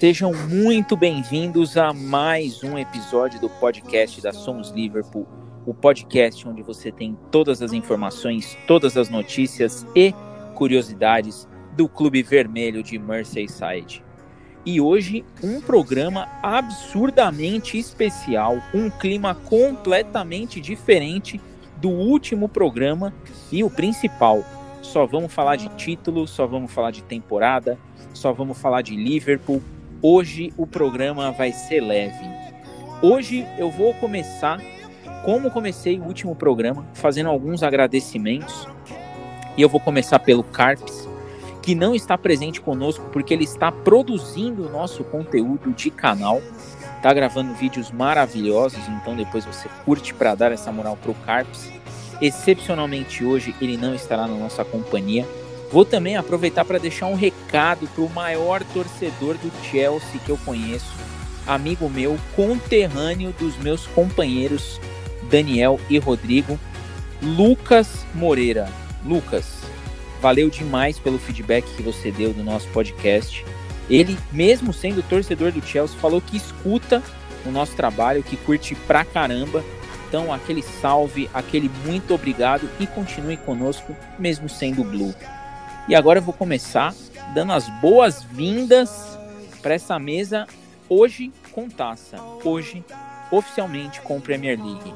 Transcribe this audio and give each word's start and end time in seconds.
Sejam 0.00 0.32
muito 0.32 0.96
bem-vindos 0.96 1.76
a 1.76 1.92
mais 1.92 2.64
um 2.64 2.78
episódio 2.78 3.38
do 3.38 3.50
podcast 3.50 4.18
da 4.22 4.32
Somos 4.32 4.70
Liverpool, 4.70 5.28
o 5.66 5.74
podcast 5.74 6.48
onde 6.48 6.62
você 6.62 6.90
tem 6.90 7.18
todas 7.30 7.60
as 7.60 7.74
informações, 7.74 8.56
todas 8.66 8.96
as 8.96 9.10
notícias 9.10 9.86
e 9.94 10.14
curiosidades 10.54 11.46
do 11.76 11.86
Clube 11.86 12.22
Vermelho 12.22 12.82
de 12.82 12.98
Merseyside. 12.98 14.02
E 14.64 14.80
hoje 14.80 15.22
um 15.44 15.60
programa 15.60 16.26
absurdamente 16.42 17.76
especial, 17.78 18.56
um 18.72 18.88
clima 18.88 19.34
completamente 19.34 20.62
diferente 20.62 21.38
do 21.76 21.90
último 21.90 22.48
programa 22.48 23.12
e 23.52 23.62
o 23.62 23.68
principal, 23.68 24.42
só 24.80 25.04
vamos 25.04 25.30
falar 25.30 25.56
de 25.56 25.68
título, 25.76 26.26
só 26.26 26.46
vamos 26.46 26.72
falar 26.72 26.90
de 26.90 27.02
temporada, 27.02 27.78
só 28.14 28.32
vamos 28.32 28.58
falar 28.58 28.80
de 28.80 28.96
Liverpool, 28.96 29.62
Hoje 30.02 30.50
o 30.56 30.66
programa 30.66 31.30
vai 31.30 31.52
ser 31.52 31.82
leve. 31.82 32.24
Hoje 33.02 33.46
eu 33.58 33.70
vou 33.70 33.92
começar, 33.92 34.58
como 35.26 35.50
comecei 35.50 35.98
o 35.98 36.04
último 36.04 36.34
programa, 36.34 36.86
fazendo 36.94 37.28
alguns 37.28 37.62
agradecimentos. 37.62 38.66
E 39.58 39.60
eu 39.60 39.68
vou 39.68 39.78
começar 39.78 40.18
pelo 40.18 40.42
Carpes, 40.42 41.06
que 41.62 41.74
não 41.74 41.94
está 41.94 42.16
presente 42.16 42.62
conosco 42.62 43.10
porque 43.12 43.34
ele 43.34 43.44
está 43.44 43.70
produzindo 43.70 44.66
o 44.66 44.70
nosso 44.70 45.04
conteúdo 45.04 45.70
de 45.72 45.90
canal. 45.90 46.40
Está 46.96 47.12
gravando 47.12 47.52
vídeos 47.52 47.90
maravilhosos, 47.90 48.80
então 48.88 49.14
depois 49.14 49.44
você 49.44 49.68
curte 49.84 50.14
para 50.14 50.34
dar 50.34 50.50
essa 50.50 50.72
moral 50.72 50.96
pro 50.96 51.12
Carpes. 51.12 51.70
Excepcionalmente 52.22 53.22
hoje 53.22 53.54
ele 53.60 53.76
não 53.76 53.94
estará 53.94 54.26
na 54.26 54.34
nossa 54.34 54.64
companhia, 54.64 55.26
Vou 55.70 55.84
também 55.84 56.16
aproveitar 56.16 56.64
para 56.64 56.78
deixar 56.78 57.06
um 57.06 57.14
recado 57.14 57.86
para 57.88 58.02
o 58.02 58.10
maior 58.10 58.62
torcedor 58.64 59.34
do 59.34 59.52
Chelsea 59.64 60.20
que 60.24 60.30
eu 60.30 60.38
conheço, 60.38 60.92
amigo 61.46 61.88
meu, 61.88 62.18
conterrâneo 62.34 63.32
dos 63.38 63.56
meus 63.56 63.86
companheiros 63.86 64.80
Daniel 65.30 65.78
e 65.88 65.96
Rodrigo, 65.98 66.58
Lucas 67.22 68.04
Moreira. 68.14 68.68
Lucas, 69.04 69.60
valeu 70.20 70.50
demais 70.50 70.98
pelo 70.98 71.18
feedback 71.18 71.64
que 71.76 71.82
você 71.82 72.10
deu 72.10 72.32
do 72.32 72.42
nosso 72.42 72.66
podcast. 72.68 73.44
Ele, 73.88 74.18
mesmo 74.32 74.72
sendo 74.72 75.02
torcedor 75.02 75.52
do 75.52 75.64
Chelsea, 75.64 75.98
falou 75.98 76.20
que 76.20 76.36
escuta 76.36 77.00
o 77.46 77.50
nosso 77.50 77.74
trabalho, 77.76 78.24
que 78.24 78.36
curte 78.36 78.74
pra 78.74 79.04
caramba. 79.04 79.64
Então, 80.08 80.32
aquele 80.32 80.62
salve, 80.62 81.30
aquele 81.32 81.70
muito 81.84 82.12
obrigado 82.12 82.68
e 82.80 82.86
continue 82.88 83.36
conosco, 83.36 83.96
mesmo 84.18 84.48
sendo 84.48 84.82
Blue. 84.82 85.14
E 85.90 85.94
agora 85.96 86.20
eu 86.20 86.22
vou 86.22 86.32
começar 86.32 86.94
dando 87.34 87.50
as 87.50 87.68
boas-vindas 87.80 89.18
para 89.60 89.74
essa 89.74 89.98
mesa 89.98 90.46
hoje 90.88 91.32
com 91.50 91.68
taça, 91.68 92.16
hoje 92.44 92.84
oficialmente 93.28 94.00
com 94.00 94.20
Premier 94.20 94.56
League. 94.56 94.94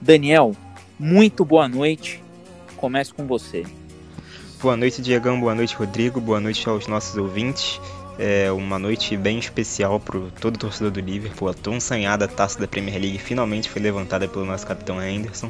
Daniel, 0.00 0.56
muito 0.98 1.44
boa 1.44 1.68
noite. 1.68 2.20
Começo 2.76 3.14
com 3.14 3.24
você. 3.24 3.64
Boa 4.60 4.76
noite, 4.76 5.00
Diegão. 5.00 5.38
Boa 5.38 5.54
noite, 5.54 5.76
Rodrigo. 5.76 6.20
Boa 6.20 6.40
noite 6.40 6.68
aos 6.68 6.88
nossos 6.88 7.16
ouvintes. 7.16 7.80
É 8.18 8.50
uma 8.50 8.80
noite 8.80 9.16
bem 9.16 9.38
especial 9.38 10.00
para 10.00 10.18
todo 10.40 10.58
torcedor 10.58 10.90
do 10.90 10.98
Liverpool. 10.98 11.50
A 11.50 11.54
tão 11.54 11.78
sonhada 11.78 12.26
taça 12.26 12.58
da 12.58 12.66
Premier 12.66 13.00
League 13.00 13.18
finalmente 13.18 13.70
foi 13.70 13.80
levantada 13.80 14.26
pelo 14.26 14.44
nosso 14.44 14.66
capitão 14.66 15.00
Henderson. 15.00 15.48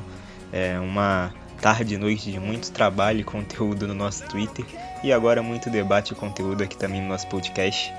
É 0.53 0.79
uma 0.79 1.33
tarde 1.62 1.94
e 1.94 1.98
noite 1.98 2.33
de 2.33 2.40
muito 2.40 2.73
trabalho 2.73 3.20
e 3.20 3.24
conteúdo 3.24 3.86
no 3.86 3.95
nosso 3.95 4.27
Twitter 4.27 4.67
e 5.05 5.12
agora 5.12 5.40
muito 5.45 5.70
debate 5.70 6.12
e 6.12 6.17
conteúdo 6.17 6.64
aqui 6.64 6.77
também 6.77 7.00
no 7.00 7.06
nosso 7.06 7.28
podcast. 7.28 7.95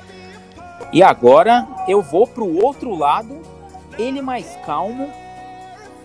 E 0.92 1.02
agora 1.02 1.66
eu 1.88 2.02
vou 2.02 2.28
para 2.28 2.44
o 2.44 2.62
outro 2.62 2.94
lado, 2.94 3.42
ele 3.98 4.22
mais 4.22 4.58
calmo, 4.66 5.10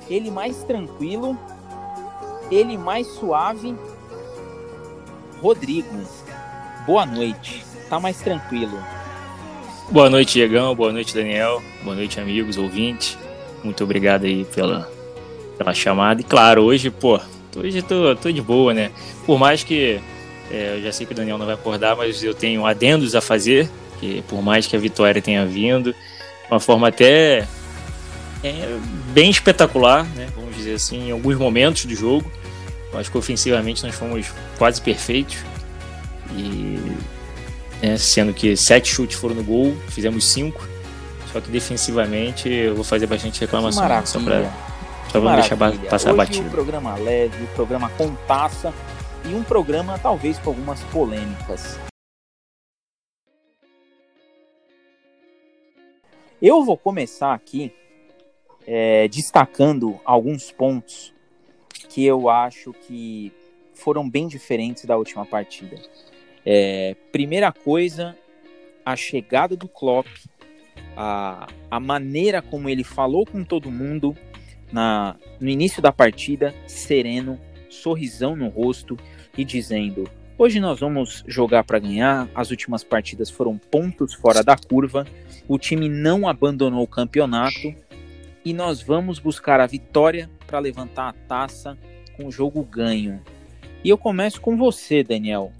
ele 0.08 0.30
mais 0.30 0.62
tranquilo, 0.62 1.36
ele 2.48 2.78
mais 2.78 3.08
suave. 3.08 3.74
Rodrigo, 5.42 6.00
boa 6.86 7.04
noite. 7.04 7.64
Tá 7.90 7.98
mais 7.98 8.18
tranquilo. 8.18 8.78
Boa 9.90 10.08
noite, 10.08 10.34
Diegão. 10.34 10.76
Boa 10.76 10.92
noite, 10.92 11.12
Daniel. 11.12 11.60
Boa 11.82 11.96
noite, 11.96 12.20
amigos, 12.20 12.56
ouvintes. 12.56 13.18
Muito 13.64 13.82
obrigado 13.82 14.24
aí 14.24 14.44
pela, 14.44 14.88
pela 15.56 15.74
chamada. 15.74 16.20
E 16.20 16.24
claro, 16.24 16.62
hoje, 16.62 16.90
pô, 16.90 17.18
Hoje 17.56 17.82
tô, 17.82 18.14
tô 18.16 18.30
de 18.30 18.42
boa, 18.42 18.74
né? 18.74 18.90
Por 19.24 19.38
mais 19.38 19.64
que 19.64 20.00
é, 20.50 20.76
eu 20.76 20.82
já 20.82 20.92
sei 20.92 21.06
que 21.06 21.12
o 21.12 21.16
Daniel 21.16 21.38
não 21.38 21.46
vai 21.46 21.54
acordar, 21.54 21.96
mas 21.96 22.22
eu 22.22 22.34
tenho 22.34 22.64
adendos 22.66 23.14
a 23.14 23.20
fazer, 23.20 23.68
que 24.00 24.22
por 24.28 24.42
mais 24.42 24.66
que 24.66 24.76
a 24.76 24.78
vitória 24.78 25.20
tenha 25.20 25.44
vindo, 25.46 25.94
uma 26.50 26.60
forma 26.60 26.88
até 26.88 27.46
é, 28.42 28.78
bem 29.12 29.30
espetacular, 29.30 30.04
né? 30.14 30.28
Vamos 30.34 30.56
dizer 30.56 30.74
assim, 30.74 31.08
em 31.08 31.10
alguns 31.10 31.36
momentos 31.36 31.84
do 31.84 31.94
jogo. 31.94 32.30
Eu 32.92 32.98
acho 32.98 33.10
que 33.10 33.18
ofensivamente 33.18 33.84
nós 33.84 33.94
fomos 33.94 34.32
quase 34.56 34.80
perfeitos. 34.80 35.36
E 36.36 36.78
né, 37.82 37.96
sendo 37.98 38.32
que 38.32 38.56
sete 38.56 38.88
chutes 38.92 39.18
foram 39.18 39.34
no 39.34 39.42
gol, 39.42 39.76
fizemos 39.88 40.24
cinco. 40.24 40.66
Só 41.32 41.40
que 41.40 41.50
defensivamente 41.50 42.48
eu 42.48 42.74
vou 42.74 42.84
fazer 42.84 43.06
bastante 43.06 43.40
reclamação. 43.40 43.82
Só 44.06 44.20
pra 44.20 44.50
só 45.10 45.20
vamos 45.20 45.40
deixar 45.40 45.56
passar 45.88 46.10
Hoje 46.10 46.16
batido. 46.16 46.48
um 46.48 46.50
programa 46.50 46.94
leve, 46.96 47.42
um 47.42 47.46
programa 47.54 47.90
com 47.90 48.14
taça 48.26 48.72
e 49.24 49.34
um 49.34 49.42
programa 49.42 49.98
talvez 49.98 50.38
com 50.38 50.50
algumas 50.50 50.82
polêmicas. 50.84 51.78
Eu 56.40 56.62
vou 56.62 56.76
começar 56.76 57.32
aqui 57.34 57.72
é, 58.66 59.08
destacando 59.08 59.98
alguns 60.04 60.52
pontos 60.52 61.12
que 61.88 62.04
eu 62.04 62.28
acho 62.28 62.72
que 62.72 63.32
foram 63.74 64.08
bem 64.08 64.28
diferentes 64.28 64.84
da 64.84 64.96
última 64.96 65.24
partida. 65.24 65.76
É, 66.44 66.94
primeira 67.10 67.50
coisa, 67.50 68.16
a 68.84 68.94
chegada 68.94 69.56
do 69.56 69.66
Klopp, 69.68 70.06
a, 70.96 71.48
a 71.70 71.80
maneira 71.80 72.42
como 72.42 72.68
ele 72.68 72.84
falou 72.84 73.24
com 73.24 73.42
todo 73.42 73.70
mundo, 73.70 74.16
na, 74.72 75.16
no 75.40 75.48
início 75.48 75.80
da 75.82 75.92
partida, 75.92 76.54
sereno, 76.66 77.38
sorrisão 77.68 78.36
no 78.36 78.48
rosto 78.48 78.96
e 79.36 79.44
dizendo: 79.44 80.08
Hoje 80.36 80.60
nós 80.60 80.80
vamos 80.80 81.24
jogar 81.26 81.64
para 81.64 81.78
ganhar. 81.78 82.28
As 82.34 82.50
últimas 82.50 82.84
partidas 82.84 83.28
foram 83.28 83.58
pontos 83.58 84.14
fora 84.14 84.42
da 84.42 84.56
curva. 84.56 85.06
O 85.48 85.58
time 85.58 85.88
não 85.88 86.28
abandonou 86.28 86.82
o 86.82 86.88
campeonato 86.88 87.74
e 88.44 88.52
nós 88.52 88.80
vamos 88.80 89.18
buscar 89.18 89.60
a 89.60 89.66
vitória 89.66 90.30
para 90.46 90.58
levantar 90.58 91.08
a 91.08 91.12
taça 91.12 91.76
com 92.16 92.26
o 92.26 92.32
jogo 92.32 92.62
ganho. 92.62 93.20
E 93.82 93.88
eu 93.88 93.98
começo 93.98 94.40
com 94.40 94.56
você, 94.56 95.02
Daniel. 95.02 95.52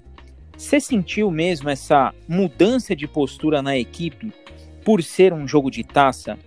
Você 0.57 0.79
sentiu 0.79 1.31
mesmo 1.31 1.69
essa 1.69 2.13
mudança 2.27 2.95
de 2.95 3.07
postura 3.07 3.61
na 3.61 3.77
equipe 3.77 4.33
por 4.83 5.03
ser 5.03 5.33
um 5.33 5.47
jogo 5.47 5.69
de 5.69 5.83
taça? 5.83 6.37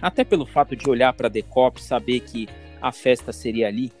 Até 0.00 0.24
pelo 0.24 0.46
fato 0.46 0.74
de 0.74 0.88
olhar 0.88 1.12
para 1.12 1.26
a 1.26 1.30
Decop, 1.30 1.82
saber 1.82 2.20
que 2.20 2.48
a 2.80 2.90
festa 2.90 3.32
seria 3.32 3.68
ali. 3.68 3.92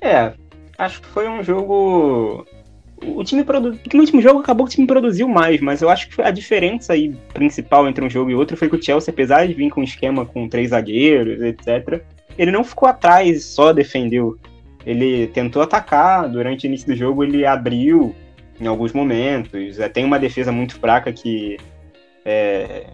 É, 0.00 0.32
acho 0.78 1.00
que 1.00 1.08
foi 1.08 1.28
um 1.28 1.42
jogo. 1.42 2.46
O 3.02 3.22
time 3.22 3.44
produziu. 3.44 3.80
No 3.92 4.00
último 4.00 4.22
jogo 4.22 4.40
acabou 4.40 4.66
que 4.66 4.72
o 4.72 4.74
time 4.74 4.86
produziu 4.86 5.28
mais, 5.28 5.60
mas 5.60 5.82
eu 5.82 5.88
acho 5.88 6.08
que 6.08 6.22
a 6.22 6.30
diferença 6.30 6.92
aí 6.92 7.14
principal 7.32 7.88
entre 7.88 8.04
um 8.04 8.10
jogo 8.10 8.30
e 8.30 8.34
outro 8.34 8.56
foi 8.56 8.68
que 8.68 8.76
o 8.76 8.82
Chelsea, 8.82 9.12
apesar 9.12 9.46
de 9.46 9.54
vir 9.54 9.70
com 9.70 9.80
um 9.80 9.84
esquema 9.84 10.24
com 10.24 10.48
três 10.48 10.70
zagueiros, 10.70 11.40
etc., 11.40 12.02
ele 12.36 12.50
não 12.50 12.64
ficou 12.64 12.88
atrás 12.88 13.44
só 13.44 13.72
defendeu. 13.72 14.38
Ele 14.84 15.28
tentou 15.28 15.62
atacar, 15.62 16.28
durante 16.28 16.66
o 16.66 16.68
início 16.68 16.86
do 16.86 16.96
jogo 16.96 17.24
ele 17.24 17.46
abriu 17.46 18.14
em 18.60 18.66
alguns 18.66 18.92
momentos. 18.92 19.78
É, 19.78 19.88
tem 19.88 20.04
uma 20.04 20.18
defesa 20.18 20.52
muito 20.52 20.78
fraca 20.78 21.12
que 21.12 21.56
é, 22.24 22.86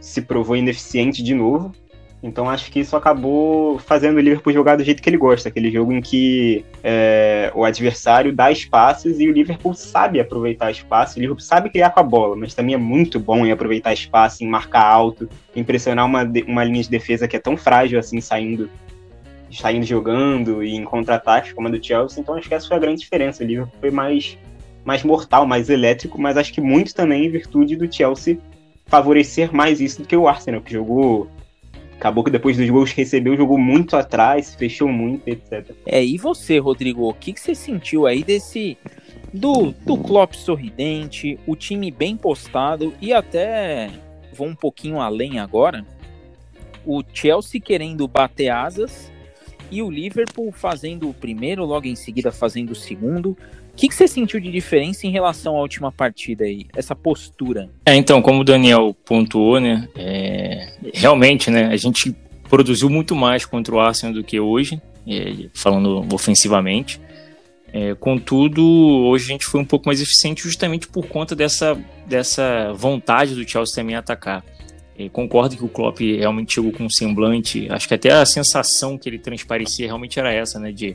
se 0.00 0.22
provou 0.22 0.56
ineficiente 0.56 1.22
de 1.22 1.34
novo. 1.34 1.72
Então 2.22 2.48
acho 2.48 2.70
que 2.70 2.78
isso 2.78 2.94
acabou 2.94 3.80
fazendo 3.80 4.16
o 4.16 4.20
Liverpool 4.20 4.52
jogar 4.52 4.76
do 4.76 4.84
jeito 4.84 5.02
que 5.02 5.10
ele 5.10 5.16
gosta, 5.16 5.48
aquele 5.48 5.72
jogo 5.72 5.92
em 5.92 6.00
que 6.00 6.64
é, 6.82 7.50
o 7.52 7.64
adversário 7.64 8.32
dá 8.32 8.52
espaços 8.52 9.18
e 9.18 9.28
o 9.28 9.32
Liverpool 9.32 9.74
sabe 9.74 10.20
aproveitar 10.20 10.70
espaço. 10.70 11.18
O 11.18 11.20
Liverpool 11.20 11.42
sabe 11.42 11.68
criar 11.68 11.90
com 11.90 11.98
a 11.98 12.04
bola, 12.04 12.36
mas 12.36 12.54
também 12.54 12.76
é 12.76 12.78
muito 12.78 13.18
bom 13.18 13.44
em 13.44 13.50
aproveitar 13.50 13.92
espaço, 13.92 14.44
em 14.44 14.46
marcar 14.46 14.84
alto, 14.84 15.28
impressionar 15.56 16.06
uma, 16.06 16.22
uma 16.46 16.62
linha 16.62 16.84
de 16.84 16.88
defesa 16.88 17.26
que 17.26 17.34
é 17.34 17.40
tão 17.40 17.56
frágil 17.56 17.98
assim, 17.98 18.20
saindo, 18.20 18.70
saindo 19.50 19.84
jogando 19.84 20.62
e 20.62 20.76
em 20.76 20.84
contra-ataques 20.84 21.52
como 21.52 21.66
a 21.66 21.70
do 21.72 21.84
Chelsea. 21.84 22.20
Então 22.20 22.36
acho 22.36 22.48
que 22.48 22.54
essa 22.54 22.68
foi 22.68 22.76
a 22.76 22.80
grande 22.80 23.00
diferença. 23.00 23.42
O 23.42 23.46
Liverpool 23.46 23.80
foi 23.80 23.90
mais, 23.90 24.38
mais 24.84 25.02
mortal, 25.02 25.44
mais 25.44 25.68
elétrico, 25.68 26.20
mas 26.20 26.36
acho 26.36 26.52
que 26.52 26.60
muito 26.60 26.94
também 26.94 27.26
em 27.26 27.30
virtude 27.30 27.74
do 27.74 27.92
Chelsea 27.92 28.38
favorecer 28.86 29.52
mais 29.52 29.80
isso 29.80 30.02
do 30.02 30.06
que 30.06 30.16
o 30.16 30.28
Arsenal, 30.28 30.60
que 30.60 30.72
jogou 30.72 31.28
Acabou 32.02 32.24
que 32.24 32.32
depois 32.32 32.56
dos 32.56 32.68
gols 32.68 32.90
que 32.90 33.00
recebeu, 33.00 33.36
jogou 33.36 33.56
muito 33.56 33.96
atrás, 33.96 34.56
fechou 34.56 34.88
muito, 34.88 35.28
etc. 35.28 35.70
É, 35.86 36.04
e 36.04 36.18
você, 36.18 36.58
Rodrigo, 36.58 37.08
o 37.08 37.14
que, 37.14 37.32
que 37.32 37.38
você 37.40 37.54
sentiu 37.54 38.08
aí 38.08 38.24
desse. 38.24 38.76
Do, 39.32 39.70
do 39.86 39.96
Klopp 39.96 40.34
sorridente, 40.34 41.38
o 41.46 41.54
time 41.54 41.92
bem 41.92 42.16
postado 42.16 42.92
e 43.00 43.12
até 43.12 43.88
vou 44.34 44.48
um 44.48 44.54
pouquinho 44.54 45.00
além 45.00 45.38
agora. 45.38 45.86
O 46.84 47.04
Chelsea 47.14 47.60
querendo 47.60 48.08
bater 48.08 48.48
asas 48.48 49.12
e 49.70 49.80
o 49.80 49.88
Liverpool 49.88 50.50
fazendo 50.50 51.08
o 51.08 51.14
primeiro, 51.14 51.64
logo 51.64 51.86
em 51.86 51.94
seguida 51.94 52.32
fazendo 52.32 52.70
o 52.70 52.74
segundo. 52.74 53.38
O 53.72 53.76
que, 53.76 53.88
que, 53.88 53.94
você 53.94 54.06
sentiu 54.06 54.38
de 54.38 54.50
diferença 54.50 55.06
em 55.06 55.10
relação 55.10 55.56
à 55.56 55.60
última 55.60 55.90
partida 55.90 56.44
aí, 56.44 56.66
essa 56.76 56.94
postura? 56.94 57.70
É, 57.86 57.94
então, 57.94 58.20
como 58.20 58.42
o 58.42 58.44
Daniel 58.44 58.94
pontuou, 59.04 59.58
né, 59.58 59.88
é, 59.96 60.74
realmente, 60.94 61.50
né, 61.50 61.66
a 61.66 61.76
gente 61.76 62.14
produziu 62.48 62.90
muito 62.90 63.14
mais 63.16 63.46
contra 63.46 63.74
o 63.74 63.80
Arsenal 63.80 64.14
do 64.14 64.22
que 64.22 64.38
hoje, 64.38 64.80
é, 65.08 65.48
falando 65.54 66.06
ofensivamente. 66.12 67.00
É, 67.72 67.94
contudo, 67.94 68.62
hoje 68.62 69.24
a 69.24 69.28
gente 69.28 69.46
foi 69.46 69.58
um 69.58 69.64
pouco 69.64 69.86
mais 69.86 70.02
eficiente 70.02 70.42
justamente 70.42 70.86
por 70.86 71.06
conta 71.06 71.34
dessa, 71.34 71.74
dessa 72.06 72.74
vontade 72.74 73.34
do 73.34 73.48
Chelsea 73.48 73.74
também 73.74 73.96
atacar. 73.96 74.44
É, 74.98 75.08
concordo 75.08 75.56
que 75.56 75.64
o 75.64 75.68
Klopp 75.68 75.98
realmente 76.00 76.52
chegou 76.52 76.70
com 76.70 76.84
um 76.84 76.90
semblante, 76.90 77.66
acho 77.70 77.88
que 77.88 77.94
até 77.94 78.10
a 78.12 78.26
sensação 78.26 78.98
que 78.98 79.08
ele 79.08 79.18
transparecia 79.18 79.86
realmente 79.86 80.20
era 80.20 80.30
essa, 80.30 80.60
né, 80.60 80.70
de 80.70 80.94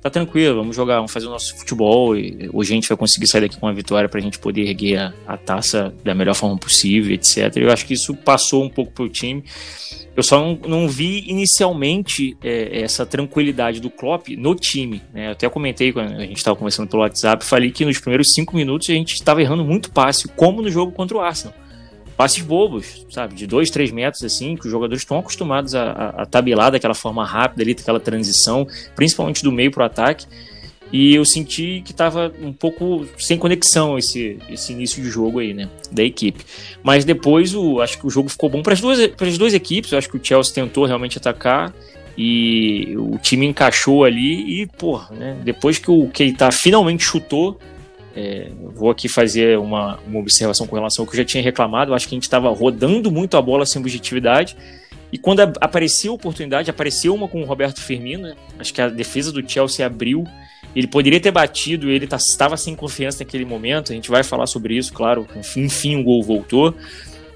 tá 0.00 0.08
tranquilo, 0.08 0.56
vamos 0.56 0.74
jogar, 0.74 0.96
vamos 0.96 1.12
fazer 1.12 1.26
o 1.26 1.30
nosso 1.30 1.56
futebol 1.56 2.16
e 2.16 2.48
hoje 2.52 2.72
a 2.72 2.74
gente 2.74 2.88
vai 2.88 2.96
conseguir 2.96 3.26
sair 3.26 3.42
daqui 3.42 3.58
com 3.58 3.66
uma 3.66 3.74
vitória 3.74 4.08
para 4.08 4.18
a 4.18 4.22
gente 4.22 4.38
poder 4.38 4.62
erguer 4.62 4.96
a, 4.98 5.12
a, 5.26 5.36
taça 5.36 5.92
da 6.02 6.14
melhor 6.14 6.34
forma 6.34 6.56
possível, 6.56 7.12
etc. 7.12 7.54
Eu 7.56 7.70
acho 7.70 7.86
que 7.86 7.94
isso 7.94 8.14
passou 8.14 8.64
um 8.64 8.68
pouco 8.68 8.92
pro 8.92 9.08
time. 9.08 9.44
Eu 10.16 10.22
só 10.22 10.40
não, 10.40 10.58
não 10.66 10.88
vi 10.88 11.24
inicialmente 11.28 12.36
é, 12.42 12.80
essa 12.80 13.04
tranquilidade 13.04 13.80
do 13.80 13.90
Klopp 13.90 14.28
no 14.30 14.54
time. 14.54 15.02
Né? 15.12 15.28
Eu 15.28 15.32
até 15.32 15.48
comentei 15.48 15.92
quando 15.92 16.14
a 16.14 16.26
gente 16.26 16.38
estava 16.38 16.56
conversando 16.56 16.88
pelo 16.88 17.02
WhatsApp, 17.02 17.44
falei 17.44 17.70
que 17.70 17.84
nos 17.84 17.98
primeiros 17.98 18.32
cinco 18.32 18.56
minutos 18.56 18.88
a 18.88 18.94
gente 18.94 19.14
estava 19.14 19.42
errando 19.42 19.64
muito 19.64 19.90
passe, 19.92 20.28
como 20.28 20.62
no 20.62 20.70
jogo 20.70 20.92
contra 20.92 21.16
o 21.16 21.20
Arsenal 21.20 21.59
passes 22.20 22.42
bobos, 22.42 23.06
sabe? 23.08 23.34
De 23.34 23.46
dois, 23.46 23.70
três 23.70 23.90
metros, 23.90 24.22
assim, 24.22 24.54
que 24.54 24.66
os 24.66 24.70
jogadores 24.70 25.00
estão 25.00 25.18
acostumados 25.18 25.74
a, 25.74 25.84
a, 25.84 26.08
a 26.22 26.26
tabelar 26.26 26.70
daquela 26.70 26.92
forma 26.92 27.24
rápida 27.24 27.62
ali, 27.62 27.72
daquela 27.72 27.98
transição, 27.98 28.68
principalmente 28.94 29.42
do 29.42 29.50
meio 29.50 29.70
para 29.70 29.84
o 29.84 29.86
ataque. 29.86 30.26
E 30.92 31.14
eu 31.14 31.24
senti 31.24 31.80
que 31.82 31.92
estava 31.92 32.30
um 32.42 32.52
pouco 32.52 33.06
sem 33.16 33.38
conexão 33.38 33.96
esse, 33.96 34.36
esse 34.50 34.70
início 34.70 35.02
de 35.02 35.08
jogo 35.08 35.38
aí, 35.38 35.54
né? 35.54 35.70
Da 35.90 36.04
equipe. 36.04 36.44
Mas 36.82 37.06
depois 37.06 37.54
o, 37.54 37.80
acho 37.80 37.98
que 37.98 38.06
o 38.06 38.10
jogo 38.10 38.28
ficou 38.28 38.50
bom 38.50 38.62
para 38.62 38.74
as 38.74 38.82
duas, 38.82 38.98
as 39.00 39.38
duas 39.38 39.54
equipes. 39.54 39.90
Eu 39.92 39.96
acho 39.96 40.10
que 40.10 40.18
o 40.18 40.20
Chelsea 40.22 40.52
tentou 40.52 40.84
realmente 40.84 41.16
atacar 41.16 41.72
e 42.18 42.94
o 42.98 43.16
time 43.16 43.46
encaixou 43.46 44.04
ali. 44.04 44.60
E, 44.60 44.66
pô, 44.66 45.00
né? 45.10 45.38
Depois 45.42 45.78
que 45.78 45.90
o 45.90 46.06
Keita 46.08 46.52
finalmente 46.52 47.02
chutou, 47.02 47.58
é, 48.14 48.50
vou 48.74 48.90
aqui 48.90 49.08
fazer 49.08 49.58
uma, 49.58 49.98
uma 50.06 50.18
observação 50.18 50.66
com 50.66 50.74
relação 50.74 51.04
ao 51.04 51.06
que 51.08 51.14
eu 51.14 51.18
já 51.18 51.24
tinha 51.24 51.42
reclamado. 51.42 51.90
Eu 51.90 51.94
acho 51.94 52.08
que 52.08 52.14
a 52.14 52.16
gente 52.16 52.24
estava 52.24 52.48
rodando 52.50 53.10
muito 53.10 53.36
a 53.36 53.42
bola 53.42 53.64
sem 53.64 53.80
objetividade. 53.80 54.56
E 55.12 55.18
quando 55.18 55.40
a, 55.40 55.52
apareceu 55.60 56.12
a 56.12 56.14
oportunidade, 56.14 56.70
apareceu 56.70 57.14
uma 57.14 57.28
com 57.28 57.42
o 57.42 57.44
Roberto 57.44 57.80
Firmino. 57.80 58.24
Né? 58.24 58.34
Acho 58.58 58.72
que 58.74 58.80
a 58.80 58.88
defesa 58.88 59.32
do 59.32 59.48
Chelsea 59.48 59.84
abriu. 59.84 60.24
Ele 60.74 60.86
poderia 60.86 61.18
ter 61.18 61.32
batido, 61.32 61.90
ele 61.90 62.04
estava 62.04 62.50
tá, 62.50 62.56
sem 62.56 62.76
confiança 62.76 63.24
naquele 63.24 63.44
momento. 63.44 63.92
A 63.92 63.94
gente 63.94 64.10
vai 64.10 64.22
falar 64.22 64.46
sobre 64.46 64.76
isso, 64.76 64.92
claro. 64.92 65.26
Enfim, 65.56 65.96
o 65.96 66.04
gol 66.04 66.22
voltou. 66.22 66.68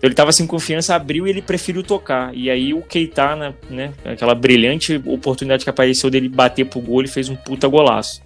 Então, 0.04 0.08
ele 0.08 0.12
estava 0.12 0.32
sem 0.32 0.46
confiança, 0.46 0.94
abriu 0.94 1.26
e 1.26 1.30
ele 1.30 1.40
preferiu 1.40 1.82
tocar. 1.82 2.34
E 2.34 2.50
aí 2.50 2.74
o 2.74 2.82
Keita, 2.82 3.34
né, 3.34 3.54
né, 3.70 3.92
aquela 4.04 4.34
brilhante 4.34 5.00
oportunidade 5.06 5.64
que 5.64 5.70
apareceu 5.70 6.10
dele 6.10 6.28
bater 6.28 6.66
pro 6.66 6.78
gol, 6.78 7.00
ele 7.00 7.08
fez 7.08 7.28
um 7.28 7.34
puta 7.34 7.66
golaço. 7.66 8.22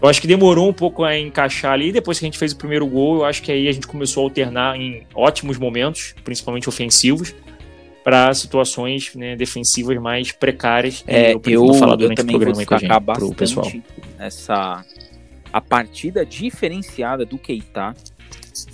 Eu 0.00 0.08
acho 0.08 0.20
que 0.20 0.26
demorou 0.26 0.68
um 0.68 0.72
pouco 0.72 1.04
a 1.04 1.18
encaixar 1.18 1.72
ali. 1.72 1.90
Depois 1.90 2.18
que 2.18 2.24
a 2.24 2.28
gente 2.28 2.38
fez 2.38 2.52
o 2.52 2.56
primeiro 2.56 2.86
gol, 2.86 3.16
eu 3.16 3.24
acho 3.24 3.42
que 3.42 3.50
aí 3.50 3.66
a 3.66 3.72
gente 3.72 3.86
começou 3.86 4.22
a 4.22 4.26
alternar 4.26 4.78
em 4.78 5.06
ótimos 5.14 5.56
momentos, 5.56 6.14
principalmente 6.22 6.68
ofensivos, 6.68 7.34
para 8.04 8.32
situações 8.34 9.14
né, 9.14 9.34
defensivas 9.34 9.96
mais 9.98 10.32
precárias. 10.32 11.02
É, 11.06 11.32
eu, 11.32 11.40
eu, 11.46 11.74
falar 11.74 11.96
durante 11.96 12.18
eu 12.18 12.24
também 12.24 12.36
o 12.36 12.38
programa 12.38 12.64
vou 12.64 12.78
destacar 12.78 13.00
bastante 13.00 13.34
pessoal. 13.34 13.72
essa 14.18 14.84
a 15.52 15.60
partida 15.60 16.26
diferenciada 16.26 17.24
do 17.24 17.38
Keita. 17.38 17.94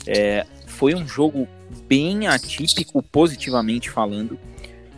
É, 0.06 0.44
foi 0.66 0.94
um 0.94 1.06
jogo 1.06 1.46
bem 1.86 2.26
atípico, 2.26 3.00
positivamente 3.02 3.88
falando, 3.88 4.36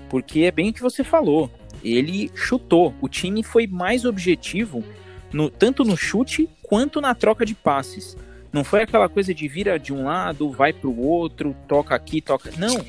porque 0.09 0.41
é 0.41 0.51
bem 0.51 0.71
o 0.71 0.73
que 0.73 0.81
você 0.81 1.05
falou. 1.05 1.51
Ele 1.83 2.31
chutou. 2.35 2.95
O 3.03 3.09
time 3.09 3.43
foi 3.43 3.67
mais 3.67 4.07
objetivo 4.07 4.83
no, 5.35 5.51
tanto 5.51 5.85
no 5.85 5.97
chute 5.97 6.49
quanto 6.63 7.01
na 7.01 7.15
troca 7.15 7.45
de 7.45 7.55
passes. 7.55 8.17
Não 8.53 8.63
foi 8.63 8.83
aquela 8.83 9.09
coisa 9.09 9.35
de 9.35 9.49
vira 9.49 9.79
de 9.79 9.93
um 9.93 10.05
lado, 10.05 10.49
vai 10.51 10.73
para 10.73 10.89
o 10.89 11.05
outro, 11.05 11.55
toca 11.67 11.93
aqui, 11.93 12.21
toca. 12.21 12.53
Não, 12.57 12.81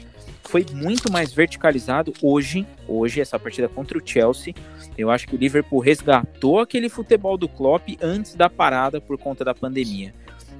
foi 0.43 0.63
muito 0.71 1.11
mais 1.11 1.33
verticalizado 1.33 2.13
hoje. 2.21 2.65
Hoje, 2.87 3.19
essa 3.19 3.39
partida 3.39 3.67
contra 3.67 3.97
o 3.97 4.01
Chelsea, 4.05 4.53
eu 4.95 5.09
acho 5.09 5.27
que 5.27 5.35
o 5.35 5.39
Liverpool 5.39 5.79
resgatou 5.79 6.59
aquele 6.59 6.87
futebol 6.87 7.35
do 7.35 7.49
Klopp 7.49 7.89
antes 7.99 8.35
da 8.35 8.47
parada 8.47 9.01
por 9.01 9.17
conta 9.17 9.43
da 9.43 9.55
pandemia. 9.55 10.13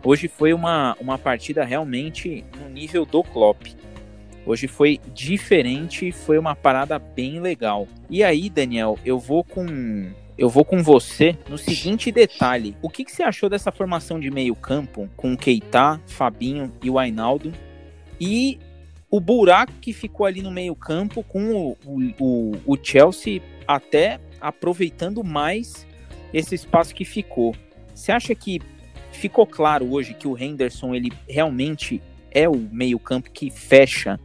Hoje 0.04 0.28
foi 0.28 0.54
uma, 0.54 0.98
uma 1.00 1.20
partida 1.20 1.64
realmente 1.64 2.44
no 2.60 2.68
nível 2.68 3.06
do 3.06 3.24
Klopp. 3.24 3.68
Hoje 4.44 4.68
foi 4.68 5.00
diferente, 5.14 6.12
foi 6.12 6.38
uma 6.40 6.56
parada 6.56 6.98
bem 6.98 7.40
legal. 7.40 7.88
E 8.10 8.24
aí, 8.24 8.50
Daniel, 8.50 8.98
eu 9.06 9.20
vou 9.20 9.44
com 9.44 9.66
eu 10.38 10.50
vou 10.50 10.66
com 10.66 10.84
você 10.84 11.38
no 11.50 11.58
seguinte 11.58 12.12
detalhe. 12.12 12.76
O 12.82 12.90
que, 12.90 13.06
que 13.06 13.12
você 13.12 13.24
achou 13.24 13.50
dessa 13.50 13.72
formação 13.72 14.20
de 14.20 14.30
meio 14.30 14.56
campo 14.56 15.10
com 15.16 15.34
o 15.34 15.38
Keita, 15.38 16.02
Fabinho 16.08 16.72
e 16.84 16.90
o 16.90 17.00
Ainaldo? 17.00 17.54
E 18.20 18.60
o 19.10 19.20
buraco 19.20 19.72
que 19.80 19.94
ficou 19.94 20.26
ali 20.26 20.42
no 20.42 20.52
meio 20.52 20.76
campo 20.76 21.24
com 21.24 21.54
o, 21.56 21.78
o, 22.20 22.52
o 22.66 22.78
Chelsea 22.82 23.42
até 23.66 24.20
aproveitando 24.42 25.24
mais 25.24 25.88
esse 26.34 26.54
espaço 26.54 26.94
que 26.94 27.06
ficou. 27.06 27.56
Você 27.94 28.12
acha 28.12 28.36
que 28.36 28.62
ficou 29.14 29.48
claro 29.48 29.90
hoje 29.94 30.14
que 30.14 30.28
o 30.28 30.38
Henderson 30.38 30.94
ele 30.94 31.14
realmente 31.30 32.02
é 32.30 32.50
o 32.50 32.58
meio 32.58 33.00
campo 33.00 33.32
que 33.32 33.50
fecha 33.50 34.20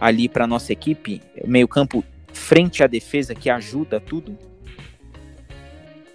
ali 0.00 0.28
para 0.28 0.46
nossa 0.46 0.72
equipe? 0.72 1.22
O 1.40 1.48
meio 1.48 1.68
campo 1.68 2.04
frente 2.32 2.82
à 2.82 2.88
defesa 2.88 3.32
que 3.32 3.48
ajuda 3.48 4.00
tudo? 4.00 4.36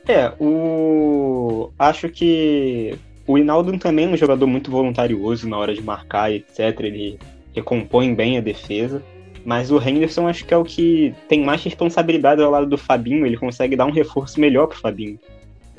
É, 0.07 0.31
o. 0.39 1.71
Acho 1.77 2.09
que 2.09 2.97
o 3.27 3.37
Hinaldo 3.37 3.77
também 3.77 4.05
é 4.05 4.09
um 4.09 4.17
jogador 4.17 4.47
muito 4.47 4.71
voluntarioso 4.71 5.47
na 5.47 5.57
hora 5.57 5.73
de 5.73 5.81
marcar, 5.81 6.31
etc. 6.31 6.79
Ele 6.79 7.19
recompõe 7.53 8.13
bem 8.13 8.37
a 8.37 8.41
defesa. 8.41 9.03
Mas 9.43 9.71
o 9.71 9.81
Henderson 9.81 10.27
acho 10.27 10.45
que 10.45 10.53
é 10.53 10.57
o 10.57 10.63
que 10.63 11.15
tem 11.27 11.43
mais 11.43 11.63
responsabilidade 11.63 12.41
ao 12.41 12.51
lado 12.51 12.67
do 12.67 12.77
Fabinho. 12.77 13.25
Ele 13.25 13.37
consegue 13.37 13.75
dar 13.75 13.85
um 13.85 13.91
reforço 13.91 14.39
melhor 14.39 14.67
pro 14.67 14.79
Fabinho. 14.79 15.19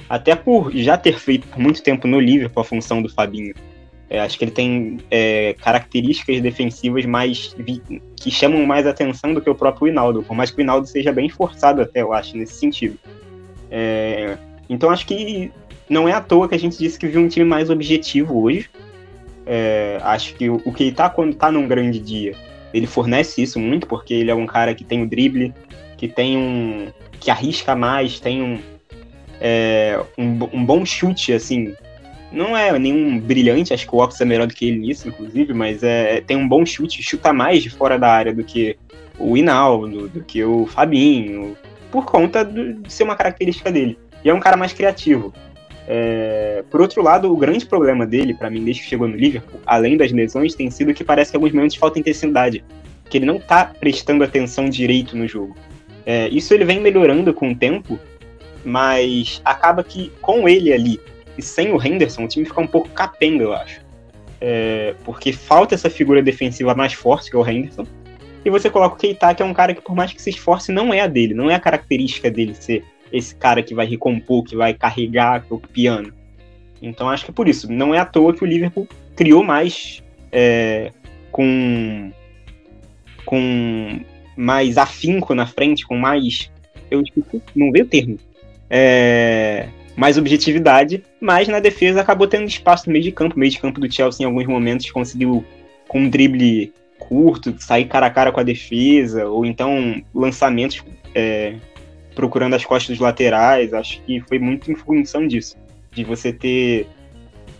Até 0.08 0.34
por 0.34 0.72
já 0.72 0.96
ter 0.96 1.18
feito 1.18 1.46
por 1.46 1.58
muito 1.58 1.82
tempo 1.82 2.08
no 2.08 2.18
Liverpool 2.18 2.60
a 2.60 2.64
função 2.64 3.00
do 3.00 3.08
Fabinho. 3.08 3.54
É, 4.10 4.20
acho 4.20 4.36
que 4.36 4.44
ele 4.44 4.50
tem 4.50 4.98
é, 5.10 5.54
características 5.54 6.40
defensivas 6.40 7.06
mais 7.06 7.56
que 8.16 8.30
chamam 8.30 8.66
mais 8.66 8.86
atenção 8.86 9.32
do 9.32 9.40
que 9.40 9.48
o 9.48 9.54
próprio 9.54 9.88
Hinaldo. 9.88 10.22
Por 10.22 10.36
mais 10.36 10.50
que 10.50 10.60
o 10.60 10.60
Hinaldo 10.60 10.86
seja 10.86 11.12
bem 11.12 11.28
forçado 11.28 11.80
até, 11.80 12.02
eu 12.02 12.12
acho, 12.12 12.36
nesse 12.36 12.54
sentido. 12.54 12.98
É, 13.74 14.36
então 14.68 14.90
acho 14.90 15.06
que 15.06 15.50
não 15.88 16.06
é 16.06 16.12
à 16.12 16.20
toa 16.20 16.46
que 16.46 16.54
a 16.54 16.58
gente 16.58 16.76
disse 16.76 16.98
que 16.98 17.06
viu 17.06 17.22
um 17.22 17.28
time 17.28 17.46
mais 17.46 17.70
objetivo 17.70 18.42
hoje. 18.42 18.68
É, 19.46 19.98
acho 20.02 20.34
que 20.34 20.50
o, 20.50 20.60
o 20.64 20.72
Keita, 20.72 21.08
quando 21.08 21.34
tá 21.34 21.50
num 21.50 21.66
grande 21.66 21.98
dia, 21.98 22.34
ele 22.72 22.86
fornece 22.86 23.42
isso 23.42 23.58
muito, 23.58 23.86
porque 23.86 24.12
ele 24.12 24.30
é 24.30 24.34
um 24.34 24.46
cara 24.46 24.74
que 24.74 24.84
tem 24.84 25.02
o 25.02 25.08
drible, 25.08 25.54
que 25.96 26.06
tem 26.06 26.36
um. 26.36 26.88
que 27.18 27.30
arrisca 27.30 27.74
mais, 27.74 28.20
tem 28.20 28.42
um, 28.42 28.60
é, 29.40 29.98
um, 30.18 30.38
um, 30.52 30.64
bom 30.64 30.84
chute, 30.84 31.32
assim. 31.32 31.74
Não 32.30 32.56
é 32.56 32.78
nenhum 32.78 33.18
brilhante, 33.18 33.74
acho 33.74 33.86
que 33.86 33.94
o 33.94 33.98
Ox 33.98 34.20
é 34.20 34.24
melhor 34.24 34.46
do 34.46 34.54
que 34.54 34.66
ele 34.66 34.78
nisso, 34.78 35.08
inclusive, 35.08 35.52
mas 35.52 35.82
é, 35.82 36.20
tem 36.22 36.36
um 36.36 36.48
bom 36.48 36.64
chute, 36.64 37.02
chuta 37.02 37.32
mais 37.32 37.62
de 37.62 37.68
fora 37.68 37.98
da 37.98 38.08
área 38.08 38.34
do 38.34 38.42
que 38.42 38.76
o 39.18 39.36
Hinaldo, 39.36 40.08
do 40.08 40.22
que 40.22 40.42
o 40.42 40.64
Fabinho, 40.66 41.54
por 41.92 42.06
conta 42.06 42.42
de 42.42 42.90
ser 42.90 43.04
uma 43.04 43.14
característica 43.14 43.70
dele. 43.70 43.98
E 44.24 44.30
é 44.30 44.34
um 44.34 44.40
cara 44.40 44.56
mais 44.56 44.72
criativo. 44.72 45.32
É... 45.86 46.64
Por 46.70 46.80
outro 46.80 47.02
lado, 47.02 47.30
o 47.30 47.36
grande 47.36 47.66
problema 47.66 48.06
dele, 48.06 48.32
para 48.32 48.48
mim, 48.48 48.64
desde 48.64 48.82
que 48.82 48.88
chegou 48.88 49.06
no 49.06 49.14
Liverpool, 49.14 49.60
além 49.66 49.96
das 49.96 50.10
lesões, 50.10 50.54
tem 50.54 50.70
sido 50.70 50.94
que 50.94 51.04
parece 51.04 51.30
que 51.30 51.36
alguns 51.36 51.52
momentos 51.52 51.76
falta 51.76 51.98
intensidade. 51.98 52.64
Que 53.10 53.18
ele 53.18 53.26
não 53.26 53.38
tá 53.38 53.70
prestando 53.78 54.24
atenção 54.24 54.70
direito 54.70 55.14
no 55.14 55.28
jogo. 55.28 55.54
É... 56.06 56.28
Isso 56.30 56.54
ele 56.54 56.64
vem 56.64 56.80
melhorando 56.80 57.34
com 57.34 57.52
o 57.52 57.54
tempo, 57.54 58.00
mas 58.64 59.42
acaba 59.44 59.84
que 59.84 60.10
com 60.22 60.48
ele 60.48 60.72
ali 60.72 60.98
e 61.36 61.42
sem 61.42 61.72
o 61.72 61.82
Henderson, 61.82 62.24
o 62.24 62.28
time 62.28 62.44
fica 62.44 62.60
um 62.60 62.66
pouco 62.66 62.88
capenga, 62.90 63.44
eu 63.44 63.52
acho. 63.52 63.82
É... 64.40 64.94
Porque 65.04 65.30
falta 65.30 65.74
essa 65.74 65.90
figura 65.90 66.22
defensiva 66.22 66.74
mais 66.74 66.94
forte 66.94 67.30
que 67.30 67.36
é 67.36 67.38
o 67.38 67.46
Henderson 67.46 67.86
e 68.44 68.50
você 68.50 68.68
coloca 68.68 68.96
o 68.96 68.98
Keita, 68.98 69.34
que 69.34 69.42
é 69.42 69.46
um 69.46 69.54
cara 69.54 69.74
que, 69.74 69.80
por 69.80 69.94
mais 69.94 70.12
que 70.12 70.20
se 70.20 70.30
esforce, 70.30 70.72
não 70.72 70.92
é 70.92 71.00
a 71.00 71.06
dele, 71.06 71.34
não 71.34 71.50
é 71.50 71.54
a 71.54 71.60
característica 71.60 72.30
dele 72.30 72.54
ser 72.54 72.84
esse 73.12 73.34
cara 73.34 73.62
que 73.62 73.74
vai 73.74 73.86
recompor, 73.86 74.42
que 74.42 74.56
vai 74.56 74.74
carregar 74.74 75.44
o 75.50 75.58
piano. 75.58 76.12
Então 76.80 77.08
acho 77.08 77.24
que 77.24 77.30
é 77.30 77.34
por 77.34 77.48
isso. 77.48 77.70
Não 77.70 77.94
é 77.94 77.98
à 77.98 78.04
toa 78.04 78.34
que 78.34 78.42
o 78.42 78.46
Liverpool 78.46 78.88
criou 79.14 79.44
mais 79.44 80.02
é, 80.32 80.90
com 81.30 82.10
com 83.24 84.00
mais 84.36 84.76
afinco 84.76 85.34
na 85.34 85.46
frente, 85.46 85.86
com 85.86 85.96
mais. 85.96 86.50
Eu 86.90 87.02
não 87.54 87.70
veio 87.70 87.84
o 87.84 87.88
termo. 87.88 88.18
É, 88.68 89.68
mais 89.94 90.16
objetividade, 90.18 91.02
mas 91.20 91.46
na 91.48 91.60
defesa 91.60 92.00
acabou 92.00 92.26
tendo 92.26 92.48
espaço 92.48 92.86
no 92.86 92.92
meio 92.92 93.04
de 93.04 93.12
campo. 93.12 93.36
O 93.36 93.38
meio 93.38 93.52
de 93.52 93.58
campo 93.58 93.80
do 93.80 93.92
Chelsea, 93.92 94.24
em 94.24 94.26
alguns 94.26 94.46
momentos, 94.46 94.90
conseguiu, 94.90 95.44
com 95.86 96.00
um 96.00 96.10
drible 96.10 96.72
curto, 97.08 97.54
sair 97.58 97.86
cara 97.86 98.06
a 98.06 98.10
cara 98.10 98.32
com 98.32 98.40
a 98.40 98.44
defesa, 98.44 99.26
ou 99.26 99.44
então 99.44 100.02
lançamentos 100.14 100.82
é, 101.14 101.54
procurando 102.14 102.54
as 102.54 102.64
costas 102.64 102.96
dos 102.96 103.00
laterais. 103.00 103.74
Acho 103.74 104.00
que 104.02 104.20
foi 104.20 104.38
muito 104.38 104.70
em 104.70 104.74
função 104.74 105.26
disso, 105.26 105.56
de 105.90 106.04
você 106.04 106.32
ter 106.32 106.86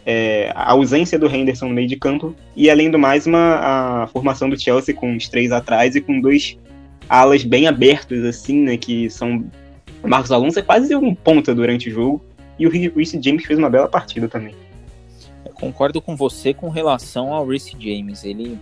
é, 0.07 0.53
a 0.55 0.73
ausência 0.73 1.19
do 1.19 1.27
Henderson 1.27 1.69
no 1.69 1.75
meio 1.75 1.89
de 1.89 1.97
campo 1.97 2.35
e, 2.57 2.71
além 2.71 2.91
do 2.91 2.99
mais, 2.99 3.27
uma, 3.27 4.03
a 4.03 4.07
formação 4.09 4.49
do 4.49 4.61
Chelsea 4.61 4.95
com 4.95 5.17
os 5.17 5.29
três 5.29 5.53
atrás 5.53 5.95
e 5.95 6.01
com 6.01 6.21
dois 6.21 6.59
alas 7.09 7.45
bem 7.45 7.67
abertos, 7.67 8.25
assim, 8.25 8.63
né, 8.63 8.77
que 8.77 9.11
são... 9.11 9.45
Marcos 10.03 10.33
Alonso 10.33 10.59
é 10.59 10.63
quase 10.63 10.95
um 10.97 11.15
ponta 11.15 11.55
durante 11.55 11.89
o 11.89 11.93
jogo 11.93 12.25
e 12.59 12.67
o 12.67 12.71
Reece 12.71 13.21
James 13.23 13.45
fez 13.45 13.59
uma 13.59 13.71
bela 13.71 13.89
partida 13.89 14.29
também. 14.29 14.55
Eu 15.45 15.53
concordo 15.53 16.01
com 16.01 16.17
você 16.17 16.53
com 16.53 16.69
relação 16.69 17.33
ao 17.33 17.47
Reece 17.47 17.77
James. 17.79 18.25
Ele, 18.25 18.59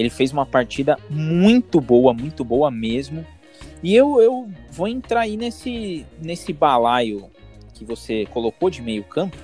ele 0.00 0.10
fez 0.10 0.32
uma 0.32 0.46
partida 0.46 0.98
muito 1.08 1.80
boa, 1.80 2.12
muito 2.14 2.44
boa 2.44 2.70
mesmo. 2.70 3.24
E 3.82 3.94
eu, 3.94 4.20
eu 4.20 4.50
vou 4.70 4.88
entrar 4.88 5.20
aí 5.20 5.36
nesse, 5.36 6.06
nesse 6.20 6.52
balaio 6.52 7.30
que 7.74 7.84
você 7.84 8.26
colocou 8.26 8.68
de 8.68 8.82
meio 8.82 9.04
campo, 9.04 9.36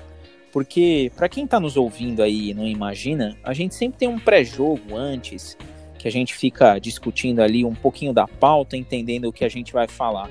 porque 0.52 1.10
para 1.16 1.28
quem 1.28 1.44
está 1.44 1.60
nos 1.60 1.76
ouvindo 1.76 2.22
aí 2.22 2.50
e 2.50 2.54
não 2.54 2.66
imagina, 2.66 3.36
a 3.42 3.52
gente 3.52 3.74
sempre 3.74 3.98
tem 3.98 4.08
um 4.08 4.18
pré-jogo 4.18 4.94
antes, 4.94 5.56
que 5.98 6.08
a 6.08 6.10
gente 6.10 6.34
fica 6.34 6.78
discutindo 6.78 7.40
ali 7.40 7.64
um 7.64 7.74
pouquinho 7.74 8.12
da 8.12 8.26
pauta, 8.26 8.76
entendendo 8.76 9.26
o 9.26 9.32
que 9.32 9.44
a 9.44 9.48
gente 9.48 9.72
vai 9.72 9.88
falar. 9.88 10.30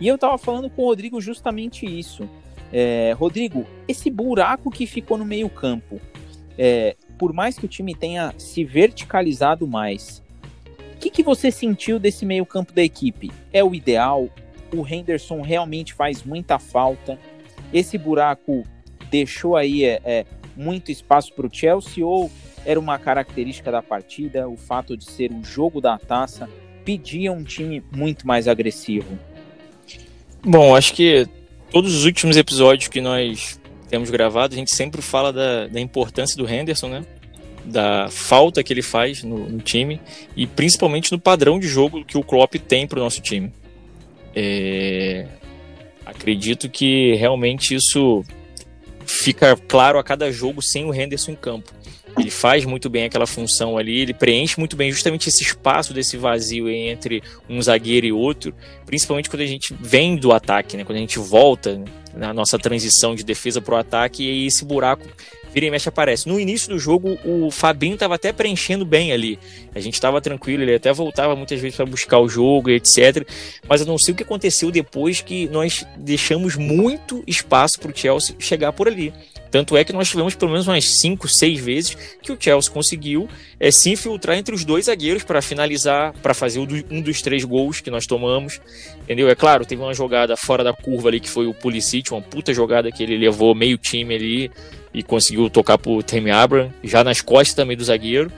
E 0.00 0.06
eu 0.06 0.14
estava 0.14 0.38
falando 0.38 0.70
com 0.70 0.82
o 0.82 0.86
Rodrigo 0.86 1.20
justamente 1.20 1.84
isso. 1.84 2.28
É, 2.72 3.14
Rodrigo, 3.18 3.66
esse 3.86 4.10
buraco 4.10 4.70
que 4.70 4.86
ficou 4.86 5.18
no 5.18 5.24
meio-campo, 5.24 6.00
é, 6.56 6.96
por 7.18 7.32
mais 7.32 7.58
que 7.58 7.64
o 7.64 7.68
time 7.68 7.94
tenha 7.94 8.32
se 8.38 8.64
verticalizado 8.64 9.66
mais, 9.66 10.22
o 10.94 10.98
que, 10.98 11.10
que 11.10 11.22
você 11.22 11.50
sentiu 11.50 11.98
desse 11.98 12.24
meio-campo 12.24 12.72
da 12.72 12.82
equipe? 12.82 13.30
É 13.52 13.62
o 13.62 13.74
ideal? 13.74 14.28
O 14.72 14.86
Henderson 14.86 15.42
realmente 15.42 15.94
faz 15.94 16.22
muita 16.22 16.58
falta? 16.58 17.18
Esse 17.72 17.98
buraco 17.98 18.64
deixou 19.10 19.56
aí 19.56 19.84
é, 19.84 20.00
é 20.04 20.26
muito 20.56 20.90
espaço 20.90 21.32
para 21.34 21.46
o 21.46 21.50
Chelsea 21.52 22.04
ou 22.04 22.30
era 22.64 22.78
uma 22.78 22.98
característica 22.98 23.70
da 23.70 23.82
partida, 23.82 24.48
o 24.48 24.56
fato 24.56 24.96
de 24.96 25.04
ser 25.04 25.32
um 25.32 25.42
jogo 25.44 25.80
da 25.80 25.98
taça 25.98 26.48
pedia 26.84 27.32
um 27.32 27.44
time 27.44 27.82
muito 27.94 28.26
mais 28.26 28.48
agressivo? 28.48 29.18
Bom, 30.44 30.74
acho 30.74 30.94
que 30.94 31.26
todos 31.70 31.94
os 31.94 32.04
últimos 32.04 32.36
episódios 32.36 32.88
que 32.88 33.00
nós 33.00 33.57
temos 33.88 34.10
gravado, 34.10 34.54
a 34.54 34.56
gente 34.56 34.74
sempre 34.74 35.00
fala 35.02 35.32
da, 35.32 35.66
da 35.66 35.80
importância 35.80 36.36
do 36.36 36.48
Henderson, 36.48 36.88
né? 36.88 37.04
Da 37.64 38.08
falta 38.10 38.62
que 38.62 38.72
ele 38.72 38.82
faz 38.82 39.22
no, 39.22 39.48
no, 39.48 39.58
time 39.58 40.00
e 40.36 40.46
principalmente 40.46 41.12
no 41.12 41.18
padrão 41.18 41.58
de 41.58 41.66
jogo 41.66 42.04
que 42.04 42.16
o 42.16 42.22
Klopp 42.22 42.54
tem 42.54 42.86
para 42.86 42.98
o 42.98 43.02
nosso 43.02 43.20
time. 43.20 43.52
É... 44.34 45.26
Acredito 46.04 46.68
que 46.70 47.14
realmente 47.16 47.74
isso 47.74 48.24
fica 49.08 49.56
claro 49.68 49.98
a 49.98 50.04
cada 50.04 50.30
jogo 50.30 50.62
sem 50.62 50.84
o 50.84 50.94
Henderson 50.94 51.32
em 51.32 51.36
campo. 51.36 51.72
Ele 52.18 52.30
faz 52.30 52.64
muito 52.64 52.90
bem 52.90 53.04
aquela 53.04 53.26
função 53.26 53.78
ali, 53.78 54.00
ele 54.00 54.14
preenche 54.14 54.58
muito 54.58 54.76
bem 54.76 54.90
justamente 54.90 55.28
esse 55.28 55.42
espaço 55.42 55.92
desse 55.92 56.16
vazio 56.16 56.68
entre 56.68 57.22
um 57.48 57.60
zagueiro 57.62 58.06
e 58.06 58.12
outro, 58.12 58.52
principalmente 58.84 59.30
quando 59.30 59.42
a 59.42 59.46
gente 59.46 59.74
vem 59.80 60.16
do 60.16 60.32
ataque, 60.32 60.76
né? 60.76 60.84
quando 60.84 60.96
a 60.96 61.00
gente 61.00 61.18
volta 61.18 61.76
né? 61.76 61.84
na 62.14 62.34
nossa 62.34 62.58
transição 62.58 63.14
de 63.14 63.22
defesa 63.22 63.60
para 63.60 63.74
o 63.74 63.78
ataque 63.78 64.24
e 64.24 64.46
esse 64.46 64.64
buraco 64.64 65.06
vira 65.58 65.66
e 65.66 65.70
mexe 65.70 65.88
aparece. 65.88 66.28
No 66.28 66.38
início 66.38 66.68
do 66.68 66.78
jogo, 66.78 67.18
o 67.24 67.50
Fabinho 67.50 67.94
estava 67.94 68.14
até 68.14 68.32
preenchendo 68.32 68.84
bem 68.84 69.12
ali. 69.12 69.38
A 69.74 69.80
gente 69.80 69.94
estava 69.94 70.20
tranquilo, 70.20 70.62
ele 70.62 70.74
até 70.74 70.92
voltava 70.92 71.34
muitas 71.34 71.60
vezes 71.60 71.76
para 71.76 71.84
buscar 71.84 72.20
o 72.20 72.28
jogo, 72.28 72.70
etc. 72.70 73.26
Mas 73.68 73.80
eu 73.80 73.86
não 73.86 73.98
sei 73.98 74.14
o 74.14 74.16
que 74.16 74.22
aconteceu 74.22 74.70
depois 74.70 75.20
que 75.20 75.48
nós 75.48 75.84
deixamos 75.96 76.54
muito 76.54 77.24
espaço 77.26 77.80
para 77.80 77.90
o 77.90 77.96
Chelsea 77.96 78.36
chegar 78.38 78.72
por 78.72 78.86
ali. 78.86 79.12
Tanto 79.50 79.76
é 79.76 79.84
que 79.84 79.92
nós 79.94 80.08
tivemos 80.08 80.34
pelo 80.34 80.50
menos 80.50 80.68
umas 80.68 80.84
5, 80.84 81.26
6 81.26 81.60
vezes 81.60 81.96
que 82.22 82.30
o 82.30 82.36
Chelsea 82.38 82.70
conseguiu 82.70 83.28
é, 83.58 83.70
se 83.70 83.90
infiltrar 83.90 84.36
entre 84.36 84.54
os 84.54 84.62
dois 84.62 84.86
zagueiros 84.86 85.24
para 85.24 85.40
finalizar, 85.40 86.12
para 86.22 86.34
fazer 86.34 86.60
um 86.60 87.00
dos 87.00 87.22
três 87.22 87.44
gols 87.44 87.80
que 87.80 87.90
nós 87.90 88.06
tomamos. 88.06 88.60
Entendeu? 89.02 89.28
É 89.28 89.34
claro, 89.34 89.64
teve 89.64 89.80
uma 89.80 89.94
jogada 89.94 90.36
fora 90.36 90.62
da 90.62 90.74
curva 90.74 91.08
ali 91.08 91.18
que 91.18 91.30
foi 91.30 91.46
o 91.46 91.54
Pulisic, 91.54 92.12
uma 92.12 92.20
puta 92.20 92.52
jogada 92.52 92.92
que 92.92 93.02
ele 93.02 93.16
levou 93.16 93.54
meio 93.54 93.78
time 93.78 94.14
ali 94.14 94.50
e 94.98 95.02
conseguiu 95.04 95.48
tocar 95.48 95.78
pro 95.78 96.02
Temi 96.02 96.32
Abraham, 96.32 96.70
já 96.82 97.04
nas 97.04 97.20
costas 97.20 97.54
também 97.54 97.76
do 97.76 97.84
zagueiro. 97.84 98.32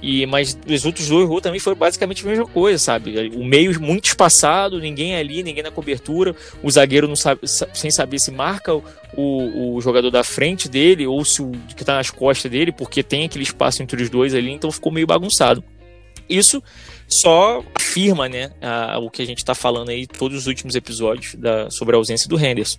E, 0.00 0.24
mas 0.26 0.56
os 0.66 0.86
outros 0.86 1.06
dois 1.08 1.28
gols 1.28 1.42
também 1.42 1.60
foi 1.60 1.74
basicamente 1.74 2.24
a 2.24 2.30
mesma 2.30 2.46
coisa, 2.46 2.78
sabe? 2.78 3.30
O 3.34 3.44
meio 3.44 3.78
muito 3.78 4.06
espaçado, 4.06 4.80
ninguém 4.80 5.16
ali, 5.16 5.42
ninguém 5.42 5.62
na 5.62 5.70
cobertura, 5.70 6.34
o 6.62 6.70
zagueiro 6.70 7.06
não 7.06 7.16
sabe, 7.16 7.40
sem 7.44 7.90
saber 7.90 8.18
se 8.20 8.30
marca 8.30 8.74
o, 8.74 8.82
o 9.16 9.80
jogador 9.82 10.10
da 10.10 10.24
frente 10.24 10.68
dele 10.68 11.06
ou 11.06 11.22
se 11.24 11.42
o 11.42 11.50
que 11.76 11.84
tá 11.84 11.96
nas 11.96 12.10
costas 12.10 12.50
dele, 12.50 12.72
porque 12.72 13.02
tem 13.02 13.26
aquele 13.26 13.44
espaço 13.44 13.82
entre 13.82 14.00
os 14.00 14.08
dois 14.08 14.34
ali, 14.34 14.52
então 14.52 14.70
ficou 14.70 14.90
meio 14.90 15.06
bagunçado. 15.06 15.62
Isso 16.28 16.62
só 17.08 17.64
afirma, 17.74 18.28
né, 18.28 18.50
a, 18.60 18.98
o 18.98 19.10
que 19.10 19.22
a 19.22 19.26
gente 19.26 19.38
está 19.38 19.54
falando 19.54 19.88
aí 19.88 20.06
todos 20.06 20.36
os 20.36 20.46
últimos 20.46 20.74
episódios 20.74 21.34
da, 21.34 21.70
sobre 21.70 21.96
a 21.96 21.98
ausência 21.98 22.28
do 22.28 22.38
Henderson. 22.38 22.78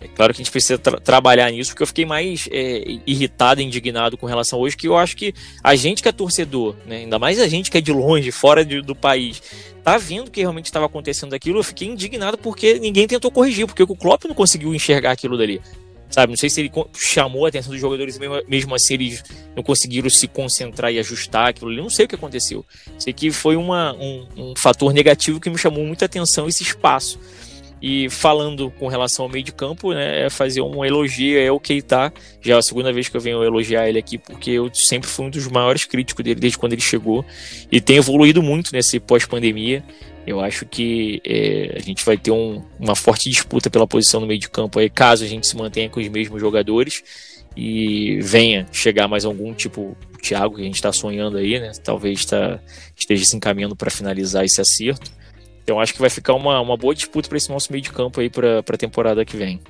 É 0.00 0.08
claro 0.08 0.32
que 0.32 0.40
a 0.40 0.44
gente 0.44 0.52
precisa 0.52 0.78
tra 0.78 1.00
trabalhar 1.00 1.50
nisso, 1.50 1.70
porque 1.70 1.82
eu 1.82 1.86
fiquei 1.86 2.04
mais 2.04 2.48
é, 2.50 2.98
irritado, 3.06 3.62
indignado 3.62 4.16
com 4.16 4.26
relação 4.26 4.58
hoje, 4.58 4.76
que 4.76 4.88
eu 4.88 4.96
acho 4.96 5.16
que 5.16 5.32
a 5.62 5.74
gente 5.76 6.02
que 6.02 6.08
é 6.08 6.12
torcedor, 6.12 6.74
né, 6.86 6.98
ainda 6.98 7.18
mais 7.18 7.40
a 7.40 7.46
gente 7.46 7.70
que 7.70 7.78
é 7.78 7.80
de 7.80 7.92
longe, 7.92 8.30
fora 8.32 8.64
de, 8.64 8.80
do 8.80 8.94
país, 8.94 9.40
tá 9.84 9.96
vendo 9.96 10.30
que 10.30 10.40
realmente 10.40 10.66
estava 10.66 10.86
acontecendo 10.86 11.34
aquilo, 11.34 11.60
eu 11.60 11.64
fiquei 11.64 11.88
indignado 11.88 12.36
porque 12.36 12.78
ninguém 12.78 13.06
tentou 13.06 13.30
corrigir, 13.30 13.66
porque 13.66 13.82
o 13.82 13.96
Klopp 13.96 14.24
não 14.24 14.34
conseguiu 14.34 14.74
enxergar 14.74 15.12
aquilo 15.12 15.38
dali. 15.38 15.60
Sabe, 16.10 16.30
não 16.30 16.36
sei 16.36 16.48
se 16.48 16.60
ele 16.60 16.70
chamou 16.94 17.44
a 17.44 17.48
atenção 17.48 17.70
dos 17.70 17.80
jogadores, 17.80 18.18
mesmo, 18.18 18.42
mesmo 18.48 18.74
assim 18.74 18.94
eles 18.94 19.22
não 19.54 19.62
conseguiram 19.62 20.08
se 20.08 20.26
concentrar 20.26 20.92
e 20.92 20.98
ajustar 20.98 21.48
aquilo 21.48 21.70
ali. 21.70 21.80
Não 21.80 21.90
sei 21.90 22.06
o 22.06 22.08
que 22.08 22.14
aconteceu. 22.14 22.64
Sei 22.98 23.12
que 23.12 23.30
foi 23.30 23.56
uma, 23.56 23.94
um, 23.94 24.26
um 24.36 24.54
fator 24.56 24.92
negativo 24.92 25.38
que 25.38 25.50
me 25.50 25.58
chamou 25.58 25.84
muita 25.84 26.06
atenção 26.06 26.48
esse 26.48 26.62
espaço. 26.62 27.18
E 27.80 28.10
falando 28.10 28.70
com 28.72 28.88
relação 28.88 29.24
ao 29.24 29.30
meio 29.30 29.44
de 29.44 29.52
campo, 29.52 29.92
né, 29.92 30.26
é 30.26 30.30
fazer 30.30 30.60
um 30.60 30.84
elogio 30.84 31.50
ao 31.50 31.60
Keita. 31.60 32.12
Já 32.40 32.56
é 32.56 32.58
a 32.58 32.62
segunda 32.62 32.92
vez 32.92 33.08
que 33.08 33.16
eu 33.16 33.20
venho 33.20 33.42
elogiar 33.44 33.88
ele 33.88 33.98
aqui, 33.98 34.18
porque 34.18 34.50
eu 34.50 34.68
sempre 34.74 35.08
fui 35.08 35.26
um 35.26 35.30
dos 35.30 35.46
maiores 35.46 35.84
críticos 35.84 36.24
dele 36.24 36.40
desde 36.40 36.58
quando 36.58 36.72
ele 36.72 36.82
chegou. 36.82 37.24
E 37.70 37.80
tem 37.80 37.96
evoluído 37.96 38.42
muito 38.42 38.72
nesse 38.72 38.98
pós-pandemia. 38.98 39.84
Eu 40.26 40.40
acho 40.40 40.66
que 40.66 41.22
é, 41.24 41.74
a 41.76 41.80
gente 41.80 42.04
vai 42.04 42.18
ter 42.18 42.30
um, 42.30 42.62
uma 42.78 42.94
forte 42.94 43.30
disputa 43.30 43.70
pela 43.70 43.86
posição 43.86 44.20
no 44.20 44.26
meio 44.26 44.40
de 44.40 44.50
campo 44.50 44.78
aí, 44.78 44.90
caso 44.90 45.24
a 45.24 45.26
gente 45.26 45.46
se 45.46 45.56
mantenha 45.56 45.88
com 45.88 46.00
os 46.00 46.08
mesmos 46.08 46.40
jogadores 46.40 47.02
e 47.56 48.20
venha 48.20 48.66
chegar 48.70 49.08
mais 49.08 49.24
algum 49.24 49.52
tipo 49.54 49.96
o 50.14 50.18
Thiago 50.18 50.56
que 50.56 50.62
a 50.62 50.64
gente 50.64 50.74
está 50.74 50.92
sonhando 50.92 51.36
aí, 51.38 51.58
né? 51.58 51.72
Talvez 51.82 52.24
tá, 52.24 52.60
esteja 52.96 53.24
se 53.24 53.36
encaminhando 53.36 53.74
para 53.74 53.90
finalizar 53.90 54.44
esse 54.44 54.60
acerto. 54.60 55.10
Então 55.62 55.80
acho 55.80 55.92
que 55.92 56.00
vai 56.00 56.10
ficar 56.10 56.34
uma, 56.34 56.60
uma 56.60 56.76
boa 56.76 56.94
disputa 56.94 57.28
para 57.28 57.36
esse 57.36 57.50
nosso 57.50 57.70
meio 57.72 57.82
de 57.82 57.90
campo 57.90 58.20
aí 58.20 58.30
para 58.30 58.58
a 58.58 58.76
temporada 58.76 59.24
que 59.24 59.36
vem. 59.36 59.60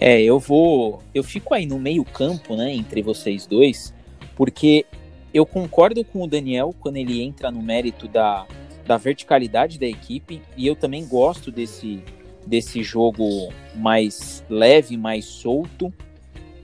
É, 0.00 0.20
eu 0.22 0.38
vou. 0.38 1.02
Eu 1.14 1.24
fico 1.24 1.54
aí 1.54 1.66
no 1.66 1.78
meio 1.78 2.04
campo, 2.04 2.56
né, 2.56 2.72
entre 2.72 3.02
vocês 3.02 3.46
dois, 3.46 3.92
porque 4.36 4.86
eu 5.32 5.44
concordo 5.44 6.04
com 6.04 6.22
o 6.22 6.26
Daniel 6.26 6.74
quando 6.80 6.96
ele 6.96 7.20
entra 7.22 7.50
no 7.50 7.62
mérito 7.62 8.06
da, 8.08 8.46
da 8.88 8.96
verticalidade 8.96 9.78
da 9.78 9.86
equipe, 9.86 10.40
e 10.56 10.66
eu 10.66 10.74
também 10.74 11.06
gosto 11.06 11.52
desse, 11.52 12.02
desse 12.46 12.82
jogo 12.82 13.52
mais 13.74 14.42
leve, 14.48 14.96
mais 14.96 15.26
solto, 15.26 15.92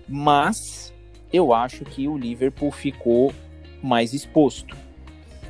mas 0.09 0.95
eu 1.31 1.53
acho 1.53 1.85
que 1.85 2.09
o 2.09 2.17
Liverpool 2.17 2.73
ficou 2.73 3.31
mais 3.83 4.15
exposto. 4.15 4.75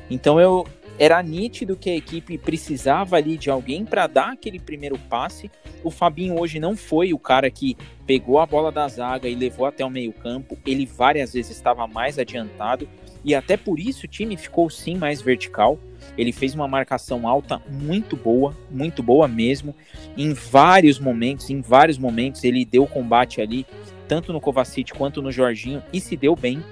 Então 0.09 0.37
eu, 0.37 0.67
era 0.99 1.23
nítido 1.23 1.77
que 1.77 1.89
a 1.89 1.95
equipe 1.95 2.37
precisava 2.37 3.15
ali 3.15 3.37
de 3.37 3.49
alguém 3.49 3.85
para 3.85 4.05
dar 4.05 4.33
aquele 4.33 4.59
primeiro 4.59 4.97
passe. 4.97 5.49
O 5.81 5.89
Fabinho 5.89 6.39
hoje 6.39 6.59
não 6.59 6.75
foi 6.75 7.13
o 7.13 7.19
cara 7.19 7.49
que 7.49 7.77
pegou 8.05 8.39
a 8.39 8.45
bola 8.45 8.69
da 8.71 8.87
zaga 8.87 9.29
e 9.29 9.35
levou 9.35 9.65
até 9.65 9.85
o 9.85 9.89
meio-campo. 9.89 10.57
Ele 10.65 10.85
várias 10.85 11.33
vezes 11.33 11.55
estava 11.55 11.87
mais 11.87 12.19
adiantado 12.19 12.87
e 13.25 13.33
até 13.33 13.57
por 13.57 13.79
isso 13.79 14.05
o 14.05 14.07
time 14.07 14.37
ficou 14.37 14.69
sim 14.69 14.95
mais 14.95 15.19
vertical. 15.19 15.79
Ele 16.15 16.31
fez 16.31 16.53
uma 16.53 16.67
marcação 16.67 17.27
alta 17.27 17.59
muito 17.67 18.15
boa, 18.15 18.55
muito 18.69 19.01
boa 19.01 19.27
mesmo. 19.27 19.75
Em 20.15 20.31
vários 20.31 20.99
momentos, 20.99 21.49
em 21.49 21.59
vários 21.59 21.97
momentos 21.97 22.43
ele 22.43 22.63
deu 22.63 22.85
combate 22.85 23.41
ali, 23.41 23.65
tanto 24.07 24.31
no 24.31 24.39
Kovacic 24.39 24.93
quanto 24.93 25.23
no 25.23 25.31
Jorginho 25.31 25.81
e 25.91 25.99
se 25.99 26.15
deu 26.15 26.35
bem. 26.35 26.63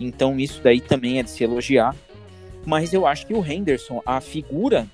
Então 0.00 0.36
isso 0.40 0.60
daí 0.60 0.80
também 0.80 1.20
é 1.20 1.22
de 1.22 1.30
se 1.30 1.44
elogiar. 1.44 1.94
mas 2.66 2.92
eu 2.92 3.06
acho 3.06 3.26
que 3.26 3.34
o 3.34 3.44
Henderson, 3.46 4.02
a 4.04 4.20
figura 4.20 4.88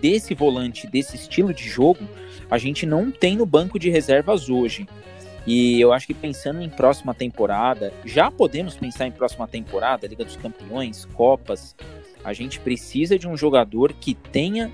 desse 0.00 0.34
volante, 0.34 0.86
desse 0.86 1.16
estilo 1.16 1.54
de 1.54 1.66
jogo, 1.68 2.06
a 2.50 2.58
gente 2.58 2.84
não 2.84 3.10
tem 3.10 3.36
no 3.36 3.46
banco 3.46 3.78
de 3.78 3.88
reservas 3.88 4.50
hoje. 4.50 4.86
E 5.46 5.80
eu 5.80 5.92
acho 5.92 6.06
que 6.06 6.14
pensando 6.14 6.62
em 6.62 6.68
próxima 6.68 7.14
temporada, 7.14 7.92
já 8.04 8.30
podemos 8.30 8.76
pensar 8.76 9.06
em 9.06 9.12
próxima 9.12 9.48
temporada, 9.48 10.06
Liga 10.06 10.24
dos 10.24 10.36
Campeões, 10.36 11.04
Copas. 11.04 11.74
A 12.24 12.32
gente 12.32 12.60
precisa 12.60 13.18
de 13.18 13.26
um 13.26 13.36
jogador 13.36 13.92
que 13.92 14.14
tenha 14.14 14.70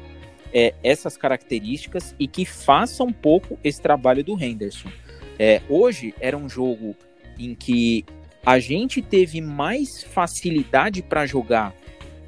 é, 0.53 0.75
essas 0.83 1.17
características 1.17 2.15
e 2.19 2.27
que 2.27 2.45
faça 2.45 3.03
um 3.03 3.13
pouco 3.13 3.59
esse 3.65 3.81
trabalho 3.81 4.23
do 4.23 4.39
Henderson. 4.39 4.91
É, 5.39 5.63
hoje 5.69 6.15
era 6.21 6.37
um 6.37 6.49
jogo 6.49 6.95
em 7.39 7.55
que 7.55 8.05
a 8.45 8.59
gente 8.59 9.01
teve 9.01 9.41
mais 9.41 10.03
facilidade 10.03 11.03
para 11.03 11.27
jogar 11.27 11.75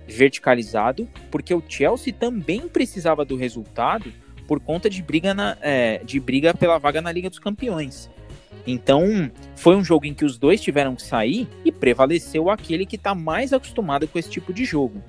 verticalizado, 0.06 1.08
porque 1.30 1.54
o 1.54 1.62
Chelsea 1.66 2.12
também 2.12 2.68
precisava 2.68 3.24
do 3.24 3.36
resultado 3.36 4.12
por 4.46 4.60
conta 4.60 4.90
de 4.90 5.02
briga, 5.02 5.32
na, 5.32 5.56
é, 5.60 5.98
de 6.04 6.18
briga 6.18 6.52
pela 6.52 6.78
vaga 6.78 7.00
na 7.00 7.12
Liga 7.12 7.28
dos 7.28 7.38
Campeões. 7.38 8.10
Então, 8.66 9.30
foi 9.56 9.76
um 9.76 9.84
jogo 9.84 10.06
em 10.06 10.14
que 10.14 10.24
os 10.24 10.38
dois 10.38 10.60
tiveram 10.60 10.94
que 10.94 11.02
sair 11.02 11.48
e 11.64 11.72
prevaleceu 11.72 12.50
aquele 12.50 12.84
que 12.84 12.96
está 12.96 13.14
mais 13.14 13.52
acostumado 13.52 14.06
com 14.06 14.18
esse 14.18 14.30
tipo 14.30 14.52
de 14.52 14.64
jogo. 14.64 15.02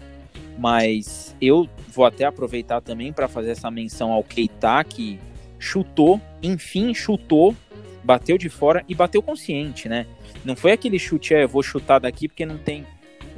Mas 0.57 1.35
eu 1.41 1.67
vou 1.89 2.05
até 2.05 2.25
aproveitar 2.25 2.81
também 2.81 3.11
para 3.11 3.27
fazer 3.27 3.51
essa 3.51 3.69
menção 3.71 4.11
ao 4.11 4.23
Keita, 4.23 4.83
que 4.83 5.19
chutou, 5.59 6.19
enfim, 6.41 6.93
chutou, 6.93 7.55
bateu 8.03 8.37
de 8.37 8.49
fora 8.49 8.83
e 8.87 8.95
bateu 8.95 9.21
consciente, 9.21 9.87
né? 9.87 10.05
Não 10.43 10.55
foi 10.55 10.71
aquele 10.71 10.97
chute, 10.97 11.33
é, 11.33 11.45
vou 11.45 11.61
chutar 11.61 11.99
daqui 11.99 12.27
porque 12.27 12.45
não 12.45 12.57
tem 12.57 12.85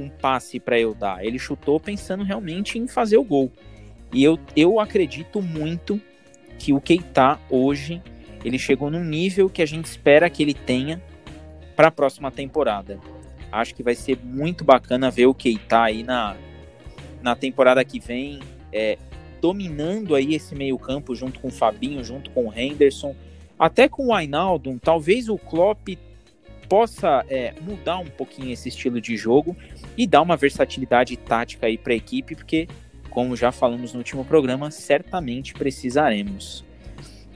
um 0.00 0.08
passe 0.08 0.58
para 0.58 0.78
eu 0.78 0.94
dar. 0.94 1.24
Ele 1.24 1.38
chutou 1.38 1.78
pensando 1.78 2.24
realmente 2.24 2.78
em 2.78 2.86
fazer 2.86 3.16
o 3.16 3.24
gol. 3.24 3.52
E 4.12 4.22
eu, 4.22 4.38
eu 4.56 4.80
acredito 4.80 5.42
muito 5.42 6.00
que 6.58 6.72
o 6.72 6.80
Keita 6.80 7.38
hoje 7.50 8.00
ele 8.44 8.58
chegou 8.58 8.90
num 8.90 9.04
nível 9.04 9.48
que 9.48 9.62
a 9.62 9.66
gente 9.66 9.86
espera 9.86 10.28
que 10.28 10.42
ele 10.42 10.54
tenha 10.54 11.02
para 11.74 11.88
a 11.88 11.90
próxima 11.90 12.30
temporada. 12.30 12.98
Acho 13.50 13.74
que 13.74 13.82
vai 13.82 13.94
ser 13.94 14.18
muito 14.22 14.64
bacana 14.64 15.10
ver 15.10 15.26
o 15.26 15.34
Keita 15.34 15.82
aí 15.82 16.02
na, 16.02 16.36
na 17.22 17.34
temporada 17.34 17.84
que 17.84 17.98
vem, 17.98 18.40
é, 18.72 18.98
dominando 19.40 20.14
aí 20.14 20.34
esse 20.34 20.54
meio 20.54 20.78
campo 20.78 21.14
junto 21.14 21.40
com 21.40 21.48
o 21.48 21.52
Fabinho, 21.52 22.04
junto 22.04 22.30
com 22.30 22.48
o 22.48 22.52
Henderson, 22.52 23.14
até 23.58 23.88
com 23.88 24.06
o 24.06 24.14
Ainaldo. 24.14 24.78
Talvez 24.82 25.28
o 25.28 25.38
Klopp 25.38 25.88
possa 26.68 27.24
é, 27.28 27.54
mudar 27.60 27.98
um 27.98 28.06
pouquinho 28.06 28.52
esse 28.52 28.68
estilo 28.68 29.00
de 29.00 29.16
jogo 29.16 29.56
e 29.96 30.06
dar 30.06 30.22
uma 30.22 30.36
versatilidade 30.36 31.16
tática 31.16 31.66
aí 31.66 31.78
para 31.78 31.92
a 31.92 31.96
equipe, 31.96 32.34
porque, 32.34 32.66
como 33.10 33.36
já 33.36 33.52
falamos 33.52 33.92
no 33.92 33.98
último 33.98 34.24
programa, 34.24 34.70
certamente 34.70 35.54
precisaremos. 35.54 36.64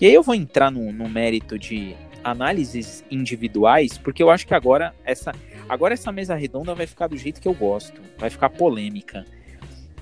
E 0.00 0.06
aí 0.06 0.14
eu 0.14 0.22
vou 0.22 0.34
entrar 0.34 0.70
no, 0.70 0.92
no 0.92 1.08
mérito 1.08 1.58
de 1.58 1.96
análises 2.22 3.04
individuais, 3.10 3.98
porque 3.98 4.22
eu 4.22 4.30
acho 4.30 4.46
que 4.46 4.54
agora 4.54 4.94
essa, 5.04 5.32
agora 5.68 5.94
essa 5.94 6.12
mesa 6.12 6.34
redonda 6.34 6.74
vai 6.74 6.86
ficar 6.86 7.08
do 7.08 7.16
jeito 7.16 7.40
que 7.40 7.48
eu 7.48 7.54
gosto, 7.54 8.00
vai 8.16 8.30
ficar 8.30 8.50
polêmica. 8.50 9.24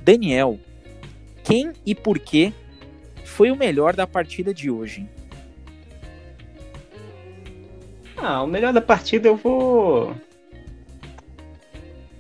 Daniel, 0.02 0.58
quem 1.42 1.72
e 1.84 1.94
por 1.94 2.18
que 2.18 2.52
foi 3.24 3.50
o 3.50 3.56
melhor 3.56 3.94
da 3.94 4.06
partida 4.06 4.52
de 4.52 4.70
hoje? 4.70 5.08
Ah, 8.16 8.42
o 8.42 8.46
melhor 8.46 8.72
da 8.72 8.80
partida 8.80 9.28
eu 9.28 9.36
vou. 9.36 10.14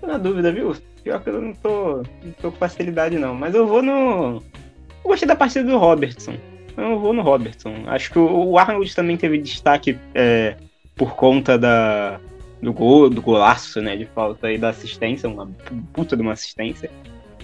Tô 0.00 0.06
na 0.06 0.18
dúvida, 0.18 0.52
viu? 0.52 0.76
Pior 1.02 1.22
que 1.22 1.30
eu 1.30 1.40
não 1.40 1.54
tô, 1.54 1.96
não 1.96 2.32
tô 2.40 2.52
com 2.52 2.58
facilidade, 2.58 3.18
não. 3.18 3.34
Mas 3.34 3.54
eu 3.54 3.66
vou 3.66 3.82
no. 3.82 4.42
Eu 5.04 5.10
gostei 5.10 5.26
da 5.26 5.36
partida 5.36 5.64
do 5.64 5.78
Robertson. 5.78 6.34
Eu 6.76 6.98
vou 6.98 7.12
no 7.12 7.22
Robertson. 7.22 7.84
Acho 7.86 8.10
que 8.10 8.18
o 8.18 8.58
Arnold 8.58 8.94
também 8.94 9.16
teve 9.16 9.38
destaque 9.38 9.98
é, 10.14 10.56
por 10.94 11.14
conta 11.14 11.56
da, 11.58 12.20
do 12.60 12.72
gol, 12.72 13.08
do 13.08 13.22
golaço, 13.22 13.80
né? 13.80 13.96
De 13.96 14.04
falta 14.06 14.50
e 14.52 14.58
da 14.58 14.70
assistência, 14.70 15.28
uma 15.28 15.48
puta 15.92 16.16
de 16.16 16.22
uma 16.22 16.32
assistência. 16.32 16.90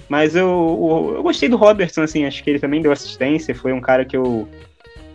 Mas 0.09 0.37
eu, 0.37 0.47
eu, 0.47 1.15
eu, 1.17 1.23
gostei 1.23 1.49
do 1.49 1.57
Robertson, 1.57 2.03
assim, 2.03 2.27
acho 2.27 2.45
que 2.45 2.51
ele 2.51 2.59
também 2.59 2.83
deu 2.83 2.93
assistência, 2.93 3.55
foi 3.55 3.73
um 3.73 3.81
cara 3.81 4.05
que 4.05 4.17
eu 4.17 4.47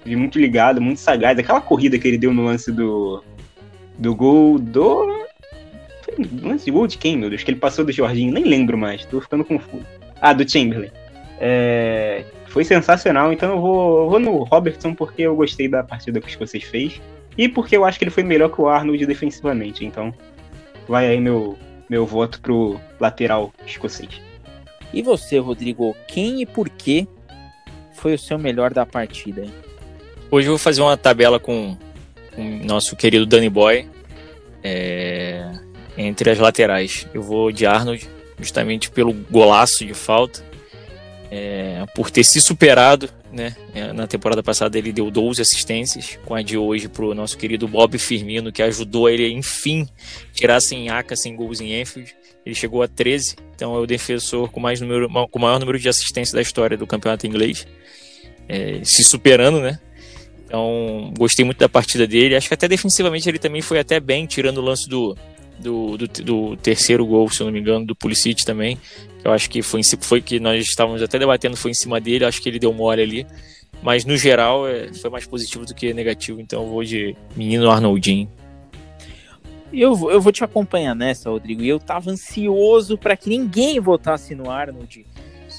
vi 0.04 0.16
muito 0.16 0.40
ligado, 0.40 0.82
muito 0.82 1.00
sagaz. 1.00 1.38
Aquela 1.38 1.62
corrida 1.62 2.00
que 2.00 2.08
ele 2.08 2.18
deu 2.18 2.34
no 2.34 2.46
lance 2.46 2.72
do, 2.72 3.24
do 3.98 4.16
gol 4.16 4.58
do. 4.58 5.18
Lance 6.42 6.66
de 6.66 6.72
gol 6.72 6.88
de 6.88 6.98
quem, 6.98 7.18
meu 7.18 7.30
Deus? 7.30 7.44
Que 7.44 7.52
ele 7.52 7.60
passou 7.60 7.86
do 7.86 7.92
Jorginho, 7.92 8.34
nem 8.34 8.44
lembro 8.44 8.78
mais, 8.78 9.06
tô 9.06 9.22
ficando 9.22 9.46
confuso. 9.46 9.86
Ah, 10.20 10.34
do 10.34 10.50
Chamberlain. 10.50 10.90
É, 11.40 12.24
foi 12.58 12.64
sensacional, 12.64 13.32
então 13.32 13.52
eu 13.52 13.62
vou, 13.62 14.00
eu 14.00 14.10
vou 14.10 14.20
no 14.20 14.44
Robertson 14.44 14.92
porque 14.92 15.22
eu 15.22 15.36
gostei 15.36 15.68
da 15.68 15.84
partida 15.84 16.20
que 16.20 16.36
vocês 16.40 16.64
fez 16.64 17.00
e 17.38 17.48
porque 17.48 17.78
eu 17.78 17.86
acho 17.86 18.00
que 18.00 18.06
ele 18.06 18.10
foi 18.10 18.24
melhor 18.24 18.50
que 18.50 18.60
o 18.60 18.68
Arnold 18.68 19.06
defensivamente. 19.06 19.86
Então, 19.86 20.12
vai 20.88 21.06
aí 21.06 21.20
meu, 21.20 21.56
meu 21.88 22.04
voto 22.04 22.42
pro 22.42 22.82
lateral 23.00 23.54
escocês. 23.64 24.20
E 24.92 25.04
você, 25.04 25.38
Rodrigo, 25.38 25.96
quem 26.08 26.42
e 26.42 26.48
por 26.48 26.68
que 26.68 27.08
foi 27.94 28.16
o 28.16 28.20
seu 28.20 28.40
melhor 28.40 28.74
da 28.74 28.88
partida? 28.88 29.46
Hoje 30.32 30.48
eu 30.48 30.54
vou 30.54 30.58
fazer 30.58 30.82
uma 30.82 30.98
tabela 30.98 31.40
com 31.40 31.78
o 32.36 32.44
nosso 32.66 32.96
querido 32.96 33.28
Danny 33.28 33.52
Boy 33.52 33.88
é, 34.64 35.48
entre 35.96 36.32
as 36.32 36.40
laterais. 36.40 37.06
Eu 37.14 37.22
vou 37.22 37.52
de 37.52 37.68
Arnold, 37.68 38.10
justamente 38.40 38.90
pelo 38.90 39.14
golaço 39.14 39.86
de 39.86 39.94
falta, 39.94 40.47
é, 41.32 41.86
por 41.96 42.10
ter 42.10 42.24
se 42.24 42.42
superado. 42.42 43.10
Né? 43.32 43.56
É, 43.76 43.92
na 43.92 44.08
temporada 44.08 44.42
passada 44.42 44.78
ele 44.78 44.92
deu 44.92 45.12
12 45.12 45.42
assistências, 45.42 46.18
com 46.26 46.34
a 46.34 46.42
de 46.42 46.58
hoje 46.58 46.88
para 46.88 47.06
o 47.06 47.14
nosso 47.14 47.38
querido 47.38 47.68
Bob 47.68 47.98
Firmino, 47.98 48.52
que 48.52 48.62
ajudou 48.62 49.10
ele, 49.10 49.30
enfim, 49.32 49.88
tirar 50.34 50.62
sem 50.62 50.90
ACA, 50.90 51.16
sem 51.16 51.36
gols 51.36 51.60
em 51.60 51.80
Enfield. 51.80 52.16
Ele 52.46 52.56
chegou 52.56 52.82
a 52.82 52.88
13, 52.88 53.36
então 53.54 53.76
é 53.76 53.80
o 53.80 53.86
defensor 53.86 54.50
com, 54.50 54.60
mais 54.62 54.80
número, 54.80 55.10
com 55.10 55.40
o 55.40 55.42
maior 55.42 55.60
número 55.60 55.78
de 55.78 55.90
assistências 55.90 56.34
da 56.34 56.42
história 56.42 56.78
do 56.78 56.88
campeonato 56.88 57.28
inglês. 57.28 57.68
É, 58.48 58.80
se 58.84 59.04
superando, 59.04 59.60
né? 59.60 59.78
Então, 60.46 61.14
gostei 61.18 61.44
muito 61.44 61.58
da 61.58 61.68
partida 61.68 62.08
dele. 62.08 62.38
Acho 62.38 62.48
que 62.48 62.54
até 62.54 62.70
defensivamente 62.70 63.28
ele 63.28 63.38
também 63.38 63.62
foi 63.62 63.80
até 63.80 64.00
bem, 64.00 64.26
tirando 64.26 64.60
o 64.60 64.62
lance 64.62 64.88
do, 64.88 65.18
do, 65.60 65.98
do, 65.98 66.08
do 66.08 66.58
terceiro 66.58 67.06
gol, 67.06 67.30
se 67.30 67.42
eu 67.42 67.46
não 67.46 67.54
me 67.54 67.60
engano, 67.60 67.86
do 67.86 67.96
Pulisic 67.96 68.46
também. 68.46 68.78
Eu 69.24 69.32
acho 69.32 69.50
que 69.50 69.62
foi, 69.62 69.82
foi 70.02 70.22
que 70.22 70.40
nós 70.40 70.66
estávamos 70.66 71.02
até 71.02 71.20
debatendo, 71.20 71.58
foi 71.58 71.72
em 71.72 71.74
cima 71.74 72.00
dele. 72.00 72.26
Acho 72.26 72.42
que 72.42 72.50
ele 72.50 72.60
deu 72.60 72.74
mole 72.74 73.02
ali. 73.02 73.28
Mas 73.82 74.06
no 74.06 74.18
geral 74.18 74.68
é, 74.68 74.92
foi 74.94 75.10
mais 75.10 75.26
positivo 75.28 75.66
do 75.66 75.74
que 75.74 75.94
negativo. 75.94 76.40
Então 76.40 76.64
eu 76.64 76.70
vou 76.70 76.84
de 76.84 77.16
menino 77.36 77.70
Arnoldinho. 77.70 78.30
Eu, 79.72 80.10
eu 80.10 80.22
vou 80.22 80.32
te 80.32 80.44
acompanhar 80.44 80.96
nessa, 80.96 81.30
Rodrigo. 81.30 81.62
E 81.62 81.70
eu 81.70 81.80
tava 81.80 82.10
ansioso 82.10 82.98
para 82.98 83.18
que 83.18 83.30
ninguém 83.30 83.80
votasse 83.80 84.34
no 84.34 84.50
Arnold, 84.50 85.06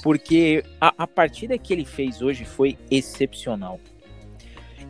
porque 0.03 0.65
a, 0.81 0.95
a 0.97 1.07
partida 1.07 1.59
que 1.59 1.73
ele 1.73 1.85
fez 1.85 2.23
hoje 2.23 2.45
foi 2.45 2.77
excepcional. 2.91 3.79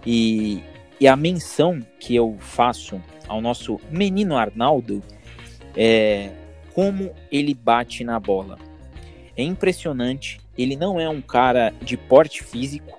E, 0.06 0.62
e 1.00 1.06
a 1.06 1.16
menção 1.16 1.80
que 2.00 2.14
eu 2.14 2.36
faço 2.38 3.00
ao 3.26 3.40
nosso 3.40 3.80
menino 3.90 4.36
Arnaldo 4.36 5.02
é 5.76 6.30
como 6.74 7.10
ele 7.30 7.54
bate 7.54 8.04
na 8.04 8.18
bola. 8.18 8.58
É 9.36 9.42
impressionante. 9.42 10.40
Ele 10.56 10.76
não 10.76 10.98
é 11.00 11.08
um 11.08 11.20
cara 11.20 11.72
de 11.80 11.96
porte 11.96 12.42
físico, 12.42 12.98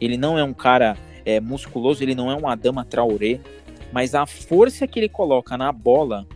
ele 0.00 0.16
não 0.16 0.38
é 0.38 0.44
um 0.44 0.54
cara 0.54 0.96
é, 1.24 1.40
musculoso, 1.40 2.02
ele 2.02 2.14
não 2.14 2.30
é 2.30 2.36
um 2.36 2.46
Adama 2.46 2.84
Traoré, 2.84 3.40
mas 3.92 4.14
a 4.14 4.26
força 4.26 4.86
que 4.86 5.00
ele 5.00 5.08
coloca 5.08 5.56
na 5.56 5.72
bola 5.72 6.26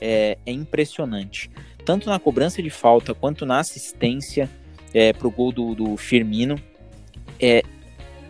é, 0.00 0.36
é 0.44 0.52
impressionante. 0.52 1.48
Tanto 1.84 2.08
na 2.08 2.18
cobrança 2.18 2.62
de 2.62 2.70
falta 2.70 3.14
quanto 3.14 3.46
na 3.46 3.60
assistência 3.60 4.50
é, 4.92 5.12
para 5.12 5.28
o 5.28 5.30
gol 5.30 5.52
do, 5.52 5.74
do 5.74 5.96
Firmino. 5.96 6.56
É, 7.40 7.62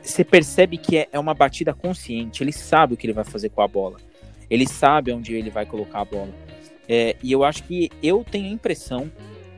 você 0.02 0.24
percebe 0.24 0.76
que 0.76 0.96
é, 0.96 1.08
é 1.12 1.18
uma 1.18 1.34
batida 1.34 1.72
consciente, 1.72 2.42
ele 2.42 2.52
sabe 2.52 2.94
o 2.94 2.96
que 2.96 3.06
ele 3.06 3.12
vai 3.12 3.24
fazer 3.24 3.50
com 3.50 3.62
a 3.62 3.68
bola, 3.68 3.98
ele 4.50 4.66
sabe 4.66 5.12
onde 5.12 5.34
ele 5.34 5.50
vai 5.50 5.64
colocar 5.64 6.00
a 6.00 6.04
bola. 6.04 6.34
É, 6.88 7.16
e 7.22 7.32
eu 7.32 7.44
acho 7.44 7.62
que 7.62 7.90
eu 8.02 8.24
tenho 8.28 8.46
a 8.46 8.52
impressão 8.52 9.10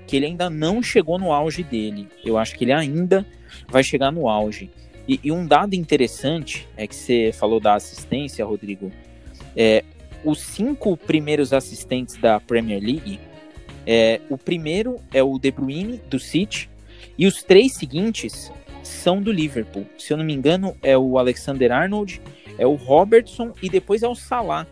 que 0.06 0.16
ele 0.16 0.26
ainda 0.26 0.50
não 0.50 0.82
chegou 0.82 1.18
no 1.18 1.32
auge 1.32 1.62
dele. 1.62 2.06
Eu 2.24 2.36
acho 2.36 2.54
que 2.56 2.64
ele 2.64 2.72
ainda 2.72 3.26
vai 3.68 3.82
chegar 3.82 4.12
no 4.12 4.28
auge. 4.28 4.70
E, 5.08 5.18
e 5.24 5.32
um 5.32 5.46
dado 5.46 5.74
interessante 5.74 6.68
é 6.76 6.86
que 6.86 6.94
você 6.94 7.32
falou 7.32 7.58
da 7.58 7.74
assistência, 7.74 8.44
Rodrigo. 8.44 8.92
É, 9.56 9.82
os 10.24 10.40
cinco 10.40 10.96
primeiros 10.96 11.52
assistentes 11.52 12.16
da 12.16 12.40
Premier 12.40 12.82
League, 12.82 13.20
é, 13.86 14.20
o 14.30 14.38
primeiro 14.38 14.98
é 15.12 15.22
o 15.22 15.38
De 15.38 15.50
Bruyne 15.50 16.00
do 16.08 16.18
City 16.18 16.70
e 17.18 17.26
os 17.26 17.42
três 17.42 17.74
seguintes 17.74 18.50
são 18.84 19.20
do 19.20 19.32
Liverpool. 19.32 19.86
Se 19.98 20.12
eu 20.12 20.16
não 20.16 20.24
me 20.24 20.34
engano, 20.34 20.76
é 20.82 20.96
o 20.96 21.18
Alexander 21.18 21.72
Arnold, 21.72 22.20
é 22.58 22.66
o 22.66 22.74
Robertson 22.74 23.52
e 23.62 23.68
depois 23.68 24.02
é 24.02 24.08
o 24.08 24.14
Salah. 24.14 24.66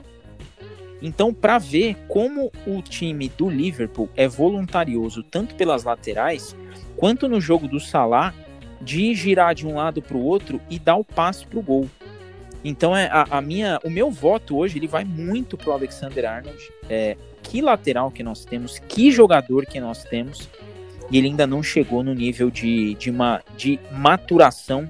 Então, 1.00 1.34
para 1.34 1.58
ver 1.58 1.96
como 2.06 2.52
o 2.64 2.80
time 2.80 3.28
do 3.30 3.50
Liverpool 3.50 4.08
é 4.16 4.28
voluntarioso 4.28 5.22
tanto 5.24 5.54
pelas 5.56 5.82
laterais 5.82 6.54
quanto 6.96 7.28
no 7.28 7.40
jogo 7.40 7.66
do 7.66 7.80
Salah 7.80 8.32
de 8.80 9.14
girar 9.14 9.54
de 9.54 9.66
um 9.66 9.74
lado 9.74 10.00
para 10.00 10.16
o 10.16 10.24
outro 10.24 10.60
e 10.70 10.78
dar 10.78 10.96
o 10.96 11.04
passe 11.04 11.44
para 11.46 11.58
o 11.58 11.62
gol. 11.62 11.88
Então 12.64 12.96
é 12.96 13.06
a, 13.06 13.26
a, 13.38 13.40
minha, 13.40 13.80
o 13.82 13.90
meu 13.90 14.10
voto 14.10 14.56
hoje 14.56 14.78
ele 14.78 14.86
vai 14.86 15.04
muito 15.04 15.56
pro 15.56 15.72
Alexander 15.72 16.24
Arnold. 16.24 16.70
É, 16.88 17.16
que 17.42 17.60
lateral 17.60 18.10
que 18.10 18.22
nós 18.22 18.44
temos, 18.44 18.78
que 18.78 19.10
jogador 19.10 19.66
que 19.66 19.80
nós 19.80 20.04
temos. 20.04 20.48
E 21.12 21.18
ele 21.18 21.26
ainda 21.26 21.46
não 21.46 21.62
chegou 21.62 22.02
no 22.02 22.14
nível 22.14 22.50
de, 22.50 22.94
de, 22.94 23.10
uma, 23.10 23.42
de 23.54 23.78
maturação 23.92 24.88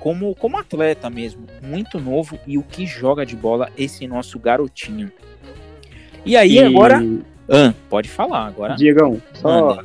como, 0.00 0.34
como 0.34 0.58
atleta 0.58 1.08
mesmo. 1.08 1.46
Muito 1.62 1.98
novo 1.98 2.38
e 2.46 2.58
o 2.58 2.62
que 2.62 2.86
joga 2.86 3.24
de 3.24 3.34
bola 3.34 3.70
esse 3.76 4.06
nosso 4.06 4.38
garotinho. 4.38 5.10
E 6.26 6.36
aí, 6.36 6.56
e... 6.56 6.62
agora. 6.62 7.02
Ah, 7.48 7.72
pode 7.88 8.08
falar 8.10 8.46
agora. 8.46 8.74
Diegão, 8.74 9.20
só 9.32 9.82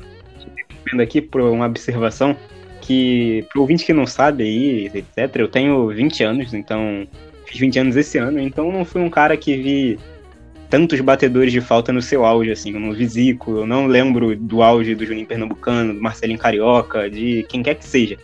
vendo 0.92 1.02
aqui 1.02 1.22
por 1.22 1.42
uma 1.42 1.68
observação 1.68 2.36
que, 2.82 3.46
pro 3.50 3.62
ouvinte 3.62 3.86
que 3.86 3.94
não 3.94 4.06
sabe 4.06 4.44
aí, 4.44 4.86
etc., 4.88 5.36
eu 5.36 5.48
tenho 5.48 5.88
20 5.88 6.24
anos, 6.24 6.54
então. 6.54 7.08
Fiz 7.46 7.60
20 7.60 7.80
anos 7.80 7.96
esse 7.96 8.18
ano, 8.18 8.40
então 8.40 8.72
não 8.72 8.86
fui 8.86 9.02
um 9.02 9.10
cara 9.10 9.36
que 9.36 9.56
vi 9.58 10.00
tantos 10.72 11.02
batedores 11.02 11.52
de 11.52 11.60
falta 11.60 11.92
no 11.92 12.02
seu 12.02 12.26
auge, 12.26 12.50
assim, 12.50 12.72
no 12.72 12.94
Visico, 12.94 13.58
eu 13.58 13.68
não 13.68 13.88
lembro 13.88 14.38
do 14.38 14.64
auge 14.64 14.96
do 14.96 15.06
Juninho 15.06 15.28
Pernambucano, 15.28 15.94
do 15.94 16.02
Marcelinho 16.02 16.40
Carioca, 16.40 17.10
de 17.10 17.46
quem 17.50 17.62
quer 17.62 17.76
que 17.76 17.86
seja. 17.86 18.18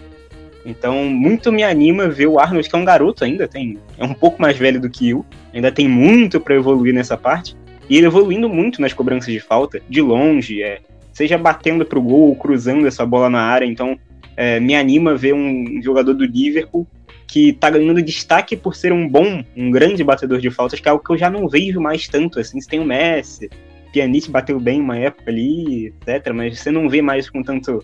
Então, 0.66 1.04
muito 1.04 1.52
me 1.52 1.62
anima 1.62 2.08
ver 2.08 2.28
o 2.28 2.40
Arnold, 2.40 2.70
que 2.70 2.74
é 2.74 2.80
um 2.80 2.86
garoto 2.86 3.26
ainda, 3.26 3.50
tem, 3.50 3.78
é 3.98 4.06
um 4.06 4.14
pouco 4.14 4.42
mais 4.42 4.58
velho 4.58 4.80
do 4.80 4.90
que 4.90 5.10
eu, 5.10 5.26
ainda 5.54 5.74
tem 5.74 5.90
muito 5.90 6.40
para 6.40 6.56
evoluir 6.56 6.94
nessa 6.94 7.18
parte, 7.18 7.54
e 7.90 7.98
ele 7.98 8.08
evoluindo 8.08 8.48
muito 8.48 8.82
nas 8.82 8.94
cobranças 8.94 9.34
de 9.34 9.42
falta, 9.42 9.82
de 9.90 10.02
longe, 10.02 10.64
é, 10.64 10.80
seja 11.12 11.38
batendo 11.38 11.86
pro 11.86 12.02
gol 12.02 12.30
ou 12.30 12.36
cruzando 12.36 12.88
essa 12.88 13.06
bola 13.06 13.30
na 13.30 13.42
área, 13.42 13.66
então 13.66 14.00
é, 14.38 14.58
me 14.58 14.74
anima 14.74 15.18
ver 15.18 15.34
um 15.34 15.82
jogador 15.84 16.14
do 16.14 16.24
Liverpool 16.24 16.88
que 17.28 17.52
tá 17.54 17.70
ganhando 17.70 18.02
destaque 18.02 18.56
por 18.56 18.76
ser 18.76 18.94
um 18.94 19.08
bom, 19.08 19.44
um 19.56 19.70
grande 19.70 20.04
batedor 20.04 20.40
de 20.40 20.50
faltas, 20.50 20.80
que 20.80 20.88
é 20.88 20.92
algo 20.92 21.04
que 21.04 21.12
eu 21.12 21.18
já 21.18 21.30
não 21.30 21.48
vejo 21.50 21.80
mais 21.82 22.08
tanto, 22.08 22.40
assim, 22.40 22.62
você 22.62 22.70
tem 22.70 22.80
o 22.80 22.86
Messi, 22.86 23.50
Pjanic 23.92 24.32
bateu 24.32 24.60
bem 24.60 24.80
uma 24.80 24.98
época 24.98 25.30
ali, 25.30 25.88
etc, 25.88 26.34
mas 26.34 26.60
você 26.60 26.72
não 26.72 26.88
vê 26.88 27.02
mais 27.02 27.30
com 27.30 27.44
tanto 27.44 27.84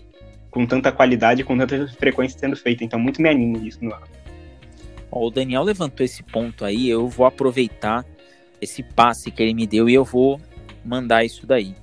com 0.50 0.64
tanta 0.64 0.92
qualidade, 0.92 1.42
com 1.42 1.58
tanta 1.58 1.88
frequência 1.98 2.38
sendo 2.38 2.54
feita, 2.54 2.84
então 2.84 2.98
muito 2.98 3.20
me 3.20 3.28
anima 3.28 3.58
isso 3.58 3.84
no 3.84 3.92
ar. 3.92 4.04
O 5.10 5.28
Daniel 5.28 5.64
levantou 5.64 6.04
esse 6.04 6.22
ponto 6.22 6.64
aí, 6.64 6.88
eu 6.88 7.08
vou 7.08 7.26
aproveitar 7.26 8.06
esse 8.60 8.80
passe 8.80 9.32
que 9.32 9.42
ele 9.42 9.52
me 9.52 9.66
deu 9.66 9.88
e 9.88 9.94
eu 9.94 10.04
vou 10.04 10.40
mandar 10.84 11.24
isso 11.24 11.44
daí. 11.44 11.74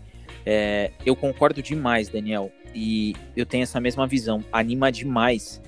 É, 0.45 0.91
eu 1.06 1.17
concordo 1.17 1.62
demais, 1.62 2.08
Daniel, 2.08 2.50
e 2.74 3.13
eu 3.36 3.45
tenho 3.45 3.63
essa 3.63 3.80
mesma 3.82 4.08
visão. 4.08 4.41
Anima 4.54 4.89
demais 4.89 5.62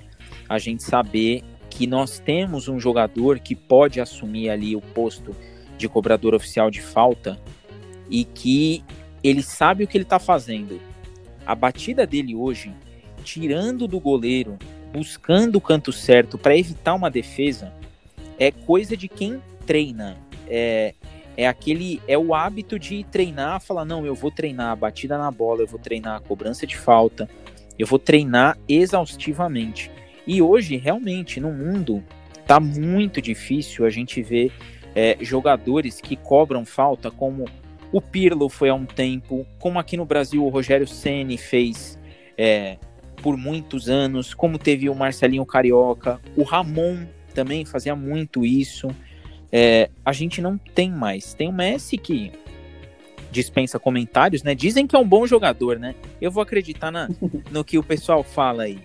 a 0.47 0.57
gente 0.57 0.81
saber 0.83 1.43
que 1.73 1.87
nós 1.87 2.19
temos 2.19 2.67
um 2.67 2.79
jogador 2.79 3.39
que 3.39 3.55
pode 3.55 3.99
assumir 3.99 4.47
ali 4.47 4.75
o 4.75 4.81
posto 4.81 5.35
de 5.75 5.89
cobrador 5.89 6.35
oficial 6.35 6.69
de 6.69 6.79
falta 6.79 7.39
e 8.07 8.23
que 8.23 8.83
ele 9.23 9.41
sabe 9.41 9.83
o 9.83 9.87
que 9.87 9.97
ele 9.97 10.03
está 10.03 10.19
fazendo. 10.19 10.79
A 11.43 11.55
batida 11.55 12.05
dele 12.05 12.35
hoje, 12.35 12.71
tirando 13.23 13.87
do 13.87 13.99
goleiro, 13.99 14.59
buscando 14.93 15.55
o 15.55 15.61
canto 15.61 15.91
certo 15.91 16.37
para 16.37 16.55
evitar 16.55 16.93
uma 16.93 17.09
defesa, 17.09 17.73
é 18.37 18.51
coisa 18.51 18.95
de 18.95 19.07
quem 19.07 19.41
treina. 19.65 20.15
É, 20.47 20.93
é 21.35 21.47
aquele 21.47 21.99
é 22.07 22.15
o 22.15 22.35
hábito 22.35 22.77
de 22.77 23.03
treinar, 23.05 23.59
falar 23.59 23.83
não, 23.83 24.05
eu 24.05 24.13
vou 24.13 24.29
treinar 24.29 24.69
a 24.69 24.75
batida 24.75 25.17
na 25.17 25.31
bola, 25.31 25.61
eu 25.61 25.67
vou 25.67 25.79
treinar 25.79 26.17
a 26.17 26.19
cobrança 26.19 26.67
de 26.67 26.77
falta, 26.77 27.27
eu 27.79 27.87
vou 27.87 27.97
treinar 27.97 28.59
exaustivamente. 28.69 29.89
E 30.25 30.41
hoje, 30.41 30.77
realmente, 30.77 31.39
no 31.39 31.51
mundo, 31.51 32.03
tá 32.45 32.59
muito 32.59 33.21
difícil 33.21 33.85
a 33.85 33.89
gente 33.89 34.21
ver 34.21 34.51
é, 34.95 35.17
jogadores 35.21 35.99
que 35.99 36.15
cobram 36.15 36.65
falta, 36.65 37.09
como 37.09 37.45
o 37.91 38.01
Pirlo 38.01 38.49
foi 38.49 38.69
há 38.69 38.73
um 38.73 38.85
tempo, 38.85 39.45
como 39.59 39.79
aqui 39.79 39.95
no 39.95 40.05
Brasil 40.05 40.43
o 40.43 40.49
Rogério 40.49 40.87
Ceni 40.87 41.37
fez 41.37 41.99
é, 42.37 42.77
por 43.21 43.37
muitos 43.37 43.87
anos, 43.87 44.33
como 44.33 44.57
teve 44.57 44.89
o 44.89 44.95
Marcelinho 44.95 45.45
Carioca, 45.45 46.19
o 46.35 46.43
Ramon 46.43 47.05
também 47.33 47.65
fazia 47.65 47.95
muito 47.95 48.45
isso. 48.45 48.87
É, 49.51 49.89
a 50.03 50.11
gente 50.11 50.41
não 50.41 50.57
tem 50.57 50.89
mais. 50.89 51.33
Tem 51.33 51.47
o 51.47 51.53
Messi 51.53 51.97
que 51.97 52.31
dispensa 53.31 53.79
comentários, 53.79 54.43
né? 54.43 54.55
Dizem 54.55 54.87
que 54.87 54.95
é 54.95 54.99
um 54.99 55.07
bom 55.07 55.25
jogador, 55.27 55.79
né? 55.79 55.95
Eu 56.19 56.31
vou 56.31 56.41
acreditar 56.41 56.91
na, 56.91 57.07
no 57.51 57.63
que 57.63 57.77
o 57.77 57.83
pessoal 57.83 58.23
fala 58.23 58.63
aí. 58.63 58.79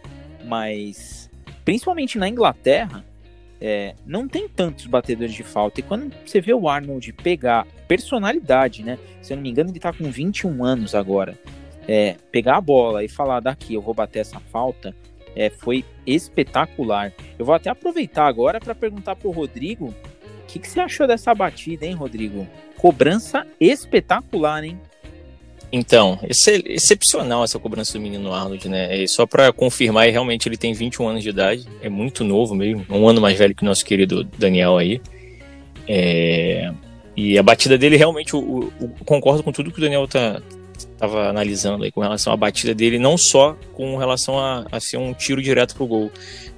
Mas 0.44 1.17
principalmente 1.68 2.16
na 2.16 2.26
Inglaterra, 2.26 3.04
é, 3.60 3.94
não 4.06 4.26
tem 4.26 4.48
tantos 4.48 4.86
batedores 4.86 5.34
de 5.34 5.42
falta. 5.42 5.80
E 5.80 5.82
quando 5.82 6.10
você 6.24 6.40
vê 6.40 6.54
o 6.54 6.66
Arnold 6.66 7.12
pegar 7.12 7.66
personalidade, 7.86 8.82
né? 8.82 8.98
Se 9.20 9.34
eu 9.34 9.36
não 9.36 9.42
me 9.42 9.50
engano, 9.50 9.68
ele 9.68 9.78
tá 9.78 9.92
com 9.92 10.10
21 10.10 10.64
anos 10.64 10.94
agora. 10.94 11.38
É, 11.86 12.16
pegar 12.32 12.56
a 12.56 12.60
bola 12.62 13.04
e 13.04 13.08
falar 13.08 13.40
daqui, 13.40 13.74
eu 13.74 13.82
vou 13.82 13.92
bater 13.92 14.20
essa 14.20 14.40
falta, 14.40 14.96
é, 15.36 15.50
foi 15.50 15.84
espetacular. 16.06 17.12
Eu 17.38 17.44
vou 17.44 17.54
até 17.54 17.68
aproveitar 17.68 18.26
agora 18.26 18.58
para 18.58 18.74
perguntar 18.74 19.16
pro 19.16 19.30
Rodrigo 19.30 19.88
o 19.88 20.46
que, 20.46 20.58
que 20.58 20.68
você 20.68 20.80
achou 20.80 21.06
dessa 21.06 21.34
batida, 21.34 21.84
hein, 21.84 21.92
Rodrigo? 21.92 22.48
Cobrança 22.78 23.46
espetacular, 23.60 24.64
hein? 24.64 24.80
Então, 25.70 26.18
é 26.22 26.28
excepcional 26.72 27.44
essa 27.44 27.58
cobrança 27.58 27.92
do 27.92 28.00
menino 28.00 28.32
Arnold, 28.32 28.68
né? 28.68 28.96
E 29.02 29.06
só 29.06 29.26
para 29.26 29.52
confirmar, 29.52 30.08
realmente 30.08 30.48
ele 30.48 30.56
tem 30.56 30.72
21 30.72 31.08
anos 31.08 31.22
de 31.22 31.28
idade, 31.28 31.66
é 31.82 31.88
muito 31.88 32.24
novo 32.24 32.54
mesmo, 32.54 32.86
um 32.88 33.06
ano 33.06 33.20
mais 33.20 33.36
velho 33.36 33.54
que 33.54 33.62
o 33.62 33.66
nosso 33.66 33.84
querido 33.84 34.24
Daniel 34.38 34.78
aí. 34.78 35.00
É... 35.86 36.72
E 37.16 37.36
a 37.36 37.42
batida 37.42 37.76
dele 37.76 37.96
realmente, 37.96 38.32
eu, 38.32 38.72
eu, 38.80 38.92
concordo 39.04 39.42
com 39.42 39.50
tudo 39.50 39.72
que 39.72 39.78
o 39.78 39.80
Daniel 39.82 40.06
tá, 40.06 40.40
tava 40.98 41.28
analisando 41.28 41.84
aí 41.84 41.92
com 41.92 42.00
relação 42.00 42.32
à 42.32 42.36
batida 42.36 42.74
dele, 42.74 42.98
não 42.98 43.16
só 43.16 43.56
com 43.72 43.96
relação 43.96 44.38
a, 44.38 44.66
a 44.70 44.80
ser 44.80 44.96
um 44.96 45.12
tiro 45.12 45.42
direto 45.42 45.74
pro 45.74 45.86
gol, 45.86 46.10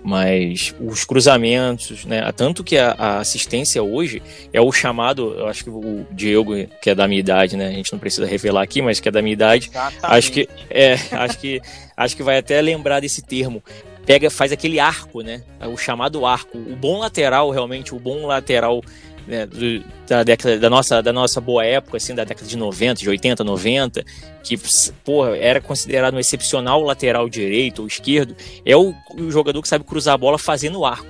mas 0.03 0.75
os 0.81 1.05
cruzamentos, 1.05 2.05
né? 2.05 2.31
Tanto 2.33 2.65
que 2.65 2.77
a, 2.79 2.93
a, 2.93 3.19
assistência 3.19 3.83
hoje 3.83 4.23
é 4.53 4.61
o 4.61 4.73
chamado, 4.73 5.35
eu 5.39 5.47
acho 5.47 5.65
que 5.65 5.71
o 5.71 6.07
Diego, 6.11 6.53
que 6.81 6.91
é 6.91 6.95
da 6.95 7.07
minha 7.07 7.21
idade, 7.21 7.57
né? 7.57 7.69
A 7.69 7.73
gente 7.73 7.93
não 7.93 7.99
precisa 7.99 8.27
revelar 8.27 8.63
aqui, 8.63 8.81
mas 8.81 8.99
que 8.99 9.09
é 9.09 9.13
da 9.13 9.21
minha 9.21 9.33
idade, 9.33 9.69
Exatamente. 9.69 10.05
acho 10.05 10.33
que 10.33 10.49
é, 10.71 10.95
acho 11.13 11.39
que 11.39 11.61
acho 11.97 12.17
que 12.17 12.23
vai 12.23 12.39
até 12.39 12.61
lembrar 12.61 13.01
desse 13.01 13.23
termo. 13.23 13.63
Pega, 14.07 14.31
faz 14.31 14.51
aquele 14.51 14.81
arco, 14.81 15.21
né? 15.21 15.43
O 15.61 15.77
chamado 15.77 16.25
arco. 16.25 16.57
O 16.59 16.75
bom 16.75 16.99
lateral, 16.99 17.51
realmente, 17.51 17.95
o 17.95 17.99
bom 18.01 18.27
lateral 18.27 18.83
né, 19.27 19.47
do, 19.47 19.85
da, 20.07 20.23
década, 20.23 20.59
da, 20.59 20.71
nossa, 20.71 21.03
da 21.03 21.13
nossa 21.13 21.41
boa 21.41 21.65
época, 21.65 21.97
assim, 21.97 22.15
da 22.15 22.25
década 22.25 22.47
de 22.47 22.57
90, 22.57 23.01
de 23.01 23.09
80, 23.09 23.45
90, 23.45 24.05
que 24.43 24.59
porra, 25.05 25.37
era 25.37 25.61
considerado 25.61 26.15
um 26.15 26.19
excepcional 26.19 26.83
lateral 26.83 27.29
direito 27.29 27.83
ou 27.83 27.87
esquerdo, 27.87 28.35
é 28.65 28.77
o, 28.77 28.95
o 29.17 29.31
jogador 29.31 29.63
que 29.63 29.69
sabe 29.69 29.85
cruzar 29.85 30.15
a 30.15 30.19
bola 30.19 30.39
fazendo 30.39 30.85
arco. 30.85 31.07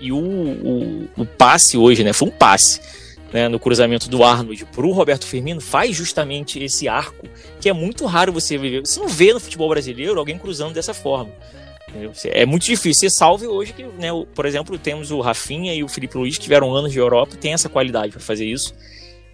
E 0.00 0.10
o, 0.10 0.18
o, 0.18 1.08
o 1.16 1.24
passe 1.24 1.76
hoje, 1.76 2.02
né, 2.02 2.12
foi 2.12 2.28
um 2.28 2.32
passe. 2.32 2.80
Né, 3.32 3.48
no 3.48 3.58
cruzamento 3.58 4.10
do 4.10 4.22
Arnold 4.22 4.66
para 4.66 4.84
o 4.84 4.92
Roberto 4.92 5.24
Firmino 5.24 5.58
faz 5.58 5.96
justamente 5.96 6.62
esse 6.62 6.86
arco 6.86 7.26
que 7.58 7.66
é 7.66 7.72
muito 7.72 8.04
raro 8.04 8.30
você 8.30 8.58
ver. 8.58 8.80
Você 8.80 9.00
não 9.00 9.08
vê 9.08 9.32
no 9.32 9.40
futebol 9.40 9.70
brasileiro 9.70 10.18
alguém 10.18 10.36
cruzando 10.36 10.74
dessa 10.74 10.92
forma. 10.92 11.32
É 12.32 12.46
muito 12.46 12.64
difícil. 12.64 13.08
Você 13.08 13.16
salve 13.16 13.46
hoje 13.46 13.72
que, 13.72 13.82
né, 13.82 14.08
por 14.34 14.46
exemplo, 14.46 14.78
temos 14.78 15.10
o 15.10 15.20
Rafinha 15.20 15.74
e 15.74 15.82
o 15.84 15.88
Felipe 15.88 16.16
Luiz 16.16 16.36
que 16.36 16.44
tiveram 16.44 16.74
anos 16.74 16.92
de 16.92 16.98
Europa, 16.98 17.36
tem 17.36 17.52
essa 17.52 17.68
qualidade 17.68 18.12
para 18.12 18.20
fazer 18.20 18.46
isso. 18.46 18.74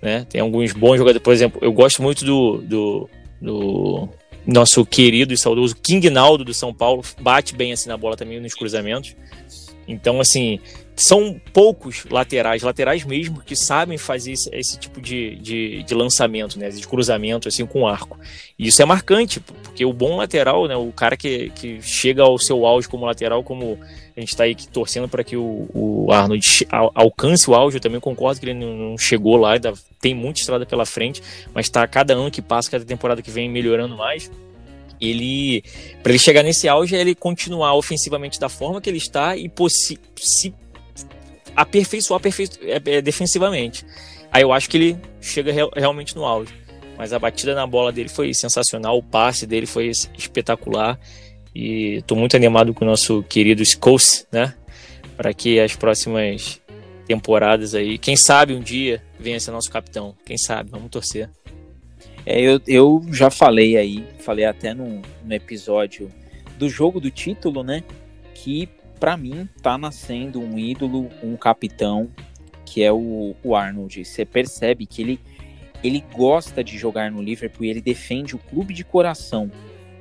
Né? 0.02 0.26
Tem 0.28 0.40
alguns 0.40 0.72
bons 0.72 0.96
jogadores, 0.96 1.22
por 1.22 1.32
exemplo, 1.32 1.58
eu 1.62 1.72
gosto 1.72 2.02
muito 2.02 2.24
do, 2.24 2.58
do, 2.58 3.10
do 3.40 4.08
nosso 4.46 4.84
querido 4.86 5.34
e 5.34 5.38
saudoso 5.38 5.76
King 5.76 6.08
Naldo 6.08 6.44
do 6.44 6.54
São 6.54 6.72
Paulo, 6.72 7.02
bate 7.20 7.54
bem 7.54 7.72
assim 7.72 7.88
na 7.88 7.96
bola 7.96 8.16
também 8.16 8.40
nos 8.40 8.54
cruzamentos. 8.54 9.16
Então, 9.86 10.20
assim, 10.20 10.60
são 10.98 11.40
poucos 11.52 12.04
laterais, 12.10 12.62
laterais 12.62 13.04
mesmo, 13.04 13.40
que 13.40 13.54
sabem 13.54 13.96
fazer 13.96 14.32
esse, 14.32 14.50
esse 14.52 14.76
tipo 14.76 15.00
de, 15.00 15.36
de, 15.36 15.82
de, 15.84 15.94
lançamento, 15.94 16.58
né? 16.58 16.68
De 16.70 16.86
cruzamento, 16.86 17.46
assim, 17.46 17.64
com 17.64 17.86
arco. 17.86 18.18
E 18.58 18.66
isso 18.66 18.82
é 18.82 18.84
marcante, 18.84 19.38
porque 19.38 19.84
o 19.84 19.92
bom 19.92 20.16
lateral, 20.16 20.66
né? 20.66 20.76
O 20.76 20.90
cara 20.90 21.16
que, 21.16 21.50
que 21.50 21.80
chega 21.80 22.24
ao 22.24 22.36
seu 22.36 22.66
auge 22.66 22.88
como 22.88 23.06
lateral, 23.06 23.44
como 23.44 23.78
a 24.16 24.20
gente 24.20 24.30
está 24.30 24.42
aí 24.42 24.56
torcendo 24.56 25.08
para 25.08 25.22
que 25.22 25.36
o, 25.36 25.68
o 25.72 26.12
Arnold 26.12 26.66
alcance 26.94 27.48
o 27.48 27.54
auge, 27.54 27.76
eu 27.76 27.80
também 27.80 28.00
concordo 28.00 28.40
que 28.40 28.46
ele 28.46 28.54
não 28.54 28.98
chegou 28.98 29.36
lá, 29.36 29.52
ainda 29.52 29.72
tem 30.00 30.12
muita 30.16 30.40
estrada 30.40 30.66
pela 30.66 30.84
frente, 30.84 31.22
mas 31.54 31.66
está 31.66 31.86
cada 31.86 32.14
ano 32.14 32.28
que 32.28 32.42
passa, 32.42 32.72
cada 32.72 32.84
temporada 32.84 33.22
que 33.22 33.30
vem 33.30 33.48
melhorando 33.48 33.96
mais 33.96 34.28
ele 35.00 35.62
para 36.02 36.10
ele 36.10 36.18
chegar 36.18 36.42
nesse 36.42 36.68
auge 36.68 36.96
é 36.96 37.00
ele 37.00 37.14
continuar 37.14 37.74
ofensivamente 37.74 38.40
da 38.40 38.48
forma 38.48 38.80
que 38.80 38.90
ele 38.90 38.98
está 38.98 39.36
e 39.36 39.48
se 40.16 40.52
aperfeiçoar 41.58 42.18
aperfeiço, 42.18 42.58
é, 42.62 42.80
é, 42.96 43.02
defensivamente. 43.02 43.84
Aí 44.30 44.42
eu 44.42 44.52
acho 44.52 44.70
que 44.70 44.76
ele 44.76 44.98
chega 45.20 45.52
real, 45.52 45.70
realmente 45.74 46.14
no 46.14 46.24
auge. 46.24 46.52
Mas 46.96 47.12
a 47.12 47.18
batida 47.18 47.54
na 47.54 47.66
bola 47.66 47.92
dele 47.92 48.08
foi 48.08 48.32
sensacional, 48.32 48.98
o 48.98 49.02
passe 49.02 49.46
dele 49.46 49.66
foi 49.66 49.88
espetacular. 49.88 50.98
E 51.54 51.96
estou 51.96 52.16
muito 52.16 52.36
animado 52.36 52.72
com 52.72 52.84
o 52.84 52.88
nosso 52.88 53.22
querido 53.24 53.64
Scholes, 53.64 54.26
né? 54.30 54.54
Para 55.16 55.34
que 55.34 55.58
as 55.58 55.74
próximas 55.74 56.60
temporadas 57.06 57.74
aí, 57.74 57.98
quem 57.98 58.16
sabe 58.16 58.54
um 58.54 58.60
dia 58.60 59.02
venha 59.18 59.40
ser 59.40 59.50
nosso 59.50 59.70
capitão. 59.70 60.14
Quem 60.24 60.36
sabe, 60.36 60.70
vamos 60.70 60.90
torcer. 60.90 61.28
É, 62.24 62.40
eu, 62.40 62.60
eu 62.66 63.04
já 63.10 63.30
falei 63.30 63.76
aí, 63.76 64.04
falei 64.20 64.44
até 64.44 64.74
no, 64.74 65.02
no 65.24 65.34
episódio 65.34 66.12
do 66.58 66.68
jogo 66.68 67.00
do 67.00 67.10
título, 67.10 67.64
né? 67.64 67.82
Que 68.34 68.68
para 68.98 69.16
mim 69.16 69.48
tá 69.62 69.78
nascendo 69.78 70.40
um 70.40 70.58
ídolo, 70.58 71.08
um 71.22 71.36
capitão, 71.36 72.10
que 72.64 72.82
é 72.82 72.92
o, 72.92 73.34
o 73.42 73.54
Arnold. 73.54 74.04
Você 74.04 74.24
percebe 74.24 74.86
que 74.86 75.00
ele, 75.02 75.20
ele 75.82 76.04
gosta 76.12 76.62
de 76.62 76.76
jogar 76.76 77.10
no 77.10 77.22
Liverpool 77.22 77.64
e 77.64 77.70
ele 77.70 77.80
defende 77.80 78.34
o 78.34 78.38
clube 78.38 78.74
de 78.74 78.84
coração. 78.84 79.50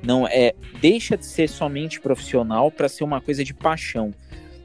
Não 0.02 0.26
é, 0.26 0.54
deixa 0.80 1.16
de 1.16 1.26
ser 1.26 1.48
somente 1.48 2.00
profissional 2.00 2.70
para 2.70 2.88
ser 2.88 3.04
uma 3.04 3.20
coisa 3.20 3.42
de 3.42 3.54
paixão. 3.54 4.12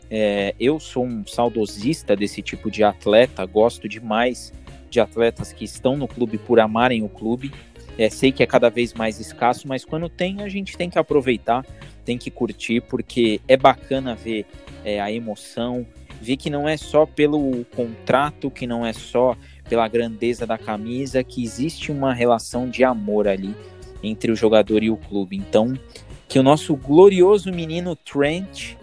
É, 0.10 0.54
eu 0.60 0.80
sou 0.80 1.06
um 1.06 1.26
saudosista 1.26 2.16
desse 2.16 2.42
tipo 2.42 2.70
de 2.70 2.84
atleta, 2.84 3.46
gosto 3.46 3.88
demais 3.88 4.54
de 4.90 5.00
atletas 5.00 5.52
que 5.52 5.66
estão 5.66 5.98
no 5.98 6.08
clube 6.08 6.38
por 6.38 6.60
amarem 6.60 7.04
o 7.04 7.10
clube. 7.10 7.52
É, 7.98 8.10
sei 8.10 8.32
que 8.32 8.44
é 8.44 8.46
cada 8.46 8.70
vez 8.70 8.94
mais 8.94 9.20
escasso, 9.20 9.68
mas 9.68 9.86
quando 9.86 10.10
tem, 10.10 10.42
a 10.42 10.50
gente 10.50 10.78
tem 10.78 10.90
que 10.90 11.00
aproveitar, 11.00 11.66
tem 12.04 12.18
que 12.18 12.30
curtir, 12.30 12.82
porque 12.82 13.42
é 13.48 13.58
bacana 13.58 14.16
ver 14.16 14.46
é, 14.84 15.00
a 15.00 15.12
emoção, 15.12 15.86
ver 16.22 16.38
que 16.38 16.50
não 16.50 16.68
é 16.68 16.78
só 16.78 17.06
pelo 17.06 17.66
contrato, 17.76 18.52
que 18.52 18.68
não 18.68 18.86
é 18.86 18.94
só 18.94 19.36
pela 19.68 19.88
grandeza 19.88 20.46
da 20.46 20.58
camisa, 20.58 21.24
que 21.24 21.44
existe 21.44 21.92
uma 21.92 22.14
relação 22.14 22.70
de 22.70 22.84
amor 22.84 23.28
ali 23.28 23.56
entre 24.02 24.32
o 24.32 24.36
jogador 24.36 24.84
e 24.84 24.90
o 24.90 24.98
clube. 24.98 25.38
Então, 25.38 25.74
que 26.28 26.40
o 26.40 26.44
nosso 26.44 26.76
glorioso 26.76 27.52
menino 27.52 27.96
Trent 27.96 28.76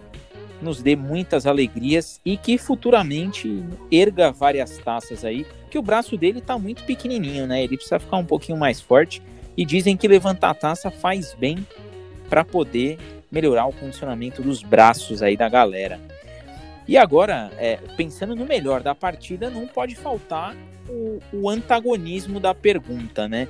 nos 0.61 0.81
dê 0.81 0.95
muitas 0.95 1.47
alegrias 1.47 2.21
e 2.23 2.37
que 2.37 2.57
futuramente 2.57 3.63
erga 3.91 4.31
várias 4.31 4.77
taças 4.77 5.25
aí, 5.25 5.45
que 5.69 5.77
o 5.77 5.81
braço 5.81 6.15
dele 6.17 6.39
está 6.39 6.57
muito 6.57 6.83
pequenininho, 6.83 7.47
né? 7.47 7.63
Ele 7.63 7.77
precisa 7.77 7.99
ficar 7.99 8.17
um 8.17 8.25
pouquinho 8.25 8.57
mais 8.57 8.79
forte 8.79 9.21
e 9.57 9.65
dizem 9.65 9.97
que 9.97 10.07
levantar 10.07 10.51
a 10.51 10.53
taça 10.53 10.91
faz 10.91 11.33
bem 11.33 11.65
para 12.31 12.45
poder 12.45 12.97
melhorar 13.29 13.65
o 13.65 13.73
condicionamento 13.73 14.41
dos 14.41 14.63
braços 14.63 15.21
aí 15.21 15.35
da 15.35 15.49
galera. 15.49 15.99
E 16.87 16.97
agora, 16.97 17.51
é, 17.57 17.75
pensando 17.97 18.37
no 18.37 18.45
melhor 18.45 18.81
da 18.81 18.95
partida, 18.95 19.49
não 19.49 19.67
pode 19.67 19.95
faltar 19.95 20.55
o, 20.87 21.19
o 21.33 21.49
antagonismo 21.49 22.39
da 22.39 22.55
pergunta, 22.55 23.27
né? 23.27 23.49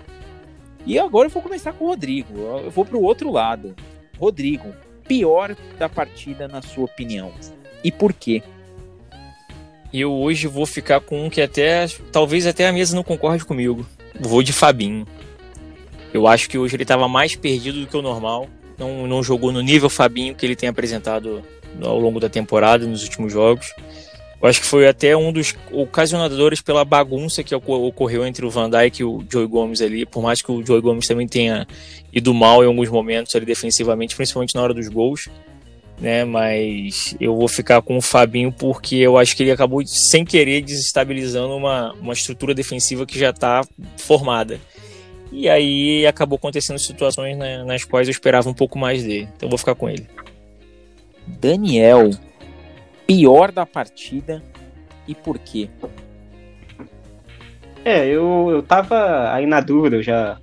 E 0.83 0.97
agora 0.97 1.27
eu 1.27 1.31
vou 1.31 1.43
começar 1.43 1.73
com 1.73 1.85
o 1.85 1.87
Rodrigo. 1.89 2.35
Eu 2.35 2.71
vou 2.71 2.83
para 2.83 2.97
o 2.97 3.03
outro 3.03 3.31
lado. 3.31 3.75
Rodrigo, 4.17 4.73
pior 5.07 5.55
da 5.77 5.87
partida 5.87 6.47
na 6.47 6.63
sua 6.63 6.85
opinião? 6.85 7.31
E 7.83 7.91
por 7.91 8.11
quê? 8.13 8.41
Eu 9.93 10.11
hoje 10.11 10.47
vou 10.47 10.65
ficar 10.65 11.01
com 11.01 11.25
um 11.25 11.29
que 11.29 11.41
até 11.41 11.85
talvez 12.11 12.47
até 12.47 12.67
a 12.67 12.73
mesa 12.73 12.95
não 12.95 13.03
concorde 13.03 13.45
comigo. 13.45 13.85
Vou 14.19 14.41
de 14.41 14.51
Fabinho. 14.51 15.05
Eu 16.11 16.25
acho 16.25 16.49
que 16.49 16.57
hoje 16.57 16.75
ele 16.75 16.83
estava 16.83 17.07
mais 17.07 17.35
perdido 17.35 17.81
do 17.81 17.87
que 17.87 17.95
o 17.95 18.01
normal. 18.01 18.47
Não, 18.81 19.05
não 19.05 19.21
jogou 19.21 19.51
no 19.51 19.61
nível 19.61 19.89
Fabinho 19.91 20.33
que 20.33 20.43
ele 20.43 20.55
tem 20.55 20.67
apresentado 20.67 21.43
ao 21.79 21.99
longo 21.99 22.19
da 22.19 22.27
temporada, 22.27 22.85
nos 22.85 23.03
últimos 23.03 23.31
jogos. 23.31 23.71
Eu 24.41 24.49
acho 24.49 24.59
que 24.59 24.65
foi 24.65 24.87
até 24.87 25.15
um 25.15 25.31
dos 25.31 25.55
ocasionadores 25.71 26.61
pela 26.61 26.83
bagunça 26.83 27.43
que 27.43 27.53
ocorreu 27.53 28.25
entre 28.25 28.43
o 28.43 28.49
Van 28.49 28.67
Dijk 28.67 29.01
e 29.01 29.03
o 29.03 29.23
Joey 29.29 29.45
Gomes 29.45 29.81
ali, 29.81 30.03
por 30.03 30.23
mais 30.23 30.41
que 30.41 30.51
o 30.51 30.65
Joey 30.65 30.81
Gomes 30.81 31.07
também 31.07 31.27
tenha 31.27 31.67
ido 32.11 32.33
mal 32.33 32.63
em 32.63 32.67
alguns 32.67 32.89
momentos 32.89 33.35
ali 33.35 33.45
defensivamente, 33.45 34.15
principalmente 34.15 34.55
na 34.55 34.63
hora 34.63 34.73
dos 34.73 34.87
gols, 34.87 35.29
né? 35.99 36.25
Mas 36.25 37.15
eu 37.21 37.35
vou 37.35 37.47
ficar 37.47 37.83
com 37.83 37.97
o 37.97 38.01
Fabinho 38.01 38.51
porque 38.51 38.95
eu 38.95 39.15
acho 39.15 39.37
que 39.37 39.43
ele 39.43 39.51
acabou 39.51 39.85
sem 39.85 40.25
querer 40.25 40.63
desestabilizando 40.63 41.55
uma, 41.55 41.93
uma 42.01 42.13
estrutura 42.13 42.55
defensiva 42.55 43.05
que 43.05 43.19
já 43.19 43.29
está 43.29 43.63
formada. 43.97 44.59
E 45.31 45.47
aí 45.47 46.05
acabou 46.05 46.35
acontecendo 46.35 46.77
situações 46.77 47.37
né, 47.37 47.63
nas 47.63 47.85
quais 47.85 48.07
eu 48.07 48.11
esperava 48.11 48.49
um 48.49 48.53
pouco 48.53 48.77
mais 48.77 49.03
dele. 49.03 49.29
Então 49.35 49.47
eu 49.47 49.49
vou 49.49 49.57
ficar 49.57 49.75
com 49.75 49.89
ele. 49.89 50.05
Daniel, 51.25 52.11
pior 53.07 53.51
da 53.51 53.65
partida 53.65 54.43
e 55.07 55.15
por 55.15 55.39
quê? 55.39 55.69
É, 57.83 58.05
eu, 58.05 58.49
eu 58.51 58.61
tava 58.61 59.33
aí 59.33 59.45
na 59.45 59.59
dúvida, 59.59 59.95
eu 59.95 60.03
já 60.03 60.37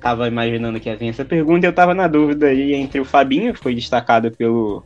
tava 0.00 0.28
imaginando 0.28 0.80
que 0.80 0.88
ia 0.88 0.96
vir 0.96 1.08
essa 1.08 1.24
pergunta, 1.24 1.66
eu 1.66 1.72
tava 1.72 1.94
na 1.94 2.06
dúvida 2.06 2.46
aí 2.46 2.72
entre 2.74 3.00
o 3.00 3.04
Fabinho, 3.04 3.52
que 3.52 3.60
foi 3.60 3.74
destacado 3.74 4.30
pelo, 4.30 4.84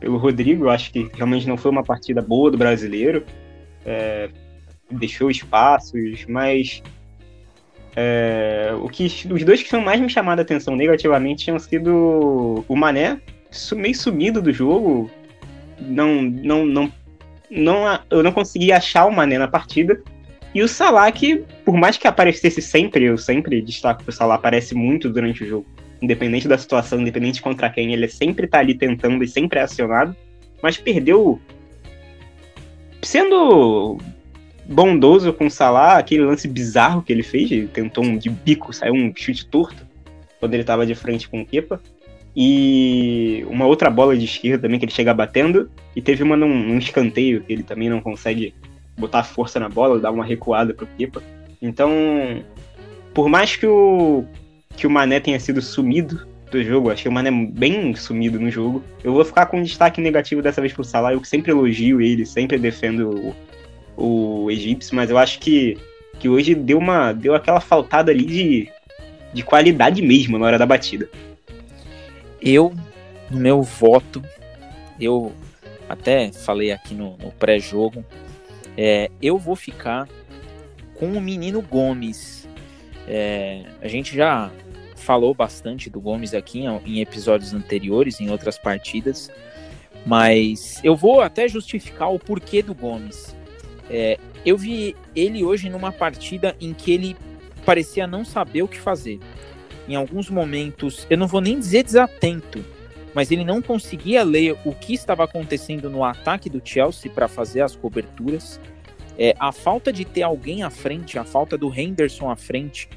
pelo 0.00 0.16
Rodrigo, 0.16 0.64
eu 0.64 0.70
acho 0.70 0.90
que 0.90 1.10
realmente 1.14 1.46
não 1.46 1.56
foi 1.56 1.70
uma 1.70 1.84
partida 1.84 2.20
boa 2.20 2.50
do 2.50 2.58
brasileiro, 2.58 3.24
é, 3.86 4.30
deixou 4.90 5.30
espaços, 5.30 6.24
mas 6.26 6.82
é, 7.96 8.70
o 8.80 8.88
que, 8.88 9.04
os 9.06 9.44
dois 9.44 9.62
que 9.62 9.68
são 9.68 9.80
mais 9.80 10.00
me 10.00 10.08
chamado 10.08 10.40
a 10.40 10.42
atenção 10.42 10.74
negativamente 10.74 11.44
tinham 11.44 11.58
sido 11.58 12.64
o 12.66 12.76
Mané, 12.76 13.20
meio 13.76 13.94
sumido 13.94 14.42
do 14.42 14.52
jogo, 14.52 15.10
não, 15.80 16.22
não, 16.22 16.66
não, 16.66 16.92
não, 17.50 18.00
eu 18.10 18.22
não 18.22 18.32
consegui 18.32 18.72
achar 18.72 19.06
o 19.06 19.12
Mané 19.12 19.38
na 19.38 19.48
partida. 19.48 20.02
E 20.52 20.62
o 20.62 20.68
Salah, 20.68 21.10
que 21.10 21.44
por 21.64 21.76
mais 21.76 21.96
que 21.96 22.06
aparecesse 22.06 22.62
sempre, 22.62 23.04
eu 23.04 23.18
sempre 23.18 23.60
destaco 23.60 24.04
que 24.04 24.10
o 24.10 24.12
Salah 24.12 24.36
aparece 24.36 24.74
muito 24.74 25.08
durante 25.08 25.44
o 25.44 25.46
jogo. 25.46 25.66
Independente 26.00 26.46
da 26.46 26.58
situação, 26.58 27.00
independente 27.00 27.42
contra 27.42 27.70
quem, 27.70 27.92
ele 27.92 28.08
sempre 28.08 28.46
tá 28.46 28.58
ali 28.58 28.74
tentando 28.74 29.22
e 29.22 29.28
sempre 29.28 29.58
é 29.58 29.62
acionado. 29.62 30.14
Mas 30.62 30.76
perdeu. 30.76 31.40
Sendo 33.02 33.98
bondoso 34.66 35.32
com 35.32 35.46
o 35.46 35.50
Salah, 35.50 35.98
aquele 35.98 36.24
lance 36.24 36.48
bizarro 36.48 37.02
que 37.02 37.12
ele 37.12 37.22
fez, 37.22 37.50
ele 37.50 37.68
tentou 37.68 38.04
um 38.04 38.16
de 38.16 38.30
bico, 38.30 38.72
saiu 38.72 38.94
um 38.94 39.12
chute 39.14 39.46
torto 39.46 39.86
quando 40.40 40.54
ele 40.54 40.64
tava 40.64 40.86
de 40.86 40.94
frente 40.94 41.28
com 41.28 41.40
o 41.40 41.46
Kepa. 41.46 41.80
E 42.36 43.44
uma 43.48 43.64
outra 43.64 43.88
bola 43.88 44.16
de 44.16 44.24
esquerda 44.24 44.62
também 44.62 44.78
que 44.78 44.84
ele 44.84 44.92
chega 44.92 45.14
batendo. 45.14 45.70
E 45.94 46.02
teve 46.02 46.22
uma 46.22 46.36
num, 46.36 46.52
num 46.52 46.78
escanteio 46.78 47.42
que 47.42 47.52
ele 47.52 47.62
também 47.62 47.88
não 47.88 48.00
consegue 48.00 48.52
botar 48.98 49.22
força 49.22 49.60
na 49.60 49.68
bola, 49.68 50.00
dar 50.00 50.10
uma 50.10 50.24
recuada 50.24 50.74
pro 50.74 50.86
Kepa. 50.98 51.22
Então, 51.62 51.90
por 53.12 53.28
mais 53.28 53.56
que 53.56 53.66
o, 53.66 54.24
que 54.76 54.86
o 54.86 54.90
Mané 54.90 55.20
tenha 55.20 55.38
sido 55.38 55.62
sumido 55.62 56.26
do 56.50 56.62
jogo, 56.62 56.90
achei 56.90 57.08
o 57.10 57.14
Mané 57.14 57.30
bem 57.30 57.94
sumido 57.94 58.38
no 58.38 58.50
jogo, 58.50 58.82
eu 59.02 59.12
vou 59.12 59.24
ficar 59.24 59.46
com 59.46 59.58
um 59.58 59.62
destaque 59.62 60.00
negativo 60.00 60.42
dessa 60.42 60.60
vez 60.60 60.72
pro 60.72 60.84
Salah. 60.84 61.12
Eu 61.12 61.24
sempre 61.24 61.52
elogio 61.52 62.00
ele, 62.00 62.26
sempre 62.26 62.58
defendo 62.58 63.34
o, 63.96 64.50
egípcio, 64.50 64.94
mas 64.94 65.10
eu 65.10 65.18
acho 65.18 65.38
que, 65.38 65.78
que 66.18 66.28
hoje 66.28 66.54
deu, 66.54 66.78
uma, 66.78 67.12
deu 67.12 67.34
aquela 67.34 67.60
faltada 67.60 68.10
ali 68.10 68.24
de, 68.24 68.68
de 69.32 69.42
qualidade 69.42 70.02
mesmo 70.02 70.38
na 70.38 70.46
hora 70.46 70.58
da 70.58 70.66
batida. 70.66 71.08
Eu, 72.40 72.74
no 73.30 73.38
meu 73.38 73.62
voto, 73.62 74.22
eu 75.00 75.32
até 75.88 76.30
falei 76.32 76.72
aqui 76.72 76.94
no, 76.94 77.16
no 77.18 77.30
pré-jogo, 77.32 78.04
é, 78.76 79.10
eu 79.22 79.38
vou 79.38 79.56
ficar 79.56 80.08
com 80.94 81.06
o 81.12 81.20
menino 81.20 81.62
Gomes. 81.62 82.48
É, 83.06 83.64
a 83.80 83.88
gente 83.88 84.16
já 84.16 84.50
falou 84.96 85.34
bastante 85.34 85.90
do 85.90 86.00
Gomes 86.00 86.32
aqui 86.32 86.64
em 86.86 87.00
episódios 87.00 87.52
anteriores, 87.52 88.20
em 88.20 88.30
outras 88.30 88.58
partidas, 88.58 89.30
mas 90.06 90.80
eu 90.82 90.96
vou 90.96 91.20
até 91.20 91.46
justificar 91.46 92.12
o 92.12 92.18
porquê 92.18 92.62
do 92.62 92.74
Gomes. 92.74 93.36
É, 93.90 94.18
eu 94.44 94.56
vi 94.56 94.96
ele 95.14 95.44
hoje 95.44 95.68
numa 95.68 95.92
partida 95.92 96.56
em 96.60 96.72
que 96.72 96.92
ele 96.92 97.16
parecia 97.64 98.06
não 98.06 98.24
saber 98.24 98.62
o 98.62 98.68
que 98.68 98.78
fazer 98.78 99.18
em 99.88 99.94
alguns 99.94 100.30
momentos, 100.30 101.06
eu 101.10 101.18
não 101.18 101.26
vou 101.26 101.40
nem 101.40 101.58
dizer 101.58 101.84
desatento, 101.84 102.64
mas 103.14 103.30
ele 103.30 103.44
não 103.44 103.60
conseguia 103.60 104.22
ler 104.22 104.56
o 104.64 104.72
que 104.72 104.94
estava 104.94 105.24
acontecendo 105.24 105.90
no 105.90 106.02
ataque 106.02 106.48
do 106.48 106.60
Chelsea 106.64 107.10
para 107.10 107.28
fazer 107.28 107.60
as 107.60 107.76
coberturas. 107.76 108.60
É, 109.16 109.36
a 109.38 109.52
falta 109.52 109.92
de 109.92 110.04
ter 110.04 110.22
alguém 110.22 110.62
à 110.62 110.70
frente, 110.70 111.18
a 111.18 111.24
falta 111.24 111.56
do 111.56 111.72
Henderson 111.72 112.28
à 112.30 112.34
frente, 112.34 112.88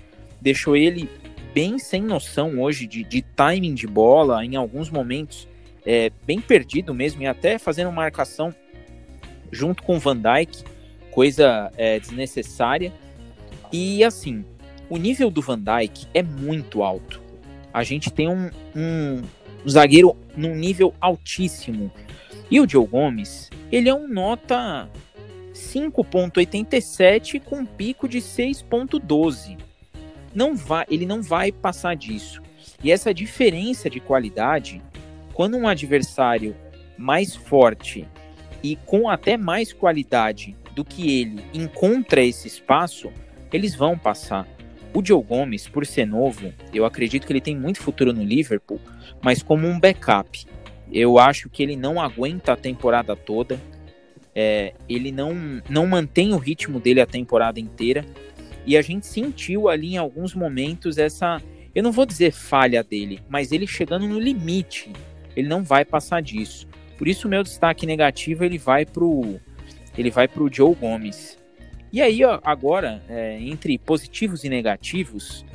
deixou 0.42 0.76
ele 0.76 1.10
bem 1.54 1.78
sem 1.78 2.02
noção 2.02 2.60
hoje 2.62 2.88
de, 2.88 3.04
de 3.04 3.22
timing 3.22 3.76
de 3.76 3.86
bola, 3.86 4.44
em 4.44 4.56
alguns 4.56 4.90
momentos, 4.90 5.48
é, 5.86 6.12
bem 6.26 6.42
perdido 6.42 6.94
mesmo, 6.94 7.22
e 7.22 7.28
até 7.28 7.60
fazendo 7.60 7.92
marcação 7.92 8.54
junto 9.52 9.84
com 9.84 9.98
o 9.98 10.00
Van 10.00 10.18
Dijk, 10.18 10.64
coisa 11.18 11.72
é, 11.76 12.00
desnecessária. 12.00 12.94
E 13.74 14.04
assim, 14.04 14.46
o 14.88 14.98
nível 14.98 15.32
do 15.32 15.42
Van 15.42 15.58
Dijk 15.58 16.06
é 16.14 16.22
muito 16.22 16.84
alto. 16.84 17.20
A 17.74 17.84
gente 17.84 18.12
tem 18.14 18.30
um, 18.30 18.52
um 18.76 19.24
zagueiro 19.68 20.16
num 20.36 20.54
nível 20.54 20.94
altíssimo. 21.02 21.92
E 22.52 22.62
o 22.62 22.70
Joe 22.70 22.86
Gomes, 22.86 23.50
ele 23.72 23.90
é 23.90 23.96
um 23.96 24.08
nota 24.08 24.88
5.87 25.56 27.42
com 27.42 27.62
um 27.62 27.66
pico 27.66 28.08
de 28.08 28.20
6.12. 28.20 29.58
Não 30.36 30.56
vai, 30.56 30.86
ele 30.88 31.08
não 31.08 31.24
vai 31.24 31.52
passar 31.52 31.96
disso. 31.96 32.44
E 32.84 32.92
essa 32.92 33.12
diferença 33.12 33.90
de 33.90 34.00
qualidade, 34.00 34.84
quando 35.34 35.58
um 35.58 35.68
adversário 35.68 36.56
mais 36.96 37.36
forte 37.36 38.08
e 38.62 38.76
com 38.76 39.10
até 39.10 39.36
mais 39.36 39.74
qualidade 39.74 40.56
do 40.78 40.86
que 40.86 41.22
ele 41.22 41.44
encontra 41.56 42.24
esse 42.24 42.48
espaço, 42.48 43.12
eles 43.52 43.74
vão 43.74 43.98
passar. 43.98 44.48
O 44.94 45.04
Joe 45.04 45.24
Gomes, 45.24 45.68
por 45.68 45.88
ser 45.88 46.06
novo, 46.06 46.54
eu 46.72 46.86
acredito 46.86 47.26
que 47.26 47.34
ele 47.34 47.42
tem 47.42 47.58
muito 47.58 47.82
futuro 47.82 48.14
no 48.14 48.24
Liverpool, 48.24 48.80
mas 49.20 49.42
como 49.42 49.68
um 49.68 49.80
backup. 49.80 50.46
Eu 50.92 51.18
acho 51.18 51.50
que 51.50 51.64
ele 51.64 51.76
não 51.76 52.00
aguenta 52.00 52.54
a 52.54 52.56
temporada 52.56 53.16
toda. 53.16 53.60
É, 54.36 54.76
ele 54.88 55.12
não, 55.12 55.34
não 55.68 55.88
mantém 55.88 56.32
o 56.32 56.38
ritmo 56.38 56.80
dele 56.80 57.02
a 57.02 57.08
temporada 57.08 57.60
inteira. 57.60 58.06
E 58.64 58.78
a 58.78 58.82
gente 58.84 59.08
sentiu 59.08 59.68
ali 59.68 59.96
em 59.96 59.98
alguns 59.98 60.36
momentos 60.36 61.00
essa. 61.00 61.42
Eu 61.74 61.82
não 61.82 61.92
vou 61.92 62.06
dizer 62.06 62.32
falha 62.32 62.84
dele, 62.84 63.20
mas 63.28 63.52
ele 63.52 63.66
chegando 63.66 64.08
no 64.08 64.20
limite. 64.20 64.94
Ele 65.36 65.48
não 65.48 65.64
vai 65.64 65.84
passar 65.84 66.22
disso. 66.22 66.68
Por 67.00 67.08
isso, 67.08 67.28
o 67.28 67.30
meu 67.32 67.42
destaque 67.42 67.88
negativo 67.88 68.44
ele 68.44 68.60
vai 68.60 68.86
pro 68.86 69.40
ele 69.98 70.12
vai 70.12 70.28
para 70.28 70.44
o 70.44 70.54
Joe 70.54 70.76
Gomes. 70.76 71.38
E 71.92 72.02
aí, 72.02 72.24
ó, 72.24 72.40
agora, 72.44 73.02
é, 73.10 73.40
entre 73.42 73.78
positivos 73.78 74.44
e 74.44 74.50
negativos, 74.50 75.46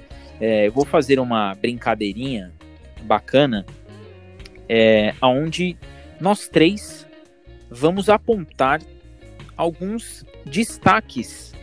é, 0.41 0.67
eu 0.67 0.73
vou 0.73 0.85
fazer 0.85 1.21
uma 1.21 1.55
brincadeirinha 1.55 2.53
bacana, 3.03 3.65
é, 4.69 5.15
onde 5.23 5.77
nós 6.21 6.49
três 6.49 7.07
vamos 7.71 8.09
apontar 8.09 8.81
alguns 9.57 10.25
destaques 10.45 11.55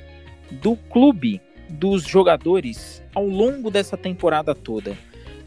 do 0.52 0.76
clube, 0.76 1.42
dos 1.70 2.04
jogadores 2.04 3.04
ao 3.14 3.26
longo 3.26 3.70
dessa 3.70 3.98
temporada 3.98 4.56
toda. 4.56 4.96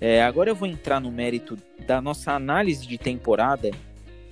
É, 0.00 0.22
agora 0.22 0.50
eu 0.50 0.54
vou 0.54 0.68
entrar 0.68 1.00
no 1.00 1.10
mérito 1.10 1.56
da 1.86 2.00
nossa 2.00 2.32
análise 2.32 2.86
de 2.86 2.98
temporada 2.98 3.70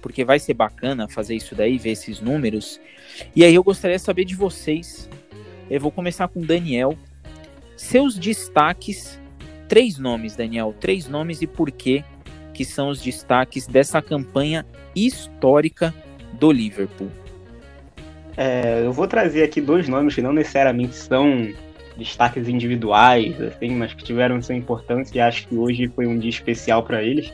porque 0.01 0.25
vai 0.25 0.39
ser 0.39 0.55
bacana 0.55 1.09
fazer 1.09 1.35
isso 1.35 1.55
daí, 1.55 1.79
ver 1.79 1.91
esses 1.91 2.21
números. 2.21 2.81
E 3.35 3.45
aí 3.45 3.55
eu 3.55 3.63
gostaria 3.63 3.97
de 3.97 4.03
saber 4.03 4.25
de 4.25 4.35
vocês. 4.35 5.09
Eu 5.71 5.81
vou 5.81 5.91
começar 5.91 6.29
com 6.29 6.41
o 6.41 6.45
Daniel. 6.45 6.97
Seus 7.77 8.19
destaques, 8.19 9.21
três 9.69 9.99
nomes, 9.99 10.37
Daniel, 10.37 10.75
três 10.79 11.09
nomes 11.09 11.43
e 11.43 11.47
por 11.47 11.71
quê 11.71 12.05
que 12.53 12.65
são 12.65 12.89
os 12.91 13.01
destaques 13.01 13.67
dessa 13.67 14.03
campanha 14.03 14.67
histórica 14.95 15.95
do 16.35 16.53
Liverpool. 16.53 17.11
É, 18.37 18.83
eu 18.85 18.93
vou 18.93 19.07
trazer 19.07 19.43
aqui 19.43 19.61
dois 19.61 19.89
nomes 19.89 20.15
que 20.15 20.23
não 20.23 20.33
necessariamente 20.33 20.95
são 20.95 21.49
destaques 21.97 22.49
individuais, 22.49 23.41
assim, 23.41 23.71
mas 23.71 23.93
que 23.93 24.03
tiveram 24.03 24.41
sua 24.41 24.55
importância 24.55 25.17
e 25.17 25.21
acho 25.21 25.47
que 25.47 25.55
hoje 25.55 25.89
foi 25.89 26.07
um 26.07 26.19
dia 26.19 26.31
especial 26.31 26.83
para 26.83 27.03
eles. 27.03 27.33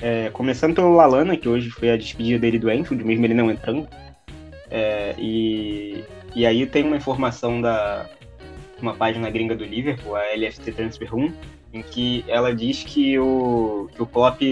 É, 0.00 0.30
começando 0.30 0.74
pelo 0.74 0.94
Lalana, 0.94 1.36
que 1.36 1.48
hoje 1.48 1.70
foi 1.70 1.90
a 1.90 1.96
despedida 1.96 2.38
dele 2.38 2.58
do 2.58 2.70
Enfield, 2.70 3.04
mesmo 3.04 3.24
ele 3.24 3.34
não 3.34 3.50
entrando. 3.50 3.88
É, 4.70 5.14
e, 5.18 6.04
e 6.34 6.46
aí 6.46 6.66
tem 6.66 6.84
uma 6.84 6.96
informação 6.96 7.60
da 7.60 8.08
uma 8.82 8.94
página 8.94 9.30
gringa 9.30 9.54
do 9.54 9.64
Liverpool, 9.64 10.16
a 10.16 10.22
LFT 10.34 10.72
Transfer 10.72 11.08
Room, 11.10 11.32
em 11.72 11.82
que 11.82 12.24
ela 12.26 12.54
diz 12.54 12.82
que 12.82 13.18
o, 13.18 13.88
que 13.94 14.02
o 14.02 14.06
Klopp. 14.06 14.42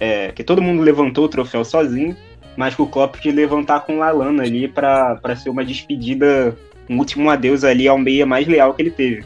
É, 0.00 0.32
que 0.32 0.42
todo 0.42 0.62
mundo 0.62 0.82
levantou 0.82 1.26
o 1.26 1.28
troféu 1.28 1.64
sozinho, 1.64 2.16
mas 2.56 2.74
que 2.74 2.82
o 2.82 2.86
Klopp 2.86 3.16
quis 3.16 3.32
levantar 3.32 3.80
com 3.80 3.96
o 3.96 3.98
Lalana 3.98 4.42
ali 4.42 4.66
para 4.66 5.36
ser 5.36 5.50
uma 5.50 5.64
despedida, 5.64 6.56
um 6.88 6.98
último 6.98 7.30
adeus 7.30 7.62
ali 7.62 7.86
ao 7.86 7.96
meia 7.96 8.26
mais 8.26 8.46
leal 8.48 8.74
que 8.74 8.82
ele 8.82 8.90
teve. 8.90 9.24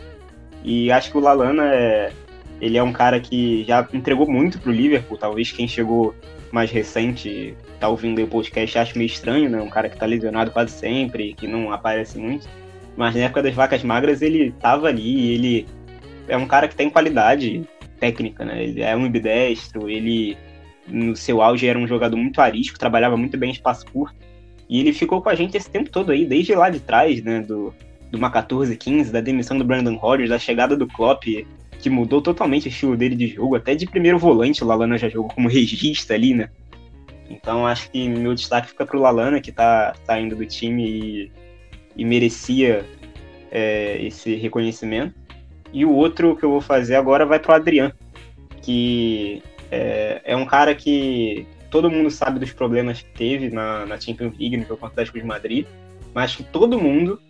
E 0.63 0.93
acho 0.93 1.11
que 1.11 1.17
o 1.17 1.21
Lalana 1.21 1.75
é, 1.75 2.13
ele 2.61 2.77
é 2.77 2.83
um 2.83 2.93
cara 2.93 3.21
que 3.21 3.65
já 3.65 3.87
entregou 3.93 4.29
muito 4.29 4.59
pro 4.61 4.73
Liverpool, 4.73 5.17
talvez 5.17 5.53
quem 5.53 5.69
chegou 5.69 6.15
mais 6.51 6.71
recente 6.71 7.55
tá 7.79 7.89
ouvindo 7.89 8.23
o 8.23 8.27
podcast 8.27 8.79
acha 8.79 8.99
meio 8.99 9.07
estranho, 9.07 9.49
né? 9.49 9.61
Um 9.61 9.69
cara 9.69 9.89
que 9.89 9.97
tá 9.97 10.07
lesionado 10.07 10.51
quase 10.51 10.73
sempre, 10.73 11.35
que 11.35 11.47
não 11.47 11.73
aparece 11.73 12.19
muito. 12.19 12.49
Mas 12.97 13.15
na 13.15 13.23
época 13.23 13.43
das 13.43 13.55
vacas 13.55 13.83
magras 13.85 14.23
ele 14.23 14.53
tava 14.53 14.89
ali, 14.89 15.33
ele 15.33 15.67
é 16.27 16.37
um 16.37 16.47
cara 16.47 16.67
que 16.67 16.75
tem 16.75 16.91
qualidade 16.91 17.63
técnica, 18.01 18.45
né? 18.45 18.65
Ele 18.65 18.83
é 18.83 18.97
um 18.97 19.05
ambidestro, 19.05 19.89
ele 19.89 20.37
no 20.87 21.15
seu 21.15 21.43
auge 21.43 21.67
era 21.67 21.79
um 21.79 21.87
jogador 21.87 22.17
muito 22.17 22.41
arisco, 22.41 22.79
trabalhava 22.79 23.17
muito 23.17 23.37
bem 23.37 23.51
em 23.51 23.53
espaço 23.53 23.85
curto. 23.87 24.17
E 24.69 24.81
ele 24.81 24.93
ficou 24.93 25.23
com 25.23 25.29
a 25.29 25.35
gente 25.35 25.57
esse 25.57 25.71
tempo 25.71 25.91
todo 25.91 26.11
aí, 26.11 26.27
desde 26.27 26.55
lá 26.55 26.71
de 26.71 26.81
trás, 26.81 27.23
né? 27.23 27.41
Do, 27.41 27.73
do 28.11 28.19
uma 28.19 28.31
14, 28.31 28.77
15, 28.77 29.13
da 29.13 29.21
demissão 29.21 29.57
do 29.57 29.65
Brandon 29.65 29.97
Rodgers, 29.97 30.31
da 30.31 30.39
chegada 30.39 30.77
do 30.77 30.87
Klopp, 30.87 31.47
que 31.79 31.89
mudou 31.89 32.21
totalmente 32.21 32.67
o 32.67 32.69
estilo 32.69 32.97
dele 32.97 33.15
de 33.15 33.29
jogo, 33.29 33.57
até 33.57 33.75
de 33.75 33.87
primeiro 33.87 34.19
volante 34.19 34.63
o 34.63 34.67
Lalana 34.67 34.99
já 34.99 35.09
jogou 35.09 35.31
como 35.31 35.49
regista 35.49 36.15
ali, 36.15 36.35
né? 36.35 36.51
Então 37.31 37.67
acho 37.67 37.91
que 37.91 38.09
meu 38.09 38.35
destaque 38.35 38.69
fica 38.69 38.87
pro 38.87 39.01
Lalana, 39.01 39.41
que 39.41 39.53
tá 39.53 39.95
saindo 40.05 40.35
do 40.35 40.47
time 40.47 40.89
e, 40.89 41.33
e 41.97 42.05
merecia 42.05 42.85
é, 43.51 43.99
esse 44.01 44.35
reconhecimento. 44.35 45.15
E 45.73 45.85
o 45.85 45.93
outro 45.93 46.35
que 46.35 46.45
eu 46.45 46.51
vou 46.51 46.61
fazer 46.61 46.97
agora 46.97 47.27
vai 47.27 47.39
pro 47.39 47.53
Adriano, 47.53 47.93
que 48.63 49.43
é, 49.71 50.23
é, 50.25 50.37
um 50.37 50.47
cara 50.47 50.75
que 50.75 51.47
todo 51.71 51.91
mundo 51.91 52.11
sabe 52.11 52.41
dos 52.41 52.53
problemas 52.53 53.03
que 53.03 53.11
teve 53.11 53.51
na, 53.51 53.85
na 53.85 54.01
Champions 54.01 54.37
League, 54.39 54.57
no 54.57 54.65
jogo 54.65 54.87
o 54.87 55.13
de 55.13 55.25
Madrid, 55.25 55.67
mas 56.15 56.35
que 56.35 56.43
todo 56.43 56.81
mundo 56.81 57.21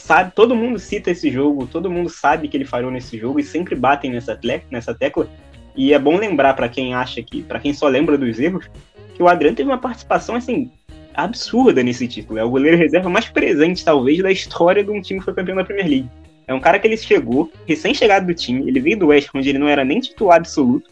sabe, 0.00 0.32
todo 0.34 0.56
mundo 0.56 0.78
cita 0.78 1.10
esse 1.10 1.30
jogo, 1.30 1.66
todo 1.66 1.90
mundo 1.90 2.08
sabe 2.08 2.48
que 2.48 2.56
ele 2.56 2.64
falhou 2.64 2.90
nesse 2.90 3.18
jogo 3.18 3.38
e 3.38 3.44
sempre 3.44 3.74
batem 3.74 4.10
nessa, 4.10 4.38
nessa 4.70 4.94
tecla. 4.94 5.28
E 5.76 5.92
é 5.92 5.98
bom 5.98 6.16
lembrar 6.16 6.54
para 6.54 6.68
quem 6.68 6.94
acha 6.94 7.22
que, 7.22 7.42
para 7.42 7.60
quem 7.60 7.72
só 7.72 7.86
lembra 7.86 8.18
dos 8.18 8.38
erros, 8.38 8.68
que 9.14 9.22
o 9.22 9.28
Adriano 9.28 9.56
teve 9.56 9.68
uma 9.68 9.78
participação 9.78 10.34
assim 10.34 10.70
absurda 11.14 11.82
nesse 11.82 12.08
título. 12.08 12.38
É 12.38 12.44
o 12.44 12.50
goleiro 12.50 12.76
reserva 12.76 13.08
mais 13.08 13.26
presente, 13.26 13.84
talvez, 13.84 14.22
da 14.22 14.32
história 14.32 14.82
de 14.82 14.90
um 14.90 15.00
time 15.00 15.20
que 15.20 15.24
foi 15.24 15.34
campeão 15.34 15.56
da 15.56 15.64
Premier 15.64 15.88
League. 15.88 16.10
É 16.46 16.54
um 16.54 16.60
cara 16.60 16.78
que 16.78 16.86
ele 16.86 16.96
chegou, 16.96 17.50
recém-chegado 17.66 18.26
do 18.26 18.34
time, 18.34 18.66
ele 18.66 18.80
veio 18.80 18.98
do 18.98 19.08
West, 19.08 19.28
onde 19.34 19.48
ele 19.48 19.58
não 19.58 19.68
era 19.68 19.84
nem 19.84 20.00
titular 20.00 20.38
absoluto. 20.38 20.90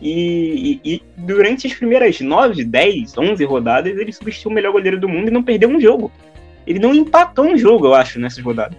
E, 0.00 0.80
e, 0.84 0.94
e, 0.94 1.02
durante 1.16 1.68
as 1.68 1.74
primeiras 1.74 2.20
9, 2.20 2.64
10, 2.64 3.16
11 3.16 3.44
rodadas, 3.44 3.96
ele 3.96 4.12
substituiu 4.12 4.50
o 4.50 4.54
melhor 4.54 4.72
goleiro 4.72 4.98
do 4.98 5.08
mundo 5.08 5.28
e 5.28 5.30
não 5.30 5.44
perdeu 5.44 5.68
um 5.68 5.80
jogo 5.80 6.10
ele 6.66 6.78
não 6.78 6.94
empatou 6.94 7.46
um 7.46 7.56
jogo, 7.56 7.86
eu 7.86 7.94
acho, 7.94 8.18
nessa 8.18 8.42
rodada. 8.42 8.76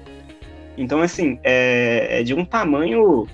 Então, 0.78 1.02
assim, 1.02 1.40
é, 1.44 2.20
é 2.20 2.24
de 2.24 2.34
um 2.34 2.44
tamanho 2.44 3.28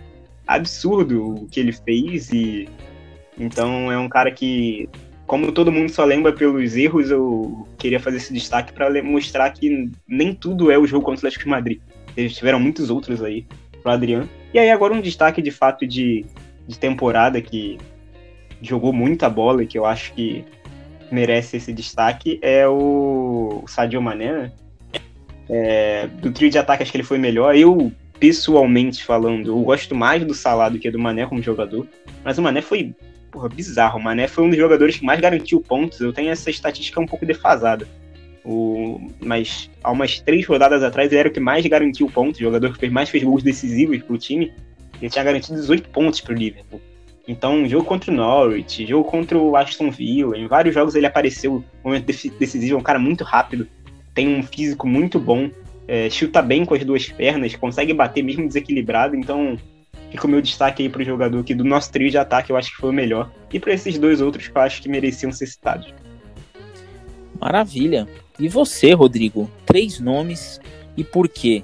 absurdo 0.48 1.44
o 1.44 1.48
que 1.48 1.60
ele 1.60 1.72
fez 1.72 2.32
e 2.32 2.68
então 3.40 3.92
é 3.92 3.98
um 3.98 4.10
cara 4.10 4.32
que, 4.32 4.90
como 5.26 5.52
todo 5.52 5.72
mundo 5.72 5.90
só 5.90 6.04
lembra 6.04 6.34
pelos 6.34 6.76
erros, 6.76 7.10
eu 7.10 7.66
queria 7.78 8.00
fazer 8.00 8.18
esse 8.18 8.34
destaque 8.34 8.74
para 8.74 9.02
mostrar 9.02 9.50
que 9.52 9.90
nem 10.06 10.34
tudo 10.34 10.70
é 10.70 10.78
o 10.78 10.86
jogo 10.86 11.06
contra 11.06 11.18
o 11.18 11.20
Atlético 11.20 11.46
de 11.46 11.50
Madrid. 11.50 11.80
Eles 12.18 12.36
tiveram 12.36 12.60
muitos 12.60 12.90
outros 12.90 13.24
aí 13.24 13.46
pro 13.82 13.92
Adriano. 13.92 14.30
E 14.54 14.60
aí 14.60 14.70
agora 14.70 14.94
um 14.94 15.00
destaque 15.00 15.42
de 15.42 15.52
fato 15.52 15.88
de, 15.88 16.26
de 16.68 16.78
temporada 16.78 17.42
que 17.42 17.78
jogou 18.62 18.92
muita 18.92 19.30
bola 19.30 19.64
e 19.64 19.68
que 19.68 19.78
eu 19.78 19.86
acho 19.86 20.14
que 20.14 20.44
merece 21.12 21.58
esse 21.58 21.74
destaque 21.74 22.40
é 22.42 22.68
o 22.68 23.64
Sadio 23.68 24.02
Mané, 24.02 24.32
né? 24.32 24.52
É, 25.50 26.08
do 26.08 26.32
trio 26.32 26.50
de 26.50 26.60
ataque 26.60 26.84
acho 26.84 26.92
que 26.92 26.98
ele 26.98 27.04
foi 27.04 27.18
melhor. 27.18 27.56
Eu, 27.56 27.92
pessoalmente 28.20 29.04
falando, 29.04 29.48
eu 29.48 29.60
gosto 29.62 29.96
mais 29.96 30.24
do 30.24 30.34
Salah 30.34 30.70
do 30.70 30.78
que 30.78 30.92
do 30.92 31.00
Mané 31.00 31.26
como 31.26 31.42
jogador. 31.42 31.88
Mas 32.24 32.38
o 32.38 32.42
Mané 32.42 32.62
foi 32.62 32.94
porra, 33.32 33.50
bizarro. 33.50 34.00
O 34.00 34.04
Mané 34.04 34.28
foi 34.28 34.44
um 34.44 34.50
dos 34.50 34.58
jogadores 34.58 34.98
que 34.98 35.06
mais 35.06 35.20
garantiu 35.20 35.62
pontos. 35.62 36.00
Eu 36.00 36.14
tenho 36.14 36.30
essa 36.30 36.50
estatística 36.50 37.00
um 37.00 37.06
pouco 37.06 37.26
defasada. 37.26 37.88
O, 38.44 39.12
mas 39.20 39.70
há 39.84 39.92
umas 39.92 40.20
três 40.22 40.46
rodadas 40.46 40.84
atrás 40.84 41.12
ele 41.12 41.20
era 41.20 41.30
o 41.30 41.32
que 41.32 41.40
mais 41.40 41.66
garantiu 41.66 42.10
pontos, 42.10 42.40
o 42.40 42.44
jogador 42.44 42.72
que 42.74 42.80
fez 42.80 42.92
mais 42.92 43.10
fez 43.10 43.24
gols 43.24 43.44
decisivos 43.44 44.02
pro 44.04 44.18
time. 44.18 44.54
Ele 45.02 45.10
tinha 45.10 45.24
garantido 45.24 45.60
18 45.60 45.90
pontos 45.90 46.22
pro 46.22 46.34
Liverpool. 46.34 46.82
Então, 47.30 47.70
jogo 47.70 47.86
contra 47.86 48.12
o 48.12 48.16
Norwich, 48.16 48.88
jogo 48.88 49.08
contra 49.08 49.38
o 49.38 49.56
Aston 49.56 49.92
Villa, 49.92 50.36
em 50.36 50.48
vários 50.48 50.74
jogos 50.74 50.96
ele 50.96 51.06
apareceu 51.06 51.64
no 51.84 51.92
momento 51.92 52.08
decisivo, 52.40 52.76
é 52.76 52.80
um 52.80 52.84
cara 52.84 52.98
muito 52.98 53.24
rápido, 53.24 53.68
tem 54.16 54.28
um 54.28 54.42
físico 54.42 54.88
muito 54.88 55.20
bom, 55.20 55.48
é, 55.88 56.10
chuta 56.10 56.42
bem 56.42 56.66
com 56.66 56.74
as 56.74 56.84
duas 56.84 57.08
pernas, 57.08 57.56
consegue 57.56 57.94
bater 57.94 58.24
mesmo 58.24 58.48
desequilibrado, 58.48 59.16
então 59.16 59.60
fica 60.10 60.26
o 60.26 60.30
meu 60.30 60.42
destaque 60.42 60.82
aí 60.82 60.90
pro 60.90 61.04
jogador 61.04 61.44
que 61.44 61.54
do 61.54 61.64
nosso 61.64 61.92
trio 61.92 62.10
de 62.10 62.18
ataque 62.18 62.52
eu 62.52 62.58
acho 62.58 62.72
que 62.72 62.78
foi 62.78 62.90
o 62.90 62.94
melhor. 62.94 63.32
E 63.54 63.60
para 63.60 63.74
esses 63.74 64.00
dois 64.00 64.22
outros 64.22 64.48
que 64.48 64.58
eu 64.58 64.62
acho 64.64 64.82
que 64.82 64.90
mereciam 64.90 65.32
ser 65.32 65.46
citados. 65.46 65.94
Maravilha. 67.40 68.08
E 68.40 68.50
você, 68.50 68.92
Rodrigo? 68.94 69.48
Três 69.68 70.00
nomes 70.00 70.60
e 70.98 71.04
por 71.04 71.30
quê? 71.30 71.64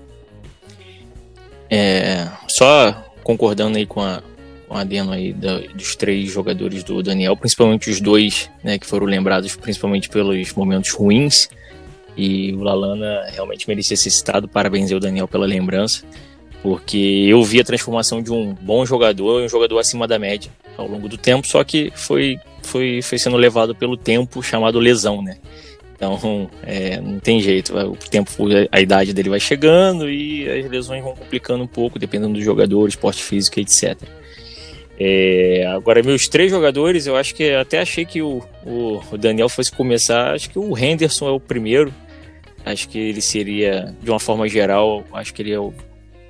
É, 1.72 2.28
só 2.48 3.04
concordando 3.24 3.80
aí 3.80 3.88
com 3.88 4.02
a, 4.02 4.22
um 4.70 4.76
adeno 4.76 5.12
aí 5.12 5.32
da, 5.34 5.60
dos 5.60 5.96
três 5.96 6.32
jogadores 6.32 6.84
do 6.84 7.02
Daniel, 7.04 7.38
principalmente 7.38 7.90
os 7.90 8.02
dois, 8.02 8.50
né, 8.64 8.80
que 8.80 8.86
foram 8.86 9.06
lembrados 9.06 9.56
principalmente 9.56 10.10
pelos 10.10 10.54
momentos 10.54 10.92
ruins. 10.92 11.50
E 12.18 12.54
o 12.54 12.64
Lalana 12.64 13.26
realmente 13.28 13.68
merecia 13.68 13.98
ser 13.98 14.10
citado. 14.10 14.48
Parabéns 14.48 14.92
ao 14.92 15.00
Daniel 15.00 15.28
pela 15.28 15.46
lembrança. 15.46 16.04
Porque 16.64 17.28
eu 17.28 17.44
vi 17.44 17.60
a 17.60 17.64
transformação 17.64 18.24
de 18.24 18.32
um 18.32 18.54
bom 18.54 18.86
jogador 18.86 19.42
em 19.42 19.46
um 19.46 19.50
jogador 19.50 19.78
acima 19.78 20.08
da 20.08 20.18
média 20.18 20.52
ao 20.78 20.88
longo 20.88 21.08
do 21.08 21.18
tempo, 21.18 21.48
só 21.48 21.64
que 21.64 21.92
foi, 21.96 22.40
foi, 22.64 23.02
foi 23.02 23.18
sendo 23.20 23.38
levado 23.38 23.76
pelo 23.76 23.96
tempo 23.96 24.42
chamado 24.42 24.80
lesão, 24.80 25.22
né? 25.22 25.38
Então, 25.96 26.50
é, 26.64 27.00
não 27.00 27.20
tem 27.20 27.40
jeito. 27.40 27.78
O 27.78 27.96
tempo, 27.96 28.32
a 28.72 28.82
idade 28.82 29.14
dele 29.14 29.30
vai 29.30 29.40
chegando 29.40 30.10
e 30.10 30.48
as 30.50 30.70
lesões 30.70 31.02
vão 31.02 31.16
complicando 31.16 31.64
um 31.64 31.68
pouco, 31.68 31.98
dependendo 31.98 32.34
do 32.34 32.42
jogador, 32.42 32.88
esporte 32.88 33.24
físico, 33.24 33.60
etc. 33.60 33.98
É, 34.98 35.66
agora, 35.68 36.02
meus 36.02 36.28
três 36.28 36.50
jogadores, 36.50 37.06
eu 37.06 37.16
acho 37.16 37.36
que 37.36 37.52
até 37.52 37.80
achei 37.80 38.06
que 38.06 38.22
o, 38.22 38.42
o, 38.66 39.18
Daniel 39.18 39.50
fosse 39.50 39.72
começar. 39.72 40.34
Acho 40.34 40.50
que 40.50 40.58
o 40.58 40.78
Henderson 40.78 41.28
é 41.28 41.32
o 41.32 41.40
primeiro. 41.40 41.94
Acho 42.66 42.88
que 42.90 42.98
ele 42.98 43.22
seria, 43.22 43.96
de 44.02 44.10
uma 44.10 44.20
forma 44.20 44.48
geral, 44.48 45.04
acho 45.14 45.34
que 45.34 45.42
ele 45.42 45.52
é 45.52 45.60
o, 45.60 45.74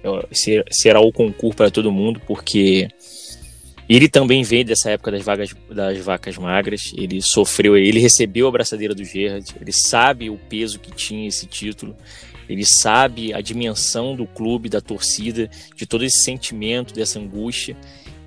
é, 0.03 0.63
será 0.72 0.99
o 0.99 1.11
concurso 1.11 1.57
para 1.57 1.72
todo 1.72 1.91
mundo, 1.91 2.22
porque 2.28 2.88
ele 3.88 4.09
também 4.09 4.43
vem 4.43 4.66
dessa 4.66 4.89
época 4.91 5.11
das, 5.11 5.24
vagas, 5.24 5.55
das 5.70 5.97
vacas 5.99 6.38
magras. 6.38 6.91
Ele 6.97 7.22
sofreu, 7.22 7.78
ele 7.78 7.99
recebeu 7.99 8.47
a 8.47 8.51
braçadeira 8.51 8.95
do 8.95 9.03
Gerrard. 9.03 9.45
Ele 9.61 9.72
sabe 9.72 10.30
o 10.30 10.38
peso 10.38 10.80
que 10.80 10.91
tinha 10.91 11.28
esse 11.28 11.45
título. 11.45 11.95
Ele 12.47 12.66
sabe 12.66 13.34
a 13.34 13.41
dimensão 13.41 14.16
do 14.16 14.26
clube, 14.26 14.70
da 14.70 14.82
torcida, 14.82 15.49
de 15.76 15.86
todo 15.86 16.03
esse 16.03 16.18
sentimento, 16.18 16.93
dessa 16.93 17.20
angústia. 17.20 17.76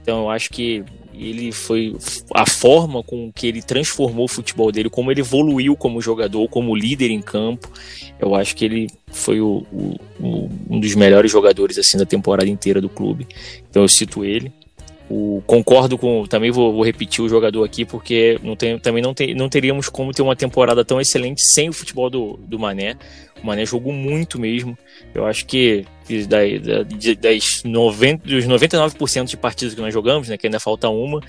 Então 0.08 0.22
eu 0.22 0.30
acho 0.30 0.48
que 0.48 0.82
ele 1.12 1.52
foi 1.52 1.94
a 2.34 2.46
forma 2.46 3.02
com 3.02 3.30
que 3.30 3.46
ele 3.46 3.60
transformou 3.60 4.24
o 4.24 4.28
futebol 4.28 4.72
dele, 4.72 4.88
como 4.88 5.10
ele 5.10 5.20
evoluiu 5.20 5.76
como 5.76 6.00
jogador, 6.00 6.48
como 6.48 6.74
líder 6.74 7.10
em 7.10 7.20
campo. 7.20 7.70
Eu 8.18 8.34
acho 8.34 8.56
que 8.56 8.64
ele 8.64 8.86
foi 9.08 9.38
o, 9.38 9.66
o, 9.70 9.96
o, 10.18 10.50
um 10.70 10.80
dos 10.80 10.94
melhores 10.94 11.30
jogadores 11.30 11.76
assim 11.76 11.98
da 11.98 12.06
temporada 12.06 12.48
inteira 12.48 12.80
do 12.80 12.88
clube. 12.88 13.28
Então 13.68 13.82
eu 13.82 13.88
cito 13.88 14.24
ele. 14.24 14.50
O, 15.10 15.42
concordo 15.46 15.96
com. 15.96 16.26
Também 16.26 16.50
vou, 16.50 16.72
vou, 16.72 16.84
repetir 16.84 17.24
o 17.24 17.28
jogador 17.28 17.64
aqui, 17.64 17.84
porque 17.84 18.38
não 18.42 18.54
tem, 18.54 18.78
também 18.78 19.02
não, 19.02 19.14
tem, 19.14 19.34
não 19.34 19.48
teríamos 19.48 19.88
como 19.88 20.12
ter 20.12 20.22
uma 20.22 20.36
temporada 20.36 20.84
tão 20.84 21.00
excelente 21.00 21.42
sem 21.42 21.68
o 21.68 21.72
futebol 21.72 22.10
do, 22.10 22.38
do 22.42 22.58
Mané. 22.58 22.96
O 23.42 23.46
Mané 23.46 23.64
jogou 23.64 23.92
muito 23.92 24.38
mesmo. 24.38 24.76
Eu 25.14 25.24
acho 25.24 25.46
que 25.46 25.86
das, 26.28 27.18
das 27.18 27.62
90, 27.64 28.28
dos 28.28 28.46
99% 28.46 29.24
de 29.24 29.36
partidas 29.36 29.74
que 29.74 29.80
nós 29.80 29.94
jogamos, 29.94 30.28
né, 30.28 30.36
que 30.36 30.46
ainda 30.46 30.60
falta 30.60 30.88
uma, 30.88 31.20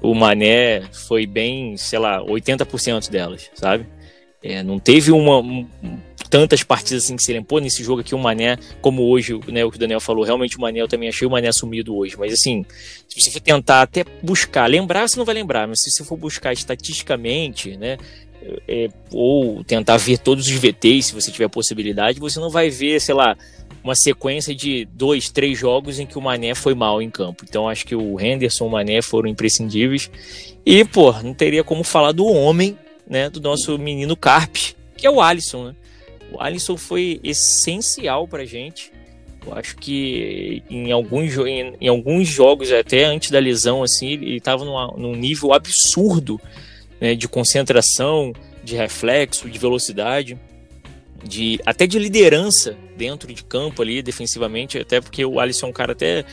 o 0.00 0.14
Mané 0.14 0.82
foi 1.06 1.26
bem, 1.26 1.76
sei 1.76 1.98
lá, 1.98 2.22
80% 2.22 3.10
delas, 3.10 3.50
sabe? 3.54 3.86
É, 4.42 4.62
não 4.62 4.78
teve 4.78 5.10
uma, 5.10 5.38
um, 5.38 5.66
tantas 6.28 6.62
partidas 6.62 7.04
assim 7.04 7.16
que 7.16 7.22
se 7.22 7.40
pô, 7.42 7.58
nesse 7.58 7.82
jogo 7.82 8.00
aqui 8.00 8.14
o 8.14 8.18
Mané, 8.18 8.58
como 8.80 9.08
hoje, 9.08 9.38
né, 9.48 9.64
o 9.64 9.70
que 9.70 9.76
o 9.76 9.80
Daniel 9.80 10.00
falou, 10.00 10.24
realmente 10.24 10.56
o 10.56 10.60
Mané, 10.60 10.80
eu 10.80 10.88
também 10.88 11.08
achei 11.08 11.26
o 11.26 11.30
Mané 11.30 11.50
sumido 11.52 11.96
hoje, 11.96 12.16
mas 12.18 12.32
assim, 12.32 12.64
se 13.08 13.20
você 13.20 13.30
for 13.30 13.40
tentar 13.40 13.82
até 13.82 14.04
buscar, 14.22 14.66
lembrar 14.66 15.08
você 15.08 15.18
não 15.18 15.24
vai 15.24 15.34
lembrar, 15.34 15.66
mas 15.66 15.82
se 15.82 15.90
você 15.90 16.04
for 16.04 16.16
buscar 16.16 16.52
estatisticamente, 16.52 17.76
né, 17.76 17.96
é, 18.66 18.88
ou 19.12 19.64
tentar 19.64 19.96
ver 19.96 20.18
todos 20.18 20.46
os 20.46 20.52
VTs, 20.52 21.06
se 21.06 21.14
você 21.14 21.30
tiver 21.30 21.48
possibilidade, 21.48 22.20
você 22.20 22.38
não 22.38 22.50
vai 22.50 22.70
ver, 22.70 23.00
sei 23.00 23.14
lá, 23.14 23.36
uma 23.82 23.94
sequência 23.94 24.54
de 24.54 24.86
dois, 24.92 25.30
três 25.30 25.58
jogos 25.58 25.98
em 25.98 26.06
que 26.06 26.18
o 26.18 26.20
Mané 26.20 26.54
foi 26.54 26.74
mal 26.74 27.00
em 27.00 27.10
campo. 27.10 27.44
Então 27.48 27.68
acho 27.68 27.86
que 27.86 27.94
o 27.94 28.20
Henderson 28.20 28.64
e 28.64 28.68
o 28.68 28.70
Mané 28.70 29.02
foram 29.02 29.28
imprescindíveis. 29.28 30.10
E, 30.64 30.84
pô, 30.84 31.12
não 31.22 31.32
teria 31.32 31.64
como 31.64 31.82
falar 31.82 32.12
do 32.12 32.26
homem, 32.26 32.78
né, 33.08 33.30
do 33.30 33.40
nosso 33.40 33.78
menino 33.78 34.16
Carpe, 34.16 34.74
que 34.96 35.06
é 35.06 35.10
o 35.10 35.20
Alisson, 35.20 35.68
né? 35.68 35.74
O 36.32 36.40
Alisson 36.40 36.76
foi 36.76 37.20
essencial 37.22 38.26
pra 38.28 38.44
gente. 38.44 38.92
Eu 39.46 39.54
acho 39.54 39.76
que 39.76 40.62
em 40.68 40.92
alguns, 40.92 41.36
em, 41.38 41.74
em 41.80 41.88
alguns 41.88 42.28
jogos, 42.28 42.70
até 42.72 43.04
antes 43.04 43.30
da 43.30 43.38
lesão, 43.38 43.82
assim, 43.82 44.08
ele 44.08 44.36
estava 44.36 44.64
num 44.64 45.14
nível 45.14 45.52
absurdo 45.54 46.40
né, 47.00 47.14
de 47.14 47.26
concentração, 47.28 48.32
de 48.62 48.76
reflexo, 48.76 49.48
de 49.48 49.58
velocidade, 49.58 50.38
de 51.24 51.58
até 51.64 51.86
de 51.86 51.98
liderança 51.98 52.76
dentro 52.96 53.32
de 53.32 53.42
campo 53.42 53.82
ali, 53.82 54.02
defensivamente, 54.02 54.78
até 54.78 55.00
porque 55.00 55.24
o 55.24 55.40
Alisson 55.40 55.66
é 55.66 55.68
um 55.70 55.72
cara 55.72 55.92
até 55.92 56.24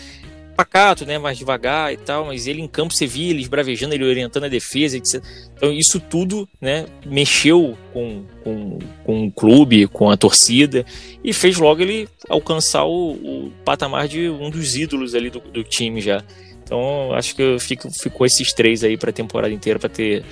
pacato, 0.56 1.06
né, 1.06 1.18
mais 1.18 1.38
devagar 1.38 1.94
e 1.94 1.98
tal, 1.98 2.26
mas 2.26 2.48
ele 2.48 2.62
em 2.62 2.68
campo 2.68 2.94
você 2.94 3.06
via 3.06 3.32
ele 3.32 3.42
esbravejando, 3.42 3.94
ele 3.94 4.06
orientando 4.06 4.46
a 4.46 4.50
defesa, 4.50 4.98
etc. 4.98 5.22
Então 5.56 5.72
isso 5.72 6.00
tudo, 6.00 6.48
né, 6.62 6.86
mexeu 7.06 7.78
com, 7.94 8.24
com, 8.44 8.80
com 9.04 9.28
o 9.28 9.32
clube, 9.32 9.88
com 9.88 10.10
a 10.10 10.18
torcida 10.18 10.86
e 11.24 11.34
fez 11.34 11.58
logo 11.58 11.82
ele 11.82 12.08
alcançar 12.30 12.86
o, 12.86 13.12
o 13.12 13.52
patamar 13.64 14.08
de 14.08 14.30
um 14.30 14.50
dos 14.50 14.76
ídolos 14.76 15.14
ali 15.14 15.30
do, 15.30 15.40
do 15.40 15.64
time 15.64 16.00
já. 16.00 16.24
Então 16.64 17.14
acho 17.14 17.36
que 17.36 17.60
fico, 17.60 17.92
ficou 17.92 18.26
esses 18.26 18.54
três 18.54 18.84
aí 18.84 18.98
para 18.98 19.10
a 19.10 19.14
temporada 19.14 19.54
inteira 19.54 19.78
para 19.78 19.90
ter 19.90 20.24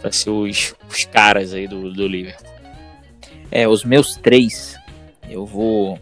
para 0.00 0.12
ser 0.12 0.30
os, 0.30 0.74
os 0.88 1.04
caras 1.06 1.52
aí 1.52 1.66
do, 1.66 1.92
do 1.92 2.06
Liverpool. 2.06 2.46
É, 3.50 3.66
os 3.66 3.82
meus 3.82 4.14
três, 4.16 4.76
eu 5.28 5.46
vou 5.46 5.98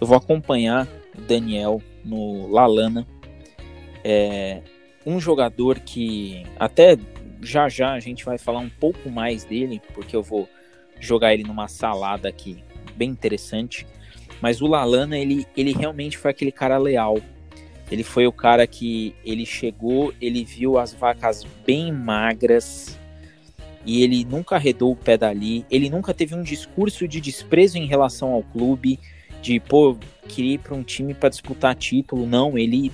eu 0.00 0.06
vou 0.06 0.16
acompanhar 0.16 0.86
o 1.16 1.20
Daniel 1.20 1.82
no 2.04 2.46
Lalana. 2.48 3.06
É 4.04 4.60
um 5.06 5.20
jogador 5.20 5.80
que 5.80 6.44
até 6.58 6.96
já 7.42 7.68
já 7.68 7.92
a 7.92 8.00
gente 8.00 8.24
vai 8.24 8.38
falar 8.38 8.60
um 8.60 8.70
pouco 8.70 9.10
mais 9.10 9.44
dele, 9.44 9.80
porque 9.92 10.16
eu 10.16 10.22
vou 10.22 10.48
jogar 10.98 11.34
ele 11.34 11.42
numa 11.42 11.68
salada 11.68 12.28
aqui 12.28 12.62
bem 12.96 13.10
interessante. 13.10 13.86
Mas 14.40 14.60
o 14.60 14.66
Lalana, 14.66 15.18
ele, 15.18 15.46
ele 15.56 15.72
realmente 15.72 16.18
foi 16.18 16.30
aquele 16.30 16.52
cara 16.52 16.78
leal. 16.78 17.18
Ele 17.90 18.02
foi 18.02 18.26
o 18.26 18.32
cara 18.32 18.66
que 18.66 19.14
ele 19.24 19.44
chegou, 19.44 20.12
ele 20.20 20.44
viu 20.44 20.78
as 20.78 20.94
vacas 20.94 21.44
bem 21.66 21.92
magras 21.92 22.98
e 23.84 24.02
ele 24.02 24.24
nunca 24.24 24.56
arredou 24.56 24.92
o 24.92 24.96
pé 24.96 25.18
dali. 25.18 25.66
Ele 25.70 25.90
nunca 25.90 26.14
teve 26.14 26.34
um 26.34 26.42
discurso 26.42 27.06
de 27.06 27.20
desprezo 27.20 27.76
em 27.76 27.86
relação 27.86 28.32
ao 28.32 28.42
clube 28.42 28.98
de, 29.44 29.60
pô, 29.60 29.94
queria 30.26 30.54
ir 30.54 30.58
para 30.58 30.74
um 30.74 30.82
time 30.82 31.12
para 31.12 31.28
disputar 31.28 31.74
título. 31.74 32.26
Não, 32.26 32.56
ele, 32.56 32.90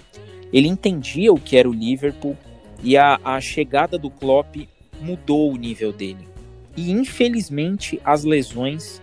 ele 0.52 0.66
entendia 0.66 1.32
o 1.32 1.38
que 1.38 1.56
era 1.56 1.70
o 1.70 1.72
Liverpool 1.72 2.36
e 2.82 2.96
a, 2.96 3.20
a 3.22 3.40
chegada 3.40 3.96
do 3.96 4.10
Klopp 4.10 4.56
mudou 5.00 5.52
o 5.52 5.56
nível 5.56 5.92
dele. 5.92 6.28
E 6.76 6.90
infelizmente 6.90 8.00
as 8.04 8.24
lesões 8.24 9.00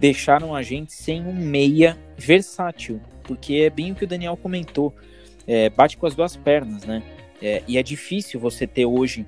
deixaram 0.00 0.54
a 0.54 0.62
gente 0.62 0.94
sem 0.94 1.22
um 1.22 1.34
meia 1.34 1.98
versátil, 2.16 2.98
porque 3.24 3.56
é 3.56 3.70
bem 3.70 3.92
o 3.92 3.94
que 3.94 4.04
o 4.04 4.08
Daniel 4.08 4.36
comentou, 4.36 4.94
é, 5.46 5.68
bate 5.68 5.98
com 5.98 6.06
as 6.06 6.14
duas 6.14 6.34
pernas, 6.34 6.84
né? 6.84 7.02
É, 7.42 7.62
e 7.68 7.76
é 7.76 7.82
difícil 7.82 8.40
você 8.40 8.66
ter 8.66 8.86
hoje 8.86 9.26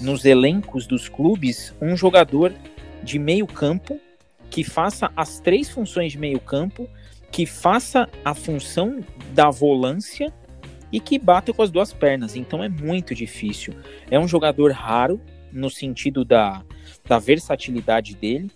nos 0.00 0.24
elencos 0.24 0.86
dos 0.86 1.06
clubes 1.06 1.74
um 1.82 1.94
jogador 1.94 2.54
de 3.02 3.18
meio 3.18 3.46
campo 3.46 4.00
que 4.48 4.64
faça 4.64 5.12
as 5.14 5.38
três 5.38 5.68
funções 5.68 6.12
de 6.12 6.18
meio 6.18 6.40
campo 6.40 6.88
que 7.30 7.46
faça 7.46 8.08
a 8.24 8.34
função 8.34 9.04
da 9.32 9.50
volância 9.50 10.32
e 10.92 10.98
que 10.98 11.18
bata 11.18 11.52
com 11.52 11.62
as 11.62 11.70
duas 11.70 11.92
pernas. 11.92 12.34
Então 12.34 12.62
é 12.62 12.68
muito 12.68 13.14
difícil. 13.14 13.74
É 14.10 14.18
um 14.18 14.26
jogador 14.26 14.72
raro 14.72 15.20
no 15.52 15.70
sentido 15.70 16.24
da, 16.24 16.64
da 17.06 17.18
versatilidade 17.18 18.14
dele, 18.16 18.50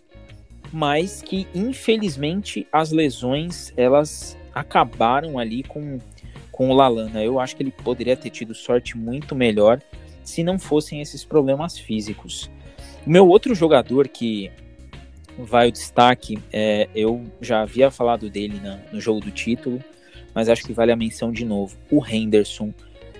mas 0.72 1.22
que 1.22 1.46
infelizmente 1.54 2.66
as 2.72 2.90
lesões 2.90 3.72
elas 3.76 4.36
acabaram 4.52 5.38
ali 5.38 5.62
com, 5.62 5.98
com 6.50 6.70
o 6.70 6.74
Lalana. 6.74 7.22
Eu 7.22 7.38
acho 7.38 7.56
que 7.56 7.62
ele 7.62 7.70
poderia 7.70 8.16
ter 8.16 8.30
tido 8.30 8.54
sorte 8.54 8.96
muito 8.96 9.34
melhor 9.34 9.80
se 10.22 10.42
não 10.42 10.58
fossem 10.58 11.00
esses 11.00 11.24
problemas 11.24 11.78
físicos. 11.78 12.50
O 13.06 13.10
meu 13.10 13.28
outro 13.28 13.54
jogador 13.54 14.08
que 14.08 14.50
vai 15.38 15.68
o 15.68 15.72
destaque. 15.72 16.38
É, 16.52 16.88
eu 16.94 17.24
já 17.40 17.62
havia 17.62 17.90
falado 17.90 18.28
dele 18.30 18.60
na, 18.62 18.78
no 18.92 19.00
jogo 19.00 19.20
do 19.20 19.30
título, 19.30 19.82
mas 20.34 20.48
acho 20.48 20.64
que 20.64 20.72
vale 20.72 20.92
a 20.92 20.96
menção 20.96 21.32
de 21.32 21.44
novo. 21.44 21.76
O 21.90 22.04
Henderson, 22.04 22.72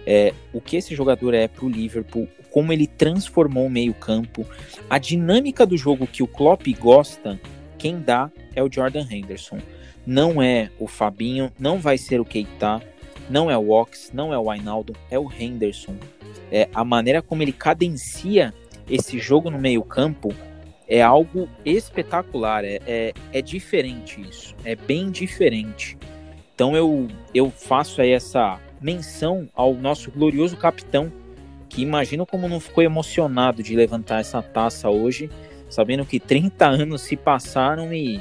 é, 0.07 0.33
o 0.53 0.61
que 0.61 0.77
esse 0.77 0.95
jogador 0.95 1.35
é 1.35 1.49
para 1.49 1.65
o 1.65 1.69
Liverpool, 1.69 2.29
como 2.51 2.73
ele 2.73 2.87
transformou 2.87 3.67
o 3.67 3.71
meio-campo, 3.71 4.47
a 4.89 4.99
dinâmica 4.99 5.67
do 5.67 5.77
jogo 5.77 6.07
que 6.07 6.23
o 6.23 6.27
Klopp 6.27 6.67
gosta, 6.79 7.41
quem 7.79 8.01
dá 8.01 8.31
é 8.55 8.63
o 8.63 8.71
Jordan 8.71 9.07
Henderson. 9.11 9.59
Não 10.07 10.43
é 10.43 10.71
o 10.79 10.87
Fabinho, 10.87 11.51
não 11.59 11.79
vai 11.79 11.97
ser 11.97 12.21
o 12.21 12.25
Keita, 12.25 12.83
não 13.29 13.51
é 13.51 13.57
o 13.57 13.71
Ox, 13.71 14.11
não 14.13 14.35
é 14.35 14.39
o 14.39 14.51
Ainaldo, 14.51 14.95
é 15.11 15.19
o 15.19 15.31
Henderson. 15.33 15.97
É, 16.53 16.69
a 16.75 16.85
maneira 16.85 17.23
como 17.23 17.43
ele 17.43 17.53
cadencia 17.53 18.53
esse 18.89 19.19
jogo 19.19 19.51
no 19.51 19.59
meio-campo 19.59 20.35
é 20.89 21.03
algo 21.03 21.49
espetacular, 21.65 22.65
é, 22.65 22.81
é, 22.87 23.13
é, 23.33 23.43
diferente 23.43 24.21
isso, 24.21 24.55
é 24.65 24.75
bem 24.75 25.11
diferente. 25.11 25.97
Então 26.55 26.77
eu, 26.77 27.09
eu 27.35 27.51
faço 27.51 28.01
aí 28.01 28.11
essa 28.11 28.61
menção 28.81 29.49
ao 29.55 29.75
nosso 29.75 30.11
glorioso 30.11 30.57
capitão, 30.57 31.13
que 31.69 31.83
imagino 31.83 32.27
como 32.27 32.49
não 32.49 32.61
ficou 32.61 32.85
emocionado 32.85 33.63
de 33.63 33.75
levantar 33.75 34.21
essa 34.21 34.41
taça 34.43 34.89
hoje, 34.91 35.31
sabendo 35.69 36.05
que 36.05 36.21
30 36.21 36.67
anos 36.67 37.03
se 37.03 37.17
passaram 37.17 37.93
e 37.93 38.21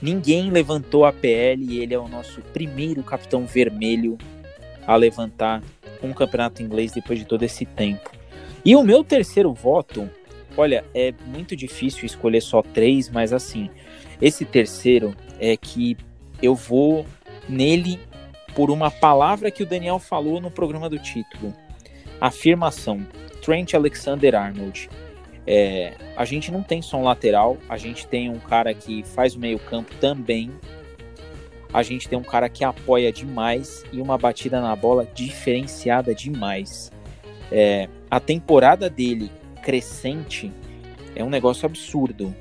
ninguém 0.00 0.50
levantou 0.50 1.04
a 1.04 1.12
PL 1.12 1.64
e 1.64 1.80
ele 1.80 1.94
é 1.94 1.98
o 1.98 2.06
nosso 2.06 2.40
primeiro 2.52 3.02
capitão 3.02 3.46
vermelho 3.46 4.16
a 4.86 4.94
levantar 4.94 5.62
um 6.02 6.12
campeonato 6.12 6.62
inglês 6.62 6.92
depois 6.92 7.18
de 7.18 7.24
todo 7.24 7.42
esse 7.42 7.64
tempo. 7.64 8.10
E 8.64 8.76
o 8.76 8.82
meu 8.82 9.02
terceiro 9.02 9.52
voto, 9.52 10.08
olha, 10.58 10.84
é 10.92 11.14
muito 11.26 11.54
difícil 11.54 12.04
escolher 12.04 12.40
só 12.40 12.60
três, 12.62 13.08
mas 13.08 13.32
assim, 13.32 13.70
esse 14.20 14.44
terceiro 14.44 15.14
é 15.38 15.56
que 15.56 15.96
eu 16.42 16.54
vou 16.54 17.06
nele 17.48 18.00
por 18.54 18.68
uma 18.70 18.90
palavra 18.90 19.52
que 19.52 19.62
o 19.62 19.66
Daniel 19.66 20.00
falou 20.00 20.40
no 20.40 20.50
programa 20.50 20.90
do 20.90 20.98
título. 20.98 21.54
Afirmação. 22.20 23.06
Trent 23.40 23.72
Alexander 23.72 24.34
Arnold. 24.34 24.90
É, 25.46 25.94
a 26.16 26.24
gente 26.24 26.50
não 26.50 26.62
tem 26.62 26.82
só 26.82 26.98
um 26.98 27.04
lateral, 27.04 27.56
a 27.68 27.78
gente 27.78 28.06
tem 28.06 28.28
um 28.28 28.38
cara 28.38 28.74
que 28.74 29.04
faz 29.04 29.36
o 29.36 29.38
meio-campo 29.38 29.94
também. 30.00 30.50
A 31.72 31.82
gente 31.84 32.08
tem 32.08 32.18
um 32.18 32.22
cara 32.22 32.48
que 32.48 32.64
apoia 32.64 33.12
demais 33.12 33.84
e 33.92 34.00
uma 34.02 34.18
batida 34.18 34.60
na 34.60 34.74
bola 34.74 35.06
diferenciada 35.14 36.12
demais. 36.14 36.90
É, 37.50 37.88
a 38.10 38.18
temporada 38.18 38.90
dele 38.90 39.30
crescente 39.68 40.50
é 41.14 41.22
um 41.22 41.28
negócio 41.28 41.66
absurdo. 41.66 42.34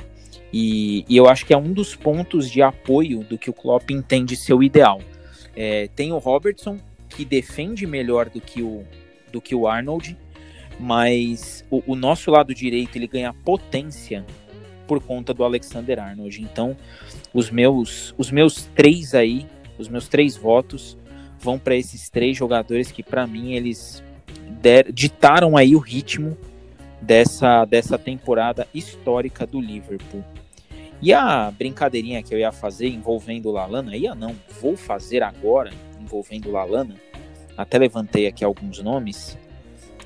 E, 0.53 1.03
e, 1.09 1.17
eu 1.17 1.27
acho 1.27 1.45
que 1.45 1.53
é 1.53 1.57
um 1.57 1.73
dos 1.73 1.93
pontos 1.93 2.49
de 2.49 2.61
apoio 2.61 3.21
do 3.21 3.37
que 3.37 3.49
o 3.49 3.53
Klopp 3.53 3.91
entende 3.91 4.37
ser 4.37 4.53
o 4.53 4.63
ideal. 4.63 5.01
É, 5.53 5.89
tem 5.93 6.13
o 6.13 6.19
Robertson, 6.19 6.79
que 7.09 7.25
defende 7.25 7.85
melhor 7.85 8.29
do 8.29 8.39
que 8.39 8.61
o, 8.61 8.85
do 9.29 9.41
que 9.41 9.53
o 9.53 9.67
Arnold, 9.67 10.17
mas 10.79 11.65
o, 11.69 11.83
o 11.85 11.95
nosso 11.97 12.31
lado 12.31 12.55
direito 12.55 12.95
ele 12.95 13.07
ganha 13.07 13.33
potência 13.33 14.25
por 14.87 15.03
conta 15.03 15.33
do 15.33 15.43
Alexander 15.43 15.99
Arnold. 15.99 16.41
Então, 16.41 16.77
os 17.33 17.51
meus, 17.51 18.15
os 18.17 18.31
meus 18.31 18.69
três 18.73 19.13
aí, 19.13 19.45
os 19.77 19.89
meus 19.89 20.07
três 20.07 20.37
votos 20.37 20.97
vão 21.37 21.59
para 21.59 21.75
esses 21.75 22.09
três 22.09 22.37
jogadores 22.37 22.89
que, 22.89 23.03
para 23.03 23.27
mim, 23.27 23.51
eles 23.51 24.01
der, 24.61 24.93
ditaram 24.93 25.57
aí 25.57 25.75
o 25.75 25.79
ritmo 25.79 26.37
dessa, 27.01 27.65
dessa 27.65 27.97
temporada 27.97 28.67
histórica 28.73 29.45
do 29.45 29.59
Liverpool. 29.59 30.23
E 31.01 31.13
a 31.13 31.51
brincadeirinha 31.51 32.23
que 32.23 32.33
eu 32.33 32.39
ia 32.39 32.51
fazer 32.51 32.87
envolvendo 32.87 33.49
o 33.49 33.51
Lalana, 33.51 33.95
ia 33.95 34.15
não, 34.15 34.35
vou 34.59 34.75
fazer 34.75 35.21
agora 35.21 35.71
envolvendo 36.01 36.49
o 36.49 36.51
Lalana, 36.51 36.95
até 37.55 37.77
levantei 37.77 38.27
aqui 38.27 38.43
alguns 38.43 38.81
nomes, 38.81 39.37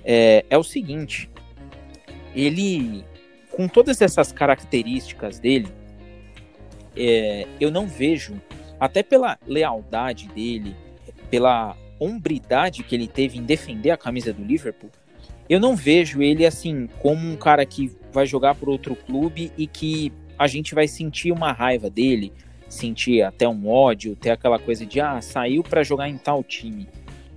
é, 0.04 0.46
é 0.50 0.58
o 0.58 0.64
seguinte, 0.64 1.30
ele, 2.36 3.06
com 3.52 3.68
todas 3.68 4.02
essas 4.02 4.32
características 4.32 5.40
dele, 5.40 5.68
é, 6.96 7.48
eu 7.60 7.72
não 7.72 7.88
vejo, 7.88 8.42
até 8.80 9.04
pela 9.04 9.38
lealdade 9.48 10.28
dele, 10.30 10.76
pela 11.30 11.78
hombridade 12.00 12.84
que 12.84 12.96
ele 12.96 13.08
teve 13.08 13.38
em 13.38 13.44
defender 13.44 13.92
a 13.92 13.98
camisa 13.98 14.34
do 14.34 14.44
Liverpool, 14.44 14.90
eu 15.52 15.60
não 15.60 15.76
vejo 15.76 16.22
ele 16.22 16.46
assim 16.46 16.88
como 17.00 17.30
um 17.30 17.36
cara 17.36 17.66
que 17.66 17.92
vai 18.14 18.26
jogar 18.26 18.56
por 18.56 18.70
outro 18.70 18.96
clube 18.96 19.52
e 19.58 19.68
que 19.68 20.10
a 20.40 20.48
gente 20.48 20.74
vai 20.74 20.88
sentir 20.88 21.30
uma 21.34 21.52
raiva 21.52 21.90
dele, 21.90 22.32
sentir 22.70 23.22
até 23.22 23.46
um 23.50 23.68
ódio, 23.68 24.16
ter 24.16 24.30
aquela 24.30 24.58
coisa 24.58 24.86
de 24.86 25.02
ah, 25.02 25.20
saiu 25.20 25.62
para 25.62 25.84
jogar 25.84 26.08
em 26.08 26.18
tal 26.18 26.42
time. 26.42 26.88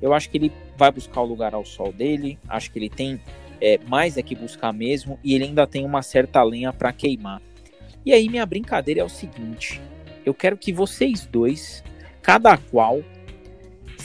Eu 0.00 0.14
acho 0.14 0.30
que 0.30 0.38
ele 0.38 0.52
vai 0.76 0.92
buscar 0.92 1.22
o 1.22 1.26
lugar 1.26 1.54
ao 1.54 1.64
sol 1.64 1.92
dele, 1.92 2.38
acho 2.48 2.70
que 2.70 2.78
ele 2.78 2.88
tem 2.88 3.20
é, 3.60 3.80
mais 3.88 4.16
é 4.16 4.22
que 4.22 4.36
buscar 4.36 4.72
mesmo 4.72 5.18
e 5.24 5.34
ele 5.34 5.42
ainda 5.42 5.66
tem 5.66 5.84
uma 5.84 6.00
certa 6.00 6.40
lenha 6.44 6.72
para 6.72 6.92
queimar. 6.92 7.42
E 8.06 8.12
aí 8.12 8.28
minha 8.28 8.46
brincadeira 8.46 9.00
é 9.00 9.04
o 9.04 9.08
seguinte: 9.08 9.80
eu 10.24 10.32
quero 10.32 10.56
que 10.56 10.72
vocês 10.72 11.26
dois, 11.26 11.82
cada 12.22 12.56
qual, 12.56 13.02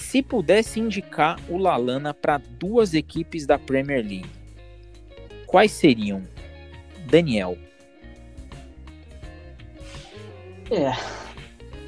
se 0.09 0.23
pudesse 0.23 0.79
indicar 0.79 1.39
o 1.47 1.55
Lalana 1.55 2.15
para 2.15 2.41
duas 2.57 2.95
equipes 2.95 3.45
da 3.45 3.59
Premier 3.59 3.99
League, 3.99 4.25
quais 5.45 5.71
seriam? 5.71 6.23
Daniel. 7.05 7.55
É. 10.71 10.91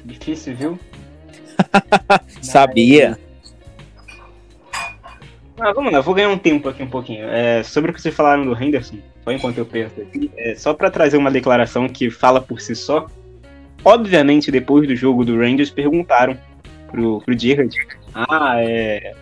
Difícil, 0.04 0.54
viu? 0.54 0.78
Sabia. 2.40 3.18
Ah, 5.58 5.72
vamos 5.74 5.92
lá, 5.92 6.00
vou 6.00 6.14
ganhar 6.14 6.28
um 6.28 6.38
tempo 6.38 6.68
aqui 6.68 6.84
um 6.84 6.90
pouquinho. 6.90 7.24
É, 7.24 7.64
sobre 7.64 7.90
o 7.90 7.94
que 7.94 8.00
vocês 8.00 8.14
falaram 8.14 8.44
do 8.44 8.54
Henderson, 8.54 8.98
só 9.24 9.32
enquanto 9.32 9.58
eu 9.58 9.66
penso 9.66 10.00
aqui, 10.00 10.30
é, 10.36 10.54
só 10.54 10.72
para 10.72 10.92
trazer 10.92 11.16
uma 11.16 11.30
declaração 11.30 11.88
que 11.88 12.08
fala 12.08 12.40
por 12.40 12.60
si 12.60 12.76
só. 12.76 13.08
Obviamente, 13.84 14.48
depois 14.48 14.86
do 14.86 14.94
jogo 14.94 15.24
do 15.24 15.36
Rangers, 15.36 15.70
perguntaram 15.70 16.38
pro, 16.88 17.20
pro 17.20 17.36
Gerrard, 17.36 17.74
ah, 18.14 18.56
é, 18.58 19.14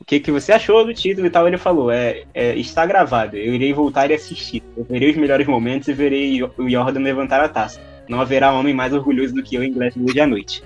o 0.00 0.04
que, 0.04 0.20
que 0.20 0.30
você 0.30 0.52
achou 0.52 0.84
do 0.84 0.94
título 0.94 1.26
e 1.26 1.30
tal? 1.30 1.46
Ele 1.46 1.58
falou, 1.58 1.90
é, 1.90 2.24
é, 2.32 2.54
está 2.56 2.86
gravado, 2.86 3.36
eu 3.36 3.54
irei 3.54 3.72
voltar 3.72 4.10
e 4.10 4.14
assistir. 4.14 4.62
Eu 4.76 4.84
verei 4.84 5.10
os 5.10 5.16
melhores 5.16 5.46
momentos 5.46 5.88
e 5.88 5.92
verei 5.92 6.42
o 6.42 6.68
Jordan 6.68 7.00
levantar 7.00 7.40
a 7.40 7.48
taça. 7.48 7.80
Não 8.08 8.20
haverá 8.20 8.52
homem 8.52 8.72
mais 8.72 8.92
orgulhoso 8.92 9.34
do 9.34 9.42
que 9.42 9.56
eu 9.56 9.64
em 9.64 9.72
Glasgow 9.72 10.04
hoje 10.08 10.20
à 10.20 10.26
noite. 10.26 10.62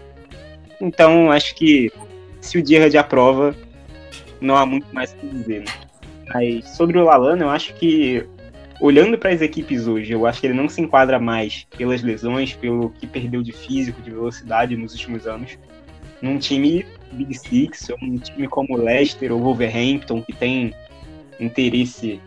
Então, 0.80 1.30
acho 1.30 1.54
que 1.54 1.90
se 2.40 2.58
o 2.58 2.66
Gerrard 2.66 2.96
aprova, 2.96 3.54
não 4.40 4.56
há 4.56 4.64
muito 4.64 4.86
mais 4.92 5.12
o 5.12 5.16
que 5.16 5.26
dizer. 5.26 5.60
Né? 5.60 5.72
Mas 6.32 6.68
sobre 6.76 6.98
o 6.98 7.04
Lalana, 7.04 7.44
eu 7.44 7.50
acho 7.50 7.74
que, 7.74 8.26
olhando 8.80 9.18
para 9.18 9.30
as 9.30 9.40
equipes 9.40 9.86
hoje, 9.86 10.12
eu 10.12 10.26
acho 10.26 10.40
que 10.40 10.46
ele 10.46 10.54
não 10.54 10.68
se 10.68 10.80
enquadra 10.80 11.18
mais 11.18 11.66
pelas 11.76 12.02
lesões, 12.02 12.54
pelo 12.54 12.90
que 12.90 13.06
perdeu 13.06 13.42
de 13.42 13.52
físico, 13.52 14.00
de 14.00 14.10
velocidade 14.10 14.76
nos 14.76 14.92
últimos 14.92 15.26
anos, 15.26 15.58
num 16.22 16.38
time 16.38 16.84
Big 17.12 17.36
Six, 17.36 17.90
um 18.02 18.16
time 18.18 18.48
como 18.48 18.76
Leicester 18.76 19.32
ou 19.32 19.40
Wolverhampton, 19.40 20.22
que 20.22 20.32
tem 20.32 20.74
interesse 21.38 22.20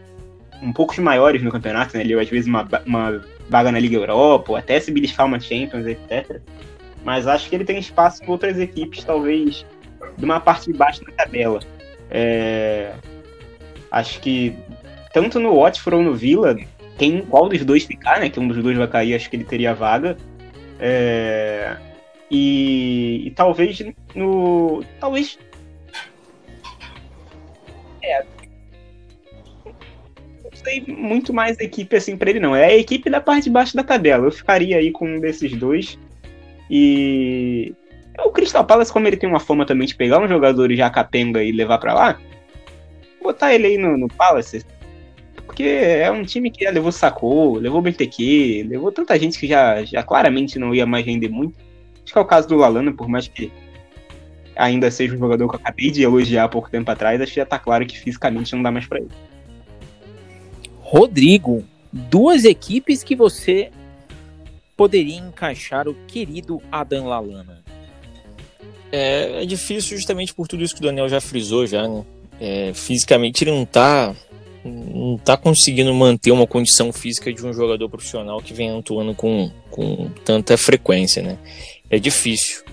um 0.62 0.72
pouco 0.72 1.00
maiores 1.02 1.44
no 1.44 1.52
campeonato, 1.52 1.96
né? 1.98 2.04
Ele, 2.04 2.20
às 2.20 2.30
vezes 2.30 2.48
uma, 2.48 2.68
uma 2.86 3.22
vaga 3.50 3.72
na 3.72 3.80
Liga 3.80 3.98
Europa, 3.98 4.52
ou 4.52 4.56
até 4.56 4.80
se 4.80 4.92
beliscar 4.92 5.26
uma 5.26 5.40
Champions, 5.40 5.86
etc. 5.86 6.40
Mas 7.04 7.28
acho 7.28 7.50
que 7.50 7.56
ele 7.56 7.66
tem 7.66 7.78
espaço 7.78 8.24
em 8.24 8.30
outras 8.30 8.58
equipes, 8.58 9.04
talvez 9.04 9.66
de 10.18 10.26
uma 10.26 10.40
parte 10.40 10.72
de 10.72 10.78
baixo 10.78 11.04
da 11.04 11.12
tabela. 11.12 11.60
É... 12.10 12.94
Acho 13.92 14.20
que 14.22 14.56
tanto 15.14 15.40
no 15.40 15.60
Watford 15.60 15.98
ou 15.98 16.04
no 16.04 16.16
Villa, 16.16 16.58
quem, 16.98 17.22
qual 17.22 17.50
dos 17.50 17.64
dois 17.66 17.84
ficar, 17.84 18.20
né? 18.20 18.30
Que 18.30 18.40
um 18.40 18.48
dos 18.48 18.62
dois 18.62 18.78
vai 18.78 18.88
cair, 18.88 19.16
acho 19.16 19.30
que 19.30 19.36
ele 19.36 19.44
teria 19.44 19.74
vaga. 19.74 20.18
É... 20.80 21.76
E, 22.36 23.28
e 23.28 23.32
talvez 23.32 23.80
no. 24.16 24.84
Talvez. 25.00 25.38
É, 28.02 28.26
sei 30.64 30.84
muito 30.88 31.32
mais 31.32 31.60
equipe 31.60 31.96
assim 31.96 32.18
pra 32.18 32.32
ele, 32.32 32.40
não. 32.40 32.56
É 32.56 32.66
a 32.66 32.78
equipe 32.78 33.08
da 33.08 33.22
parte 33.22 33.44
de 33.44 33.50
baixo 33.52 33.76
da 33.76 33.84
tabela. 33.84 34.26
Eu 34.26 34.32
ficaria 34.32 34.78
aí 34.78 34.92
com 34.92 35.08
um 35.08 35.20
desses 35.20 35.54
dois. 35.54 36.00
E. 36.72 37.76
O 38.26 38.32
Crystal 38.32 38.66
Palace, 38.66 38.92
como 38.92 39.08
ele 39.08 39.18
tem 39.18 39.30
uma 39.30 39.40
forma 39.40 39.66
também 39.66 39.88
de 39.88 39.96
pegar 39.96 40.20
um 40.20 40.28
jogador 40.28 40.72
já 40.74 40.90
capenga 40.90 41.44
e 41.44 41.52
levar 41.52 41.80
para 41.80 41.94
lá, 41.94 42.20
botar 43.22 43.54
ele 43.54 43.68
aí 43.68 43.78
no, 43.78 43.98
no 43.98 44.08
Palace. 44.08 44.66
Porque 45.46 45.64
é 45.64 46.10
um 46.12 46.24
time 46.24 46.50
que 46.50 46.64
já 46.64 46.72
levou 46.72 46.92
Sacou, 46.92 47.56
levou 47.58 47.82
BTQ, 47.82 48.68
levou 48.70 48.92
tanta 48.92 49.18
gente 49.20 49.40
que 49.40 49.48
já, 49.48 49.84
já 49.84 50.04
claramente 50.04 50.58
não 50.58 50.74
ia 50.74 50.86
mais 50.86 51.06
render 51.06 51.30
muito. 51.30 51.56
Acho 52.14 52.18
que 52.18 52.20
é 52.20 52.22
o 52.22 52.26
caso 52.26 52.48
do 52.48 52.58
Lalana, 52.58 52.94
por 52.94 53.08
mais 53.08 53.28
que 53.28 53.52
ainda 54.56 54.92
seja 54.92 55.16
um 55.16 55.18
jogador 55.18 55.50
que 55.50 55.56
eu 55.56 55.60
acabei 55.60 55.90
de 55.90 56.04
elogiar 56.04 56.44
há 56.44 56.48
pouco 56.48 56.70
tempo 56.70 56.92
atrás, 56.92 57.20
acho 57.20 57.32
que 57.32 57.40
já 57.40 57.46
tá 57.46 57.58
claro 57.58 57.88
que 57.88 57.98
fisicamente 57.98 58.56
não 58.56 58.62
dá 58.62 58.70
mais 58.70 58.86
para 58.86 59.00
ele. 59.00 59.10
Rodrigo, 60.80 61.64
duas 61.92 62.46
equipes 62.46 63.04
que 63.04 63.16
você 63.16 63.72
poderia 64.78 65.18
encaixar 65.18 65.88
o 65.88 65.96
querido 66.06 66.62
Adam 66.72 67.08
Lalana. 67.08 67.64
É, 68.92 69.42
é 69.42 69.46
difícil 69.48 69.98
justamente 69.98 70.36
por 70.36 70.48
tudo 70.48 70.64
isso 70.64 70.76
que 70.76 70.82
o 70.82 70.84
Daniel 70.84 71.10
já 71.10 71.20
frisou 71.20 71.66
já, 71.66 71.88
né? 71.88 72.06
É, 72.40 72.72
fisicamente 72.76 73.44
ele 73.44 73.52
não 73.52 73.66
tá 73.66 74.16
não 74.64 75.18
tá 75.18 75.36
conseguindo 75.36 75.94
manter 75.94 76.32
uma 76.32 76.48
condição 76.48 76.94
física 76.94 77.34
de 77.34 77.46
um 77.46 77.52
jogador 77.52 77.90
profissional 77.90 78.40
que 78.40 78.54
vem 78.54 78.78
atuando 78.78 79.14
com, 79.14 79.52
com 79.70 80.10
tanta 80.24 80.56
frequência, 80.58 81.22
né? 81.22 81.38
É 81.94 82.00
difícil. 82.00 82.64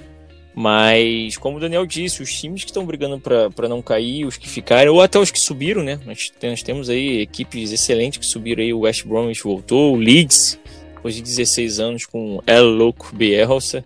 Mas, 0.55 1.37
como 1.37 1.59
o 1.59 1.61
Daniel 1.61 1.85
disse, 1.85 2.23
os 2.23 2.33
times 2.33 2.65
que 2.65 2.71
estão 2.71 2.87
brigando 2.87 3.21
para 3.21 3.69
não 3.69 3.83
cair, 3.83 4.25
os 4.25 4.39
que 4.39 4.49
ficaram, 4.49 4.95
ou 4.95 5.03
até 5.03 5.19
os 5.19 5.31
que 5.31 5.39
subiram, 5.39 5.83
né? 5.83 6.01
Nós, 6.07 6.33
nós, 6.43 6.63
temos 6.63 6.89
aí 6.89 7.21
equipes 7.21 7.71
excelentes 7.71 8.19
que 8.19 8.25
subiram 8.25 8.63
aí. 8.63 8.73
O 8.73 8.81
West 8.81 9.05
Bromwich 9.05 9.43
voltou, 9.43 9.93
o 9.93 9.97
Leeds, 9.97 10.59
depois 10.95 11.15
de 11.15 11.21
16 11.21 11.81
anos, 11.81 12.07
com 12.07 12.41
El 12.47 12.65
Louco 12.65 13.15
Bielsa. 13.15 13.85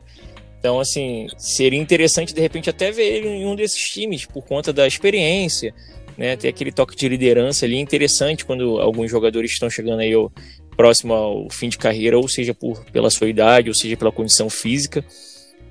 Então, 0.60 0.78
assim, 0.78 1.26
seria 1.36 1.80
interessante 1.80 2.32
de 2.32 2.40
repente 2.40 2.70
até 2.70 2.92
ver 2.92 3.16
ele 3.16 3.28
em 3.28 3.44
um 3.44 3.56
desses 3.56 3.90
times, 3.90 4.24
por 4.26 4.44
conta 4.44 4.72
da 4.72 4.86
experiência, 4.86 5.74
né? 6.16 6.36
Ter 6.36 6.46
aquele 6.46 6.70
toque 6.70 6.94
de 6.94 7.08
liderança 7.08 7.66
ali 7.66 7.76
interessante 7.76 8.44
quando 8.44 8.80
alguns 8.80 9.10
jogadores 9.10 9.50
estão 9.50 9.68
chegando 9.68 9.98
aí 9.98 10.12
ao, 10.12 10.30
próximo 10.76 11.14
ao 11.14 11.50
fim 11.50 11.68
de 11.68 11.78
carreira, 11.78 12.18
ou 12.18 12.28
seja 12.28 12.54
por, 12.54 12.84
pela 12.86 13.10
sua 13.10 13.28
idade, 13.28 13.68
ou 13.68 13.74
seja 13.74 13.96
pela 13.96 14.12
condição 14.12 14.50
física, 14.50 15.04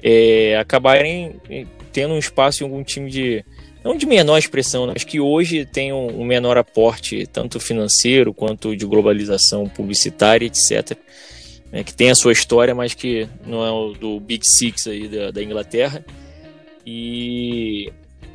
é, 0.01 0.57
acabarem 0.57 1.35
é, 1.49 1.65
tendo 1.91 2.13
um 2.13 2.19
espaço 2.19 2.63
em 2.63 2.65
algum 2.65 2.83
time 2.83 3.09
de. 3.09 3.45
Não 3.83 3.97
de 3.97 4.05
menor 4.05 4.37
expressão, 4.37 4.87
né? 4.87 4.93
acho 4.95 5.05
que 5.05 5.19
hoje 5.19 5.65
tem 5.65 5.91
um, 5.91 6.23
menor 6.23 6.57
aporte, 6.57 7.27
tanto 7.27 7.59
financeiro 7.59 8.33
quanto 8.33 8.77
de 8.77 8.85
globalização 8.85 9.67
publicitária, 9.67 10.45
etc. 10.45 10.97
Né? 11.69 11.83
que 11.83 11.93
tem 11.93 12.09
a 12.09 12.15
sua 12.15 12.31
história, 12.31 12.73
mas 12.73 12.93
que 12.93 13.27
não 13.45 13.65
é 13.65 13.71
o 13.71 13.91
do 13.91 14.21
Big 14.21 14.47
Six 14.47 14.87
aí 14.87 15.09
da, 15.09 15.31
da 15.31 15.43
Inglaterra. 15.43 16.03
E 16.85 17.91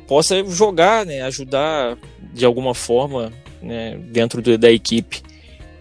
possa 0.07 0.43
jogar, 0.45 1.05
né, 1.05 1.21
ajudar 1.21 1.97
de 2.33 2.45
alguma 2.45 2.73
forma 2.73 3.31
né, 3.61 3.97
dentro 4.11 4.41
do, 4.41 4.57
da 4.57 4.71
equipe. 4.71 5.21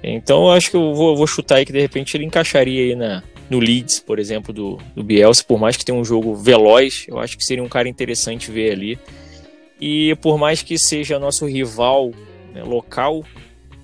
Então 0.02 0.44
eu 0.44 0.50
acho 0.52 0.70
que 0.70 0.76
eu 0.76 0.94
vou, 0.94 1.16
vou, 1.16 1.26
chutar 1.26 1.56
aí 1.56 1.66
que 1.66 1.72
de 1.72 1.80
repente 1.80 2.16
ele 2.16 2.24
encaixaria 2.24 2.84
aí 2.84 2.94
na, 2.94 3.22
no 3.50 3.58
Leeds, 3.58 4.00
por 4.00 4.18
exemplo, 4.18 4.52
do, 4.52 4.78
do 4.94 5.02
Bielsa, 5.02 5.42
por 5.44 5.58
mais 5.58 5.76
que 5.76 5.84
tenha 5.84 5.98
um 5.98 6.04
jogo 6.04 6.34
veloz, 6.34 7.06
eu 7.08 7.18
acho 7.18 7.36
que 7.36 7.44
seria 7.44 7.62
um 7.62 7.68
cara 7.68 7.88
interessante 7.88 8.50
ver 8.50 8.72
ali. 8.72 8.98
E 9.80 10.16
por 10.16 10.38
mais 10.38 10.62
que 10.62 10.78
seja 10.78 11.18
nosso 11.18 11.46
rival 11.46 12.12
né, 12.52 12.62
local, 12.62 13.24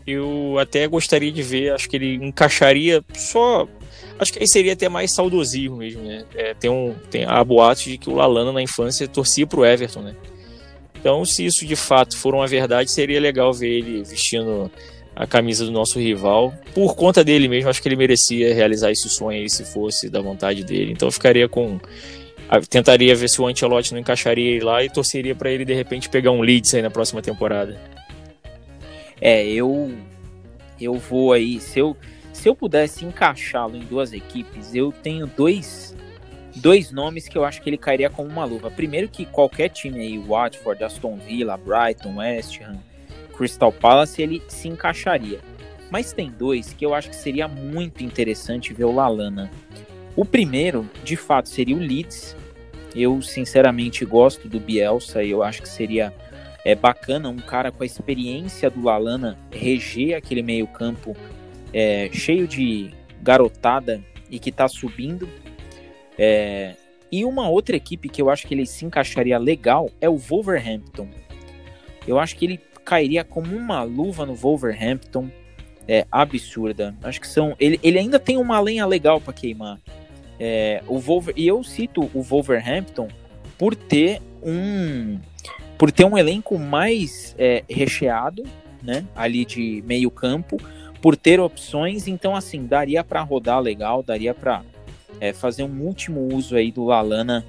eu 0.06 0.58
até 0.58 0.86
gostaria 0.86 1.32
de 1.32 1.42
ver, 1.42 1.72
acho 1.72 1.88
que 1.88 1.96
ele 1.96 2.14
encaixaria 2.14 3.02
só. 3.14 3.66
Acho 4.18 4.32
que 4.32 4.38
aí 4.38 4.46
seria 4.46 4.74
até 4.74 4.88
mais 4.88 5.12
saudosismo 5.12 5.76
mesmo, 5.76 6.02
né? 6.02 6.24
É, 6.34 6.54
tem, 6.54 6.70
um, 6.70 6.94
tem 7.10 7.24
a 7.24 7.42
boatos 7.42 7.84
de 7.84 7.98
que 7.98 8.08
o 8.08 8.14
Lalana 8.14 8.52
na 8.52 8.62
infância 8.62 9.08
torcia 9.08 9.46
pro 9.46 9.64
Everton, 9.64 10.02
né? 10.02 10.14
Então, 10.94 11.24
se 11.24 11.44
isso 11.44 11.66
de 11.66 11.76
fato 11.76 12.16
for 12.16 12.34
uma 12.34 12.46
verdade, 12.46 12.90
seria 12.90 13.20
legal 13.20 13.52
ver 13.52 13.78
ele 13.78 14.02
vestindo 14.02 14.70
a 15.16 15.26
camisa 15.26 15.64
do 15.64 15.70
nosso 15.70 15.98
rival. 15.98 16.52
Por 16.74 16.94
conta 16.96 17.22
dele 17.22 17.48
mesmo, 17.48 17.70
acho 17.70 17.80
que 17.80 17.88
ele 17.88 17.96
merecia 17.96 18.54
realizar 18.54 18.90
esse 18.90 19.08
sonho 19.08 19.38
aí 19.38 19.48
se 19.48 19.64
fosse 19.64 20.10
da 20.10 20.20
vontade 20.20 20.64
dele. 20.64 20.92
Então 20.92 21.10
ficaria 21.10 21.48
com. 21.48 21.78
Tentaria 22.68 23.14
ver 23.16 23.28
se 23.28 23.40
o 23.40 23.46
Ancelotti 23.46 23.92
não 23.92 24.00
encaixaria 24.00 24.50
ele 24.50 24.64
lá 24.64 24.84
e 24.84 24.90
torceria 24.90 25.34
para 25.34 25.50
ele 25.50 25.64
de 25.64 25.72
repente 25.72 26.08
pegar 26.08 26.30
um 26.30 26.40
Leeds 26.40 26.74
aí 26.74 26.82
na 26.82 26.90
próxima 26.90 27.22
temporada. 27.22 27.80
É, 29.20 29.46
eu. 29.46 29.92
Eu 30.80 30.94
vou 30.94 31.32
aí. 31.32 31.60
Se 31.60 31.78
eu, 31.78 31.96
se 32.32 32.48
eu 32.48 32.54
pudesse 32.54 33.04
encaixá-lo 33.04 33.76
em 33.76 33.80
duas 33.80 34.12
equipes, 34.12 34.74
eu 34.74 34.92
tenho 34.92 35.26
dois. 35.26 35.94
Dois 36.56 36.92
nomes 36.92 37.26
que 37.26 37.36
eu 37.36 37.44
acho 37.44 37.60
que 37.60 37.68
ele 37.68 37.76
cairia 37.76 38.08
como 38.08 38.28
uma 38.28 38.44
luva. 38.44 38.70
Primeiro 38.70 39.08
que 39.08 39.24
qualquer 39.24 39.70
time 39.70 40.00
aí, 40.00 40.18
Watford, 40.18 40.84
Aston 40.84 41.16
Villa, 41.16 41.56
Brighton, 41.56 42.16
West 42.18 42.60
Ham, 42.60 42.78
Crystal 43.36 43.72
Palace 43.72 44.20
ele 44.22 44.42
se 44.48 44.68
encaixaria. 44.68 45.40
Mas 45.90 46.12
tem 46.12 46.30
dois 46.30 46.72
que 46.72 46.84
eu 46.84 46.94
acho 46.94 47.10
que 47.10 47.16
seria 47.16 47.46
muito 47.46 48.02
interessante 48.02 48.72
ver 48.72 48.84
o 48.84 48.92
Lalana. 48.92 49.50
O 50.16 50.24
primeiro, 50.24 50.88
de 51.02 51.16
fato, 51.16 51.48
seria 51.48 51.76
o 51.76 51.80
Leeds. 51.80 52.36
Eu 52.94 53.20
sinceramente 53.20 54.04
gosto 54.04 54.48
do 54.48 54.60
Bielsa 54.60 55.22
e 55.22 55.30
eu 55.30 55.42
acho 55.42 55.62
que 55.62 55.68
seria 55.68 56.12
é 56.64 56.74
bacana 56.74 57.28
um 57.28 57.36
cara 57.36 57.70
com 57.70 57.82
a 57.82 57.86
experiência 57.86 58.70
do 58.70 58.82
Lalana 58.82 59.38
reger 59.52 60.16
aquele 60.16 60.42
meio-campo 60.42 61.14
é, 61.72 62.08
cheio 62.10 62.48
de 62.48 62.90
garotada 63.20 64.02
e 64.30 64.38
que 64.38 64.50
tá 64.50 64.66
subindo. 64.66 65.28
É, 66.18 66.74
e 67.12 67.24
uma 67.24 67.48
outra 67.48 67.76
equipe 67.76 68.08
que 68.08 68.22
eu 68.22 68.30
acho 68.30 68.46
que 68.46 68.54
ele 68.54 68.64
se 68.64 68.84
encaixaria 68.84 69.38
legal 69.38 69.90
é 70.00 70.08
o 70.08 70.16
Wolverhampton. 70.16 71.08
Eu 72.08 72.18
acho 72.18 72.36
que 72.36 72.46
ele 72.46 72.60
cairia 72.84 73.24
como 73.24 73.56
uma 73.56 73.82
luva 73.82 74.26
no 74.26 74.34
Wolverhampton. 74.34 75.28
É 75.86 76.06
absurda. 76.10 76.94
Acho 77.02 77.20
que 77.20 77.28
são. 77.28 77.54
Ele, 77.60 77.78
ele 77.82 77.98
ainda 77.98 78.18
tem 78.18 78.36
uma 78.36 78.58
lenha 78.60 78.86
legal 78.86 79.20
para 79.20 79.32
queimar. 79.32 79.78
É, 80.40 80.82
o 80.86 80.98
Wolver, 80.98 81.34
e 81.36 81.46
eu 81.46 81.62
cito 81.62 82.10
o 82.14 82.22
Wolverhampton 82.22 83.08
por 83.58 83.74
ter 83.74 84.20
um 84.42 85.18
por 85.78 85.90
ter 85.90 86.04
um 86.04 86.16
elenco 86.16 86.58
mais 86.58 87.34
é, 87.38 87.64
recheado, 87.68 88.44
né, 88.82 89.04
ali 89.14 89.44
de 89.44 89.82
meio 89.86 90.10
campo, 90.10 90.56
por 91.02 91.16
ter 91.16 91.40
opções, 91.40 92.06
então 92.06 92.34
assim 92.34 92.64
daria 92.64 93.02
para 93.02 93.20
rodar 93.22 93.60
legal, 93.60 94.02
daria 94.02 94.32
para 94.32 94.62
é, 95.20 95.32
fazer 95.32 95.64
um 95.64 95.82
último 95.82 96.32
uso 96.34 96.56
aí 96.56 96.70
do 96.70 96.84
Lalana 96.84 97.44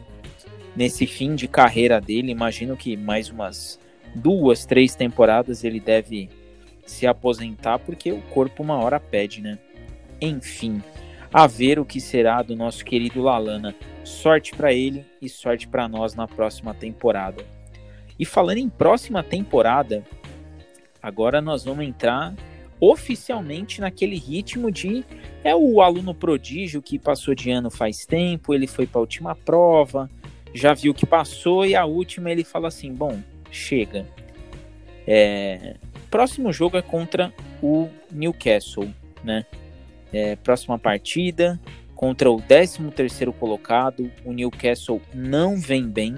nesse 0.75 1.05
fim 1.05 1.35
de 1.35 1.47
carreira 1.47 2.01
dele. 2.01 2.31
Imagino 2.31 2.75
que 2.75 2.97
mais 2.97 3.29
umas 3.29 3.79
duas, 4.15 4.65
três 4.65 4.95
temporadas 4.95 5.63
ele 5.63 5.79
deve 5.79 6.29
se 6.85 7.05
aposentar, 7.05 7.79
porque 7.79 8.11
o 8.11 8.21
corpo 8.21 8.63
uma 8.63 8.77
hora 8.77 8.99
pede, 8.99 9.41
né? 9.41 9.59
Enfim, 10.21 10.81
a 11.33 11.47
ver 11.47 11.79
o 11.79 11.85
que 11.85 11.99
será 11.99 12.41
do 12.41 12.55
nosso 12.55 12.85
querido 12.85 13.21
Lalana. 13.21 13.75
Sorte 14.03 14.55
para 14.55 14.71
ele 14.71 15.05
e 15.21 15.27
sorte 15.27 15.67
para 15.67 15.87
nós 15.87 16.15
na 16.15 16.27
próxima 16.27 16.73
temporada. 16.73 17.43
E 18.17 18.25
falando 18.25 18.59
em 18.59 18.69
próxima 18.69 19.21
temporada, 19.21 20.03
agora 21.01 21.41
nós 21.41 21.65
vamos 21.65 21.85
entrar 21.85 22.33
oficialmente 22.79 23.81
naquele 23.81 24.17
ritmo 24.17 24.71
de 24.71 25.03
é 25.43 25.55
o 25.55 25.81
aluno 25.81 26.13
prodígio 26.13 26.81
que 26.81 26.99
passou 26.99 27.33
de 27.33 27.49
ano 27.51 27.69
faz 27.69 28.05
tempo, 28.05 28.53
ele 28.53 28.67
foi 28.67 28.85
para 28.85 28.99
a 28.99 29.01
última 29.01 29.35
prova, 29.35 30.09
já 30.53 30.73
viu 30.73 30.93
que 30.93 31.05
passou 31.05 31.65
e 31.65 31.75
a 31.75 31.85
última 31.85 32.31
ele 32.31 32.43
fala 32.43 32.67
assim: 32.67 32.93
"Bom, 32.93 33.21
chega. 33.55 34.05
É, 35.07 35.75
próximo 36.11 36.51
jogo 36.51 36.77
é 36.77 36.81
contra 36.81 37.33
o 37.61 37.89
Newcastle, 38.11 38.89
né? 39.23 39.45
É, 40.13 40.35
próxima 40.35 40.77
partida 40.77 41.59
contra 41.95 42.29
o 42.29 42.41
13 42.41 42.83
terceiro 42.91 43.31
colocado. 43.33 44.11
O 44.23 44.33
Newcastle 44.33 45.01
não 45.13 45.57
vem 45.57 45.87
bem. 45.87 46.15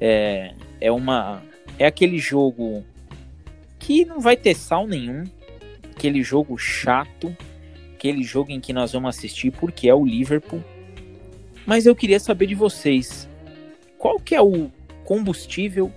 É, 0.00 0.54
é 0.80 0.90
uma 0.90 1.42
é 1.78 1.86
aquele 1.86 2.18
jogo 2.18 2.84
que 3.78 4.04
não 4.04 4.20
vai 4.20 4.36
ter 4.36 4.54
sal 4.54 4.86
nenhum, 4.86 5.24
aquele 5.90 6.22
jogo 6.22 6.58
chato, 6.58 7.34
aquele 7.94 8.22
jogo 8.22 8.50
em 8.50 8.60
que 8.60 8.72
nós 8.72 8.92
vamos 8.92 9.16
assistir 9.16 9.52
porque 9.52 9.88
é 9.88 9.94
o 9.94 10.04
Liverpool. 10.04 10.62
Mas 11.64 11.86
eu 11.86 11.94
queria 11.94 12.18
saber 12.18 12.46
de 12.46 12.54
vocês, 12.54 13.28
qual 13.96 14.18
que 14.18 14.34
é 14.34 14.42
o 14.42 14.70
combustível 15.04 15.92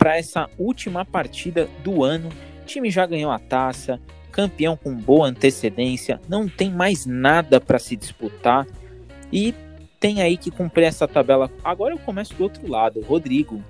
para 0.00 0.16
essa 0.16 0.48
última 0.58 1.04
partida 1.04 1.68
do 1.84 2.02
ano. 2.02 2.30
O 2.62 2.64
time 2.64 2.90
já 2.90 3.04
ganhou 3.04 3.30
a 3.30 3.38
taça, 3.38 4.00
campeão 4.32 4.74
com 4.74 4.94
boa 4.94 5.26
antecedência, 5.26 6.18
não 6.26 6.48
tem 6.48 6.70
mais 6.70 7.04
nada 7.04 7.60
para 7.60 7.78
se 7.78 7.96
disputar 7.96 8.66
e 9.30 9.54
tem 10.00 10.22
aí 10.22 10.38
que 10.38 10.50
cumprir 10.50 10.84
essa 10.84 11.06
tabela. 11.06 11.50
Agora 11.62 11.92
eu 11.92 11.98
começo 11.98 12.34
do 12.34 12.44
outro 12.44 12.66
lado, 12.66 13.02
Rodrigo. 13.02 13.62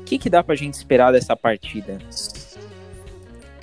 O 0.00 0.04
que, 0.04 0.18
que 0.18 0.30
dá 0.30 0.42
para 0.42 0.54
a 0.54 0.56
gente 0.56 0.72
esperar 0.72 1.12
dessa 1.12 1.36
partida? 1.36 1.98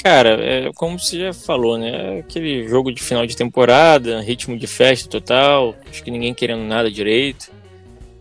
Cara, 0.03 0.37
é, 0.39 0.71
como 0.75 0.99
você 0.99 1.17
já 1.17 1.33
falou, 1.33 1.77
né? 1.79 2.19
Aquele 2.19 2.67
jogo 2.67 2.91
de 2.91 3.01
final 3.01 3.25
de 3.25 3.35
temporada, 3.35 4.21
ritmo 4.21 4.55
de 4.55 4.67
festa 4.67 5.09
total, 5.09 5.75
acho 5.89 6.03
que 6.03 6.11
ninguém 6.11 6.33
querendo 6.33 6.61
nada 6.63 6.91
direito. 6.91 7.51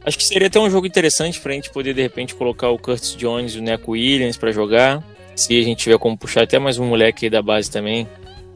Acho 0.05 0.19
que 0.19 0.25
seria 0.25 0.49
até 0.49 0.59
um 0.59 0.69
jogo 0.69 0.87
interessante 0.87 1.41
pra 1.41 1.53
gente 1.53 1.71
poder, 1.71 1.95
de 1.95 2.03
repente, 2.03 2.35
colocar 2.35 2.71
o 2.71 2.79
Curtis 2.79 3.15
Jones 3.17 3.55
e 3.55 3.59
o 3.59 3.63
Neco 3.63 3.93
Williams 3.93 4.37
para 4.37 4.51
jogar. 4.51 5.03
Se 5.37 5.59
a 5.59 5.63
gente 5.63 5.79
tiver 5.79 5.99
como 5.99 6.19
puxar 6.19 6.43
até 6.43 6.59
mais 6.59 6.79
um 6.79 6.85
moleque 6.85 7.27
aí 7.27 7.31
da 7.31 7.41
base 7.41 7.71
também, 7.71 8.07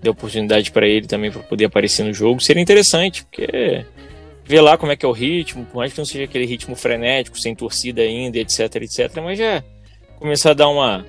der 0.03 0.11
oportunidade 0.11 0.71
para 0.71 0.87
ele 0.87 1.07
também 1.07 1.31
para 1.31 1.43
poder 1.43 1.67
aparecer 1.67 2.05
no 2.05 2.13
jogo, 2.13 2.41
seria 2.41 2.63
interessante, 2.63 3.25
porque 3.25 3.85
ver 4.45 4.61
lá 4.61 4.77
como 4.77 4.93
é 4.93 4.97
que 4.97 5.05
é 5.05 5.09
o 5.09 5.13
ritmo, 5.13 5.65
por 5.67 5.79
mais 5.79 5.93
que 5.93 5.99
não 5.99 6.05
seja 6.05 6.25
aquele 6.25 6.47
ritmo 6.47 6.77
frenético, 6.77 7.39
sem 7.39 7.55
torcida 7.55 8.03
ainda, 8.03 8.39
etc, 8.39 8.77
etc, 8.77 9.17
mas 9.23 9.39
já 9.39 9.63
começar 10.19 10.51
a 10.51 10.55
dar 10.55 10.69
uma, 10.69 11.07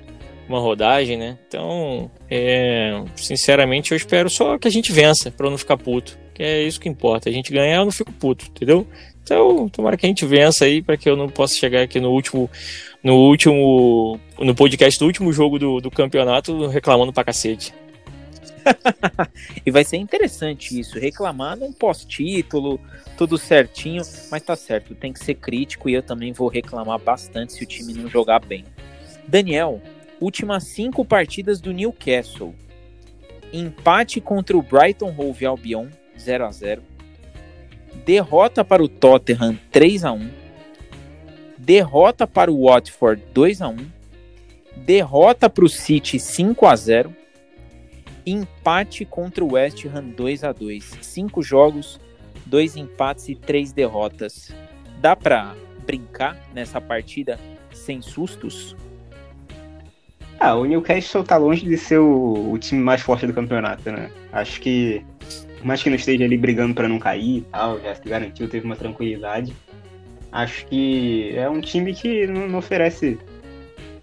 uma 0.48 0.58
rodagem, 0.58 1.16
né? 1.16 1.38
Então, 1.46 2.10
é, 2.30 3.02
sinceramente, 3.14 3.92
eu 3.92 3.96
espero 3.96 4.30
só 4.30 4.58
que 4.58 4.66
a 4.66 4.70
gente 4.70 4.92
vença, 4.92 5.30
para 5.30 5.48
não 5.50 5.58
ficar 5.58 5.76
puto, 5.76 6.18
que 6.34 6.42
é 6.42 6.62
isso 6.62 6.80
que 6.80 6.88
importa. 6.88 7.28
A 7.28 7.32
gente 7.32 7.52
ganhar, 7.52 7.76
eu 7.76 7.84
não 7.84 7.92
fico 7.92 8.12
puto, 8.12 8.46
entendeu? 8.46 8.86
Então, 9.28 9.68
tomara 9.68 9.94
que 9.94 10.06
a 10.06 10.08
gente 10.08 10.24
vença 10.24 10.64
aí 10.64 10.80
para 10.80 10.96
que 10.96 11.08
eu 11.08 11.14
não 11.14 11.28
possa 11.28 11.54
chegar 11.54 11.82
aqui 11.82 12.00
no 12.00 12.10
último 12.10 12.50
no 13.04 13.14
último 13.14 14.18
no 14.38 14.54
podcast 14.54 14.98
do 14.98 15.04
último 15.04 15.30
jogo 15.34 15.58
do, 15.58 15.82
do 15.82 15.90
campeonato 15.90 16.66
reclamando 16.68 17.12
pra 17.12 17.24
cacete. 17.24 17.74
e 19.66 19.70
vai 19.70 19.84
ser 19.84 19.98
interessante 19.98 20.80
isso, 20.80 20.98
reclamar 20.98 21.58
num 21.58 21.74
pós-título, 21.74 22.80
tudo 23.18 23.36
certinho, 23.36 24.02
mas 24.30 24.42
tá 24.42 24.56
certo, 24.56 24.94
tem 24.94 25.12
que 25.12 25.22
ser 25.22 25.34
crítico 25.34 25.90
e 25.90 25.94
eu 25.94 26.02
também 26.02 26.32
vou 26.32 26.48
reclamar 26.48 26.98
bastante 26.98 27.52
se 27.52 27.62
o 27.62 27.66
time 27.66 27.92
não 27.92 28.08
jogar 28.08 28.40
bem. 28.40 28.64
Daniel, 29.26 29.82
últimas 30.18 30.64
cinco 30.64 31.04
partidas 31.04 31.60
do 31.60 31.70
Newcastle. 31.70 32.54
Empate 33.52 34.22
contra 34.22 34.56
o 34.56 34.62
Brighton 34.62 35.14
Hove 35.16 35.44
Albion, 35.44 35.88
0 36.18 36.46
a 36.46 36.50
0 36.50 36.82
derrota 38.04 38.64
para 38.64 38.82
o 38.82 38.88
Tottenham 38.88 39.58
3 39.70 40.04
a 40.04 40.12
1 40.12 40.30
derrota 41.56 42.26
para 42.26 42.50
o 42.50 42.66
Watford 42.66 43.22
2 43.32 43.62
a 43.62 43.68
1 43.68 43.76
derrota 44.76 45.50
para 45.50 45.64
o 45.64 45.68
City 45.68 46.18
5 46.18 46.66
a 46.66 46.76
0 46.76 47.14
empate 48.30 49.04
contra 49.04 49.44
o 49.44 49.54
West 49.54 49.84
Ham 49.86 50.10
2 50.16 50.44
a 50.44 50.52
2 50.52 50.98
Cinco 51.00 51.42
jogos, 51.42 52.00
dois 52.44 52.76
empates 52.76 53.28
e 53.28 53.34
três 53.34 53.72
derrotas. 53.72 54.52
Dá 55.00 55.16
para 55.16 55.54
brincar 55.86 56.36
nessa 56.52 56.80
partida 56.80 57.38
sem 57.72 58.02
sustos? 58.02 58.76
Ah, 60.40 60.54
o 60.54 60.64
Newcastle 60.64 61.24
tá 61.24 61.36
longe 61.36 61.64
de 61.64 61.76
ser 61.76 61.98
o, 61.98 62.52
o 62.52 62.58
time 62.58 62.80
mais 62.80 63.00
forte 63.00 63.26
do 63.26 63.32
campeonato, 63.32 63.90
né? 63.90 64.10
Acho 64.32 64.60
que, 64.60 65.04
mais 65.62 65.82
que 65.82 65.90
não 65.90 65.96
esteja 65.96 66.24
ali 66.24 66.36
brigando 66.36 66.74
para 66.74 66.88
não 66.88 66.98
cair 66.98 67.38
e 67.38 67.40
tal, 67.42 67.80
já 67.80 67.94
se 67.94 68.08
garantiu, 68.08 68.48
teve 68.48 68.64
uma 68.64 68.76
tranquilidade. 68.76 69.52
Acho 70.30 70.66
que 70.66 71.32
é 71.34 71.48
um 71.48 71.60
time 71.60 71.94
que 71.94 72.26
não, 72.26 72.48
não 72.48 72.58
oferece 72.58 73.18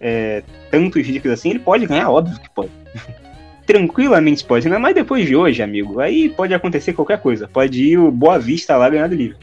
é, 0.00 0.42
tantos 0.70 1.06
riscos 1.06 1.30
assim. 1.30 1.50
Ele 1.50 1.58
pode 1.58 1.86
ganhar, 1.86 2.10
óbvio 2.10 2.38
que 2.40 2.50
pode. 2.50 2.70
Tranquilamente 3.66 4.44
pode, 4.44 4.66
ainda 4.66 4.78
mais 4.78 4.94
depois 4.94 5.26
de 5.26 5.34
hoje, 5.34 5.62
amigo. 5.62 6.00
Aí 6.00 6.28
pode 6.28 6.54
acontecer 6.54 6.92
qualquer 6.92 7.20
coisa. 7.20 7.48
Pode 7.48 7.82
ir 7.82 7.98
o 7.98 8.10
Boa 8.10 8.38
Vista 8.38 8.76
lá 8.76 8.88
ganhar 8.88 9.08
do 9.08 9.14
livro. 9.14 9.38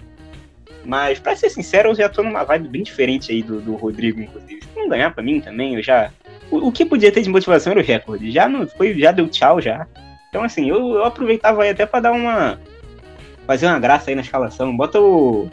Mas, 0.86 1.20
pra 1.20 1.36
ser 1.36 1.49
sincero, 1.49 1.89
eu 1.89 1.95
já 1.95 2.09
tô 2.09 2.24
numa 2.24 2.43
vibe 2.43 2.68
bem 2.68 2.84
diferente 2.84 3.32
aí 3.32 3.41
do, 3.41 3.61
do 3.61 3.76
Rodrigo, 3.76 4.22
inclusive. 4.22 4.61
Se 4.61 4.80
não 4.80 4.89
ganhar 4.89 5.14
pra 5.14 5.24
mim 5.24 5.39
também, 5.39 5.76
eu 5.76 5.84
já 5.84 6.11
o, 6.61 6.72
que 6.72 6.86
podia 6.86 7.11
ter 7.11 7.22
de 7.22 7.30
motivação 7.30 7.72
era 7.72 7.82
o 7.82 7.84
recorde. 7.84 8.32
Já 8.32 8.47
não 8.47 8.68
foi, 8.68 8.93
já 8.97 9.11
deu 9.11 9.28
tchau 9.28 9.59
já. 9.59 9.88
Então 10.34 10.44
assim, 10.44 10.68
eu, 10.68 10.96
eu 10.96 11.06
aproveitava 11.06 11.62
aí 11.62 11.70
até 11.70 11.86
para 11.86 12.00
dar 12.00 12.12
uma 12.12 12.60
fazer 13.46 13.68
uma 13.68 13.78
graça 13.78 14.10
aí 14.10 14.16
na 14.16 14.24
escalação. 14.24 14.76
Bota 14.76 15.00
o 15.00 15.48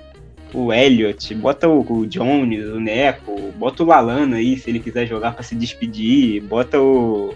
o 0.55 0.73
Elliot, 0.73 1.35
bota 1.35 1.69
o, 1.69 1.81
o 1.81 2.07
Jones, 2.07 2.65
o 2.65 2.81
Neco, 2.81 3.53
bota 3.57 3.83
o 3.83 3.87
Lalana 3.87 4.39
aí 4.39 4.57
se 4.57 4.71
ele 4.71 4.81
quiser 4.81 5.07
jogar 5.07 5.35
para 5.35 5.43
se 5.43 5.55
despedir, 5.55 6.43
bota 6.45 6.81
o 6.81 7.35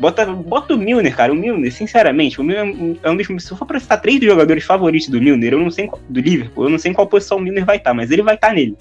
Bota, 0.00 0.26
bota 0.26 0.74
o 0.74 0.76
Milner, 0.76 1.16
cara. 1.16 1.32
O 1.32 1.36
Milner, 1.36 1.72
sinceramente, 1.72 2.40
o 2.40 2.44
Milner 2.44 2.98
é 3.02 3.10
um 3.10 3.16
dos. 3.16 3.26
Se 3.44 3.52
eu 3.52 3.56
for 3.56 3.64
pra 3.64 3.78
citar 3.80 4.00
três 4.00 4.18
dos 4.18 4.28
jogadores 4.28 4.64
favoritos 4.64 5.08
do 5.08 5.20
Milner, 5.20 5.52
eu 5.54 5.60
não 5.60 5.70
sei 5.70 5.88
do 6.08 6.20
Liverpool, 6.20 6.64
eu 6.64 6.70
não 6.70 6.78
sei 6.78 6.90
em 6.90 6.94
qual 6.94 7.06
posição 7.06 7.38
o 7.38 7.40
Milner 7.40 7.64
vai 7.64 7.76
estar, 7.76 7.94
mas 7.94 8.10
ele 8.10 8.22
vai 8.22 8.34
estar 8.34 8.52
nele. 8.52 8.76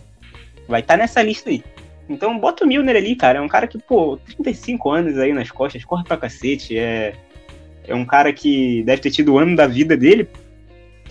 Vai 0.68 0.82
estar 0.82 0.98
nessa 0.98 1.22
lista 1.22 1.52
aí. 1.52 1.64
Então 2.10 2.38
bota 2.38 2.66
o 2.66 2.68
Milner 2.68 2.98
ali, 2.98 3.16
cara. 3.16 3.38
É 3.38 3.42
um 3.42 3.48
cara 3.48 3.68
que, 3.68 3.78
pô, 3.78 4.18
35 4.26 4.92
anos 4.92 5.18
aí 5.18 5.32
nas 5.32 5.50
costas, 5.52 5.86
corre 5.86 6.04
pra 6.04 6.18
cacete. 6.18 6.78
É, 6.78 7.14
é 7.88 7.96
um 7.96 8.06
cara 8.06 8.32
que 8.34 8.84
deve 8.84 9.02
ter 9.02 9.12
tido 9.12 9.34
o 9.34 9.38
ano 9.38 9.56
da 9.56 9.68
vida 9.68 9.96
dele, 9.96 10.28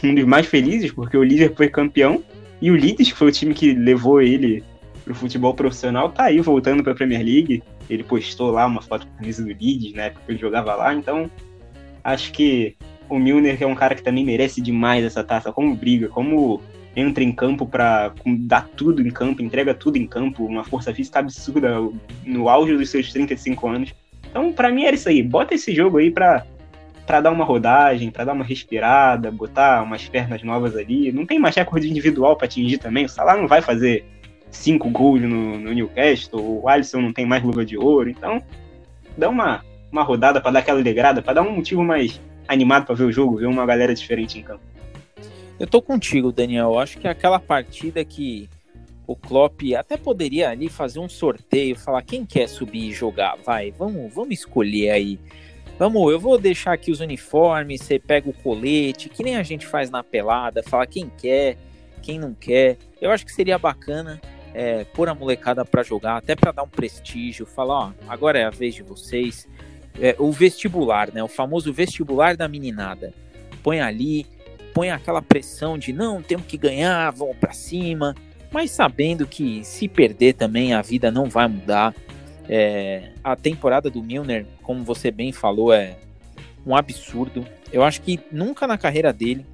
um 0.02 0.14
dos 0.14 0.24
mais 0.24 0.46
felizes, 0.46 0.92
porque 0.92 1.16
o 1.16 1.22
Liverpool 1.22 1.56
foi 1.56 1.68
campeão. 1.68 2.22
E 2.60 2.70
o 2.70 2.74
Leeds, 2.74 3.10
que 3.10 3.18
foi 3.18 3.28
o 3.28 3.32
time 3.32 3.54
que 3.54 3.72
levou 3.72 4.20
ele 4.20 4.62
pro 5.04 5.14
futebol 5.14 5.54
profissional, 5.54 6.10
tá 6.10 6.24
aí 6.24 6.40
voltando 6.40 6.82
pra 6.82 6.94
Premier 6.94 7.22
League. 7.22 7.62
Ele 7.88 8.02
postou 8.02 8.50
lá 8.50 8.66
uma 8.66 8.80
foto 8.80 9.06
com 9.06 9.14
a 9.14 9.16
camisa 9.18 9.42
do 9.42 9.48
Leeds, 9.48 9.92
né? 9.92 10.10
Porque 10.10 10.32
ele 10.32 10.38
jogava 10.38 10.74
lá. 10.74 10.94
Então, 10.94 11.30
acho 12.02 12.32
que 12.32 12.76
o 13.08 13.18
Milner 13.18 13.56
é 13.60 13.66
um 13.66 13.74
cara 13.74 13.94
que 13.94 14.02
também 14.02 14.24
merece 14.24 14.60
demais 14.60 15.04
essa 15.04 15.22
taça, 15.22 15.52
como 15.52 15.74
briga, 15.74 16.08
como 16.08 16.60
entra 16.96 17.24
em 17.24 17.32
campo 17.32 17.66
para 17.66 18.12
dar 18.24 18.68
tudo 18.76 19.02
em 19.02 19.10
campo, 19.10 19.42
entrega 19.42 19.74
tudo 19.74 19.96
em 19.96 20.06
campo, 20.06 20.46
uma 20.46 20.64
força 20.64 20.94
física 20.94 21.18
absurda 21.18 21.76
no 22.24 22.48
auge 22.48 22.76
dos 22.76 22.88
seus 22.88 23.12
35 23.12 23.66
anos. 23.68 23.94
Então, 24.30 24.52
para 24.52 24.70
mim 24.70 24.84
era 24.84 24.94
isso 24.94 25.08
aí. 25.08 25.22
Bota 25.22 25.54
esse 25.54 25.74
jogo 25.74 25.98
aí 25.98 26.10
pra, 26.10 26.46
pra 27.06 27.20
dar 27.20 27.30
uma 27.30 27.44
rodagem, 27.44 28.10
para 28.10 28.24
dar 28.24 28.32
uma 28.32 28.44
respirada, 28.44 29.30
botar 29.30 29.82
umas 29.82 30.08
pernas 30.08 30.42
novas 30.42 30.76
ali. 30.76 31.12
Não 31.12 31.26
tem 31.26 31.38
mais 31.38 31.54
recorde 31.54 31.88
individual 31.88 32.36
para 32.36 32.46
atingir 32.46 32.78
também. 32.78 33.04
O 33.04 33.08
Salah 33.08 33.36
não 33.36 33.46
vai 33.46 33.60
fazer 33.60 34.04
cinco 34.50 34.88
gols 34.88 35.20
no, 35.20 35.58
no 35.58 35.72
Newcastle, 35.72 36.40
o 36.40 36.68
Alisson 36.68 37.00
não 37.00 37.12
tem 37.12 37.26
mais 37.26 37.42
luva 37.42 37.64
de 37.64 37.76
ouro. 37.76 38.08
Então, 38.08 38.42
dá 39.16 39.28
uma, 39.28 39.64
uma 39.90 40.02
rodada 40.02 40.40
para 40.40 40.52
dar 40.52 40.58
aquela 40.60 40.80
alegrada, 40.80 41.20
para 41.20 41.34
dar 41.34 41.42
um 41.42 41.54
motivo 41.54 41.82
mais 41.82 42.20
animado 42.48 42.86
para 42.86 42.94
ver 42.94 43.04
o 43.04 43.12
jogo, 43.12 43.36
ver 43.36 43.46
uma 43.46 43.66
galera 43.66 43.94
diferente 43.94 44.38
em 44.38 44.42
campo. 44.42 44.62
Eu 45.58 45.66
tô 45.66 45.80
contigo, 45.80 46.32
Daniel. 46.32 46.78
Acho 46.78 46.98
que 46.98 47.06
é 47.06 47.10
aquela 47.10 47.38
partida 47.38 48.04
que 48.04 48.48
o 49.06 49.14
Klopp 49.14 49.60
até 49.76 49.96
poderia 49.96 50.50
ali 50.50 50.68
fazer 50.68 50.98
um 50.98 51.08
sorteio, 51.08 51.76
falar 51.76 52.02
quem 52.02 52.24
quer 52.24 52.48
subir 52.48 52.88
e 52.88 52.92
jogar, 52.92 53.36
vai, 53.44 53.70
vamos, 53.70 54.12
vamos 54.12 54.34
escolher 54.34 54.90
aí. 54.90 55.18
Vamos, 55.78 56.12
eu 56.12 56.20
vou 56.20 56.38
deixar 56.38 56.72
aqui 56.72 56.92
os 56.92 57.00
uniformes, 57.00 57.82
você 57.82 57.98
pega 57.98 58.30
o 58.30 58.32
colete, 58.32 59.08
que 59.08 59.24
nem 59.24 59.36
a 59.36 59.42
gente 59.42 59.66
faz 59.66 59.90
na 59.90 60.04
pelada, 60.04 60.62
fala 60.62 60.86
quem 60.86 61.10
quer, 61.18 61.56
quem 62.00 62.18
não 62.18 62.32
quer. 62.32 62.78
Eu 63.00 63.10
acho 63.10 63.26
que 63.26 63.32
seria 63.32 63.58
bacana 63.58 64.20
é, 64.54 64.84
pôr 64.84 65.08
a 65.08 65.14
molecada 65.14 65.64
para 65.64 65.82
jogar, 65.82 66.16
até 66.16 66.36
para 66.36 66.52
dar 66.52 66.62
um 66.62 66.68
prestígio, 66.68 67.44
falar, 67.44 67.74
ó, 67.74 67.92
agora 68.08 68.38
é 68.38 68.44
a 68.44 68.50
vez 68.50 68.74
de 68.74 68.84
vocês. 68.84 69.48
É, 70.00 70.14
o 70.18 70.30
vestibular, 70.30 71.12
né? 71.12 71.22
O 71.22 71.28
famoso 71.28 71.72
vestibular 71.72 72.36
da 72.36 72.48
meninada. 72.48 73.12
Põe 73.62 73.80
ali, 73.80 74.26
põe 74.72 74.90
aquela 74.90 75.22
pressão 75.22 75.76
de 75.78 75.92
não, 75.92 76.22
temos 76.22 76.46
que 76.46 76.56
ganhar, 76.56 77.10
vamos 77.10 77.36
para 77.36 77.52
cima, 77.52 78.14
mas 78.50 78.70
sabendo 78.70 79.26
que 79.26 79.64
se 79.64 79.88
perder 79.88 80.34
também 80.34 80.74
a 80.74 80.82
vida 80.82 81.10
não 81.10 81.28
vai 81.28 81.48
mudar. 81.48 81.94
É, 82.48 83.10
a 83.22 83.34
temporada 83.34 83.90
do 83.90 84.02
Milner, 84.02 84.46
como 84.62 84.84
você 84.84 85.10
bem 85.10 85.32
falou, 85.32 85.72
é 85.72 85.96
um 86.66 86.76
absurdo. 86.76 87.46
Eu 87.72 87.82
acho 87.82 88.00
que 88.02 88.20
nunca 88.30 88.66
na 88.66 88.78
carreira 88.78 89.12
dele 89.12 89.44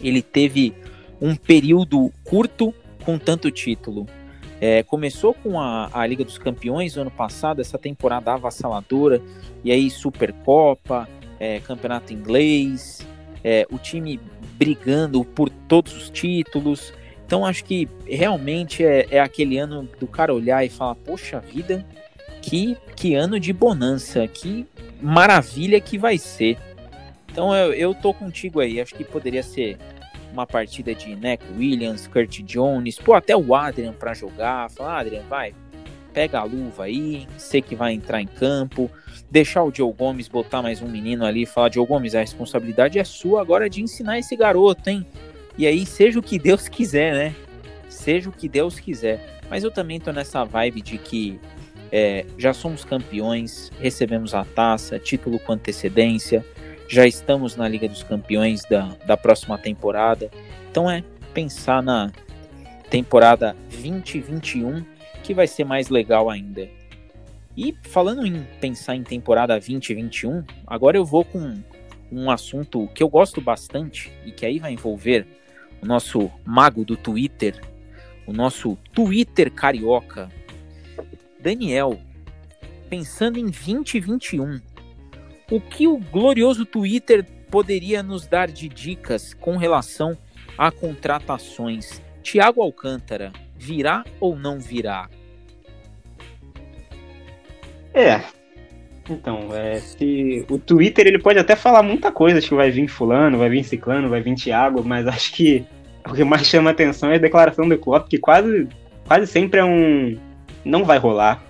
ele 0.00 0.22
teve 0.22 0.74
um 1.20 1.36
período 1.36 2.12
curto 2.24 2.74
com 3.04 3.18
tanto 3.18 3.50
título. 3.50 4.06
É, 4.60 4.82
começou 4.82 5.34
com 5.34 5.60
a, 5.60 5.90
a, 5.92 6.06
Liga 6.06 6.24
dos 6.24 6.38
Campeões 6.38 6.94
no 6.94 7.02
ano 7.02 7.10
passado, 7.10 7.60
essa 7.60 7.76
temporada 7.76 8.32
avassaladora, 8.32 9.20
e 9.64 9.72
aí 9.72 9.90
Supercopa, 9.90 11.08
é, 11.38 11.58
Campeonato 11.60 12.12
Inglês, 12.12 13.04
é, 13.42 13.66
o 13.70 13.78
time 13.78 14.20
brigando 14.56 15.24
por 15.24 15.50
todos 15.50 15.96
os 15.96 16.10
títulos. 16.10 16.92
Então 17.32 17.46
acho 17.46 17.64
que 17.64 17.88
realmente 18.06 18.84
é, 18.84 19.06
é, 19.10 19.18
aquele 19.18 19.56
ano 19.56 19.88
do 19.98 20.06
cara 20.06 20.34
olhar 20.34 20.66
e 20.66 20.68
falar, 20.68 20.94
poxa 20.96 21.40
vida, 21.40 21.82
que, 22.42 22.76
que 22.94 23.14
ano 23.14 23.40
de 23.40 23.54
bonança, 23.54 24.28
que 24.28 24.66
maravilha 25.00 25.80
que 25.80 25.96
vai 25.96 26.18
ser. 26.18 26.58
Então 27.30 27.56
eu, 27.56 27.72
eu 27.72 27.94
tô 27.94 28.12
contigo 28.12 28.60
aí, 28.60 28.78
acho 28.82 28.94
que 28.94 29.02
poderia 29.02 29.42
ser 29.42 29.78
uma 30.30 30.46
partida 30.46 30.94
de 30.94 31.16
Neck 31.16 31.42
Williams, 31.56 32.06
Kurt 32.06 32.42
Jones, 32.42 32.98
pô, 32.98 33.14
até 33.14 33.34
o 33.34 33.54
Adrian 33.54 33.94
para 33.94 34.12
jogar, 34.12 34.70
falar, 34.70 35.00
Adrian, 35.00 35.22
vai, 35.22 35.54
pega 36.12 36.38
a 36.38 36.44
luva 36.44 36.84
aí, 36.84 37.26
sei 37.38 37.62
que 37.62 37.74
vai 37.74 37.94
entrar 37.94 38.20
em 38.20 38.26
campo, 38.26 38.90
deixar 39.30 39.62
o 39.62 39.74
Joe 39.74 39.90
Gomes 39.90 40.28
botar 40.28 40.60
mais 40.60 40.82
um 40.82 40.86
menino 40.86 41.24
ali 41.24 41.46
falar: 41.46 41.72
Joe 41.72 41.86
Gomes, 41.86 42.14
a 42.14 42.20
responsabilidade 42.20 42.98
é 42.98 43.04
sua 43.04 43.40
agora 43.40 43.70
de 43.70 43.80
ensinar 43.80 44.18
esse 44.18 44.36
garoto, 44.36 44.90
hein? 44.90 45.06
E 45.56 45.66
aí, 45.66 45.84
seja 45.84 46.18
o 46.18 46.22
que 46.22 46.38
Deus 46.38 46.68
quiser, 46.68 47.14
né? 47.14 47.34
Seja 47.88 48.28
o 48.28 48.32
que 48.32 48.48
Deus 48.48 48.80
quiser. 48.80 49.40
Mas 49.50 49.64
eu 49.64 49.70
também 49.70 50.00
tô 50.00 50.12
nessa 50.12 50.44
vibe 50.44 50.80
de 50.80 50.98
que 50.98 51.38
é, 51.92 52.24
já 52.38 52.54
somos 52.54 52.84
campeões, 52.84 53.70
recebemos 53.78 54.34
a 54.34 54.44
taça, 54.44 54.98
título 54.98 55.38
com 55.38 55.52
antecedência, 55.52 56.44
já 56.88 57.06
estamos 57.06 57.54
na 57.54 57.68
Liga 57.68 57.88
dos 57.88 58.02
Campeões 58.02 58.62
da, 58.64 58.96
da 59.06 59.16
próxima 59.16 59.58
temporada. 59.58 60.30
Então 60.70 60.90
é 60.90 61.04
pensar 61.34 61.82
na 61.82 62.10
temporada 62.88 63.56
2021 63.70 64.84
que 65.22 65.34
vai 65.34 65.46
ser 65.46 65.64
mais 65.64 65.88
legal 65.88 66.28
ainda. 66.28 66.68
E 67.56 67.76
falando 67.82 68.26
em 68.26 68.42
pensar 68.60 68.96
em 68.96 69.02
temporada 69.02 69.54
2021, 69.54 70.44
agora 70.66 70.96
eu 70.96 71.04
vou 71.04 71.24
com 71.24 71.58
um 72.10 72.30
assunto 72.30 72.88
que 72.94 73.02
eu 73.02 73.08
gosto 73.08 73.40
bastante 73.40 74.10
e 74.24 74.32
que 74.32 74.44
aí 74.44 74.58
vai 74.58 74.72
envolver 74.72 75.26
o 75.82 75.86
nosso 75.86 76.30
mago 76.44 76.84
do 76.84 76.96
Twitter, 76.96 77.60
o 78.26 78.32
nosso 78.32 78.78
Twitter 78.94 79.50
carioca, 79.50 80.30
Daniel. 81.40 82.00
Pensando 82.88 83.38
em 83.38 83.44
2021, 83.44 84.60
o 85.50 85.60
que 85.60 85.88
o 85.88 85.96
glorioso 85.98 86.64
Twitter 86.64 87.24
poderia 87.50 88.02
nos 88.02 88.26
dar 88.26 88.48
de 88.48 88.68
dicas 88.68 89.34
com 89.34 89.56
relação 89.56 90.16
a 90.56 90.70
contratações? 90.70 92.00
Tiago 92.22 92.62
Alcântara, 92.62 93.32
virá 93.56 94.04
ou 94.20 94.36
não 94.36 94.60
virá? 94.60 95.08
É. 97.94 98.22
Então, 99.10 99.48
é, 99.52 99.80
se 99.80 100.44
o 100.48 100.58
Twitter 100.58 101.06
ele 101.06 101.18
pode 101.18 101.38
até 101.38 101.56
falar 101.56 101.82
muita 101.82 102.12
coisa, 102.12 102.38
acho 102.38 102.48
que 102.48 102.54
vai 102.54 102.70
vir 102.70 102.86
fulano, 102.88 103.38
vai 103.38 103.48
vir 103.48 103.64
ciclano, 103.64 104.08
vai 104.08 104.20
vir 104.20 104.34
Thiago, 104.34 104.82
mas 104.84 105.06
acho 105.06 105.32
que 105.32 105.64
o 106.08 106.14
que 106.14 106.24
mais 106.24 106.46
chama 106.46 106.70
atenção 106.70 107.10
é 107.10 107.16
a 107.16 107.18
declaração 107.18 107.68
do 107.68 107.76
Klopp, 107.78 108.08
que 108.08 108.18
quase, 108.18 108.68
quase 109.06 109.26
sempre 109.26 109.60
é 109.60 109.64
um 109.64 110.16
não 110.64 110.84
vai 110.84 110.98
rolar. 110.98 111.42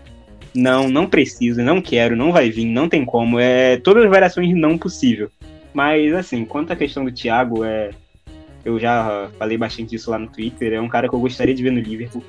Não, 0.54 0.88
não 0.88 1.06
preciso, 1.06 1.62
não 1.62 1.80
quero, 1.80 2.14
não 2.14 2.30
vai 2.30 2.50
vir, 2.50 2.66
não 2.66 2.88
tem 2.88 3.04
como. 3.04 3.38
É 3.38 3.78
todas 3.78 4.04
as 4.04 4.10
variações 4.10 4.54
não 4.54 4.76
possível. 4.76 5.30
Mas 5.72 6.12
assim, 6.14 6.44
quanto 6.44 6.72
à 6.72 6.76
questão 6.76 7.04
do 7.04 7.12
Thiago, 7.12 7.64
é 7.64 7.90
eu 8.64 8.78
já 8.78 9.28
falei 9.38 9.58
bastante 9.58 9.90
disso 9.90 10.10
lá 10.10 10.18
no 10.18 10.28
Twitter, 10.28 10.72
é 10.72 10.80
um 10.80 10.88
cara 10.88 11.08
que 11.08 11.14
eu 11.14 11.20
gostaria 11.20 11.54
de 11.54 11.62
ver 11.62 11.72
no 11.72 11.80
Liverpool. 11.80 12.22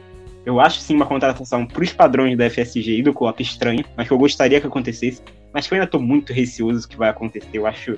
Eu 0.46 0.60
acho 0.60 0.80
sim 0.80 0.96
uma 0.96 1.06
contratação 1.06 1.66
para 1.66 1.84
os 1.84 1.94
padrões 1.94 2.38
da 2.38 2.50
FSG 2.50 3.00
e 3.00 3.04
do 3.04 3.14
Coop 3.14 3.42
estranha, 3.42 3.86
mas 3.96 4.08
que 4.08 4.14
eu 4.14 4.18
gostaria 4.18 4.60
que 4.60 4.68
acontecesse. 4.68 5.22
Mas 5.54 5.68
que 5.68 5.74
eu 5.74 5.78
ainda 5.78 5.86
estou 5.86 6.02
muito 6.02 6.34
receoso 6.34 6.88
que 6.88 6.98
vai 6.98 7.10
acontecer. 7.10 7.50
Eu 7.54 7.66
acho 7.66 7.98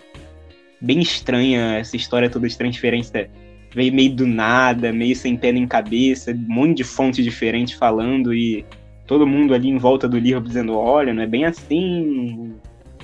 bem 0.79 0.99
estranha 0.99 1.77
essa 1.77 1.95
história 1.95 2.29
toda 2.29 2.47
de 2.47 2.57
transferência. 2.57 3.29
Veio 3.73 3.93
meio 3.93 4.13
do 4.13 4.27
nada, 4.27 4.93
meio 4.93 5.15
sem 5.15 5.35
pé 5.35 5.51
nem 5.51 5.67
cabeça, 5.67 6.31
um 6.31 6.53
monte 6.53 6.77
de 6.77 6.83
fonte 6.83 7.23
diferente 7.23 7.75
falando 7.75 8.33
e 8.33 8.63
todo 9.07 9.27
mundo 9.27 9.53
ali 9.53 9.69
em 9.69 9.77
volta 9.77 10.07
do 10.07 10.17
livro 10.17 10.43
dizendo: 10.43 10.77
olha, 10.77 11.13
não 11.13 11.23
é 11.23 11.27
bem 11.27 11.45
assim, 11.45 12.53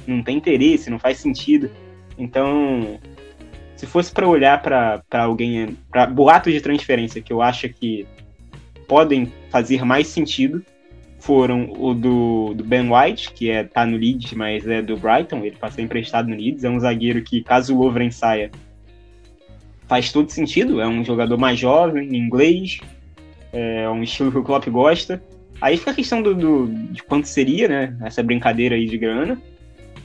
não 0.06 0.22
tem 0.22 0.38
interesse, 0.38 0.90
não 0.90 1.00
faz 1.00 1.18
sentido. 1.18 1.70
Então, 2.18 3.00
se 3.76 3.86
fosse 3.86 4.12
para 4.12 4.28
olhar 4.28 4.62
para 4.62 5.04
alguém, 5.12 5.76
para 5.90 6.06
boatos 6.06 6.54
de 6.54 6.62
transferência 6.62 7.22
que 7.22 7.34
eu 7.34 7.42
acho 7.42 7.68
que 7.70 8.06
podem 8.88 9.32
fazer 9.50 9.84
mais 9.84 10.08
sentido, 10.08 10.64
foram 11.20 11.72
o 11.78 11.94
do, 11.94 12.54
do 12.56 12.64
Ben 12.64 12.90
White, 12.92 13.32
que 13.34 13.50
é, 13.50 13.64
tá 13.64 13.86
no 13.86 13.96
Leeds, 13.96 14.34
mas 14.34 14.68
é 14.68 14.82
do 14.82 14.98
Brighton, 14.98 15.46
ele 15.46 15.56
passou 15.56 15.84
emprestado 15.84 16.28
no 16.28 16.36
Leeds, 16.36 16.64
é 16.64 16.70
um 16.70 16.80
zagueiro 16.80 17.22
que, 17.24 17.44
caso 17.44 17.76
o 17.76 17.84
Lovren 17.84 18.10
saia, 18.10 18.50
faz 19.88 20.12
todo 20.12 20.30
sentido, 20.32 20.82
é 20.82 20.88
um 20.88 21.06
jogador 21.06 21.38
mais 21.38 21.60
jovem, 21.60 22.16
inglês, 22.16 22.80
é 23.54 23.88
um 23.90 24.02
estilo 24.02 24.32
que 24.32 24.38
o 24.40 24.44
Klopp 24.44 24.68
gosta. 24.68 25.22
Aí 25.60 25.78
fica 25.78 25.92
a 25.92 25.96
questão 25.96 26.22
do, 26.24 26.34
do, 26.34 26.68
de 26.68 27.04
quanto 27.04 27.28
seria, 27.28 27.68
né, 27.68 27.98
essa 28.02 28.24
brincadeira 28.24 28.76
aí 28.76 28.88
de 28.88 28.98
grana, 28.98 29.40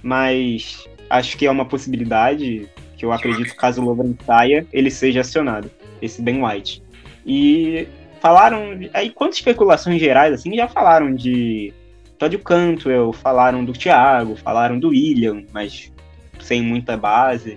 mas 0.02 0.86
acho 1.08 1.38
que 1.38 1.46
é 1.46 1.50
uma 1.50 1.64
possibilidade 1.64 2.68
que 2.96 3.04
eu 3.04 3.12
acredito 3.12 3.54
caso 3.56 3.80
o 3.80 3.84
Lovren 3.84 4.14
saia, 4.24 4.66
ele 4.72 4.90
seja 4.90 5.20
acionado, 5.20 5.70
esse 6.02 6.20
Ben 6.20 6.44
White. 6.44 6.82
E 7.24 7.86
falaram. 8.26 8.80
Aí, 8.92 9.10
quantas 9.10 9.36
especulações 9.36 10.00
gerais, 10.00 10.32
assim, 10.32 10.56
já 10.56 10.66
falaram 10.66 11.14
de 11.14 11.72
Todd 12.18 12.36
Cantwell, 12.38 13.12
falaram 13.12 13.64
do 13.64 13.72
Thiago, 13.72 14.34
falaram 14.36 14.78
do 14.80 14.88
William, 14.88 15.44
mas 15.52 15.92
sem 16.40 16.60
muita 16.60 16.96
base. 16.96 17.56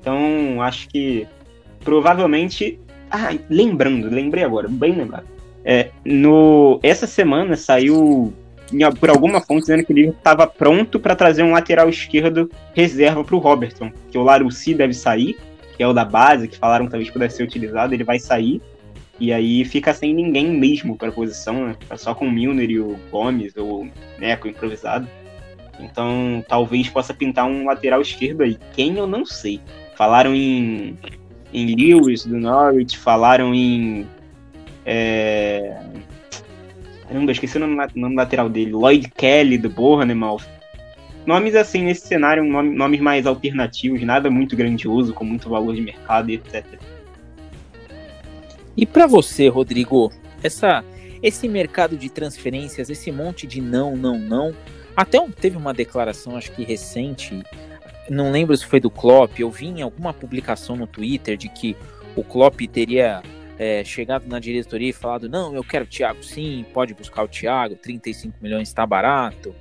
Então, 0.00 0.62
acho 0.62 0.88
que 0.88 1.26
provavelmente. 1.84 2.80
Ah, 3.10 3.28
lembrando, 3.48 4.08
lembrei 4.08 4.42
agora, 4.42 4.68
bem 4.68 4.92
lembrado. 4.92 5.26
É, 5.64 5.90
no, 6.04 6.80
essa 6.82 7.06
semana 7.06 7.56
saiu 7.56 8.32
por 8.98 9.10
alguma 9.10 9.40
fonte 9.40 9.60
dizendo 9.60 9.84
que 9.84 9.92
ele 9.92 10.08
estava 10.08 10.46
pronto 10.46 10.98
para 10.98 11.14
trazer 11.14 11.42
um 11.42 11.52
lateral 11.52 11.88
esquerdo 11.88 12.50
reserva 12.74 13.22
para 13.22 13.36
o 13.36 13.38
Robertson, 13.38 13.92
que 14.10 14.18
o 14.18 14.22
Laruci 14.22 14.74
deve 14.74 14.92
sair, 14.92 15.36
que 15.76 15.82
é 15.82 15.86
o 15.86 15.92
da 15.92 16.04
base, 16.04 16.48
que 16.48 16.58
falaram 16.58 16.86
que 16.86 16.90
talvez 16.90 17.10
pudesse 17.10 17.36
ser 17.36 17.44
utilizado, 17.44 17.94
ele 17.94 18.02
vai 18.02 18.18
sair. 18.18 18.60
E 19.18 19.32
aí 19.32 19.64
fica 19.64 19.94
sem 19.94 20.14
ninguém 20.14 20.50
mesmo 20.50 20.96
para 20.96 21.08
a 21.08 21.12
posição, 21.12 21.68
né? 21.68 21.76
Tá 21.88 21.96
só 21.96 22.14
com 22.14 22.26
o 22.26 22.30
Milner 22.30 22.70
e 22.70 22.78
o 22.78 22.98
Gomes, 23.10 23.56
ou 23.56 23.88
Neco 24.18 24.46
improvisado. 24.46 25.08
Então 25.80 26.44
talvez 26.46 26.88
possa 26.88 27.14
pintar 27.14 27.46
um 27.46 27.64
lateral 27.64 28.00
esquerdo 28.00 28.42
aí. 28.42 28.58
Quem 28.74 28.96
eu 28.96 29.06
não 29.06 29.24
sei. 29.24 29.60
Falaram 29.96 30.34
em, 30.34 30.98
em 31.52 31.74
Lewis 31.74 32.26
do 32.26 32.38
Norwich, 32.38 32.98
falaram 32.98 33.54
em. 33.54 34.06
É... 34.84 35.80
Caramba, 37.08 37.32
esqueci 37.32 37.56
o 37.56 37.60
nome, 37.60 37.76
nome 37.94 38.16
lateral 38.16 38.48
dele. 38.48 38.72
Lloyd 38.72 39.10
Kelly 39.16 39.56
do 39.56 39.70
Bournemouth. 39.70 40.44
Nomes 41.24 41.56
assim 41.56 41.82
nesse 41.82 42.06
cenário, 42.06 42.44
nomes 42.44 43.00
mais 43.00 43.26
alternativos, 43.26 44.00
nada 44.02 44.30
muito 44.30 44.54
grandioso, 44.54 45.12
com 45.12 45.24
muito 45.24 45.48
valor 45.48 45.74
de 45.74 45.80
mercado 45.80 46.30
e 46.30 46.34
etc. 46.34 46.64
E 48.76 48.84
para 48.84 49.06
você, 49.06 49.48
Rodrigo, 49.48 50.12
essa, 50.42 50.84
esse 51.22 51.48
mercado 51.48 51.96
de 51.96 52.10
transferências, 52.10 52.90
esse 52.90 53.10
monte 53.10 53.46
de 53.46 53.60
não, 53.60 53.96
não, 53.96 54.18
não, 54.18 54.54
até 54.96 55.18
teve 55.40 55.56
uma 55.56 55.74
declaração, 55.74 56.36
acho 56.36 56.52
que 56.52 56.64
recente, 56.64 57.42
não 58.08 58.30
lembro 58.30 58.56
se 58.56 58.64
foi 58.64 58.80
do 58.80 58.90
Klopp, 58.90 59.38
eu 59.38 59.50
vi 59.50 59.66
em 59.66 59.82
alguma 59.82 60.12
publicação 60.12 60.76
no 60.76 60.86
Twitter 60.86 61.36
de 61.36 61.48
que 61.48 61.76
o 62.14 62.22
Klopp 62.22 62.60
teria 62.72 63.22
é, 63.58 63.82
chegado 63.84 64.26
na 64.26 64.38
diretoria 64.38 64.90
e 64.90 64.92
falado: 64.92 65.28
não, 65.28 65.54
eu 65.54 65.64
quero 65.64 65.84
o 65.84 65.88
Thiago 65.88 66.22
sim, 66.22 66.64
pode 66.72 66.94
buscar 66.94 67.22
o 67.22 67.28
Thiago, 67.28 67.76
35 67.76 68.36
milhões 68.40 68.68
está 68.68 68.86
barato. 68.86 69.54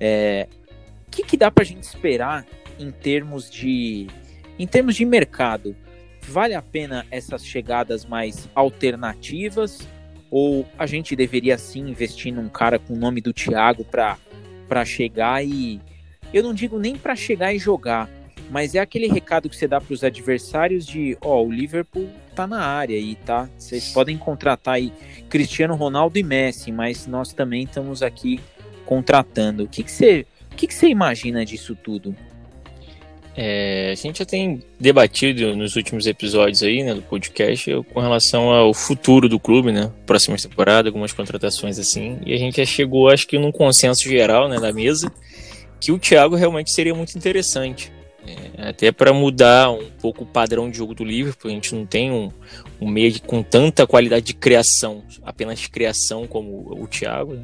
É, 0.00 0.48
o 1.06 1.10
que, 1.10 1.22
que 1.22 1.36
dá 1.36 1.50
para 1.50 1.62
a 1.62 1.66
gente 1.66 1.82
esperar 1.82 2.44
em 2.78 2.90
termos 2.90 3.50
de 3.50 4.08
em 4.58 4.66
termos 4.66 4.96
de 4.96 5.04
mercado? 5.04 5.76
Vale 6.28 6.54
a 6.54 6.62
pena 6.62 7.06
essas 7.10 7.44
chegadas 7.44 8.04
mais 8.04 8.48
alternativas? 8.54 9.86
Ou 10.30 10.66
a 10.78 10.86
gente 10.86 11.14
deveria 11.14 11.56
sim 11.56 11.88
investir 11.88 12.32
num 12.32 12.48
cara 12.48 12.78
com 12.78 12.94
o 12.94 12.96
nome 12.96 13.20
do 13.20 13.32
Thiago 13.32 13.84
para 13.84 14.84
chegar 14.84 15.44
e. 15.44 15.80
Eu 16.32 16.42
não 16.42 16.52
digo 16.52 16.78
nem 16.78 16.96
para 16.96 17.14
chegar 17.14 17.54
e 17.54 17.58
jogar, 17.58 18.10
mas 18.50 18.74
é 18.74 18.80
aquele 18.80 19.06
recado 19.06 19.48
que 19.48 19.56
você 19.56 19.68
dá 19.68 19.80
para 19.80 19.92
os 19.94 20.02
adversários 20.02 20.86
de: 20.86 21.16
ó, 21.20 21.40
oh, 21.40 21.46
o 21.46 21.52
Liverpool 21.52 22.08
tá 22.34 22.46
na 22.46 22.60
área 22.60 22.96
aí, 22.96 23.14
tá? 23.14 23.48
Vocês 23.56 23.92
podem 23.92 24.18
contratar 24.18 24.74
aí 24.74 24.92
Cristiano 25.28 25.74
Ronaldo 25.76 26.18
e 26.18 26.22
Messi, 26.22 26.72
mas 26.72 27.06
nós 27.06 27.32
também 27.32 27.64
estamos 27.64 28.02
aqui 28.02 28.40
contratando. 28.84 29.64
O 29.64 29.68
que, 29.68 29.82
que 29.82 29.92
você. 29.92 30.26
O 30.50 30.56
que, 30.56 30.66
que 30.66 30.74
você 30.74 30.88
imagina 30.88 31.44
disso 31.44 31.74
tudo? 31.74 32.14
É, 33.36 33.90
a 33.90 33.94
gente 33.96 34.20
já 34.20 34.24
tem 34.24 34.62
debatido 34.78 35.56
nos 35.56 35.74
últimos 35.74 36.06
episódios 36.06 36.62
aí, 36.62 36.84
né, 36.84 36.94
do 36.94 37.02
podcast, 37.02 37.68
com 37.92 38.00
relação 38.00 38.50
ao 38.50 38.72
futuro 38.72 39.28
do 39.28 39.40
clube, 39.40 39.72
né, 39.72 39.90
próxima 40.06 40.36
temporada, 40.36 40.88
algumas 40.88 41.12
contratações 41.12 41.78
assim, 41.78 42.18
e 42.24 42.32
a 42.32 42.36
gente 42.36 42.58
já 42.58 42.64
chegou, 42.64 43.08
acho 43.08 43.26
que 43.26 43.36
num 43.36 43.50
consenso 43.50 44.08
geral, 44.08 44.48
né, 44.48 44.60
da 44.60 44.72
mesa, 44.72 45.12
que 45.80 45.90
o 45.90 45.98
Thiago 45.98 46.36
realmente 46.36 46.70
seria 46.70 46.94
muito 46.94 47.16
interessante, 47.18 47.92
é, 48.24 48.68
até 48.68 48.92
para 48.92 49.12
mudar 49.12 49.68
um 49.72 49.90
pouco 50.00 50.22
o 50.22 50.26
padrão 50.26 50.70
de 50.70 50.78
jogo 50.78 50.94
do 50.94 51.04
Liverpool, 51.04 51.50
a 51.50 51.54
gente 51.54 51.74
não 51.74 51.84
tem 51.84 52.12
um, 52.12 52.30
um 52.80 52.88
meio 52.88 53.20
com 53.22 53.42
tanta 53.42 53.84
qualidade 53.84 54.26
de 54.26 54.34
criação, 54.34 55.02
apenas 55.24 55.66
criação 55.66 56.24
como 56.24 56.72
o 56.80 56.86
Thiago, 56.86 57.34
né, 57.34 57.42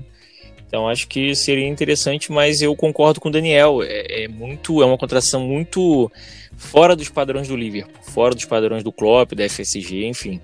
então 0.71 0.89
acho 0.89 1.09
que 1.09 1.35
seria 1.35 1.67
interessante, 1.67 2.31
mas 2.31 2.63
eu 2.63 2.77
concordo 2.77 3.21
com 3.21 3.29
o 3.29 3.33
Daniel. 3.33 3.83
É, 3.83 4.23
é, 4.23 4.29
muito, 4.29 4.81
é 4.81 4.87
uma 4.87 4.97
contratação 4.97 5.41
muito 5.41 6.09
fora 6.57 6.95
dos 6.95 7.09
padrões 7.09 7.49
do 7.49 7.57
Liverpool, 7.57 7.93
fora 8.05 8.37
dos 8.37 8.45
padrões 8.45 8.85
do 8.85 8.93
Klopp, 8.93 9.33
da 9.33 9.49
FSG, 9.49 10.07
enfim. 10.07 10.41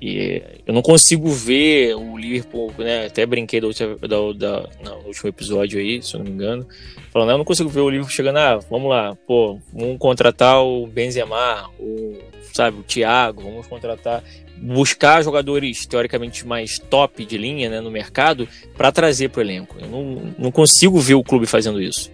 E 0.00 0.42
eu 0.66 0.72
não 0.72 0.80
consigo 0.80 1.28
ver 1.28 1.94
o 1.94 2.16
Liverpool, 2.16 2.72
né? 2.78 3.04
Até 3.04 3.26
brinquei 3.26 3.60
da, 3.60 3.68
da, 3.68 4.32
da, 4.32 4.68
no 4.82 5.06
último 5.06 5.28
episódio 5.28 5.78
aí, 5.78 6.02
se 6.02 6.14
eu 6.14 6.20
não 6.20 6.24
me 6.24 6.32
engano, 6.32 6.66
falando, 7.12 7.32
eu 7.32 7.38
não 7.38 7.44
consigo 7.44 7.68
ver 7.68 7.80
o 7.80 7.90
Liverpool 7.90 8.10
chegando, 8.10 8.38
ah, 8.38 8.60
vamos 8.70 8.88
lá, 8.88 9.14
pô, 9.26 9.58
vamos 9.74 9.98
contratar 9.98 10.64
o 10.64 10.86
Benzema, 10.86 11.68
o, 11.78 12.16
sabe, 12.50 12.78
o 12.78 12.82
Thiago, 12.82 13.42
vamos 13.42 13.66
contratar 13.66 14.24
buscar 14.60 15.22
jogadores 15.22 15.86
teoricamente 15.86 16.46
mais 16.46 16.78
top 16.78 17.24
de 17.24 17.38
linha 17.38 17.70
né, 17.70 17.80
no 17.80 17.90
mercado 17.90 18.46
para 18.76 18.92
trazer 18.92 19.30
para 19.30 19.38
o 19.38 19.42
elenco. 19.42 19.76
Eu 19.80 19.88
não, 19.88 20.34
não 20.38 20.50
consigo 20.52 20.98
ver 20.98 21.14
o 21.14 21.24
clube 21.24 21.46
fazendo 21.46 21.80
isso. 21.80 22.10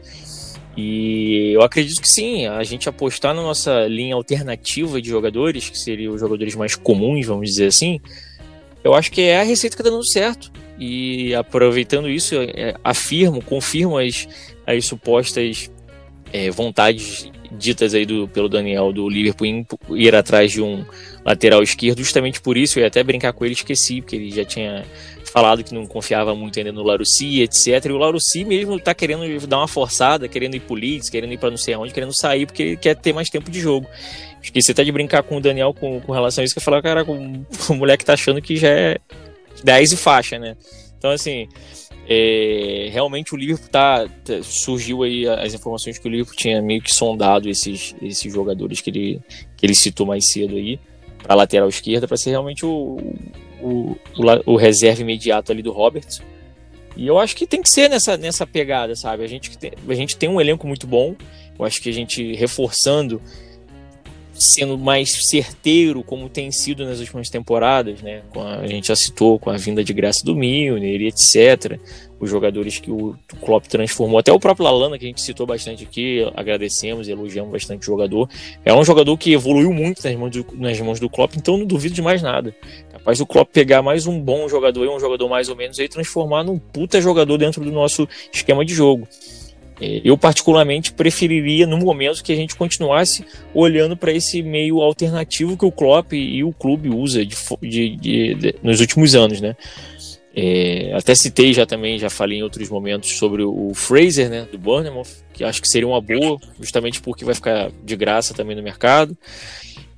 E 0.77 1.53
eu 1.53 1.63
acredito 1.63 2.01
que 2.01 2.09
sim, 2.09 2.47
a 2.47 2.63
gente 2.63 2.89
apostar 2.89 3.35
na 3.35 3.43
nossa 3.43 3.87
linha 3.87 4.15
alternativa 4.15 5.01
de 5.01 5.09
jogadores, 5.09 5.71
que 5.71 5.79
seriam 5.79 6.15
os 6.15 6.21
jogadores 6.21 6.55
mais 6.55 6.75
comuns, 6.75 7.27
vamos 7.27 7.49
dizer 7.49 7.67
assim, 7.67 7.99
eu 8.85 8.95
acho 8.95 9.11
que 9.11 9.23
é 9.23 9.41
a 9.41 9.43
receita 9.43 9.75
que 9.75 9.83
está 9.83 9.91
dando 9.91 10.07
certo. 10.07 10.53
E 10.79 11.35
aproveitando 11.35 12.11
isso, 12.11 12.35
é, 12.37 12.75
afirmo, 12.85 13.43
confirmo 13.43 13.97
as, 13.99 14.29
as 14.67 14.85
supostas 14.85 15.71
é, 16.31 16.51
vontades 16.51 17.31
ditas 17.53 17.95
aí 17.95 18.05
do, 18.07 18.29
pelo 18.29 18.49
Daniel 18.49 18.93
do 18.93 19.09
Liverpool 19.09 19.47
ir 19.91 20.15
atrás 20.15 20.53
de 20.53 20.63
um 20.63 20.85
lateral 21.25 21.63
esquerdo, 21.63 21.99
justamente 21.99 22.41
por 22.41 22.57
isso 22.57 22.79
eu 22.79 22.83
ia 22.83 22.89
até 22.89 23.03
brincar 23.03 23.33
com 23.33 23.45
ele, 23.45 23.55
esqueci, 23.55 24.01
porque 24.01 24.17
ele 24.17 24.31
já 24.31 24.45
tinha 24.45 24.85
falado 25.33 25.63
que 25.63 25.75
não 25.75 25.87
confiava 25.87 26.35
muito 26.35 26.59
ainda 26.59 26.73
no 26.73 26.83
Laruci, 26.83 27.43
etc. 27.43 27.85
E 27.85 27.93
o 27.93 27.99
Laruci 27.99 28.45
mesmo 28.45 28.79
tá 28.81 28.95
querendo 28.95 29.47
dar 29.47 29.59
uma 29.59 29.69
forçada, 29.69 30.29
querendo 30.29 30.55
ir 30.55 30.61
pro 30.61 30.75
Leeds, 30.75 31.11
querendo 31.11 31.33
ir 31.33 31.39
para 31.39 31.51
não 31.51 31.59
sei 31.59 31.75
aonde, 31.75 31.93
querendo 31.93 32.17
sair, 32.17 32.47
porque 32.47 32.63
ele 32.63 32.77
quer 32.77 32.95
ter 32.97 33.13
mais 33.13 33.29
tempo 33.29 33.51
de 33.51 33.61
jogo. 33.61 33.87
Esqueci 34.43 34.71
até 34.71 34.85
de 34.85 34.93
brincar 34.93 35.23
com 35.23 35.37
o 35.37 35.41
Daniel 35.41 35.75
com, 35.75 36.01
com 36.01 36.13
relação 36.13 36.41
a 36.41 36.45
isso, 36.45 36.55
que 36.55 36.59
eu 36.59 36.63
falei, 36.63 36.81
cara, 36.81 37.05
o, 37.05 37.47
o 37.69 37.75
moleque 37.75 38.05
tá 38.05 38.15
achando 38.15 38.41
que 38.41 38.57
já 38.57 38.69
é 38.69 38.97
10 39.63 39.93
e 39.93 39.97
faixa, 39.97 40.39
né? 40.39 40.57
Então, 40.97 41.11
assim, 41.11 41.49
é, 42.09 42.89
realmente 42.93 43.35
o 43.35 43.37
Liverpool 43.37 43.69
tá, 43.69 44.07
tá, 44.25 44.41
surgiu 44.43 45.03
aí 45.03 45.29
as 45.29 45.55
informações 45.55 45.99
que 45.99 46.07
o 46.07 46.11
Liverpool 46.11 46.37
tinha 46.37 46.63
meio 46.63 46.81
que 46.81 46.95
sondado 46.95 47.49
esses, 47.49 47.97
esses 48.01 48.33
jogadores 48.33 48.81
que 48.81 48.91
ele, 48.91 49.21
que 49.57 49.67
ele 49.67 49.75
citou 49.75 50.07
mais 50.07 50.31
cedo 50.31 50.55
aí 50.55 50.79
para 51.21 51.35
lateral 51.35 51.69
esquerda 51.69 52.07
para 52.07 52.17
ser 52.17 52.31
realmente 52.31 52.65
o, 52.65 52.97
o, 53.61 53.97
o, 54.17 54.53
o, 54.53 54.57
reserva 54.57 55.03
imediato 55.03 55.51
ali 55.51 55.63
do 55.63 55.73
Roberts. 55.73 56.23
E 56.97 57.07
eu 57.07 57.19
acho 57.19 57.35
que 57.35 57.47
tem 57.47 57.61
que 57.61 57.69
ser 57.69 57.91
nessa, 57.91 58.17
nessa 58.17 58.47
pegada, 58.47 58.95
sabe? 58.95 59.25
A 59.25 59.27
gente, 59.27 59.51
a 59.89 59.95
gente 59.95 60.17
tem 60.17 60.29
um 60.29 60.41
elenco 60.41 60.67
muito 60.67 60.87
bom. 60.87 61.17
Eu 61.59 61.65
acho 61.65 61.83
que 61.83 61.91
a 61.91 61.93
gente 61.93 62.35
reforçando 62.35 63.21
sendo 64.39 64.77
mais 64.77 65.27
certeiro, 65.29 66.03
como 66.03 66.29
tem 66.29 66.51
sido 66.51 66.85
nas 66.85 67.01
últimas 67.01 67.29
temporadas, 67.29 68.03
né? 68.03 68.23
A, 68.35 68.61
a, 68.61 68.67
gente 68.67 68.89
já 68.89 68.97
citou 68.97 69.39
com 69.39 69.51
a 69.51 69.57
vinda 69.57 69.83
de 69.83 69.93
graça 69.93 70.25
do 70.25 70.35
Milner 70.35 71.03
etc. 71.03 71.79
Os 72.19 72.31
jogadores 72.31 72.79
que 72.79 72.91
o, 72.91 73.15
Klopp 73.41 73.67
transformou, 73.67 74.19
até 74.19 74.33
o 74.33 74.41
próprio 74.41 74.65
Lalana, 74.65 74.99
que 74.99 75.05
a 75.05 75.09
gente 75.09 75.21
citou 75.21 75.47
bastante 75.47 75.85
aqui, 75.85 76.27
agradecemos 76.35 77.09
e 77.09 77.13
elogiamos 77.13 77.53
bastante 77.53 77.83
o 77.83 77.85
jogador. 77.85 78.29
É 78.65 78.73
um 78.73 78.85
jogador 78.85 79.17
que 79.19 79.33
evoluiu 79.33 79.73
muito 79.73 80.03
nas 80.03 80.17
mãos 80.17 80.31
do, 80.31 80.47
nas 80.55 80.81
mãos 80.81 81.01
do 81.01 81.11
Klopp, 81.11 81.35
então 81.37 81.59
não 81.59 81.67
duvido 81.67 81.95
de 81.95 82.03
mais 82.03 82.23
nada. 82.23 82.55
Capaz 82.91 83.19
do 83.19 83.27
Klopp 83.27 83.51
pegar 83.53 83.83
mais 83.83 84.07
um 84.07 84.19
bom 84.21 84.49
jogador 84.49 84.85
e 84.85 84.89
um 84.89 84.99
jogador 84.99 85.29
mais 85.29 85.49
ou 85.49 85.57
menos 85.57 85.79
e 85.79 85.89
transformar 85.89 86.43
num 86.43 86.59
puta 86.59 87.01
jogador 87.01 87.37
dentro 87.37 87.63
do 87.63 87.71
nosso 87.71 88.09
esquema 88.33 88.65
de 88.65 88.75
jogo. 88.75 89.07
É, 89.81 90.01
eu, 90.05 90.17
particularmente, 90.17 90.93
preferiria, 90.93 91.67
no 91.67 91.77
momento, 91.79 92.23
que 92.23 92.33
a 92.33 92.37
gente 92.37 92.57
continuasse 92.57 93.25
olhando 93.55 93.97
para 93.97 94.13
esse 94.13 94.43
meio 94.43 94.81
alternativo 94.81 95.57
que 95.57 95.67
o 95.67 95.73
Klopp 95.73 96.13
e 96.13 96.43
o 96.43 96.53
clube 96.53 96.89
usa 96.89 97.25
de, 97.25 97.37
de, 97.61 98.35
de, 98.35 98.55
nos 98.63 98.81
últimos 98.81 99.15
anos, 99.15 99.41
né? 99.41 99.57
É, 100.39 100.93
até 100.95 101.15
citei 101.15 101.55
já 101.55 101.65
também, 101.65 101.99
já 101.99 102.11
falei 102.11 102.39
em 102.39 102.43
outros 102.43 102.69
momentos 102.69 103.17
sobre 103.17 103.43
o 103.43 103.73
Fraser, 103.75 104.29
né, 104.29 104.47
do 104.53 104.59
Bournemouth, 104.59 105.09
que 105.33 105.43
acho 105.43 105.63
que 105.63 105.69
seria 105.69 105.89
uma 105.89 106.01
boa, 106.01 106.39
justamente 106.61 107.01
porque 107.01 107.25
vai 107.25 107.35
ficar 107.35 107.71
de 107.83 107.97
graça 107.97 108.35
também 108.35 108.55
no 108.55 108.63
mercado. 108.63 109.17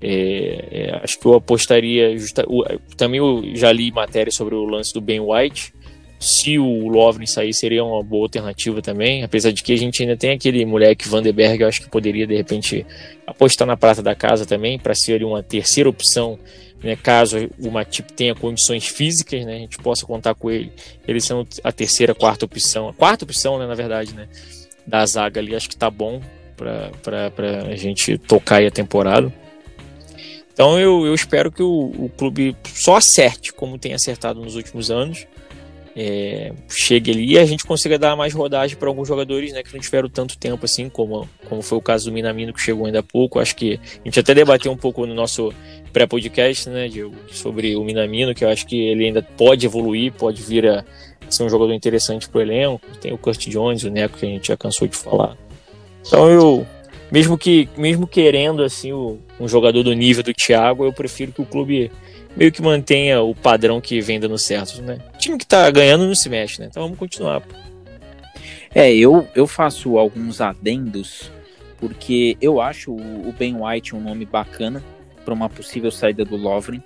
É, 0.00 0.68
é, 0.70 1.00
acho 1.02 1.18
que 1.18 1.26
eu 1.26 1.34
apostaria, 1.34 2.16
justa, 2.16 2.44
o, 2.46 2.64
também 2.96 3.18
eu 3.18 3.42
já 3.54 3.72
li 3.72 3.90
matéria 3.90 4.30
sobre 4.30 4.54
o 4.54 4.64
lance 4.64 4.94
do 4.94 5.00
Ben 5.00 5.18
White, 5.18 5.74
se 6.18 6.58
o 6.58 6.88
Lovren 6.88 7.26
sair, 7.26 7.54
seria 7.54 7.84
uma 7.84 8.02
boa 8.02 8.24
alternativa 8.24 8.82
também. 8.82 9.22
Apesar 9.22 9.52
de 9.52 9.62
que 9.62 9.72
a 9.72 9.76
gente 9.76 10.02
ainda 10.02 10.16
tem 10.16 10.32
aquele 10.32 10.64
moleque 10.64 11.08
Vanderberg, 11.08 11.62
eu 11.62 11.68
acho 11.68 11.82
que 11.82 11.88
poderia 11.88 12.26
de 12.26 12.36
repente 12.36 12.84
apostar 13.26 13.66
na 13.66 13.76
prata 13.76 14.02
da 14.02 14.14
casa 14.14 14.44
também, 14.44 14.78
para 14.78 14.94
ser 14.94 15.22
uma 15.22 15.42
terceira 15.42 15.88
opção, 15.88 16.38
né, 16.82 16.96
caso 16.96 17.48
o 17.60 17.70
Matip 17.70 18.12
tenha 18.12 18.34
condições 18.34 18.86
físicas, 18.86 19.44
né, 19.44 19.56
a 19.56 19.58
gente 19.58 19.78
possa 19.78 20.04
contar 20.04 20.34
com 20.34 20.50
ele. 20.50 20.72
Ele 21.06 21.20
sendo 21.20 21.46
a 21.62 21.70
terceira, 21.70 22.14
quarta 22.14 22.44
opção, 22.44 22.88
a 22.88 22.94
quarta 22.94 23.24
opção, 23.24 23.58
né, 23.58 23.66
na 23.66 23.74
verdade, 23.74 24.14
né, 24.14 24.28
da 24.86 25.04
zaga 25.06 25.40
ali, 25.40 25.54
acho 25.54 25.68
que 25.68 25.76
tá 25.76 25.90
bom 25.90 26.20
para 26.56 27.32
a 27.70 27.76
gente 27.76 28.18
tocar 28.18 28.56
aí 28.56 28.66
a 28.66 28.70
temporada. 28.70 29.32
Então 30.52 30.80
eu, 30.80 31.06
eu 31.06 31.14
espero 31.14 31.52
que 31.52 31.62
o, 31.62 31.92
o 31.96 32.10
clube 32.16 32.56
só 32.74 32.96
acerte 32.96 33.52
como 33.52 33.78
tem 33.78 33.94
acertado 33.94 34.40
nos 34.40 34.56
últimos 34.56 34.90
anos 34.90 35.24
é, 36.01 36.53
chegue 36.68 37.11
ali 37.11 37.32
e 37.32 37.38
a 37.40 37.44
gente 37.44 37.64
consiga 37.64 37.99
dar 37.99 38.14
mais 38.14 38.32
rodagem 38.32 38.76
para 38.76 38.88
alguns 38.88 39.09
jogadores 39.09 39.53
né, 39.53 39.64
que 39.64 39.74
não 39.74 39.80
tiveram 39.80 40.09
tanto 40.09 40.38
tempo 40.38 40.64
assim, 40.64 40.88
como, 40.88 41.28
como 41.49 41.61
foi 41.61 41.76
o 41.76 41.80
caso 41.80 42.05
do 42.05 42.14
Minamino, 42.14 42.53
que 42.53 42.61
chegou 42.61 42.86
ainda 42.86 43.01
há 43.01 43.03
pouco. 43.03 43.40
Acho 43.40 43.57
que 43.57 43.80
a 43.82 44.05
gente 44.05 44.20
até 44.20 44.32
debateu 44.32 44.70
um 44.70 44.76
pouco 44.76 45.05
no 45.05 45.12
nosso 45.12 45.53
pré-podcast 45.92 46.70
né, 46.70 46.88
sobre 47.32 47.74
o 47.74 47.82
Minamino, 47.82 48.32
que 48.32 48.44
eu 48.44 48.49
acho 48.49 48.64
que 48.64 48.80
ele 48.80 49.07
ainda 49.07 49.22
pode 49.22 49.66
evoluir, 49.66 50.12
pode 50.12 50.40
vir 50.40 50.68
a 50.68 50.84
ser 51.28 51.42
um 51.42 51.49
jogador 51.49 51.72
interessante 51.72 52.28
para 52.28 52.38
o 52.38 52.42
elenco. 52.42 52.86
Tem 53.01 53.12
o 53.12 53.18
Kurt 53.18 53.49
Jones, 53.49 53.82
o 53.82 53.90
Neco, 53.90 54.18
que 54.18 54.24
a 54.24 54.28
gente 54.28 54.46
já 54.46 54.57
cansou 54.57 54.86
de 54.86 54.96
falar. 54.96 55.36
Então 56.07 56.30
eu, 56.30 56.64
mesmo 57.11 57.36
que 57.36 57.68
mesmo 57.76 58.07
querendo 58.07 58.62
assim 58.62 58.92
um 58.92 59.49
jogador 59.49 59.82
do 59.82 59.92
nível 59.94 60.22
do 60.22 60.32
Thiago, 60.32 60.84
eu 60.84 60.92
prefiro 60.92 61.32
que 61.32 61.42
o 61.42 61.44
clube 61.46 61.90
meio 62.39 62.53
que 62.53 62.62
mantenha 62.62 63.20
o 63.20 63.34
padrão 63.34 63.80
que 63.80 64.01
vem 64.01 64.20
dando 64.20 64.39
certo, 64.39 64.80
né? 64.80 64.99
O 65.12 65.18
time 65.18 65.36
que 65.36 65.45
tá 65.45 65.68
ganhando 65.72 66.07
não 66.07 66.14
se 66.14 66.28
mexe, 66.28 66.61
né? 66.61 66.68
Então 66.70 66.84
vamos 66.84 66.97
continuar. 66.97 67.43
É, 68.72 68.95
eu, 68.95 69.26
eu 69.34 69.45
faço 69.49 69.99
alguns 69.99 70.41
adendos, 70.41 71.32
porque 71.78 72.36
eu 72.41 72.61
acho 72.61 72.93
o 72.93 73.34
Ben 73.36 73.57
White 73.61 73.97
um 73.97 74.01
nome 74.01 74.24
bacana 74.24 74.80
para 75.24 75.34
uma 75.34 75.49
possível 75.49 75.91
saída 75.91 76.24
do 76.24 76.36
Lovren. 76.36 76.80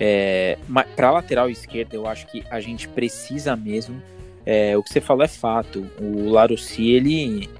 É, 0.00 0.56
para 0.96 1.10
lateral 1.10 1.50
esquerda, 1.50 1.94
eu 1.94 2.06
acho 2.06 2.26
que 2.28 2.42
a 2.50 2.58
gente 2.58 2.88
precisa 2.88 3.54
mesmo. 3.54 4.02
É, 4.46 4.76
o 4.78 4.82
que 4.82 4.88
você 4.90 5.00
falou 5.00 5.24
é 5.24 5.28
fato. 5.28 5.86
O 6.00 6.30
Larossi, 6.30 6.88
ele 6.88 7.50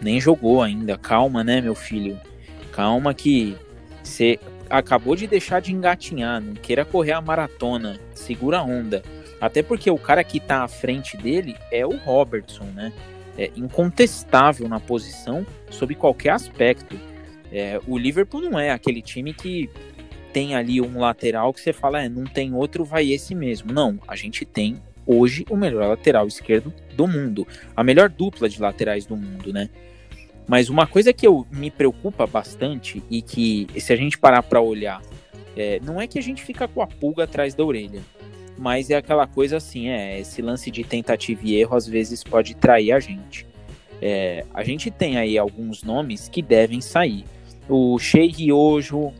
nem 0.00 0.18
jogou 0.18 0.62
ainda. 0.62 0.96
Calma, 0.96 1.44
né, 1.44 1.60
meu 1.60 1.74
filho? 1.74 2.18
Calma 2.72 3.12
que 3.12 3.54
você 4.02 4.38
acabou 4.78 5.16
de 5.16 5.26
deixar 5.26 5.60
de 5.60 5.72
engatinhar, 5.72 6.40
não 6.40 6.54
queira 6.54 6.84
correr 6.84 7.12
a 7.12 7.20
maratona, 7.20 7.98
segura 8.14 8.58
a 8.58 8.62
onda. 8.62 9.02
Até 9.40 9.62
porque 9.62 9.90
o 9.90 9.98
cara 9.98 10.24
que 10.24 10.40
tá 10.40 10.62
à 10.62 10.68
frente 10.68 11.16
dele 11.16 11.56
é 11.70 11.84
o 11.86 11.96
Robertson, 11.96 12.64
né? 12.74 12.92
É 13.36 13.50
incontestável 13.56 14.68
na 14.68 14.78
posição 14.78 15.44
sob 15.70 15.94
qualquer 15.94 16.30
aspecto. 16.30 16.98
É, 17.52 17.80
o 17.86 17.98
Liverpool 17.98 18.40
não 18.40 18.58
é 18.58 18.70
aquele 18.70 19.02
time 19.02 19.34
que 19.34 19.68
tem 20.32 20.54
ali 20.54 20.80
um 20.80 20.98
lateral 20.98 21.52
que 21.52 21.60
você 21.60 21.72
fala, 21.72 22.02
é, 22.02 22.08
não 22.08 22.24
tem 22.24 22.54
outro, 22.54 22.84
vai 22.84 23.12
esse 23.12 23.34
mesmo. 23.34 23.72
Não, 23.72 23.98
a 24.08 24.16
gente 24.16 24.44
tem 24.44 24.80
hoje 25.06 25.44
o 25.50 25.56
melhor 25.56 25.88
lateral 25.88 26.26
esquerdo 26.26 26.72
do 26.96 27.06
mundo, 27.06 27.46
a 27.76 27.84
melhor 27.84 28.08
dupla 28.08 28.48
de 28.48 28.60
laterais 28.60 29.06
do 29.06 29.16
mundo, 29.16 29.52
né? 29.52 29.68
Mas 30.46 30.68
uma 30.68 30.86
coisa 30.86 31.12
que 31.12 31.26
eu 31.26 31.46
me 31.50 31.70
preocupa 31.70 32.26
bastante 32.26 33.02
e 33.10 33.22
que, 33.22 33.66
se 33.80 33.92
a 33.92 33.96
gente 33.96 34.18
parar 34.18 34.42
para 34.42 34.60
olhar, 34.60 35.00
é, 35.56 35.80
não 35.82 36.00
é 36.00 36.06
que 36.06 36.18
a 36.18 36.22
gente 36.22 36.42
fica 36.42 36.68
com 36.68 36.82
a 36.82 36.86
pulga 36.86 37.24
atrás 37.24 37.54
da 37.54 37.64
orelha, 37.64 38.02
mas 38.58 38.90
é 38.90 38.96
aquela 38.96 39.26
coisa 39.26 39.56
assim, 39.56 39.88
é, 39.88 40.20
esse 40.20 40.42
lance 40.42 40.70
de 40.70 40.84
tentativa 40.84 41.40
e 41.44 41.56
erro 41.56 41.76
às 41.76 41.86
vezes 41.86 42.22
pode 42.22 42.54
trair 42.54 42.92
a 42.92 43.00
gente. 43.00 43.46
É, 44.02 44.44
a 44.52 44.62
gente 44.62 44.90
tem 44.90 45.16
aí 45.16 45.38
alguns 45.38 45.82
nomes 45.82 46.28
que 46.28 46.42
devem 46.42 46.80
sair. 46.80 47.24
O 47.68 47.98
Shei 47.98 48.28
Ryojo, 48.28 49.12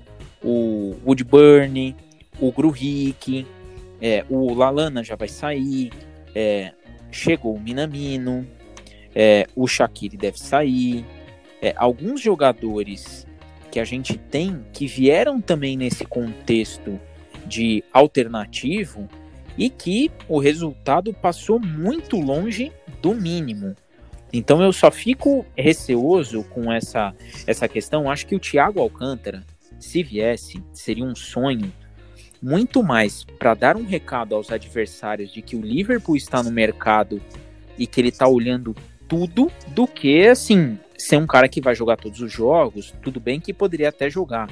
o 0.43 0.95
Woodburn, 1.07 1.97
o 2.39 2.53
Gruhik, 2.53 3.47
é, 4.01 4.25
o 4.29 4.53
Lalana 4.53 5.03
já 5.03 5.17
vai 5.17 5.29
sair, 5.29 5.91
é, 6.35 6.73
chegou 7.11 7.55
o 7.55 7.61
Minamino, 7.61 8.47
é, 9.15 9.47
o 9.55 9.67
Shaqiri 9.67 10.17
deve 10.17 10.39
sair. 10.39 11.05
É, 11.65 11.73
alguns 11.79 12.21
jogadores 12.21 13.27
que 13.71 13.81
a 13.81 13.85
gente 13.87 14.19
tem 14.19 14.63
que 14.71 14.87
vieram 14.87 15.41
também 15.41 15.79
nesse 15.79 16.05
contexto 16.05 17.01
de 17.47 17.83
alternativo 17.91 19.09
e 19.57 19.71
que 19.71 20.11
o 20.29 20.39
resultado 20.39 21.15
passou 21.15 21.59
muito 21.59 22.21
longe 22.21 22.71
do 23.01 23.15
mínimo. 23.15 23.75
Então 24.31 24.61
eu 24.63 24.75
só 24.75 24.91
fico 24.91 25.47
receoso 25.57 26.45
com 26.51 26.71
essa, 26.71 27.15
essa 27.47 27.67
questão. 27.67 28.11
Acho 28.11 28.27
que 28.27 28.37
o 28.37 28.39
Thiago 28.39 28.79
Alcântara, 28.79 29.43
se 29.81 30.03
viesse, 30.03 30.63
seria 30.71 31.05
um 31.07 31.17
sonho 31.17 31.73
muito 32.43 32.83
mais 32.83 33.25
para 33.39 33.55
dar 33.55 33.75
um 33.75 33.87
recado 33.87 34.35
aos 34.35 34.53
adversários 34.53 35.33
de 35.33 35.41
que 35.41 35.57
o 35.57 35.63
Liverpool 35.63 36.15
está 36.15 36.43
no 36.43 36.51
mercado 36.51 37.23
e 37.79 37.87
que 37.87 38.03
ele 38.03 38.11
está 38.11 38.29
olhando 38.29 38.77
tudo 39.09 39.51
do 39.69 39.87
que, 39.87 40.27
assim, 40.27 40.79
ser 40.97 41.17
um 41.17 41.27
cara 41.27 41.49
que 41.49 41.61
vai 41.61 41.75
jogar 41.75 41.97
todos 41.97 42.21
os 42.21 42.33
jogos. 42.33 42.95
Tudo 43.03 43.21
bem 43.21 43.41
que 43.41 43.53
poderia 43.53 43.89
até 43.89 44.09
jogar, 44.09 44.49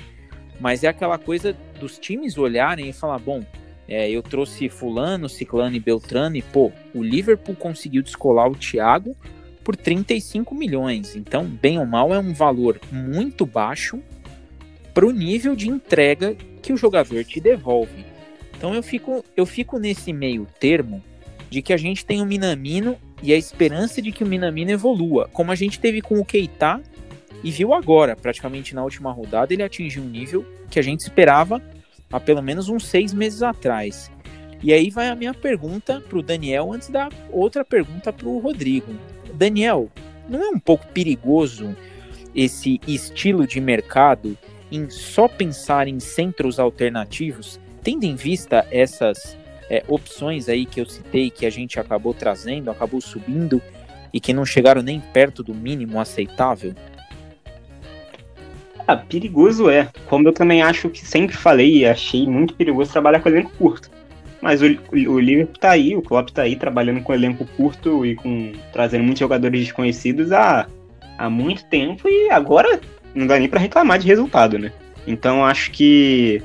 mas 0.60 0.84
é 0.84 0.88
aquela 0.88 1.18
coisa 1.18 1.56
dos 1.78 1.98
times 1.98 2.38
olharem 2.38 2.88
e 2.88 2.92
falar: 2.92 3.18
bom, 3.18 3.44
é, 3.88 4.10
eu 4.10 4.22
trouxe 4.22 4.68
Fulano, 4.68 5.28
Ciclano 5.28 5.76
e 5.76 5.80
Beltrano, 5.80 6.36
e 6.36 6.42
pô, 6.42 6.72
o 6.94 7.02
Liverpool 7.02 7.56
conseguiu 7.56 8.02
descolar 8.02 8.48
o 8.48 8.56
Thiago 8.56 9.16
por 9.62 9.76
35 9.76 10.54
milhões. 10.54 11.14
Então, 11.16 11.44
bem 11.44 11.78
ou 11.78 11.86
mal, 11.86 12.12
é 12.12 12.18
um 12.18 12.32
valor 12.32 12.80
muito 12.90 13.46
baixo 13.46 14.00
para 14.92 15.06
o 15.06 15.10
nível 15.10 15.56
de 15.56 15.68
entrega 15.68 16.36
que 16.60 16.72
o 16.72 16.76
jogador 16.76 17.24
te 17.24 17.40
devolve. 17.40 18.04
Então 18.56 18.74
eu 18.74 18.82
fico, 18.82 19.24
eu 19.36 19.44
fico 19.44 19.78
nesse 19.78 20.12
meio 20.12 20.46
termo 20.60 21.02
de 21.50 21.60
que 21.60 21.72
a 21.72 21.76
gente 21.76 22.06
tem 22.06 22.22
o 22.22 22.26
Minamino 22.26 22.96
e 23.22 23.32
a 23.32 23.36
esperança 23.36 24.02
de 24.02 24.10
que 24.10 24.24
o 24.24 24.26
Minamino 24.26 24.70
evolua, 24.70 25.28
como 25.32 25.52
a 25.52 25.54
gente 25.54 25.78
teve 25.78 26.00
com 26.00 26.18
o 26.18 26.24
Keita 26.24 26.82
e 27.44 27.50
viu 27.50 27.72
agora, 27.72 28.16
praticamente 28.16 28.74
na 28.74 28.82
última 28.82 29.12
rodada, 29.12 29.52
ele 29.52 29.62
atingiu 29.62 30.02
um 30.02 30.08
nível 30.08 30.44
que 30.70 30.78
a 30.78 30.82
gente 30.82 31.00
esperava 31.00 31.62
há 32.12 32.18
pelo 32.20 32.42
menos 32.42 32.68
uns 32.68 32.86
seis 32.86 33.12
meses 33.12 33.42
atrás. 33.42 34.10
E 34.62 34.72
aí 34.72 34.90
vai 34.90 35.08
a 35.08 35.14
minha 35.14 35.34
pergunta 35.34 36.00
para 36.00 36.18
o 36.18 36.22
Daniel 36.22 36.72
antes 36.72 36.88
da 36.88 37.08
outra 37.30 37.64
pergunta 37.64 38.12
para 38.12 38.28
o 38.28 38.38
Rodrigo. 38.38 38.92
Daniel, 39.34 39.90
não 40.28 40.42
é 40.42 40.48
um 40.48 40.58
pouco 40.58 40.86
perigoso 40.88 41.76
esse 42.34 42.80
estilo 42.86 43.46
de 43.46 43.60
mercado 43.60 44.36
em 44.70 44.88
só 44.88 45.28
pensar 45.28 45.88
em 45.88 46.00
centros 46.00 46.58
alternativos, 46.58 47.60
tendo 47.82 48.04
em 48.04 48.14
vista 48.14 48.66
essas 48.70 49.36
é, 49.72 49.82
opções 49.88 50.50
aí 50.50 50.66
que 50.66 50.82
eu 50.82 50.84
citei 50.84 51.30
que 51.30 51.46
a 51.46 51.50
gente 51.50 51.80
acabou 51.80 52.12
trazendo, 52.12 52.70
acabou 52.70 53.00
subindo 53.00 53.62
e 54.12 54.20
que 54.20 54.34
não 54.34 54.44
chegaram 54.44 54.82
nem 54.82 55.00
perto 55.00 55.42
do 55.42 55.54
mínimo 55.54 55.98
aceitável? 55.98 56.74
Ah, 58.86 58.96
perigoso 58.96 59.70
é. 59.70 59.88
Como 60.06 60.28
eu 60.28 60.32
também 60.34 60.60
acho 60.60 60.90
que 60.90 61.02
sempre 61.02 61.34
falei 61.34 61.78
e 61.78 61.86
achei 61.86 62.26
muito 62.26 62.52
perigoso 62.54 62.92
trabalhar 62.92 63.20
com 63.20 63.30
elenco 63.30 63.50
curto. 63.56 63.90
Mas 64.42 64.60
o, 64.60 64.66
o, 64.66 65.18
Liverpool 65.18 65.58
tá 65.58 65.70
aí, 65.70 65.96
o 65.96 66.02
Klopp 66.02 66.28
tá 66.30 66.42
aí 66.42 66.54
trabalhando 66.54 67.00
com 67.00 67.14
elenco 67.14 67.46
curto 67.56 68.04
e 68.04 68.14
com 68.14 68.52
trazendo 68.74 69.04
muitos 69.04 69.20
jogadores 69.20 69.58
desconhecidos 69.58 70.32
há, 70.32 70.66
há 71.16 71.30
muito 71.30 71.64
tempo 71.66 72.06
e 72.08 72.28
agora 72.28 72.78
não 73.14 73.26
dá 73.26 73.38
nem 73.38 73.48
para 73.48 73.60
reclamar 73.60 73.98
de 73.98 74.06
resultado, 74.06 74.58
né? 74.58 74.70
Então 75.06 75.46
acho 75.46 75.70
que 75.70 76.42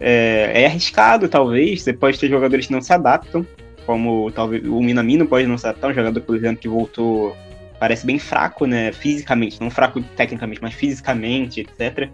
é, 0.00 0.62
é, 0.62 0.66
arriscado, 0.66 1.28
talvez. 1.28 1.82
Você 1.82 1.92
pode 1.92 2.18
ter 2.18 2.28
jogadores 2.28 2.66
que 2.66 2.72
não 2.72 2.80
se 2.80 2.92
adaptam, 2.92 3.46
como 3.84 4.30
talvez 4.32 4.64
o 4.66 4.80
Minamino 4.80 5.26
pode 5.26 5.46
não 5.46 5.58
se 5.58 5.66
adaptar, 5.66 5.88
um 5.88 5.94
jogador, 5.94 6.20
por 6.20 6.36
exemplo, 6.36 6.58
que 6.58 6.68
voltou, 6.68 7.36
parece 7.78 8.04
bem 8.06 8.18
fraco, 8.18 8.66
né? 8.66 8.92
Fisicamente, 8.92 9.60
não 9.60 9.70
fraco 9.70 10.02
tecnicamente, 10.16 10.62
mas 10.62 10.74
fisicamente, 10.74 11.60
etc. 11.60 12.10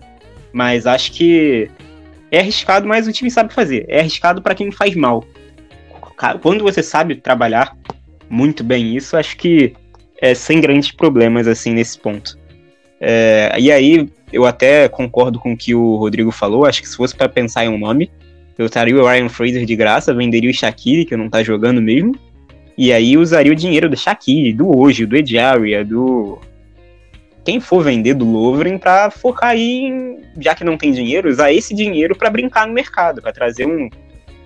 Mas 0.52 0.86
acho 0.86 1.12
que 1.12 1.70
é 2.30 2.40
arriscado, 2.40 2.86
mas 2.86 3.06
o 3.06 3.12
time 3.12 3.30
sabe 3.30 3.52
fazer. 3.52 3.84
É 3.88 4.00
arriscado 4.00 4.42
para 4.42 4.54
quem 4.54 4.70
faz 4.70 4.94
mal. 4.94 5.24
Quando 6.40 6.62
você 6.62 6.82
sabe 6.82 7.16
trabalhar 7.16 7.76
muito 8.28 8.62
bem 8.62 8.96
isso, 8.96 9.16
acho 9.16 9.36
que 9.36 9.74
é 10.20 10.34
sem 10.34 10.60
grandes 10.60 10.92
problemas 10.92 11.48
assim 11.48 11.72
nesse 11.72 11.98
ponto. 11.98 12.38
É, 13.00 13.54
e 13.58 13.72
aí, 13.72 14.08
eu 14.32 14.46
até 14.46 14.88
concordo 14.88 15.38
com 15.38 15.52
o 15.52 15.56
que 15.56 15.74
o 15.74 15.96
Rodrigo 15.96 16.30
falou. 16.30 16.64
Acho 16.64 16.80
que 16.80 16.88
se 16.88 16.96
fosse 16.96 17.14
para 17.14 17.28
pensar 17.28 17.64
em 17.64 17.68
um 17.68 17.78
nome, 17.78 18.10
eu 18.58 18.66
estaria 18.66 18.96
o 18.96 19.06
Ryan 19.06 19.28
Fraser 19.28 19.64
de 19.64 19.76
graça, 19.76 20.14
venderia 20.14 20.50
o 20.50 20.54
Shaqiri, 20.54 21.04
que 21.04 21.16
não 21.16 21.28
tá 21.28 21.42
jogando 21.42 21.80
mesmo. 21.80 22.14
E 22.76 22.92
aí 22.92 23.16
usaria 23.16 23.52
o 23.52 23.56
dinheiro 23.56 23.88
do 23.88 23.96
Shaqiri, 23.96 24.52
do 24.52 24.76
Hoje, 24.76 25.06
do 25.06 25.16
Ediaria, 25.16 25.84
do. 25.84 26.38
Quem 27.44 27.58
for 27.58 27.82
vender 27.82 28.14
do 28.14 28.24
Lovren 28.24 28.78
para 28.78 29.10
focar 29.10 29.50
aí, 29.50 29.80
em, 29.80 30.18
já 30.38 30.54
que 30.54 30.62
não 30.62 30.76
tem 30.76 30.92
dinheiro, 30.92 31.28
usar 31.28 31.52
esse 31.52 31.74
dinheiro 31.74 32.16
para 32.16 32.30
brincar 32.30 32.66
no 32.66 32.72
mercado, 32.72 33.20
para 33.20 33.32
trazer 33.32 33.66
um, 33.66 33.88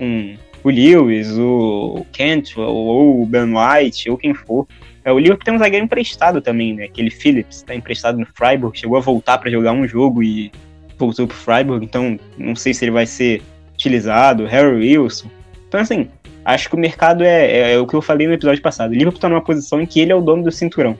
um. 0.01 0.37
O 0.65 0.71
Lewis, 0.71 1.31
o 1.39 2.05
Cantwell, 2.17 2.69
ou 2.69 3.23
o 3.23 3.27
Ben 3.27 3.53
White, 3.55 4.11
ou 4.11 4.17
quem 4.17 4.35
for, 4.35 4.67
é, 5.07 5.13
o 5.13 5.21
Liverpool 5.21 5.45
tem 5.45 5.55
um 5.55 5.59
zagueiro 5.59 5.85
emprestado 5.85 6.41
também, 6.41 6.75
né? 6.75 6.87
Aquele 6.87 7.11
Phillips, 7.11 7.63
tá 7.63 7.73
emprestado 7.73 8.19
no 8.19 8.27
Freiburg, 8.35 8.77
chegou 8.77 8.99
a 8.99 9.01
voltar 9.01 9.39
para 9.39 9.49
jogar 9.49 9.71
um 9.71 9.87
jogo 9.87 10.21
e 10.21 10.51
voltou 10.99 11.29
pro 11.29 11.37
Freiburg, 11.37 11.85
então 11.85 12.19
não 12.37 12.57
sei 12.57 12.75
se 12.75 12.85
ele 12.85 12.91
vai 12.91 13.07
ser 13.07 13.41
utilizado. 13.73 14.47
Harry 14.47 14.99
Wilson. 14.99 15.31
Então, 15.69 15.79
assim, 15.79 16.09
acho 16.45 16.69
que 16.69 16.75
o 16.75 16.79
mercado 16.79 17.23
é, 17.23 17.47
é, 17.47 17.73
é 17.75 17.79
o 17.79 17.87
que 17.87 17.95
eu 17.95 18.03
falei 18.03 18.27
no 18.27 18.33
episódio 18.33 18.61
passado. 18.61 18.91
O 18.91 18.95
Liverpool 18.95 19.21
tá 19.21 19.29
numa 19.29 19.41
posição 19.41 19.81
em 19.81 19.87
que 19.87 20.01
ele 20.01 20.11
é 20.11 20.15
o 20.15 20.21
dono 20.21 20.43
do 20.43 20.51
cinturão. 20.51 20.99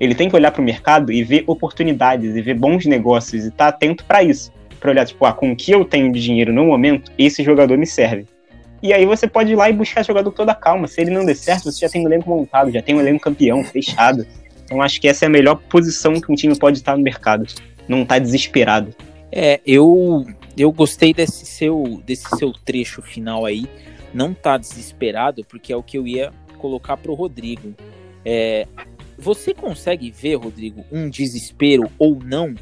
Ele 0.00 0.14
tem 0.14 0.30
que 0.30 0.34
olhar 0.34 0.50
para 0.50 0.62
o 0.62 0.64
mercado 0.64 1.12
e 1.12 1.22
ver 1.22 1.44
oportunidades 1.46 2.34
e 2.34 2.40
ver 2.40 2.54
bons 2.54 2.86
negócios 2.86 3.44
e 3.44 3.50
tá 3.50 3.68
atento 3.68 4.02
para 4.06 4.22
isso. 4.22 4.50
Para 4.80 4.92
olhar, 4.92 5.04
tipo, 5.04 5.26
ah, 5.26 5.32
com 5.34 5.52
o 5.52 5.56
que 5.56 5.72
eu 5.72 5.84
tenho 5.84 6.10
de 6.10 6.22
dinheiro 6.22 6.54
no 6.54 6.64
momento, 6.64 7.12
esse 7.18 7.44
jogador 7.44 7.76
me 7.76 7.86
serve. 7.86 8.24
E 8.82 8.92
aí 8.92 9.06
você 9.06 9.28
pode 9.28 9.52
ir 9.52 9.56
lá 9.56 9.70
e 9.70 9.72
buscar 9.72 10.04
jogador 10.04 10.32
toda 10.32 10.54
calma. 10.54 10.88
Se 10.88 11.00
ele 11.00 11.10
não 11.10 11.24
der 11.24 11.36
certo, 11.36 11.70
você 11.70 11.78
já 11.78 11.88
tem 11.88 12.02
um 12.02 12.08
elenco 12.08 12.28
montado, 12.28 12.70
já 12.72 12.82
tem 12.82 12.96
um 12.96 13.00
elenco 13.00 13.20
campeão, 13.20 13.62
fechado. 13.62 14.26
Então 14.64 14.82
acho 14.82 15.00
que 15.00 15.06
essa 15.06 15.24
é 15.24 15.28
a 15.28 15.30
melhor 15.30 15.54
posição 15.54 16.20
que 16.20 16.32
um 16.32 16.34
time 16.34 16.58
pode 16.58 16.78
estar 16.78 16.96
no 16.96 17.02
mercado. 17.02 17.46
Não 17.86 18.04
tá 18.04 18.18
desesperado. 18.18 18.94
É, 19.30 19.60
eu 19.64 20.26
eu 20.56 20.72
gostei 20.72 21.14
desse 21.14 21.46
seu 21.46 22.02
desse 22.04 22.28
seu 22.36 22.52
trecho 22.52 23.00
final 23.02 23.46
aí. 23.46 23.66
Não 24.12 24.34
tá 24.34 24.58
desesperado, 24.58 25.44
porque 25.44 25.72
é 25.72 25.76
o 25.76 25.82
que 25.82 25.96
eu 25.96 26.06
ia 26.06 26.32
colocar 26.58 26.96
pro 26.96 27.14
Rodrigo. 27.14 27.74
É, 28.24 28.66
você 29.16 29.54
consegue 29.54 30.10
ver, 30.10 30.34
Rodrigo, 30.34 30.84
um 30.90 31.08
desespero 31.08 31.90
ou 31.98 32.18
não 32.22 32.54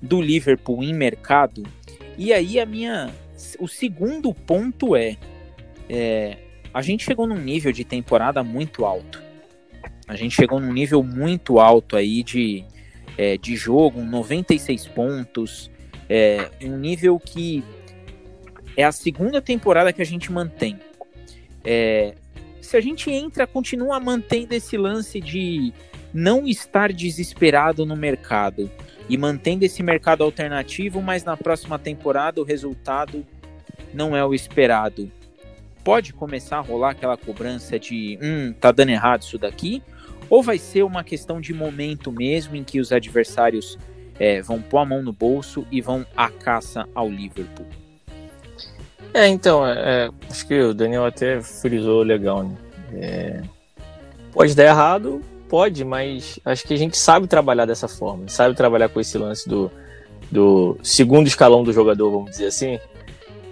do 0.00 0.22
Liverpool 0.22 0.82
em 0.82 0.94
mercado? 0.94 1.62
E 2.16 2.32
aí 2.32 2.58
a 2.58 2.64
minha 2.64 3.10
o 3.58 3.68
segundo 3.68 4.32
ponto 4.32 4.96
é 4.96 5.16
é, 5.88 6.38
a 6.72 6.82
gente 6.82 7.04
chegou 7.04 7.26
num 7.26 7.40
nível 7.40 7.72
de 7.72 7.84
temporada 7.84 8.42
muito 8.42 8.84
alto. 8.84 9.22
A 10.06 10.14
gente 10.14 10.34
chegou 10.34 10.60
num 10.60 10.72
nível 10.72 11.02
muito 11.02 11.58
alto 11.58 11.96
aí 11.96 12.22
de, 12.22 12.64
é, 13.16 13.36
de 13.36 13.56
jogo, 13.56 14.02
96 14.02 14.86
pontos, 14.88 15.70
é, 16.08 16.50
um 16.62 16.76
nível 16.76 17.18
que 17.18 17.64
é 18.76 18.84
a 18.84 18.92
segunda 18.92 19.40
temporada 19.40 19.92
que 19.92 20.02
a 20.02 20.06
gente 20.06 20.30
mantém. 20.30 20.78
É, 21.64 22.14
se 22.60 22.76
a 22.76 22.80
gente 22.80 23.10
entra, 23.10 23.46
continua 23.46 23.98
mantendo 23.98 24.54
esse 24.54 24.76
lance 24.76 25.20
de 25.20 25.72
não 26.12 26.46
estar 26.46 26.92
desesperado 26.92 27.84
no 27.84 27.96
mercado 27.96 28.70
e 29.08 29.16
mantendo 29.16 29.64
esse 29.64 29.82
mercado 29.82 30.22
alternativo, 30.22 31.00
mas 31.00 31.24
na 31.24 31.36
próxima 31.36 31.78
temporada 31.78 32.40
o 32.40 32.44
resultado 32.44 33.26
não 33.94 34.16
é 34.16 34.24
o 34.24 34.34
esperado 34.34 35.10
pode 35.86 36.12
começar 36.12 36.56
a 36.56 36.60
rolar 36.60 36.90
aquela 36.90 37.16
cobrança 37.16 37.78
de 37.78 38.18
hum, 38.20 38.52
tá 38.60 38.72
dando 38.72 38.88
errado 38.88 39.22
isso 39.22 39.38
daqui? 39.38 39.80
Ou 40.28 40.42
vai 40.42 40.58
ser 40.58 40.82
uma 40.82 41.04
questão 41.04 41.40
de 41.40 41.54
momento 41.54 42.10
mesmo 42.10 42.56
em 42.56 42.64
que 42.64 42.80
os 42.80 42.90
adversários 42.90 43.78
é, 44.18 44.42
vão 44.42 44.60
pôr 44.60 44.78
a 44.78 44.84
mão 44.84 45.00
no 45.00 45.12
bolso 45.12 45.64
e 45.70 45.80
vão 45.80 46.04
à 46.16 46.28
caça 46.28 46.88
ao 46.92 47.08
Liverpool? 47.08 47.66
É, 49.14 49.28
então, 49.28 49.64
é, 49.64 50.06
é 50.06 50.10
acho 50.28 50.48
que 50.48 50.60
o 50.60 50.74
Daniel 50.74 51.04
até 51.04 51.40
frisou 51.40 52.02
legal, 52.02 52.42
né? 52.42 52.56
É, 52.92 53.42
pode 54.32 54.56
dar 54.56 54.64
errado, 54.64 55.20
pode, 55.48 55.84
mas 55.84 56.40
acho 56.44 56.66
que 56.66 56.74
a 56.74 56.78
gente 56.78 56.96
sabe 56.96 57.28
trabalhar 57.28 57.64
dessa 57.64 57.86
forma, 57.86 58.24
sabe 58.26 58.56
trabalhar 58.56 58.88
com 58.88 59.00
esse 59.00 59.16
lance 59.16 59.48
do, 59.48 59.70
do 60.32 60.76
segundo 60.82 61.28
escalão 61.28 61.62
do 61.62 61.72
jogador, 61.72 62.10
vamos 62.10 62.32
dizer 62.32 62.46
assim 62.46 62.80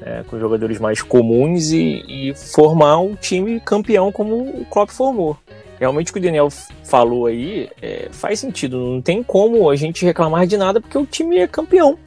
é, 0.05 0.22
com 0.24 0.38
jogadores 0.38 0.78
mais 0.78 1.00
comuns 1.00 1.72
e, 1.72 2.05
e, 2.07 2.34
formar 2.34 2.98
um 2.98 3.14
time 3.14 3.59
campeão 3.59 4.12
como 4.12 4.36
o 4.36 4.66
Klopp 4.66 4.90
formou. 4.90 5.36
Realmente 5.80 6.11
o 6.11 6.12
que 6.12 6.20
o 6.20 6.22
Daniel 6.22 6.48
falou 6.84 7.26
aí 7.26 7.70
é, 7.80 8.09
faz 8.12 8.38
sentido. 8.38 8.78
Não 8.78 9.00
tem 9.00 9.22
como 9.22 9.70
a 9.70 9.76
gente 9.76 10.05
reclamar 10.05 10.46
de 10.46 10.59
nada 10.59 10.80
porque 10.80 10.98
o 10.98 11.07
time 11.07 11.38
é 11.38 11.46
campeão. 11.46 11.98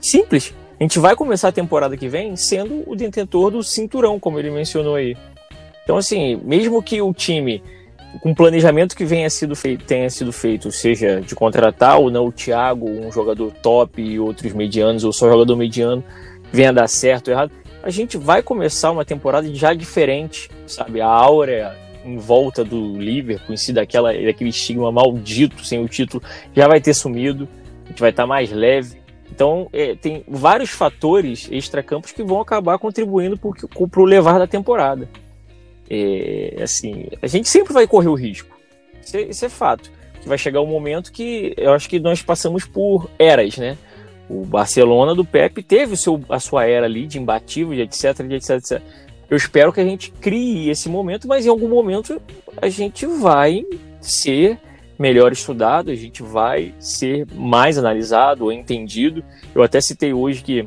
Simples. 0.00 0.54
A 0.78 0.82
gente 0.82 0.98
vai 0.98 1.14
começar 1.14 1.48
a 1.48 1.52
temporada 1.52 1.96
que 1.96 2.08
vem 2.08 2.34
sendo 2.36 2.82
o 2.86 2.96
detentor 2.96 3.50
do 3.50 3.62
cinturão, 3.62 4.18
como 4.18 4.38
ele 4.38 4.50
mencionou 4.50 4.94
aí. 4.94 5.16
Então, 5.84 5.96
assim, 5.96 6.36
mesmo 6.44 6.82
que 6.82 7.00
o 7.02 7.12
time, 7.12 7.62
com 8.20 8.30
o 8.30 8.34
planejamento 8.34 8.96
que 8.96 9.04
venha 9.04 9.28
sido 9.30 9.54
feito, 9.54 9.84
tenha 9.84 10.08
sido 10.10 10.32
feito, 10.32 10.72
seja 10.72 11.20
de 11.20 11.34
contratar 11.34 12.00
ou 12.00 12.10
não 12.10 12.26
o 12.26 12.32
Thiago, 12.32 12.88
um 12.88 13.12
jogador 13.12 13.52
top 13.62 14.02
e 14.02 14.18
outros 14.18 14.52
medianos, 14.52 15.04
ou 15.04 15.12
só 15.12 15.28
jogador 15.28 15.56
mediano, 15.56 16.02
venha 16.52 16.72
dar 16.72 16.88
certo 16.88 17.28
ou 17.28 17.34
errado, 17.34 17.50
a 17.82 17.90
gente 17.90 18.16
vai 18.16 18.42
começar 18.42 18.90
uma 18.90 19.04
temporada 19.04 19.52
já 19.52 19.74
diferente, 19.74 20.48
sabe? 20.66 21.00
A 21.00 21.08
áurea 21.08 21.76
em 22.04 22.16
volta 22.16 22.64
do 22.64 22.98
Liverpool, 22.98 23.54
em 23.54 23.56
si 23.56 23.72
daquela, 23.72 24.12
daquele 24.12 24.50
estigma 24.50 24.90
maldito 24.92 25.64
sem 25.64 25.82
o 25.82 25.88
título, 25.88 26.22
já 26.54 26.68
vai 26.68 26.80
ter 26.80 26.94
sumido, 26.94 27.48
a 27.84 27.88
gente 27.88 28.00
vai 28.00 28.10
estar 28.10 28.26
mais 28.26 28.50
leve. 28.50 29.00
Então, 29.30 29.68
é, 29.72 29.94
tem 29.94 30.24
vários 30.28 30.70
fatores 30.70 31.48
extracampos 31.50 32.12
que 32.12 32.22
vão 32.22 32.40
acabar 32.40 32.78
contribuindo 32.78 33.38
para 33.38 34.02
o 34.02 34.04
levar 34.04 34.38
da 34.38 34.46
temporada. 34.46 35.08
É, 35.88 36.58
assim, 36.62 37.06
a 37.20 37.26
gente 37.26 37.48
sempre 37.48 37.72
vai 37.72 37.86
correr 37.86 38.08
o 38.08 38.14
risco. 38.14 38.56
Isso 39.02 39.16
é, 39.16 39.22
isso 39.22 39.44
é 39.44 39.48
fato. 39.48 39.90
Vai 40.24 40.38
chegar 40.38 40.60
um 40.60 40.66
momento 40.66 41.10
que 41.10 41.54
eu 41.56 41.72
acho 41.72 41.88
que 41.88 41.98
nós 41.98 42.22
passamos 42.22 42.64
por 42.64 43.10
eras, 43.18 43.56
né? 43.56 43.76
O 44.32 44.46
Barcelona 44.46 45.14
do 45.14 45.26
Pepe 45.26 45.62
teve 45.62 45.94
seu, 45.94 46.18
a 46.30 46.40
sua 46.40 46.64
era 46.64 46.86
ali 46.86 47.06
de 47.06 47.18
imbatível, 47.18 47.74
de 47.74 47.82
etc, 47.82 48.26
de 48.26 48.36
etc, 48.36 48.50
etc. 48.50 48.82
Eu 49.28 49.36
espero 49.36 49.72
que 49.72 49.80
a 49.80 49.84
gente 49.84 50.10
crie 50.10 50.70
esse 50.70 50.88
momento, 50.88 51.28
mas 51.28 51.44
em 51.44 51.50
algum 51.50 51.68
momento 51.68 52.20
a 52.56 52.68
gente 52.70 53.04
vai 53.04 53.66
ser 54.00 54.58
melhor 54.98 55.32
estudado, 55.32 55.90
a 55.90 55.94
gente 55.94 56.22
vai 56.22 56.74
ser 56.78 57.26
mais 57.34 57.76
analisado 57.76 58.50
entendido. 58.50 59.22
Eu 59.54 59.62
até 59.62 59.80
citei 59.80 60.14
hoje 60.14 60.42
que 60.42 60.66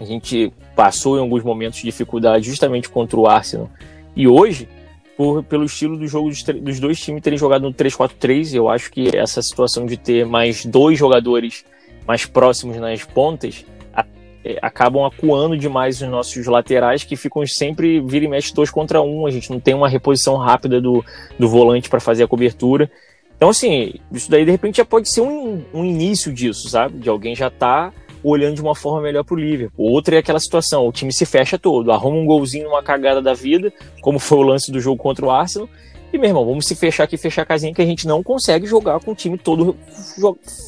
a 0.00 0.04
gente 0.04 0.52
passou 0.74 1.16
em 1.16 1.20
alguns 1.20 1.44
momentos 1.44 1.78
de 1.78 1.84
dificuldade 1.84 2.46
justamente 2.46 2.88
contra 2.88 3.18
o 3.18 3.28
Arsenal. 3.28 3.70
E 4.16 4.26
hoje, 4.26 4.68
por, 5.16 5.44
pelo 5.44 5.64
estilo 5.64 5.96
do 5.96 6.06
jogo 6.06 6.30
dos, 6.30 6.42
dos 6.42 6.80
dois 6.80 7.00
times 7.00 7.22
terem 7.22 7.38
jogado 7.38 7.62
no 7.62 7.72
3-4-3, 7.72 8.54
eu 8.54 8.68
acho 8.68 8.90
que 8.90 9.16
essa 9.16 9.40
situação 9.40 9.86
de 9.86 9.96
ter 9.96 10.26
mais 10.26 10.64
dois 10.64 10.98
jogadores 10.98 11.64
mais 12.08 12.24
próximos 12.24 12.78
nas 12.78 13.04
pontas, 13.04 13.66
a, 13.94 14.06
é, 14.42 14.58
acabam 14.62 15.04
acuando 15.04 15.58
demais 15.58 16.00
os 16.00 16.08
nossos 16.08 16.46
laterais, 16.46 17.04
que 17.04 17.14
ficam 17.14 17.46
sempre 17.46 18.00
vira 18.00 18.24
e 18.24 18.28
mexe 18.28 18.54
dois 18.54 18.70
contra 18.70 19.02
um. 19.02 19.26
A 19.26 19.30
gente 19.30 19.50
não 19.50 19.60
tem 19.60 19.74
uma 19.74 19.90
reposição 19.90 20.36
rápida 20.36 20.80
do, 20.80 21.04
do 21.38 21.46
volante 21.46 21.90
para 21.90 22.00
fazer 22.00 22.24
a 22.24 22.28
cobertura. 22.28 22.90
Então, 23.36 23.50
assim, 23.50 23.94
isso 24.10 24.30
daí 24.30 24.46
de 24.46 24.50
repente 24.50 24.78
já 24.78 24.84
pode 24.86 25.08
ser 25.10 25.20
um, 25.20 25.62
um 25.74 25.84
início 25.84 26.32
disso, 26.32 26.70
sabe? 26.70 26.98
De 26.98 27.10
alguém 27.10 27.36
já 27.36 27.50
tá 27.50 27.92
olhando 28.24 28.56
de 28.56 28.62
uma 28.62 28.74
forma 28.74 29.02
melhor 29.02 29.22
pro 29.22 29.36
Liverpool. 29.36 29.92
Outra 29.92 30.16
é 30.16 30.18
aquela 30.18 30.40
situação, 30.40 30.88
o 30.88 30.90
time 30.90 31.12
se 31.12 31.24
fecha 31.24 31.56
todo, 31.56 31.92
arruma 31.92 32.16
um 32.16 32.26
golzinho 32.26 32.64
numa 32.64 32.82
cagada 32.82 33.22
da 33.22 33.32
vida, 33.34 33.72
como 34.00 34.18
foi 34.18 34.38
o 34.38 34.42
lance 34.42 34.72
do 34.72 34.80
jogo 34.80 35.00
contra 35.00 35.24
o 35.24 35.30
Arsenal, 35.30 35.68
e, 36.12 36.16
meu 36.16 36.30
irmão, 36.30 36.44
vamos 36.44 36.66
se 36.66 36.74
fechar 36.74 37.04
aqui, 37.04 37.16
fechar 37.16 37.42
a 37.42 37.46
casinha, 37.46 37.74
que 37.74 37.82
a 37.82 37.86
gente 37.86 38.06
não 38.06 38.22
consegue 38.22 38.66
jogar 38.66 38.98
com 39.00 39.12
o 39.12 39.14
time 39.14 39.36
todo 39.36 39.76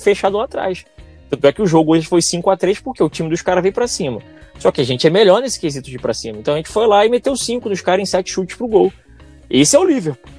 fechado 0.03 0.37
lá 0.37 0.45
atrás. 0.45 0.85
Tanto 1.31 1.47
é 1.47 1.53
que 1.53 1.63
o 1.63 1.67
jogo 1.67 1.95
hoje 1.95 2.07
foi 2.07 2.21
5 2.21 2.51
a 2.51 2.57
3 2.57 2.81
porque 2.81 3.03
o 3.03 3.09
time 3.09 3.31
dos 3.31 3.41
caras 3.41 3.63
veio 3.63 3.73
para 3.73 3.87
cima. 3.87 4.21
Só 4.59 4.73
que 4.73 4.81
a 4.81 4.85
gente 4.85 5.07
é 5.07 5.11
melhor 5.11 5.41
nesse 5.41 5.59
quesito 5.59 5.89
de 5.89 5.97
ir 5.97 6.01
pra 6.01 6.13
cima. 6.13 6.39
Então 6.39 6.55
a 6.55 6.57
gente 6.57 6.69
foi 6.69 6.87
lá 6.87 7.07
e 7.07 7.09
meteu 7.09 7.37
5 7.37 7.69
nos 7.69 7.81
caras 7.81 8.03
em 8.03 8.07
7 8.07 8.31
chutes 8.31 8.57
pro 8.57 8.67
gol. 8.67 8.93
Esse 9.49 9.77
é 9.77 9.79
o 9.79 9.85
Liverpool. 9.85 10.31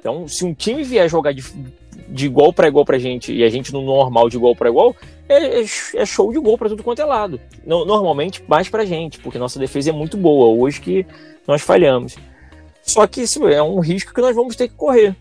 Então, 0.00 0.28
se 0.28 0.44
um 0.44 0.52
time 0.52 0.82
vier 0.82 1.08
jogar 1.08 1.32
de, 1.32 1.42
de 2.08 2.26
igual 2.26 2.52
para 2.52 2.68
igual 2.68 2.84
pra 2.84 2.98
gente 2.98 3.32
e 3.32 3.42
a 3.42 3.48
gente 3.48 3.72
no 3.72 3.80
normal 3.80 4.28
de 4.28 4.36
igual 4.36 4.54
para 4.54 4.68
igual, 4.68 4.94
é, 5.28 5.60
é, 5.60 5.64
é, 5.94 6.04
show 6.04 6.30
de 6.30 6.38
gol 6.38 6.58
para 6.58 6.68
tudo 6.68 6.82
quanto 6.82 7.00
é 7.00 7.04
lado. 7.04 7.40
Normalmente 7.64 8.44
mais 8.46 8.68
pra 8.68 8.84
gente, 8.84 9.18
porque 9.20 9.38
nossa 9.38 9.58
defesa 9.58 9.90
é 9.90 9.92
muito 9.92 10.16
boa. 10.16 10.60
Hoje 10.60 10.80
que 10.80 11.06
nós 11.46 11.62
falhamos. 11.62 12.16
Só 12.82 13.06
que 13.06 13.22
isso 13.22 13.48
é 13.48 13.62
um 13.62 13.80
risco 13.80 14.12
que 14.12 14.20
nós 14.20 14.36
vamos 14.36 14.56
ter 14.56 14.68
que 14.68 14.74
correr. 14.74 15.16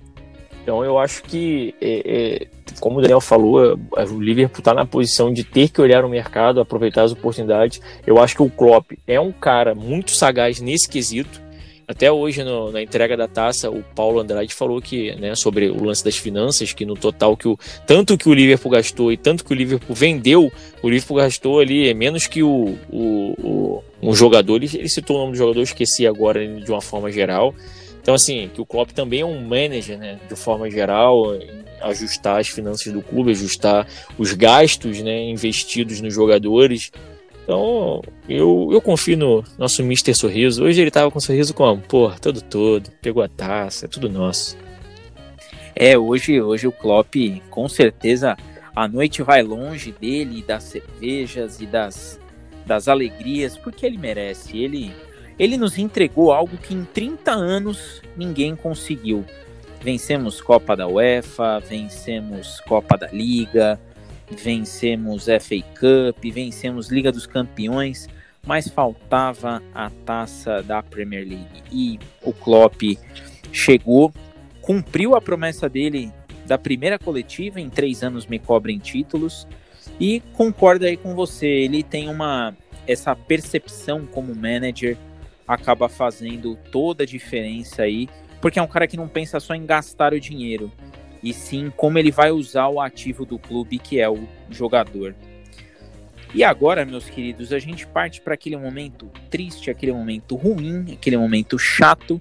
Então 0.64 0.84
eu 0.84 0.98
acho 0.98 1.24
que, 1.24 1.76
é, 1.82 2.02
é, 2.06 2.48
como 2.80 2.98
o 2.98 3.02
Daniel 3.02 3.20
falou, 3.20 3.78
é, 3.98 4.04
o 4.06 4.20
Liverpool 4.20 4.60
está 4.60 4.74
na 4.74 4.86
posição 4.86 5.32
de 5.32 5.44
ter 5.44 5.70
que 5.70 5.82
olhar 5.82 6.06
o 6.06 6.10
mercado, 6.10 6.62
aproveitar 6.62 7.04
as 7.04 7.12
oportunidades. 7.12 7.82
Eu 8.08 8.18
acho 8.18 8.36
que 8.36 8.42
o 8.42 8.50
Klopp 8.50 8.94
é 9.06 9.20
um 9.20 9.32
cara 9.32 9.76
muito 9.76 10.12
sagaz 10.12 10.62
nesse 10.62 10.90
quesito. 10.90 11.44
Até 11.86 12.10
hoje, 12.10 12.46
no, 12.46 12.72
na 12.72 12.82
entrega 12.82 13.18
da 13.18 13.28
taça, 13.28 13.70
o 13.70 13.84
Paulo 13.94 14.22
Andrade 14.22 14.54
falou 14.54 14.82
que, 14.82 15.14
né, 15.18 15.36
sobre 15.36 15.70
o 15.70 15.84
lance 15.84 16.02
das 16.02 16.16
finanças, 16.16 16.72
que 16.72 16.86
no 16.86 16.96
total, 16.96 17.36
que 17.36 17.50
o, 17.50 17.60
tanto 17.86 18.18
que 18.18 18.30
o 18.30 18.34
Liverpool 18.34 18.72
gastou 18.72 19.12
e 19.12 19.18
tanto 19.18 19.44
que 19.44 19.52
o 19.52 19.56
Liverpool 19.56 19.94
vendeu, 19.94 20.50
o 20.82 20.90
Liverpool 20.90 21.18
gastou 21.18 21.60
ali 21.60 21.94
menos 21.94 22.26
que 22.26 22.42
o, 22.42 22.78
o, 22.90 23.36
o 23.44 23.84
um 24.02 24.16
jogador. 24.16 24.64
Ele, 24.64 24.70
ele 24.74 24.90
citou 24.90 25.18
o 25.18 25.20
nome 25.20 25.34
do 25.34 25.38
jogador, 25.38 25.62
esqueci 25.62 26.08
agora 26.08 26.48
de 26.48 26.72
uma 26.72 26.82
forma 26.82 27.12
geral. 27.12 27.54
Então, 28.04 28.14
assim, 28.14 28.52
que 28.54 28.60
o 28.60 28.66
Klopp 28.66 28.92
também 28.92 29.22
é 29.22 29.26
um 29.26 29.42
manager, 29.42 29.98
né, 29.98 30.20
de 30.28 30.36
forma 30.36 30.70
geral, 30.70 31.24
ajustar 31.82 32.42
as 32.42 32.50
finanças 32.50 32.92
do 32.92 33.02
clube, 33.02 33.32
ajustar 33.32 33.88
os 34.18 34.34
gastos, 34.34 35.02
né, 35.02 35.24
investidos 35.24 36.02
nos 36.02 36.14
jogadores. 36.14 36.92
Então, 37.44 38.02
eu, 38.28 38.70
eu 38.74 38.82
confio 38.82 39.18
no 39.18 39.44
nosso 39.58 39.82
Mr. 39.82 40.14
Sorriso. 40.14 40.66
Hoje 40.66 40.82
ele 40.82 40.92
tava 40.92 41.10
com 41.10 41.18
um 41.18 41.22
sorriso 41.22 41.54
como? 41.54 41.82
Pô, 41.82 42.12
todo 42.22 42.42
todo, 42.42 42.92
pegou 43.02 43.24
a 43.24 43.30
taça, 43.30 43.86
é 43.86 43.88
tudo 43.88 44.10
nosso. 44.10 44.58
É, 45.74 45.98
hoje, 45.98 46.42
hoje 46.42 46.68
o 46.68 46.74
Klopp, 46.74 47.16
com 47.50 47.70
certeza, 47.70 48.38
a 48.76 48.86
noite 48.86 49.24
vai 49.24 49.42
longe 49.42 49.94
dele, 49.94 50.44
das 50.46 50.64
cervejas 50.64 51.62
e 51.62 51.66
das, 51.66 52.20
das 52.66 52.90
alegrias, 52.90 53.58
porque 53.58 53.86
ele 53.86 53.98
merece. 53.98 54.58
Ele, 54.58 54.92
ele 55.38 55.58
nos 55.58 55.78
entregou 55.78 56.32
algo 56.32 56.58
que 56.58 56.74
em 56.74 56.86
30 56.86 57.32
anos 57.32 58.02
ninguém 58.16 58.56
conseguiu. 58.56 59.26
Vencemos 59.82 60.40
Copa 60.42 60.76
da 60.76 60.88
UEFA, 60.88 61.60
vencemos 61.60 62.62
Copa 62.62 62.98
da 62.98 63.08
Liga, 63.08 63.80
vencemos 64.32 65.26
FA 65.26 65.62
Cup, 65.80 66.24
vencemos 66.32 66.90
Liga 66.90 67.12
dos 67.12 67.28
Campeões, 67.28 68.08
mas 68.46 68.68
faltava 68.68 69.62
a 69.74 69.90
taça 70.06 70.62
da 70.64 70.82
Premier 70.82 71.28
League. 71.28 71.64
E 71.72 72.00
o 72.22 72.32
Klopp 72.32 72.82
chegou, 73.52 74.14
cumpriu 74.62 75.16
a 75.16 75.22
promessa 75.22 75.68
dele 75.68 76.12
da 76.46 76.58
primeira 76.58 77.00
coletiva, 77.00 77.60
em 77.60 77.70
três 77.70 78.04
anos 78.04 78.26
me 78.26 78.40
cobrem 78.40 78.78
títulos, 78.78 79.48
e 80.00 80.22
concordo 80.34 80.86
aí 80.86 80.98
com 80.98 81.14
você, 81.16 81.48
ele 81.48 81.84
tem 81.84 82.10
uma 82.10 82.54
essa 82.86 83.16
percepção 83.16 84.06
como 84.06 84.36
manager 84.36 84.98
acaba 85.48 85.90
fazendo 85.90 86.58
toda 86.72 87.04
a 87.04 87.08
diferença 87.08 87.84
aí, 87.84 88.08
porque 88.42 88.60
é 88.60 88.62
um 88.62 88.68
cara 88.68 88.88
que 88.88 88.98
não 88.98 89.08
pensa 89.08 89.40
só 89.40 89.54
em 89.54 89.66
gastar 89.66 90.14
o 90.14 90.20
dinheiro, 90.20 90.72
e 91.22 91.34
sim 91.34 91.72
como 91.76 91.98
ele 91.98 92.12
vai 92.12 92.32
usar 92.32 92.68
o 92.68 92.82
ativo 92.82 93.26
do 93.26 93.40
clube, 93.40 93.80
que 93.80 94.00
é 94.00 94.10
o 94.10 94.28
jogador. 94.50 95.16
E 96.34 96.44
agora, 96.44 96.84
meus 96.84 97.08
queridos, 97.10 97.54
a 97.54 97.60
gente 97.60 97.86
parte 97.86 98.20
para 98.20 98.34
aquele 98.34 98.58
momento 98.58 99.10
triste, 99.30 99.70
aquele 99.70 99.94
momento 99.94 100.36
ruim, 100.36 100.94
aquele 100.94 101.16
momento 101.16 101.60
chato, 101.60 102.20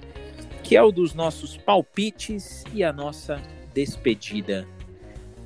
que 0.62 0.76
é 0.76 0.82
o 0.82 0.92
dos 0.92 1.14
nossos 1.14 1.56
palpites 1.56 2.62
e 2.74 2.84
a 2.84 2.92
nossa 2.92 3.40
despedida. 3.74 4.66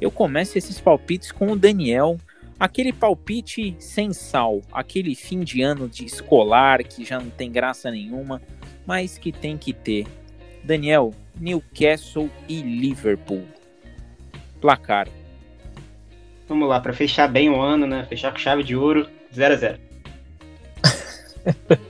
Eu 0.00 0.10
começo 0.10 0.58
esses 0.58 0.80
palpites 0.80 1.30
com 1.30 1.52
o 1.52 1.56
Daniel, 1.56 2.18
aquele 2.58 2.92
palpite 2.92 3.76
sem 3.78 4.12
sal, 4.12 4.62
aquele 4.72 5.14
fim 5.14 5.40
de 5.40 5.62
ano 5.62 5.88
de 5.88 6.04
escolar 6.04 6.82
que 6.82 7.04
já 7.04 7.20
não 7.20 7.30
tem 7.30 7.50
graça 7.50 7.90
nenhuma, 7.90 8.40
mas 8.86 9.18
que 9.18 9.30
tem 9.30 9.56
que 9.56 9.72
ter. 9.72 10.06
Daniel, 10.64 11.14
Newcastle 11.38 12.30
e 12.48 12.60
Liverpool. 12.60 13.44
Placar. 14.60 15.08
Vamos 16.48 16.68
lá, 16.68 16.80
para 16.80 16.92
fechar 16.92 17.28
bem 17.28 17.50
o 17.50 17.60
ano, 17.60 17.86
né? 17.86 18.04
Fechar 18.08 18.32
com 18.32 18.38
chave 18.38 18.62
de 18.62 18.76
ouro, 18.76 19.08
0 19.34 19.54
a 19.54 19.56
0 19.56 19.78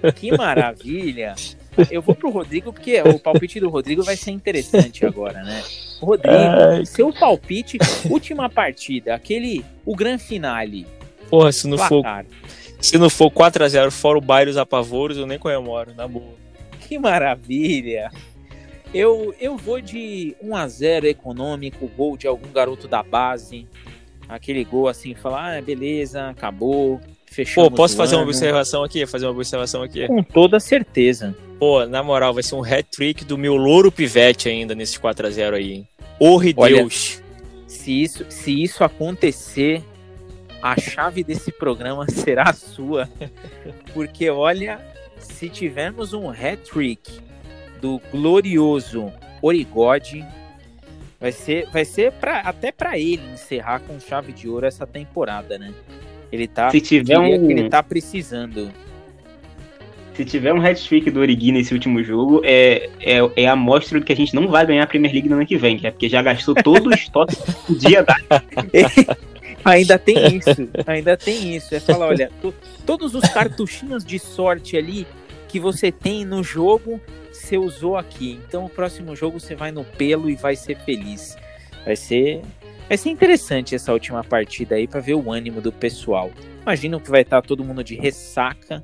Que 0.16 0.36
maravilha! 0.36 1.34
Eu 1.90 2.00
vou 2.00 2.14
pro 2.14 2.30
Rodrigo 2.30 2.72
porque 2.72 3.00
o 3.02 3.18
palpite 3.18 3.60
do 3.60 3.68
Rodrigo 3.68 4.02
vai 4.02 4.16
ser 4.16 4.30
interessante 4.30 5.04
agora, 5.04 5.42
né? 5.42 5.62
Rodrigo, 6.00 6.36
Ai, 6.36 6.86
seu 6.86 7.12
palpite, 7.12 7.78
última 8.10 8.48
partida, 8.48 9.14
aquele, 9.14 9.64
o 9.84 9.94
grande 9.94 10.22
finale. 10.22 10.86
Porra, 11.28 11.50
se 11.50 11.66
não 11.66 11.76
placar. 11.76 12.24
for 12.24 12.56
se 12.80 12.98
não 12.98 13.08
for 13.08 13.30
4 13.30 13.64
a 13.64 13.68
0 13.68 13.90
fora 13.90 14.18
o 14.18 14.20
Bairros 14.20 14.56
apavoros, 14.56 15.16
eu 15.16 15.26
nem 15.26 15.38
comemoro, 15.38 15.94
na 15.94 16.06
boa. 16.06 16.34
Que 16.80 16.98
maravilha! 16.98 18.10
Eu, 18.94 19.34
eu 19.40 19.56
vou 19.56 19.80
de 19.80 20.36
1 20.40 20.54
a 20.54 20.68
0 20.68 21.06
econômico, 21.06 21.90
gol 21.96 22.16
de 22.16 22.26
algum 22.26 22.50
garoto 22.52 22.86
da 22.86 23.02
base. 23.02 23.66
Aquele 24.28 24.64
gol 24.64 24.88
assim, 24.88 25.14
falar, 25.14 25.56
ah, 25.56 25.62
beleza, 25.62 26.28
acabou, 26.28 27.00
fechou. 27.36 27.70
Pô, 27.70 27.76
posso 27.76 27.96
fazer 27.96 28.14
ano. 28.14 28.22
uma 28.22 28.28
observação 28.28 28.82
aqui? 28.82 29.06
Fazer 29.06 29.26
uma 29.26 29.32
observação 29.32 29.82
aqui? 29.82 30.06
Com 30.06 30.22
toda 30.22 30.58
certeza. 30.58 31.36
Pô, 31.58 31.84
na 31.86 32.02
moral, 32.02 32.32
vai 32.32 32.42
ser 32.42 32.54
um 32.54 32.64
hat-trick 32.64 33.24
do 33.24 33.36
meu 33.36 33.56
louro 33.56 33.92
pivete 33.92 34.48
ainda 34.48 34.74
nesses 34.74 34.96
4 34.96 35.26
a 35.26 35.30
0 35.30 35.56
aí, 35.56 35.72
hein? 35.72 35.88
Orre 36.18 36.52
Deus! 36.52 37.22
Se 37.66 38.02
isso, 38.02 38.24
se 38.30 38.62
isso 38.62 38.82
acontecer, 38.82 39.82
a 40.62 40.78
chave 40.80 41.22
desse 41.22 41.52
programa 41.52 42.06
será 42.10 42.52
sua. 42.52 43.08
Porque, 43.92 44.30
olha, 44.30 44.80
se 45.18 45.48
tivermos 45.48 46.12
um 46.12 46.30
hat-trick 46.30 47.20
do 47.80 48.00
glorioso 48.10 49.12
Origode. 49.42 50.26
Vai 51.18 51.32
ser, 51.32 51.66
vai 51.70 51.84
ser 51.84 52.12
pra, 52.12 52.40
até 52.40 52.70
para 52.70 52.98
ele 52.98 53.22
encerrar 53.32 53.80
com 53.80 53.98
chave 53.98 54.32
de 54.32 54.48
ouro 54.48 54.66
essa 54.66 54.86
temporada, 54.86 55.58
né? 55.58 55.72
Ele 56.30 56.46
tá, 56.46 56.70
Se 56.70 56.80
tiver 56.80 57.18
um... 57.18 57.50
ele 57.50 57.68
tá 57.68 57.82
precisando. 57.82 58.70
Se 60.14 60.24
tiver 60.24 60.52
um 60.52 60.64
hat-trick 60.64 61.10
do 61.10 61.20
Origi 61.20 61.52
nesse 61.52 61.74
último 61.74 62.02
jogo, 62.02 62.40
é, 62.42 62.88
é, 63.00 63.18
é 63.36 63.46
a 63.46 63.54
mostra 63.54 64.00
do 64.00 64.04
que 64.04 64.12
a 64.12 64.16
gente 64.16 64.34
não 64.34 64.48
vai 64.48 64.64
ganhar 64.64 64.84
a 64.84 64.86
Premier 64.86 65.12
League 65.12 65.28
no 65.28 65.36
ano 65.36 65.46
que 65.46 65.58
vem, 65.58 65.78
é 65.82 65.90
porque 65.90 66.08
já 66.08 66.22
gastou 66.22 66.54
todo 66.54 66.86
o 66.88 66.94
estoque 66.94 67.36
que 67.36 67.52
podia 67.66 68.02
dar. 68.02 68.18
ainda 69.62 69.98
tem 69.98 70.36
isso, 70.36 70.68
ainda 70.86 71.16
tem 71.18 71.54
isso. 71.54 71.74
É 71.74 71.80
falar, 71.80 72.06
olha, 72.06 72.30
todos 72.86 73.14
os 73.14 73.28
cartuchinhos 73.28 74.04
de 74.04 74.18
sorte 74.18 74.76
ali 74.76 75.06
que 75.48 75.60
você 75.60 75.92
tem 75.92 76.24
no 76.24 76.42
jogo, 76.42 77.00
você 77.30 77.58
usou 77.58 77.96
aqui. 77.96 78.40
Então 78.48 78.64
o 78.64 78.70
próximo 78.70 79.14
jogo 79.14 79.38
você 79.38 79.54
vai 79.54 79.70
no 79.70 79.84
pelo 79.84 80.30
e 80.30 80.34
vai 80.34 80.56
ser 80.56 80.78
feliz. 80.78 81.36
Vai 81.84 81.94
ser 81.94 82.42
vai 82.88 82.96
ser 82.96 83.10
interessante 83.10 83.74
essa 83.74 83.92
última 83.92 84.22
partida 84.22 84.76
aí 84.76 84.86
para 84.86 85.00
ver 85.00 85.14
o 85.14 85.30
ânimo 85.30 85.60
do 85.60 85.72
pessoal. 85.72 86.30
Imagino 86.62 87.00
que 87.00 87.10
vai 87.10 87.22
estar 87.22 87.42
todo 87.42 87.64
mundo 87.64 87.82
de 87.82 87.94
ressaca. 87.94 88.82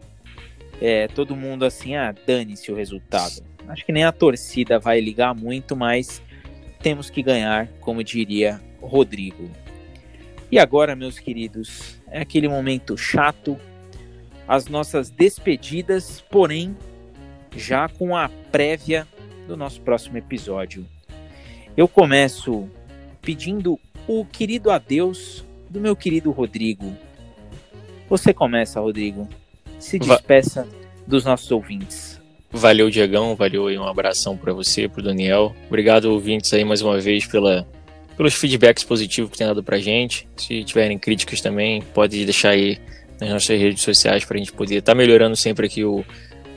É, 0.81 1.07
todo 1.09 1.37
mundo 1.37 1.65
assim, 1.65 1.95
ah, 1.95 2.15
dane-se 2.27 2.73
o 2.73 2.75
resultado. 2.75 3.43
Acho 3.69 3.87
que 3.87 3.93
nem 3.93 4.05
a 4.05 4.13
torcida 4.13 4.79
vai 4.79 5.01
ligar 5.01 5.35
muito, 5.35 5.77
mas 5.77 6.21
temos 6.81 7.09
que 7.09 7.23
ganhar, 7.23 7.69
como 7.81 8.03
diria 8.03 8.61
Rodrigo. 8.81 9.49
E 10.51 10.59
agora, 10.59 10.97
meus 10.97 11.19
queridos, 11.19 12.01
é 12.09 12.21
aquele 12.21 12.49
momento 12.49 12.97
chato, 12.97 13.59
as 14.47 14.67
nossas 14.67 15.09
despedidas, 15.09 16.21
porém 16.31 16.77
já 17.57 17.89
com 17.89 18.17
a 18.17 18.29
prévia 18.51 19.07
do 19.47 19.57
nosso 19.57 19.81
próximo 19.81 20.19
episódio. 20.19 20.85
Eu 21.77 21.89
começo 21.89 22.69
pedindo 23.23 23.79
o 24.21 24.25
querido 24.25 24.71
adeus 24.71 25.45
do 25.71 25.81
meu 25.81 25.97
querido 25.97 26.31
Rodrigo. 26.31 26.95
Você 28.09 28.35
começa, 28.35 28.81
Rodrigo. 28.81 29.29
Se 29.79 29.99
despeça 29.99 30.63
Va 30.63 30.69
dos 31.07 31.25
nossos 31.25 31.51
ouvintes. 31.51 32.21
Valeu, 32.51 32.91
Diegão. 32.91 33.35
Valeu 33.35 33.67
aí 33.67 33.79
um 33.79 33.87
abração 33.87 34.37
para 34.37 34.53
você, 34.53 34.89
para 34.89 35.01
o 35.01 35.05
Daniel. 35.05 35.55
Obrigado, 35.67 36.07
ouvintes, 36.07 36.53
aí 36.53 36.65
mais 36.65 36.83
uma 36.83 37.01
vez 37.01 37.27
pela, 37.27 37.67
pelos 38.17 38.35
feedbacks 38.35 38.85
positivos 38.85 39.31
que 39.31 39.39
tem 39.39 39.47
dado 39.47 39.65
pra 39.65 39.79
gente. 39.79 40.29
Se 40.37 40.63
tiverem 40.63 40.99
críticas 40.99 41.41
também, 41.41 41.81
pode 41.81 42.23
deixar 42.25 42.51
aí 42.51 42.79
nas 43.19 43.31
nossas 43.31 43.59
redes 43.59 43.83
sociais 43.83 44.25
para 44.25 44.37
a 44.37 44.39
gente 44.39 44.53
poder 44.53 44.77
estar 44.77 44.93
tá 44.93 44.97
melhorando 44.97 45.37
sempre 45.37 45.67
aqui 45.67 45.83
o, 45.83 46.05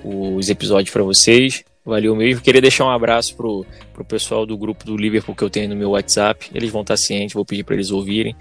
os 0.04 0.50
episódios 0.50 0.92
para 0.92 1.04
vocês. 1.04 1.64
Valeu 1.86 2.16
mesmo. 2.16 2.42
Queria 2.42 2.62
deixar 2.62 2.86
um 2.86 2.90
abraço 2.90 3.36
pro, 3.36 3.64
pro 3.94 4.04
pessoal 4.04 4.46
do 4.46 4.58
grupo 4.58 4.84
do 4.84 4.98
Liverpool 4.98 5.36
que 5.36 5.44
eu 5.44 5.50
tenho 5.50 5.70
no 5.70 5.76
meu 5.76 5.92
WhatsApp. 5.92 6.50
Eles 6.54 6.72
vão 6.72 6.82
estar 6.82 6.98
cientes, 6.98 7.36
vou 7.36 7.46
pedir 7.46 7.64
para 7.64 7.76
eles 7.76 7.92
ouvirem. 7.92 8.36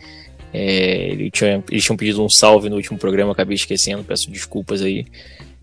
É, 0.52 1.08
eles, 1.10 1.30
tinham, 1.30 1.62
eles 1.70 1.84
tinham 1.84 1.96
pedido 1.96 2.24
um 2.24 2.28
salve 2.28 2.70
no 2.70 2.76
último 2.76 2.98
programa, 2.98 3.32
acabei 3.32 3.54
esquecendo, 3.56 4.02
peço 4.02 4.30
desculpas 4.30 4.80
aí. 4.80 5.04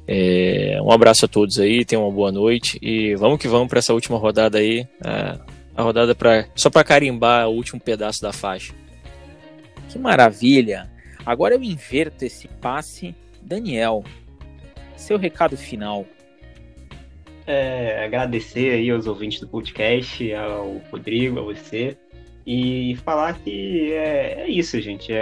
É, 0.07 0.77
um 0.83 0.91
abraço 0.91 1.25
a 1.25 1.27
todos 1.27 1.59
aí, 1.59 1.83
tenham 1.85 2.03
uma 2.03 2.11
boa 2.11 2.31
noite 2.31 2.77
e 2.81 3.15
vamos 3.15 3.39
que 3.39 3.47
vamos 3.47 3.69
para 3.69 3.79
essa 3.79 3.93
última 3.93 4.17
rodada 4.17 4.57
aí, 4.57 4.85
a, 5.03 5.39
A 5.75 5.81
rodada 5.81 6.13
pra, 6.13 6.45
só 6.55 6.69
para 6.69 6.83
carimbar 6.83 7.47
o 7.47 7.53
último 7.53 7.79
pedaço 7.79 8.21
da 8.21 8.33
faixa. 8.33 8.73
Que 9.89 9.97
maravilha! 9.97 10.91
Agora 11.25 11.55
eu 11.55 11.63
inverto 11.63 12.25
esse 12.25 12.47
passe. 12.47 13.15
Daniel, 13.41 14.03
seu 14.95 15.17
recado 15.17 15.57
final. 15.57 16.05
É, 17.47 18.03
agradecer 18.05 18.71
aí 18.71 18.89
aos 18.91 19.07
ouvintes 19.07 19.39
do 19.39 19.47
podcast, 19.47 20.33
ao 20.33 20.81
Rodrigo, 20.91 21.39
a 21.39 21.43
você, 21.43 21.97
e 22.45 22.95
falar 23.03 23.37
que 23.39 23.91
é, 23.93 24.41
é 24.41 24.49
isso, 24.49 24.79
gente. 24.81 25.11
É, 25.11 25.15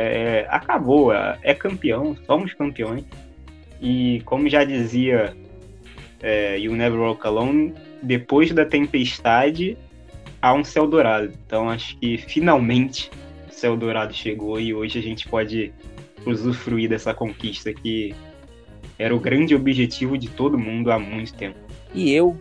é 0.44 0.48
acabou, 0.50 1.14
é, 1.14 1.38
é, 1.44 1.54
campeão, 1.54 2.16
somos 2.26 2.54
campeões. 2.54 3.04
E 3.82 4.22
como 4.26 4.50
já 4.50 4.64
dizia 4.64 5.36
é, 6.22 6.58
You 6.58 6.76
Never 6.76 7.00
Walk 7.00 7.26
Alone, 7.26 7.74
depois 8.02 8.52
da 8.52 8.66
tempestade 8.66 9.78
há 10.42 10.54
um 10.54 10.64
céu 10.64 10.88
dourado. 10.88 11.34
Então 11.46 11.70
acho 11.70 11.98
que 11.98 12.18
finalmente 12.18 13.10
o 13.50 13.54
céu 13.54 13.76
dourado 13.76 14.14
chegou 14.14 14.60
e 14.60 14.74
hoje 14.74 15.00
a 15.00 15.02
gente 15.02 15.28
pode 15.28 15.74
usufruir 16.26 16.90
dessa 16.90 17.14
conquista 17.14 17.74
que 17.74 18.14
era 18.98 19.16
o 19.16 19.20
grande 19.20 19.56
objetivo 19.56 20.18
de 20.18 20.30
todo 20.30 20.58
mundo 20.58 20.92
há 20.92 21.00
muito 21.00 21.34
tempo. 21.34 21.69
E 21.94 22.14
eu 22.14 22.38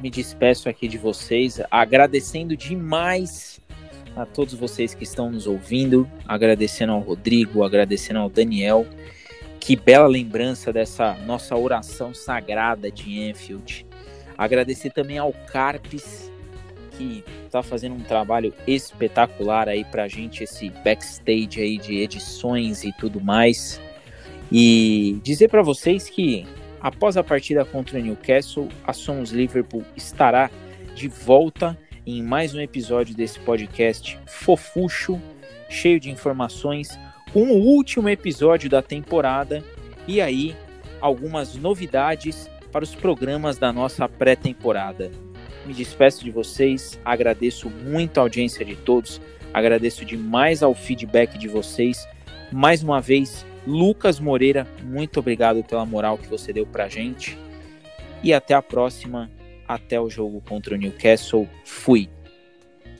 me 0.00 0.10
despeço 0.10 0.68
aqui 0.68 0.88
de 0.88 0.98
vocês, 0.98 1.60
agradecendo 1.70 2.56
demais 2.56 3.60
a 4.16 4.26
todos 4.26 4.54
vocês 4.54 4.94
que 4.94 5.04
estão 5.04 5.30
nos 5.30 5.46
ouvindo, 5.46 6.08
agradecendo 6.26 6.92
ao 6.92 7.00
Rodrigo, 7.00 7.62
agradecendo 7.62 8.18
ao 8.18 8.28
Daniel. 8.28 8.86
Que 9.60 9.76
bela 9.76 10.06
lembrança 10.06 10.72
dessa 10.72 11.14
nossa 11.26 11.54
oração 11.54 12.14
sagrada 12.14 12.90
de 12.90 13.20
Enfield. 13.20 13.86
Agradecer 14.36 14.90
também 14.90 15.18
ao 15.18 15.32
Carpes, 15.32 16.32
que 16.96 17.22
está 17.44 17.62
fazendo 17.62 17.94
um 17.94 18.00
trabalho 18.00 18.54
espetacular 18.66 19.68
aí 19.68 19.84
pra 19.84 20.08
gente, 20.08 20.44
esse 20.44 20.70
backstage 20.82 21.60
aí 21.60 21.76
de 21.76 21.98
edições 21.98 22.84
e 22.84 22.92
tudo 22.92 23.20
mais. 23.20 23.80
E 24.50 25.20
dizer 25.22 25.48
para 25.48 25.62
vocês 25.62 26.08
que 26.08 26.46
após 26.80 27.16
a 27.16 27.24
partida 27.24 27.64
contra 27.64 27.98
o 27.98 28.02
Newcastle, 28.02 28.68
a 28.86 28.92
Sons 28.92 29.30
Liverpool 29.30 29.84
estará 29.96 30.50
de 30.94 31.08
volta 31.08 31.78
em 32.06 32.22
mais 32.22 32.54
um 32.54 32.60
episódio 32.60 33.14
desse 33.14 33.38
podcast 33.40 34.18
fofucho, 34.26 35.20
cheio 35.68 36.00
de 36.00 36.10
informações, 36.10 36.98
com 37.32 37.44
o 37.44 37.62
último 37.62 38.08
episódio 38.08 38.68
da 38.68 38.82
temporada 38.82 39.62
e 40.06 40.20
aí 40.20 40.56
algumas 41.00 41.54
novidades 41.54 42.50
para 42.72 42.84
os 42.84 42.94
programas 42.94 43.58
da 43.58 43.72
nossa 43.72 44.08
pré-temporada. 44.08 45.10
Me 45.66 45.74
despeço 45.74 46.24
de 46.24 46.30
vocês, 46.30 46.98
agradeço 47.04 47.68
muito 47.68 48.18
a 48.18 48.22
audiência 48.22 48.64
de 48.64 48.76
todos, 48.76 49.20
agradeço 49.52 50.04
demais 50.04 50.62
ao 50.62 50.74
feedback 50.74 51.36
de 51.36 51.48
vocês. 51.48 52.08
Mais 52.50 52.82
uma 52.82 53.00
vez, 53.00 53.44
Lucas 53.70 54.18
Moreira, 54.18 54.66
muito 54.82 55.20
obrigado 55.20 55.62
pela 55.62 55.86
moral 55.86 56.18
que 56.18 56.26
você 56.26 56.52
deu 56.52 56.66
pra 56.66 56.88
gente. 56.88 57.38
E 58.20 58.34
até 58.34 58.52
a 58.52 58.60
próxima. 58.60 59.30
Até 59.66 60.00
o 60.00 60.10
jogo 60.10 60.40
contra 60.40 60.74
o 60.74 60.76
Newcastle. 60.76 61.48
Fui. 61.64 62.10